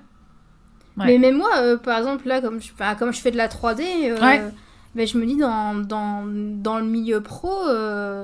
Mais 1.05 1.17
même 1.17 1.37
moi, 1.37 1.49
euh, 1.57 1.77
par 1.77 1.97
exemple, 1.97 2.27
là, 2.27 2.41
comme 2.41 2.61
je, 2.61 2.71
comme 2.97 3.13
je 3.13 3.19
fais 3.19 3.31
de 3.31 3.37
la 3.37 3.47
3D, 3.47 3.81
euh, 4.11 4.49
ben, 4.95 5.07
je 5.07 5.17
me 5.17 5.25
dis 5.25 5.37
dans, 5.37 5.75
dans, 5.75 6.23
dans 6.25 6.77
le 6.77 6.85
milieu 6.85 7.21
pro, 7.21 7.51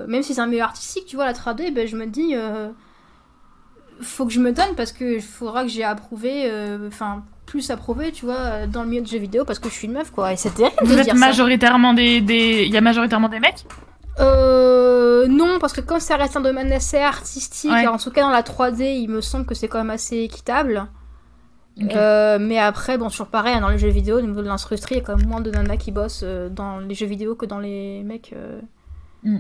même 0.07 0.23
si 0.23 0.33
c'est 0.33 0.41
un 0.41 0.47
milieu 0.47 0.63
artistique, 0.63 1.05
tu 1.05 1.15
vois, 1.15 1.25
la 1.25 1.33
3D, 1.33 1.73
ben, 1.73 1.87
je 1.87 1.95
me 1.95 2.05
dis 2.05 2.35
faut 4.01 4.25
que 4.25 4.31
je 4.33 4.39
me 4.39 4.51
donne 4.51 4.75
parce 4.75 4.91
que 4.91 5.19
faudra 5.19 5.63
que 5.63 5.69
j'ai 5.69 5.83
approuvé, 5.83 6.43
euh, 6.45 6.87
enfin 6.87 7.23
plus 7.45 7.71
approuvé, 7.71 8.11
tu 8.11 8.25
vois, 8.25 8.67
dans 8.67 8.83
le 8.83 8.89
milieu 8.89 9.01
de 9.01 9.07
jeux 9.07 9.19
vidéo 9.19 9.45
parce 9.45 9.59
que 9.59 9.69
je 9.69 9.73
suis 9.73 9.87
une 9.87 9.93
meuf, 9.93 10.11
quoi. 10.11 10.33
Et 10.33 10.35
c'est 10.35 10.53
terrible 10.53 10.75
Vous 10.81 10.95
de 10.95 10.99
êtes 10.99 11.13
majoritairement 11.13 11.93
des, 11.93 12.19
des, 12.19 12.63
il 12.65 12.73
y 12.73 12.77
a 12.77 12.81
majoritairement 12.81 13.29
des 13.29 13.39
mecs? 13.39 13.65
Euh, 14.19 15.27
non, 15.27 15.57
parce 15.59 15.71
que 15.73 15.79
comme 15.79 15.99
ça 15.99 16.17
reste 16.17 16.35
un 16.35 16.41
domaine 16.41 16.71
assez 16.73 16.97
artistique, 16.97 17.71
en 17.71 17.97
tout 17.97 18.11
cas 18.11 18.21
dans 18.21 18.31
la 18.31 18.41
3D, 18.41 18.99
il 19.01 19.09
me 19.09 19.21
semble 19.21 19.45
que 19.45 19.55
c'est 19.55 19.67
quand 19.67 19.77
même 19.77 19.91
assez 19.91 20.17
équitable. 20.17 20.87
Euh, 21.81 22.37
mais 22.39 22.57
après, 22.57 22.97
bon, 22.97 23.09
sur 23.09 23.27
pareil, 23.27 23.59
dans 23.59 23.69
les 23.69 23.77
jeux 23.77 23.89
vidéo, 23.89 24.17
au 24.17 24.21
niveau 24.21 24.41
de 24.41 24.47
l'industrie, 24.47 24.95
il 24.95 24.97
y 24.97 25.01
a 25.01 25.03
quand 25.03 25.15
même 25.15 25.27
moins 25.27 25.41
de 25.41 25.51
nanas 25.51 25.77
qui 25.77 25.91
bossent 25.91 26.21
euh, 26.23 26.49
dans 26.49 26.79
les 26.79 26.95
jeux 26.95 27.05
vidéo 27.05 27.35
que 27.35 27.45
dans 27.45 27.59
les 27.59 28.03
mecs. 28.03 28.33
Mm 29.23 29.39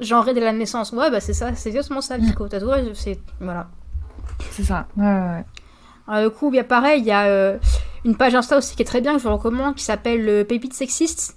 genré 0.00 0.34
de 0.34 0.40
la 0.40 0.52
naissance. 0.52 0.92
Ouais, 0.92 1.10
bah 1.10 1.20
c'est 1.20 1.32
ça, 1.32 1.54
c'est 1.54 1.68
exactement 1.68 2.00
ça, 2.00 2.16
Vico. 2.16 2.48
Tatouage, 2.48 2.92
c'est. 2.94 3.20
Voilà. 3.40 3.68
C'est 4.50 4.64
ça, 4.64 4.86
ouais, 4.96 5.04
ouais. 5.04 5.44
Alors, 6.06 6.30
du 6.30 6.36
coup, 6.36 6.50
bien 6.50 6.64
pareil, 6.64 7.00
il 7.00 7.06
y 7.06 7.12
a 7.12 7.26
euh, 7.26 7.58
une 8.04 8.16
page 8.16 8.34
Insta 8.34 8.58
aussi 8.58 8.76
qui 8.76 8.82
est 8.82 8.86
très 8.86 9.00
bien, 9.00 9.14
que 9.14 9.18
je 9.18 9.28
vous 9.28 9.34
recommande, 9.34 9.74
qui 9.74 9.84
s'appelle 9.84 10.28
euh, 10.28 10.44
Pépite 10.44 10.74
Sexiste. 10.74 11.36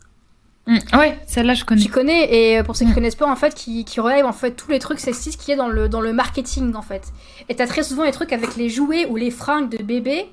Mm, 0.68 0.98
ouais, 0.98 1.20
celle-là 1.26 1.54
je 1.54 1.66
connais. 1.66 1.82
Tu 1.82 1.90
connais, 1.90 2.34
et 2.34 2.60
euh, 2.60 2.64
pour 2.64 2.76
ceux 2.76 2.86
qui 2.86 2.90
ne 2.90 2.92
mm. 2.92 2.96
connaissent 2.96 3.16
pas, 3.16 3.30
en 3.30 3.36
fait, 3.36 3.56
qui, 3.56 3.86
qui 3.86 4.00
relève 4.00 4.26
en 4.26 4.34
fait 4.34 4.52
tous 4.52 4.70
les 4.70 4.80
trucs 4.80 5.00
sexistes 5.00 5.42
qu'il 5.42 5.52
y 5.52 5.54
a 5.54 5.58
dans 5.58 5.70
le, 5.70 5.88
dans 5.88 6.02
le 6.02 6.14
marketing, 6.14 6.76
en 6.76 6.82
fait. 6.82 7.14
Et 7.50 7.56
t'as 7.56 7.68
très 7.68 7.84
souvent 7.84 8.04
les 8.04 8.12
trucs 8.12 8.34
avec 8.34 8.56
les 8.58 8.70
jouets 8.70 9.06
ou 9.06 9.16
les 9.16 9.32
fringues 9.32 9.70
de 9.70 9.82
bébé 9.82 10.28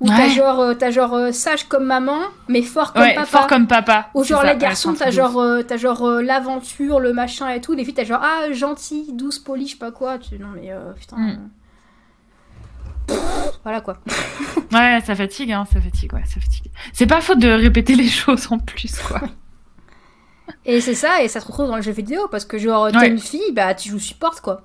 ou 0.00 0.08
t'as 0.08 0.28
genre, 0.28 0.60
euh, 0.60 0.90
genre 0.90 1.14
euh, 1.14 1.32
sage 1.32 1.64
comme 1.64 1.84
maman, 1.84 2.20
mais 2.48 2.62
fort 2.62 2.94
comme 2.94 3.02
papa. 3.02 3.26
Fort 3.26 3.46
comme 3.46 3.66
papa. 3.66 4.08
Ou 4.14 4.24
genre 4.24 4.42
les 4.44 4.56
garçons, 4.56 4.94
t'as 4.94 5.10
genre, 5.10 5.38
euh, 5.38 5.62
t'as 5.62 5.76
genre 5.76 6.08
l'aventure, 6.22 7.00
le 7.00 7.12
machin 7.12 7.50
et 7.50 7.60
tout. 7.60 7.74
Les 7.74 7.84
filles, 7.84 7.94
t'as 7.94 8.04
genre 8.04 8.22
ah 8.22 8.50
gentil, 8.52 9.12
douce, 9.12 9.38
poli, 9.38 9.66
je 9.66 9.72
sais 9.72 9.78
pas 9.78 9.92
quoi. 9.92 10.18
Tu... 10.18 10.38
Non 10.38 10.48
mais 10.54 10.70
putain. 10.98 11.16
Mm. 11.16 11.50
voilà 13.62 13.82
quoi. 13.82 13.98
ouais, 14.72 15.00
ça 15.04 15.14
fatigue, 15.14 15.52
hein, 15.52 15.66
ça 15.70 15.80
fatigue, 15.82 16.14
ouais, 16.14 16.24
ça 16.24 16.40
fatigue. 16.40 16.70
C'est 16.94 17.06
pas 17.06 17.20
faute 17.20 17.38
de 17.38 17.50
répéter 17.50 17.94
les 17.94 18.08
choses 18.08 18.48
en 18.50 18.58
plus, 18.58 18.98
quoi. 19.00 19.20
et 20.64 20.80
c'est 20.80 20.94
ça, 20.94 21.22
et 21.22 21.28
ça 21.28 21.40
se 21.40 21.46
retrouve 21.46 21.68
dans 21.68 21.76
le 21.76 21.82
jeu 21.82 21.92
vidéo 21.92 22.28
parce 22.30 22.44
que 22.44 22.58
genre 22.58 22.90
t'es 22.92 23.08
une 23.08 23.18
fille, 23.18 23.52
bah 23.52 23.74
tu 23.74 23.88
joues 23.88 23.98
support 23.98 24.42
quoi. 24.42 24.62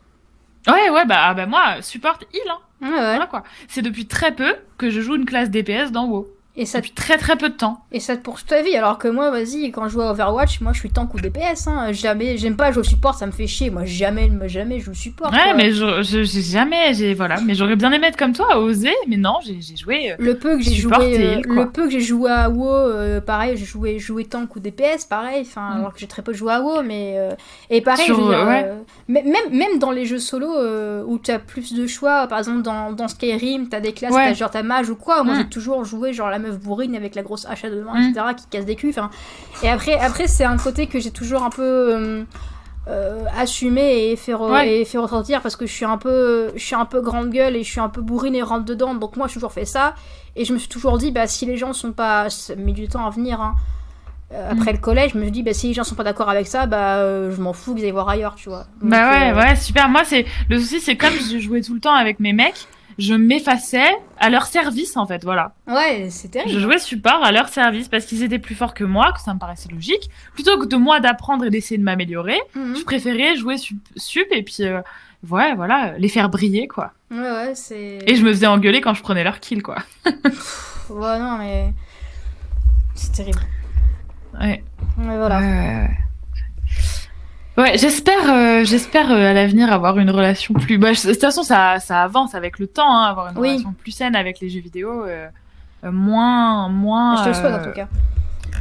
Ouais, 0.67 0.89
ouais, 0.89 1.05
bah, 1.05 1.33
bah 1.35 1.45
moi, 1.45 1.81
support 1.81 2.17
heal, 2.33 2.41
hein. 2.49 2.59
Voilà 2.81 3.27
quoi. 3.27 3.43
C'est 3.67 3.81
depuis 3.81 4.07
très 4.07 4.33
peu 4.33 4.55
que 4.77 4.89
je 4.89 4.99
joue 4.99 5.15
une 5.15 5.25
classe 5.25 5.49
DPS 5.49 5.91
dans 5.91 6.05
WoW. 6.07 6.27
Et 6.57 6.65
ça 6.65 6.79
depuis 6.79 6.91
très 6.91 7.17
très 7.17 7.35
peu 7.35 7.49
de 7.49 7.55
temps. 7.55 7.81
Et 7.91 7.99
ça 7.99 8.15
pour 8.15 8.37
toute 8.37 8.47
ta 8.47 8.61
vie. 8.61 8.77
Alors 8.77 8.97
que 8.97 9.09
moi, 9.09 9.29
vas-y, 9.29 9.71
quand 9.71 9.89
je 9.89 9.93
joue 9.93 10.01
à 10.01 10.11
Overwatch, 10.11 10.61
moi 10.61 10.71
je 10.71 10.79
suis 10.79 10.89
tank 10.89 11.13
ou 11.13 11.19
DPS. 11.19 11.67
Hein. 11.67 11.91
Jamais, 11.91 12.37
j'aime 12.37 12.55
pas 12.55 12.71
jouer 12.71 12.79
au 12.79 12.83
support, 12.83 13.13
ça 13.15 13.25
me 13.25 13.33
fait 13.33 13.47
chier. 13.47 13.69
Moi 13.69 13.83
jamais, 13.83 14.29
jamais 14.47 14.79
je 14.79 14.85
joue 14.85 14.93
support. 14.93 15.33
Ouais, 15.33 15.53
mais 15.53 15.71
je, 15.71 16.01
j'ai 16.01 16.41
jamais, 16.41 16.93
j'ai 16.93 17.13
voilà. 17.13 17.41
Mais 17.41 17.55
j'aurais 17.55 17.75
bien 17.75 17.91
aimé 17.91 18.07
être 18.07 18.17
comme 18.17 18.31
toi, 18.31 18.57
oser. 18.59 18.93
Mais 19.07 19.17
non, 19.17 19.39
j'ai, 19.43 19.59
joué. 19.75 20.11
Euh, 20.11 20.15
le 20.17 20.37
peu 20.37 20.55
que 20.55 20.63
j'ai 20.63 20.75
joué, 20.75 20.93
euh, 20.95 21.41
le 21.43 21.69
peu 21.69 21.85
que 21.85 21.89
j'ai 21.89 21.99
joué 21.99 22.31
à 22.31 22.49
WoW, 22.49 22.69
euh, 22.69 23.19
pareil, 23.19 23.57
j'ai 23.57 23.65
joué, 23.65 23.99
joué 23.99 24.23
tank 24.23 24.55
ou 24.55 24.61
DPS, 24.61 25.03
pareil. 25.09 25.41
Enfin, 25.41 25.71
mm. 25.71 25.79
alors 25.79 25.93
que 25.93 25.99
j'ai 25.99 26.07
très 26.07 26.21
peu 26.21 26.31
joué 26.31 26.53
à 26.53 26.61
WoW, 26.61 26.83
mais 26.83 27.17
et 27.69 27.81
pareil, 27.81 28.09
même 29.09 29.25
même 29.51 29.79
dans 29.79 29.91
les 29.91 30.05
jeux 30.05 30.19
solo 30.19 30.47
où 31.05 31.19
tu 31.19 31.31
as 31.31 31.39
plus 31.39 31.73
de 31.73 31.85
choix, 31.85 32.27
par 32.27 32.39
exemple 32.39 32.61
dans, 32.61 32.93
dans 32.93 33.09
Skyrim, 33.09 33.67
t'as 33.67 33.81
des 33.81 33.91
classes, 33.91 34.13
t'as 34.13 34.33
genre 34.33 34.51
ta 34.51 34.63
mage 34.63 34.89
ou 34.89 34.95
quoi. 34.95 35.23
Moi, 35.23 35.35
mm. 35.35 35.37
j'ai 35.39 35.49
toujours 35.49 35.83
joué 35.83 36.13
genre 36.13 36.29
la 36.29 36.44
meuf 36.45 36.59
bourrine 36.59 36.95
avec 36.95 37.15
la 37.15 37.23
grosse 37.23 37.45
hache 37.45 37.65
à 37.65 37.69
deux 37.69 37.83
mains, 37.83 38.09
etc., 38.09 38.27
qui 38.37 38.45
casse 38.47 38.65
des 38.65 38.75
culs. 38.75 38.93
Et 39.63 39.69
après, 39.69 39.97
après 39.99 40.27
c'est 40.27 40.45
un 40.45 40.57
côté 40.57 40.87
que 40.87 40.99
j'ai 40.99 41.11
toujours 41.11 41.43
un 41.43 41.49
peu 41.49 41.63
euh, 41.63 42.23
euh, 42.87 43.25
assumé 43.35 44.11
et 44.11 44.15
fait, 44.15 44.33
et 44.65 44.85
fait 44.85 44.97
ressortir 44.97 45.41
parce 45.41 45.55
que 45.55 45.65
je 45.65 45.73
suis, 45.73 45.85
un 45.85 45.97
peu, 45.97 46.51
je 46.55 46.63
suis 46.63 46.75
un 46.75 46.85
peu 46.85 47.01
grande 47.01 47.29
gueule 47.29 47.55
et 47.55 47.63
je 47.63 47.71
suis 47.71 47.79
un 47.79 47.89
peu 47.89 48.01
bourrine 48.01 48.35
et 48.35 48.41
rentre 48.41 48.65
dedans. 48.65 48.93
Donc 48.93 49.17
moi, 49.17 49.27
j'ai 49.27 49.35
toujours 49.35 49.53
fait 49.53 49.65
ça. 49.65 49.95
Et 50.35 50.45
je 50.45 50.53
me 50.53 50.57
suis 50.57 50.69
toujours 50.69 50.97
dit, 50.97 51.11
bah, 51.11 51.27
si 51.27 51.45
les 51.45 51.57
gens 51.57 51.73
sont 51.73 51.93
pas. 51.93 52.29
Ça 52.29 52.55
met 52.55 52.73
du 52.73 52.87
temps 52.87 53.05
à 53.05 53.09
venir. 53.09 53.41
Hein. 53.41 53.55
Euh, 54.33 54.51
après 54.51 54.71
mm. 54.71 54.75
le 54.75 54.81
collège, 54.81 55.11
je 55.13 55.17
me 55.17 55.23
suis 55.23 55.31
dit, 55.31 55.43
bah, 55.43 55.53
si 55.53 55.67
les 55.67 55.73
gens 55.73 55.83
sont 55.83 55.95
pas 55.95 56.03
d'accord 56.03 56.29
avec 56.29 56.47
ça, 56.47 56.65
bah, 56.67 57.31
je 57.31 57.41
m'en 57.41 57.53
fous 57.53 57.73
qu'ils 57.73 57.85
aillent 57.85 57.91
voir 57.91 58.09
ailleurs, 58.09 58.35
tu 58.35 58.49
vois. 58.49 58.65
bah 58.81 59.11
ouais, 59.11 59.33
ouais, 59.33 59.55
super. 59.55 59.89
Moi, 59.89 60.03
c'est 60.03 60.25
le 60.49 60.59
souci, 60.59 60.79
c'est 60.79 60.95
comme 60.95 61.13
je 61.13 61.39
jouais 61.39 61.61
tout 61.61 61.73
le 61.73 61.79
temps 61.79 61.95
avec 61.95 62.19
mes 62.19 62.33
mecs 62.33 62.67
je 62.97 63.13
m'effaçais 63.13 63.91
à 64.19 64.29
leur 64.29 64.45
service 64.45 64.95
en 64.97 65.05
fait, 65.05 65.23
voilà. 65.23 65.53
Ouais, 65.67 66.07
c'est 66.09 66.29
terrible. 66.29 66.51
Je 66.51 66.59
jouais 66.59 66.79
support 66.79 67.23
à 67.23 67.31
leur 67.31 67.49
service 67.49 67.87
parce 67.89 68.05
qu'ils 68.05 68.23
étaient 68.23 68.39
plus 68.39 68.55
forts 68.55 68.73
que 68.73 68.83
moi, 68.83 69.11
que 69.11 69.19
ça 69.19 69.33
me 69.33 69.39
paraissait 69.39 69.69
logique. 69.69 70.09
Plutôt 70.33 70.57
que 70.57 70.65
de 70.65 70.75
moi 70.75 70.99
d'apprendre 70.99 71.45
et 71.45 71.49
d'essayer 71.49 71.77
de 71.77 71.83
m'améliorer, 71.83 72.39
mhm. 72.55 72.77
je 72.77 72.83
préférais 72.83 73.35
jouer 73.35 73.57
sup, 73.57 74.27
et 74.31 74.43
puis 74.43 74.57
euh, 74.61 74.81
ouais, 75.29 75.53
voilà, 75.55 75.95
les 75.97 76.09
faire 76.09 76.29
briller 76.29 76.67
quoi. 76.67 76.93
Ouais, 77.11 77.19
ouais, 77.19 77.55
c'est. 77.55 77.99
Et 78.07 78.15
je 78.15 78.23
me 78.23 78.31
faisais 78.31 78.47
engueuler 78.47 78.81
quand 78.81 78.93
je 78.93 79.01
prenais 79.01 79.23
leur 79.23 79.39
kill 79.39 79.61
quoi. 79.61 79.77
ouais, 80.89 81.19
non 81.19 81.37
mais 81.37 81.73
c'est 82.95 83.11
terrible. 83.11 83.41
Ouais. 84.39 84.63
Ouais, 84.97 85.17
voilà. 85.17 85.39
Ouais, 85.39 85.45
ouais, 85.45 85.81
ouais. 85.81 85.97
Ouais, 87.57 87.77
j'espère, 87.77 88.33
euh, 88.33 88.63
j'espère 88.65 89.11
euh, 89.11 89.29
à 89.29 89.33
l'avenir 89.33 89.71
avoir 89.71 89.97
une 89.97 90.09
relation 90.09 90.53
plus. 90.53 90.77
Bah, 90.77 90.91
de 90.91 90.95
toute 90.95 91.21
façon, 91.21 91.43
ça, 91.43 91.79
ça 91.79 92.03
avance 92.03 92.35
avec 92.35 92.59
le 92.59 92.67
temps, 92.67 92.93
hein, 92.93 93.05
avoir 93.05 93.31
une 93.31 93.37
relation 93.37 93.73
plus 93.73 93.91
saine 93.91 94.15
avec 94.15 94.41
les 94.41 94.49
jeux 94.49 94.59
vidéo, 94.59 95.05
euh, 95.05 95.27
moins, 95.83 96.67
moins. 96.67 97.17
Je 97.17 97.23
te 97.23 97.27
le 97.29 97.33
souhaite 97.33 97.53
en 97.53 97.63
tout 97.63 97.75
cas. 97.75 97.87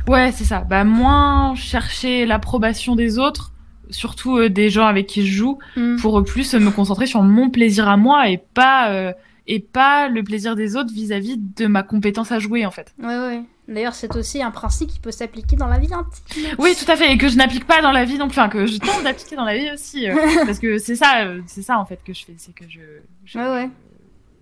Ouais, 0.07 0.31
c'est 0.33 0.45
ça. 0.45 0.61
Bah, 0.61 0.85
moins 0.85 1.55
chercher 1.57 2.25
l'approbation 2.25 2.95
des 2.95 3.19
autres, 3.19 3.53
surtout 3.91 4.49
des 4.49 4.71
gens 4.71 4.87
avec 4.87 5.09
qui 5.09 5.27
je 5.27 5.33
joue, 5.33 5.59
mm. 5.77 5.97
pour 5.97 6.23
plus 6.23 6.55
me 6.55 6.71
concentrer 6.71 7.07
sur 7.07 7.23
mon 7.23 7.51
plaisir 7.51 7.89
à 7.89 7.97
moi 7.97 8.29
et 8.29 8.39
pas 8.39 9.13
et 9.47 9.61
pas 9.61 10.09
le 10.09 10.23
plaisir 10.23 10.55
des 10.57 10.77
autres 10.77 10.93
vis-à-vis 10.93 11.37
de 11.37 11.67
ma 11.67 11.83
compétence 11.83 12.33
à 12.33 12.39
jouer 12.39 12.65
en 12.65 12.71
fait. 12.71 12.95
Ouais, 13.03 13.19
ouais. 13.19 13.43
D'ailleurs, 13.67 13.95
c'est 13.95 14.15
aussi 14.17 14.43
un 14.43 14.51
principe 14.51 14.91
qui 14.91 14.99
peut 14.99 15.11
s'appliquer 15.11 15.57
dans 15.57 15.69
la 15.69 15.79
vie 15.79 15.93
intime. 15.93 16.55
Oui, 16.59 16.75
tout 16.77 16.91
à 16.91 16.97
fait, 16.97 17.13
et 17.13 17.19
que 17.19 17.29
je 17.29 17.37
n'applique 17.37 17.67
pas 17.67 17.81
dans 17.81 17.93
la 17.93 18.05
vie 18.05 18.15
plus, 18.19 18.23
enfin 18.23 18.49
que 18.49 18.67
je 18.67 18.79
tente 18.79 19.03
d'appliquer 19.03 19.37
dans 19.37 19.45
la 19.45 19.57
vie 19.57 19.71
aussi, 19.73 20.09
euh, 20.09 20.15
parce 20.47 20.59
que 20.59 20.79
c'est 20.79 20.97
ça, 20.97 21.25
euh, 21.25 21.41
c'est 21.47 21.63
ça 21.63 21.79
en 21.79 21.85
fait 21.85 22.01
que 22.05 22.13
je 22.13 22.25
fais, 22.25 22.35
c'est 22.37 22.55
que 22.55 22.65
je, 22.69 22.81
je, 23.25 23.39
ouais, 23.39 23.47
ouais 23.47 23.71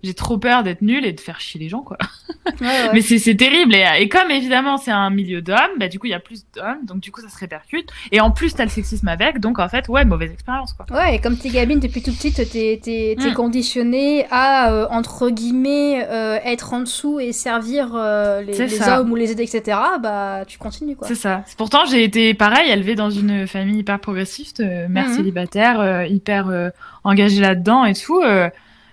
j'ai 0.03 0.13
trop 0.13 0.37
peur 0.37 0.63
d'être 0.63 0.81
nulle 0.81 1.05
et 1.05 1.13
de 1.13 1.19
faire 1.19 1.39
chier 1.39 1.59
les 1.59 1.69
gens, 1.69 1.81
quoi. 1.81 1.97
Mais 2.93 3.01
c'est 3.01 3.35
terrible. 3.35 3.73
Et, 3.73 3.85
et, 3.99 4.09
comme 4.09 4.29
évidemment 4.29 4.77
c'est 4.77 4.91
un 4.91 5.09
milieu 5.09 5.41
d'hommes, 5.41 5.77
bah 5.79 5.87
du 5.87 5.97
coup 5.97 6.07
il 6.07 6.11
y 6.11 6.15
a 6.15 6.19
plus 6.19 6.45
d'hommes, 6.53 6.85
donc 6.85 6.99
du 6.99 7.11
coup 7.11 7.21
ça 7.21 7.29
se 7.29 7.37
répercute. 7.37 7.89
Et 8.11 8.19
en 8.19 8.31
plus 8.31 8.53
t'as 8.53 8.65
le 8.65 8.69
sexisme 8.69 9.07
avec, 9.07 9.39
donc 9.39 9.59
en 9.59 9.69
fait 9.69 9.87
ouais 9.87 10.03
mauvaise 10.03 10.31
expérience, 10.31 10.73
quoi. 10.73 10.85
Ouais, 10.91 11.15
et 11.15 11.19
comme 11.19 11.37
t'es 11.37 11.49
gamine 11.49 11.79
depuis 11.79 12.01
tout 12.01 12.11
petite, 12.11 12.35
t'es 12.51 12.79
t'es 12.83 13.15
mm. 13.17 13.33
conditionnée 13.33 14.25
à 14.29 14.73
euh, 14.73 14.87
entre 14.89 15.29
guillemets 15.29 16.05
euh, 16.09 16.37
être 16.43 16.73
en 16.73 16.81
dessous 16.81 17.19
et 17.19 17.31
servir 17.31 17.91
euh, 17.95 18.41
les, 18.41 18.57
les 18.57 18.81
hommes 18.81 19.11
ou 19.11 19.15
les 19.15 19.31
aider, 19.31 19.43
etc. 19.43 19.77
Bah 20.01 20.43
tu 20.45 20.57
continues, 20.57 20.97
quoi. 20.97 21.07
C'est 21.07 21.15
ça. 21.15 21.43
Pourtant 21.57 21.85
j'ai 21.85 22.03
été 22.03 22.33
pareil, 22.33 22.69
élevée 22.69 22.95
dans 22.95 23.09
une 23.09 23.47
famille 23.47 23.79
hyper 23.79 23.99
progressiste, 23.99 24.59
mère 24.59 25.07
mm-hmm. 25.07 25.15
célibataire, 25.15 26.05
hyper 26.07 26.71
engagée 27.05 27.39
là-dedans 27.39 27.85
et 27.85 27.93
tout 27.93 28.21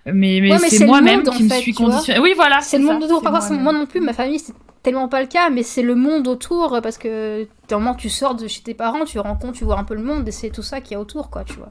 mais, 0.06 0.40
mais, 0.40 0.58
c'est 0.58 0.86
moi-même 0.86 1.22
qui 1.22 1.44
me 1.44 1.50
suis 1.50 1.74
conditionnée. 1.74 2.20
Oui, 2.20 2.32
voilà. 2.34 2.60
C'est 2.60 2.78
le 2.78 2.84
monde 2.84 3.02
autour. 3.04 3.22
Par 3.22 3.32
contre, 3.32 3.52
moi 3.52 3.72
non 3.72 3.86
plus, 3.86 4.00
ma 4.00 4.12
famille, 4.12 4.38
c'est 4.38 4.54
tellement 4.82 5.08
pas 5.08 5.20
le 5.20 5.26
cas, 5.26 5.50
mais 5.50 5.62
c'est 5.62 5.82
le 5.82 5.94
monde 5.94 6.26
autour 6.26 6.80
parce 6.82 6.98
que 6.98 7.46
moment 7.70 7.94
tu 7.94 8.08
sors 8.08 8.34
de 8.34 8.48
chez 8.48 8.62
tes 8.62 8.74
parents, 8.74 9.04
tu 9.04 9.18
rencontres, 9.18 9.58
tu 9.58 9.64
vois 9.64 9.78
un 9.78 9.84
peu 9.84 9.94
le 9.94 10.02
monde 10.02 10.26
et 10.26 10.32
c'est 10.32 10.50
tout 10.50 10.62
ça 10.62 10.80
qu'il 10.80 10.92
y 10.92 10.94
a 10.94 11.00
autour, 11.00 11.30
quoi, 11.30 11.44
tu 11.44 11.54
vois. 11.54 11.70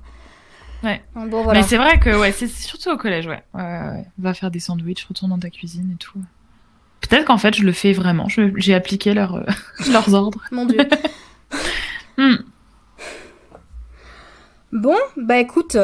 Ouais. 0.83 1.01
bon, 1.13 1.43
voilà. 1.43 1.59
Mais 1.59 1.65
c'est 1.65 1.77
vrai 1.77 1.99
que 1.99 2.17
ouais, 2.17 2.31
c'est 2.31 2.47
surtout 2.47 2.89
au 2.91 2.97
collège, 2.97 3.27
ouais. 3.27 3.43
Ouais, 3.53 3.61
ouais. 3.61 4.05
Va 4.17 4.33
faire 4.33 4.51
des 4.51 4.59
sandwichs, 4.59 5.03
retourne 5.05 5.31
dans 5.31 5.39
ta 5.39 5.49
cuisine 5.49 5.91
et 5.93 5.97
tout. 5.97 6.19
Peut-être 7.01 7.25
qu'en 7.25 7.37
fait, 7.37 7.55
je 7.55 7.63
le 7.63 7.71
fais 7.71 7.93
vraiment. 7.93 8.27
J'ai 8.55 8.73
appliqué 8.73 9.13
leur, 9.13 9.35
euh, 9.35 9.43
leurs 9.91 10.13
ordres. 10.13 10.41
Mon 10.51 10.65
dieu. 10.65 10.79
hmm. 12.17 12.35
Bon, 14.71 14.95
bah 15.17 15.39
écoute, 15.39 15.77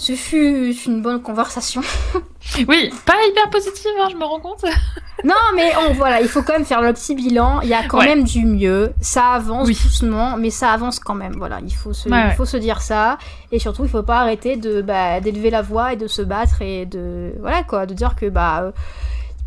ce 0.00 0.14
fut 0.14 0.74
une 0.86 1.02
bonne 1.02 1.22
conversation. 1.22 1.82
Oui, 2.66 2.90
pas 3.04 3.14
hyper 3.28 3.50
positive, 3.50 3.92
hein, 4.00 4.08
je 4.10 4.16
me 4.16 4.24
rends 4.24 4.40
compte. 4.40 4.64
non, 5.24 5.34
mais 5.54 5.72
on, 5.76 5.92
voilà, 5.92 6.22
il 6.22 6.26
faut 6.26 6.42
quand 6.42 6.54
même 6.54 6.64
faire 6.64 6.80
le 6.80 6.92
petit 6.94 7.14
bilan. 7.14 7.60
Il 7.60 7.68
y 7.68 7.74
a 7.74 7.84
quand 7.86 7.98
même 7.98 8.24
du 8.24 8.46
mieux. 8.46 8.92
Ça 9.00 9.32
avance 9.32 9.68
doucement, 9.68 10.38
mais 10.38 10.48
ça 10.48 10.72
avance 10.72 10.98
quand 10.98 11.14
même. 11.14 11.34
Voilà, 11.36 11.60
il 11.62 11.72
faut 11.72 11.92
se, 11.92 12.08
il 12.08 12.34
faut 12.36 12.46
se 12.46 12.56
dire 12.56 12.80
ça. 12.80 13.18
Et 13.52 13.58
surtout, 13.58 13.84
il 13.84 13.90
faut 13.90 14.02
pas 14.02 14.20
arrêter 14.20 14.56
de 14.56 14.80
bah, 14.80 15.20
d'élever 15.20 15.50
la 15.50 15.60
voix 15.60 15.92
et 15.92 15.96
de 15.96 16.06
se 16.06 16.22
battre 16.22 16.62
et 16.62 16.86
de 16.86 17.34
voilà 17.40 17.62
quoi, 17.62 17.84
de 17.84 17.92
dire 17.92 18.16
que 18.16 18.26
bah 18.30 18.62
euh, 18.62 18.72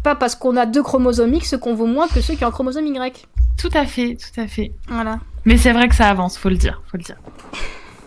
pas 0.04 0.14
parce 0.14 0.36
qu'on 0.36 0.56
a 0.56 0.68
deux 0.68 0.84
chromosomes 0.84 1.34
X 1.34 1.58
qu'on 1.58 1.74
vaut 1.74 1.88
moins 1.88 2.08
que 2.08 2.22
ceux 2.22 2.36
qui 2.36 2.46
ont 2.46 2.50
un 2.50 2.52
chromosome 2.52 2.86
Y. 2.86 3.28
Tout 3.58 3.72
à 3.74 3.86
fait, 3.86 4.18
tout 4.18 4.40
à 4.40 4.48
fait. 4.48 4.72
Voilà. 4.88 5.20
Mais 5.46 5.58
c'est 5.58 5.74
vrai 5.74 5.90
que 5.90 5.96
ça 5.96 6.08
avance, 6.10 6.38
faut 6.38 6.50
le 6.50 6.58
dire, 6.58 6.82
faut 6.90 6.98
le 6.98 7.04
dire. 7.04 7.18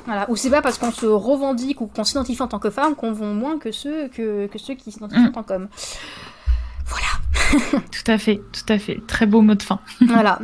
Voilà. 0.06 0.30
Ou 0.30 0.36
c'est 0.36 0.50
pas 0.50 0.62
parce 0.62 0.78
qu'on 0.78 0.92
se 0.92 1.06
revendique 1.06 1.80
ou 1.80 1.86
qu'on 1.86 2.04
s'identifie 2.04 2.42
en 2.42 2.48
tant 2.48 2.58
que 2.58 2.70
femme 2.70 2.94
qu'on 2.94 3.12
vaut 3.12 3.26
moins 3.26 3.58
que 3.58 3.72
ceux, 3.72 4.08
que, 4.08 4.46
que 4.46 4.58
ceux 4.58 4.74
qui 4.74 4.92
s'identifient 4.92 5.24
mm. 5.24 5.28
en 5.28 5.32
tant 5.32 5.42
qu'homme. 5.42 5.68
Voilà. 6.86 7.80
tout 7.90 8.10
à 8.10 8.18
fait, 8.18 8.40
tout 8.52 8.72
à 8.72 8.78
fait. 8.78 9.00
Très 9.06 9.26
beau 9.26 9.42
mot 9.42 9.54
de 9.54 9.62
fin. 9.62 9.80
voilà. 10.00 10.38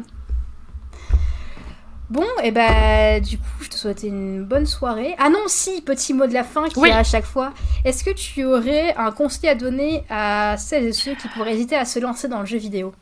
Bon, 2.10 2.26
et 2.42 2.48
eh 2.48 2.50
ben 2.50 3.22
du 3.22 3.38
coup, 3.38 3.44
je 3.62 3.70
te 3.70 3.74
souhaite 3.74 4.02
une 4.02 4.44
bonne 4.44 4.66
soirée. 4.66 5.14
Ah 5.18 5.30
non, 5.30 5.44
si, 5.46 5.80
petit 5.80 6.12
mot 6.12 6.26
de 6.26 6.34
la 6.34 6.44
fin 6.44 6.68
qui 6.68 6.78
oui. 6.78 6.90
à 6.90 7.04
chaque 7.04 7.24
fois. 7.24 7.54
Est-ce 7.86 8.04
que 8.04 8.10
tu 8.10 8.44
aurais 8.44 8.94
un 8.96 9.12
conseil 9.12 9.48
à 9.48 9.54
donner 9.54 10.04
à 10.10 10.56
celles 10.58 10.84
et 10.84 10.92
ceux 10.92 11.14
qui 11.14 11.28
pourraient 11.28 11.54
hésiter 11.54 11.74
à 11.74 11.86
se 11.86 11.98
lancer 12.00 12.28
dans 12.28 12.40
le 12.40 12.46
jeu 12.46 12.58
vidéo? 12.58 12.92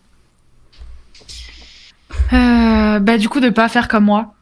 Euh, 2.32 3.00
Bah 3.00 3.18
du 3.18 3.28
coup, 3.28 3.40
de 3.40 3.50
pas 3.50 3.68
faire 3.68 3.88
comme 3.88 4.04
moi. 4.04 4.34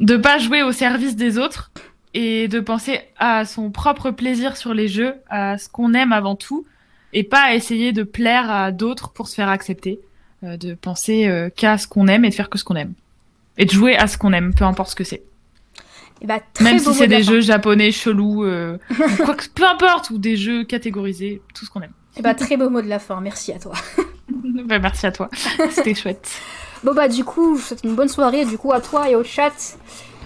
De 0.00 0.16
pas 0.16 0.38
jouer 0.38 0.62
au 0.62 0.72
service 0.72 1.16
des 1.16 1.38
autres 1.38 1.70
et 2.14 2.48
de 2.48 2.60
penser 2.60 3.00
à 3.18 3.44
son 3.44 3.70
propre 3.70 4.10
plaisir 4.10 4.56
sur 4.56 4.74
les 4.74 4.88
jeux, 4.88 5.14
à 5.28 5.58
ce 5.58 5.68
qu'on 5.68 5.94
aime 5.94 6.12
avant 6.12 6.36
tout, 6.36 6.64
et 7.12 7.24
pas 7.24 7.42
à 7.42 7.54
essayer 7.54 7.92
de 7.92 8.02
plaire 8.02 8.50
à 8.50 8.72
d'autres 8.72 9.12
pour 9.12 9.28
se 9.28 9.34
faire 9.34 9.48
accepter. 9.48 10.00
Euh, 10.44 10.58
de 10.58 10.74
penser 10.74 11.26
euh, 11.28 11.48
qu'à 11.48 11.78
ce 11.78 11.86
qu'on 11.86 12.08
aime 12.08 12.26
et 12.26 12.28
de 12.28 12.34
faire 12.34 12.50
que 12.50 12.58
ce 12.58 12.64
qu'on 12.64 12.76
aime. 12.76 12.92
Et 13.56 13.64
de 13.64 13.70
jouer 13.70 13.96
à 13.96 14.06
ce 14.06 14.18
qu'on 14.18 14.34
aime, 14.34 14.52
peu 14.52 14.64
importe 14.64 14.90
ce 14.90 14.94
que 14.94 15.04
c'est. 15.04 15.22
Eh 16.20 16.26
bah, 16.26 16.40
Même 16.60 16.78
si 16.78 16.92
c'est 16.92 17.08
des 17.08 17.22
jeux 17.22 17.40
japonais 17.40 17.90
chelous, 17.90 18.44
euh, 18.44 18.78
quoi 19.24 19.34
que, 19.34 19.48
peu 19.54 19.66
importe, 19.66 20.10
ou 20.10 20.18
des 20.18 20.36
jeux 20.36 20.64
catégorisés, 20.64 21.40
tout 21.54 21.64
ce 21.64 21.70
qu'on 21.70 21.80
aime. 21.80 21.92
Et 22.16 22.20
eh 22.20 22.22
bah, 22.22 22.34
très 22.34 22.58
beau 22.58 22.68
mot 22.68 22.82
de 22.82 22.88
la 22.88 22.98
fin, 22.98 23.20
merci 23.22 23.52
à 23.52 23.58
toi. 23.58 23.72
bah, 24.28 24.78
merci 24.78 25.06
à 25.06 25.12
toi, 25.12 25.30
c'était 25.70 25.94
chouette. 25.94 26.30
Bon 26.86 26.94
bah 26.94 27.08
du 27.08 27.24
coup, 27.24 27.58
c'est 27.58 27.82
une 27.82 27.96
bonne 27.96 28.08
soirée 28.08 28.44
du 28.44 28.58
coup 28.58 28.72
à 28.72 28.80
toi 28.80 29.10
et 29.10 29.16
au 29.16 29.24
chat. 29.24 29.76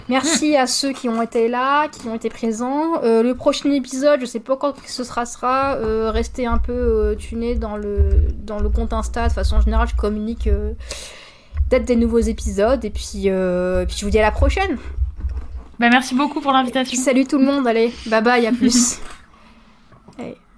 Merci 0.09 0.55
à 0.55 0.67
ceux 0.67 0.91
qui 0.91 1.09
ont 1.09 1.19
été 1.19 1.47
là, 1.47 1.87
qui 1.87 2.07
ont 2.07 2.13
été 2.13 2.29
présents. 2.29 3.01
Euh, 3.03 3.23
le 3.23 3.33
prochain 3.33 3.71
épisode, 3.71 4.19
je 4.21 4.27
sais 4.27 4.39
pas 4.39 4.55
quand 4.55 4.75
ce 4.85 5.03
sera, 5.03 5.25
sera. 5.25 5.77
Euh, 5.77 6.11
restez 6.11 6.45
un 6.45 6.59
peu 6.59 6.71
euh, 6.71 7.15
tuné 7.15 7.55
dans 7.55 7.77
le, 7.77 8.11
dans 8.43 8.59
le 8.59 8.69
compte 8.69 8.93
Insta. 8.93 9.27
De 9.27 9.33
façon 9.33 9.59
générale, 9.59 9.87
je 9.87 9.95
communique 9.95 10.47
peut-être 11.67 11.85
des 11.85 11.95
nouveaux 11.95 12.19
épisodes. 12.19 12.85
Et 12.85 12.91
puis, 12.91 13.21
puis 13.21 13.97
je 13.97 14.05
vous 14.05 14.11
dis 14.11 14.19
à 14.19 14.21
la 14.21 14.31
prochaine. 14.31 14.77
Bah, 15.79 15.89
merci 15.89 16.13
beaucoup 16.13 16.41
pour 16.41 16.51
l'invitation. 16.51 16.95
Salut 16.95 17.25
tout 17.25 17.39
le 17.39 17.45
monde, 17.45 17.65
allez, 17.65 17.91
bye 18.05 18.21
bye, 18.21 18.45
à 18.45 18.51
plus. 18.59 18.99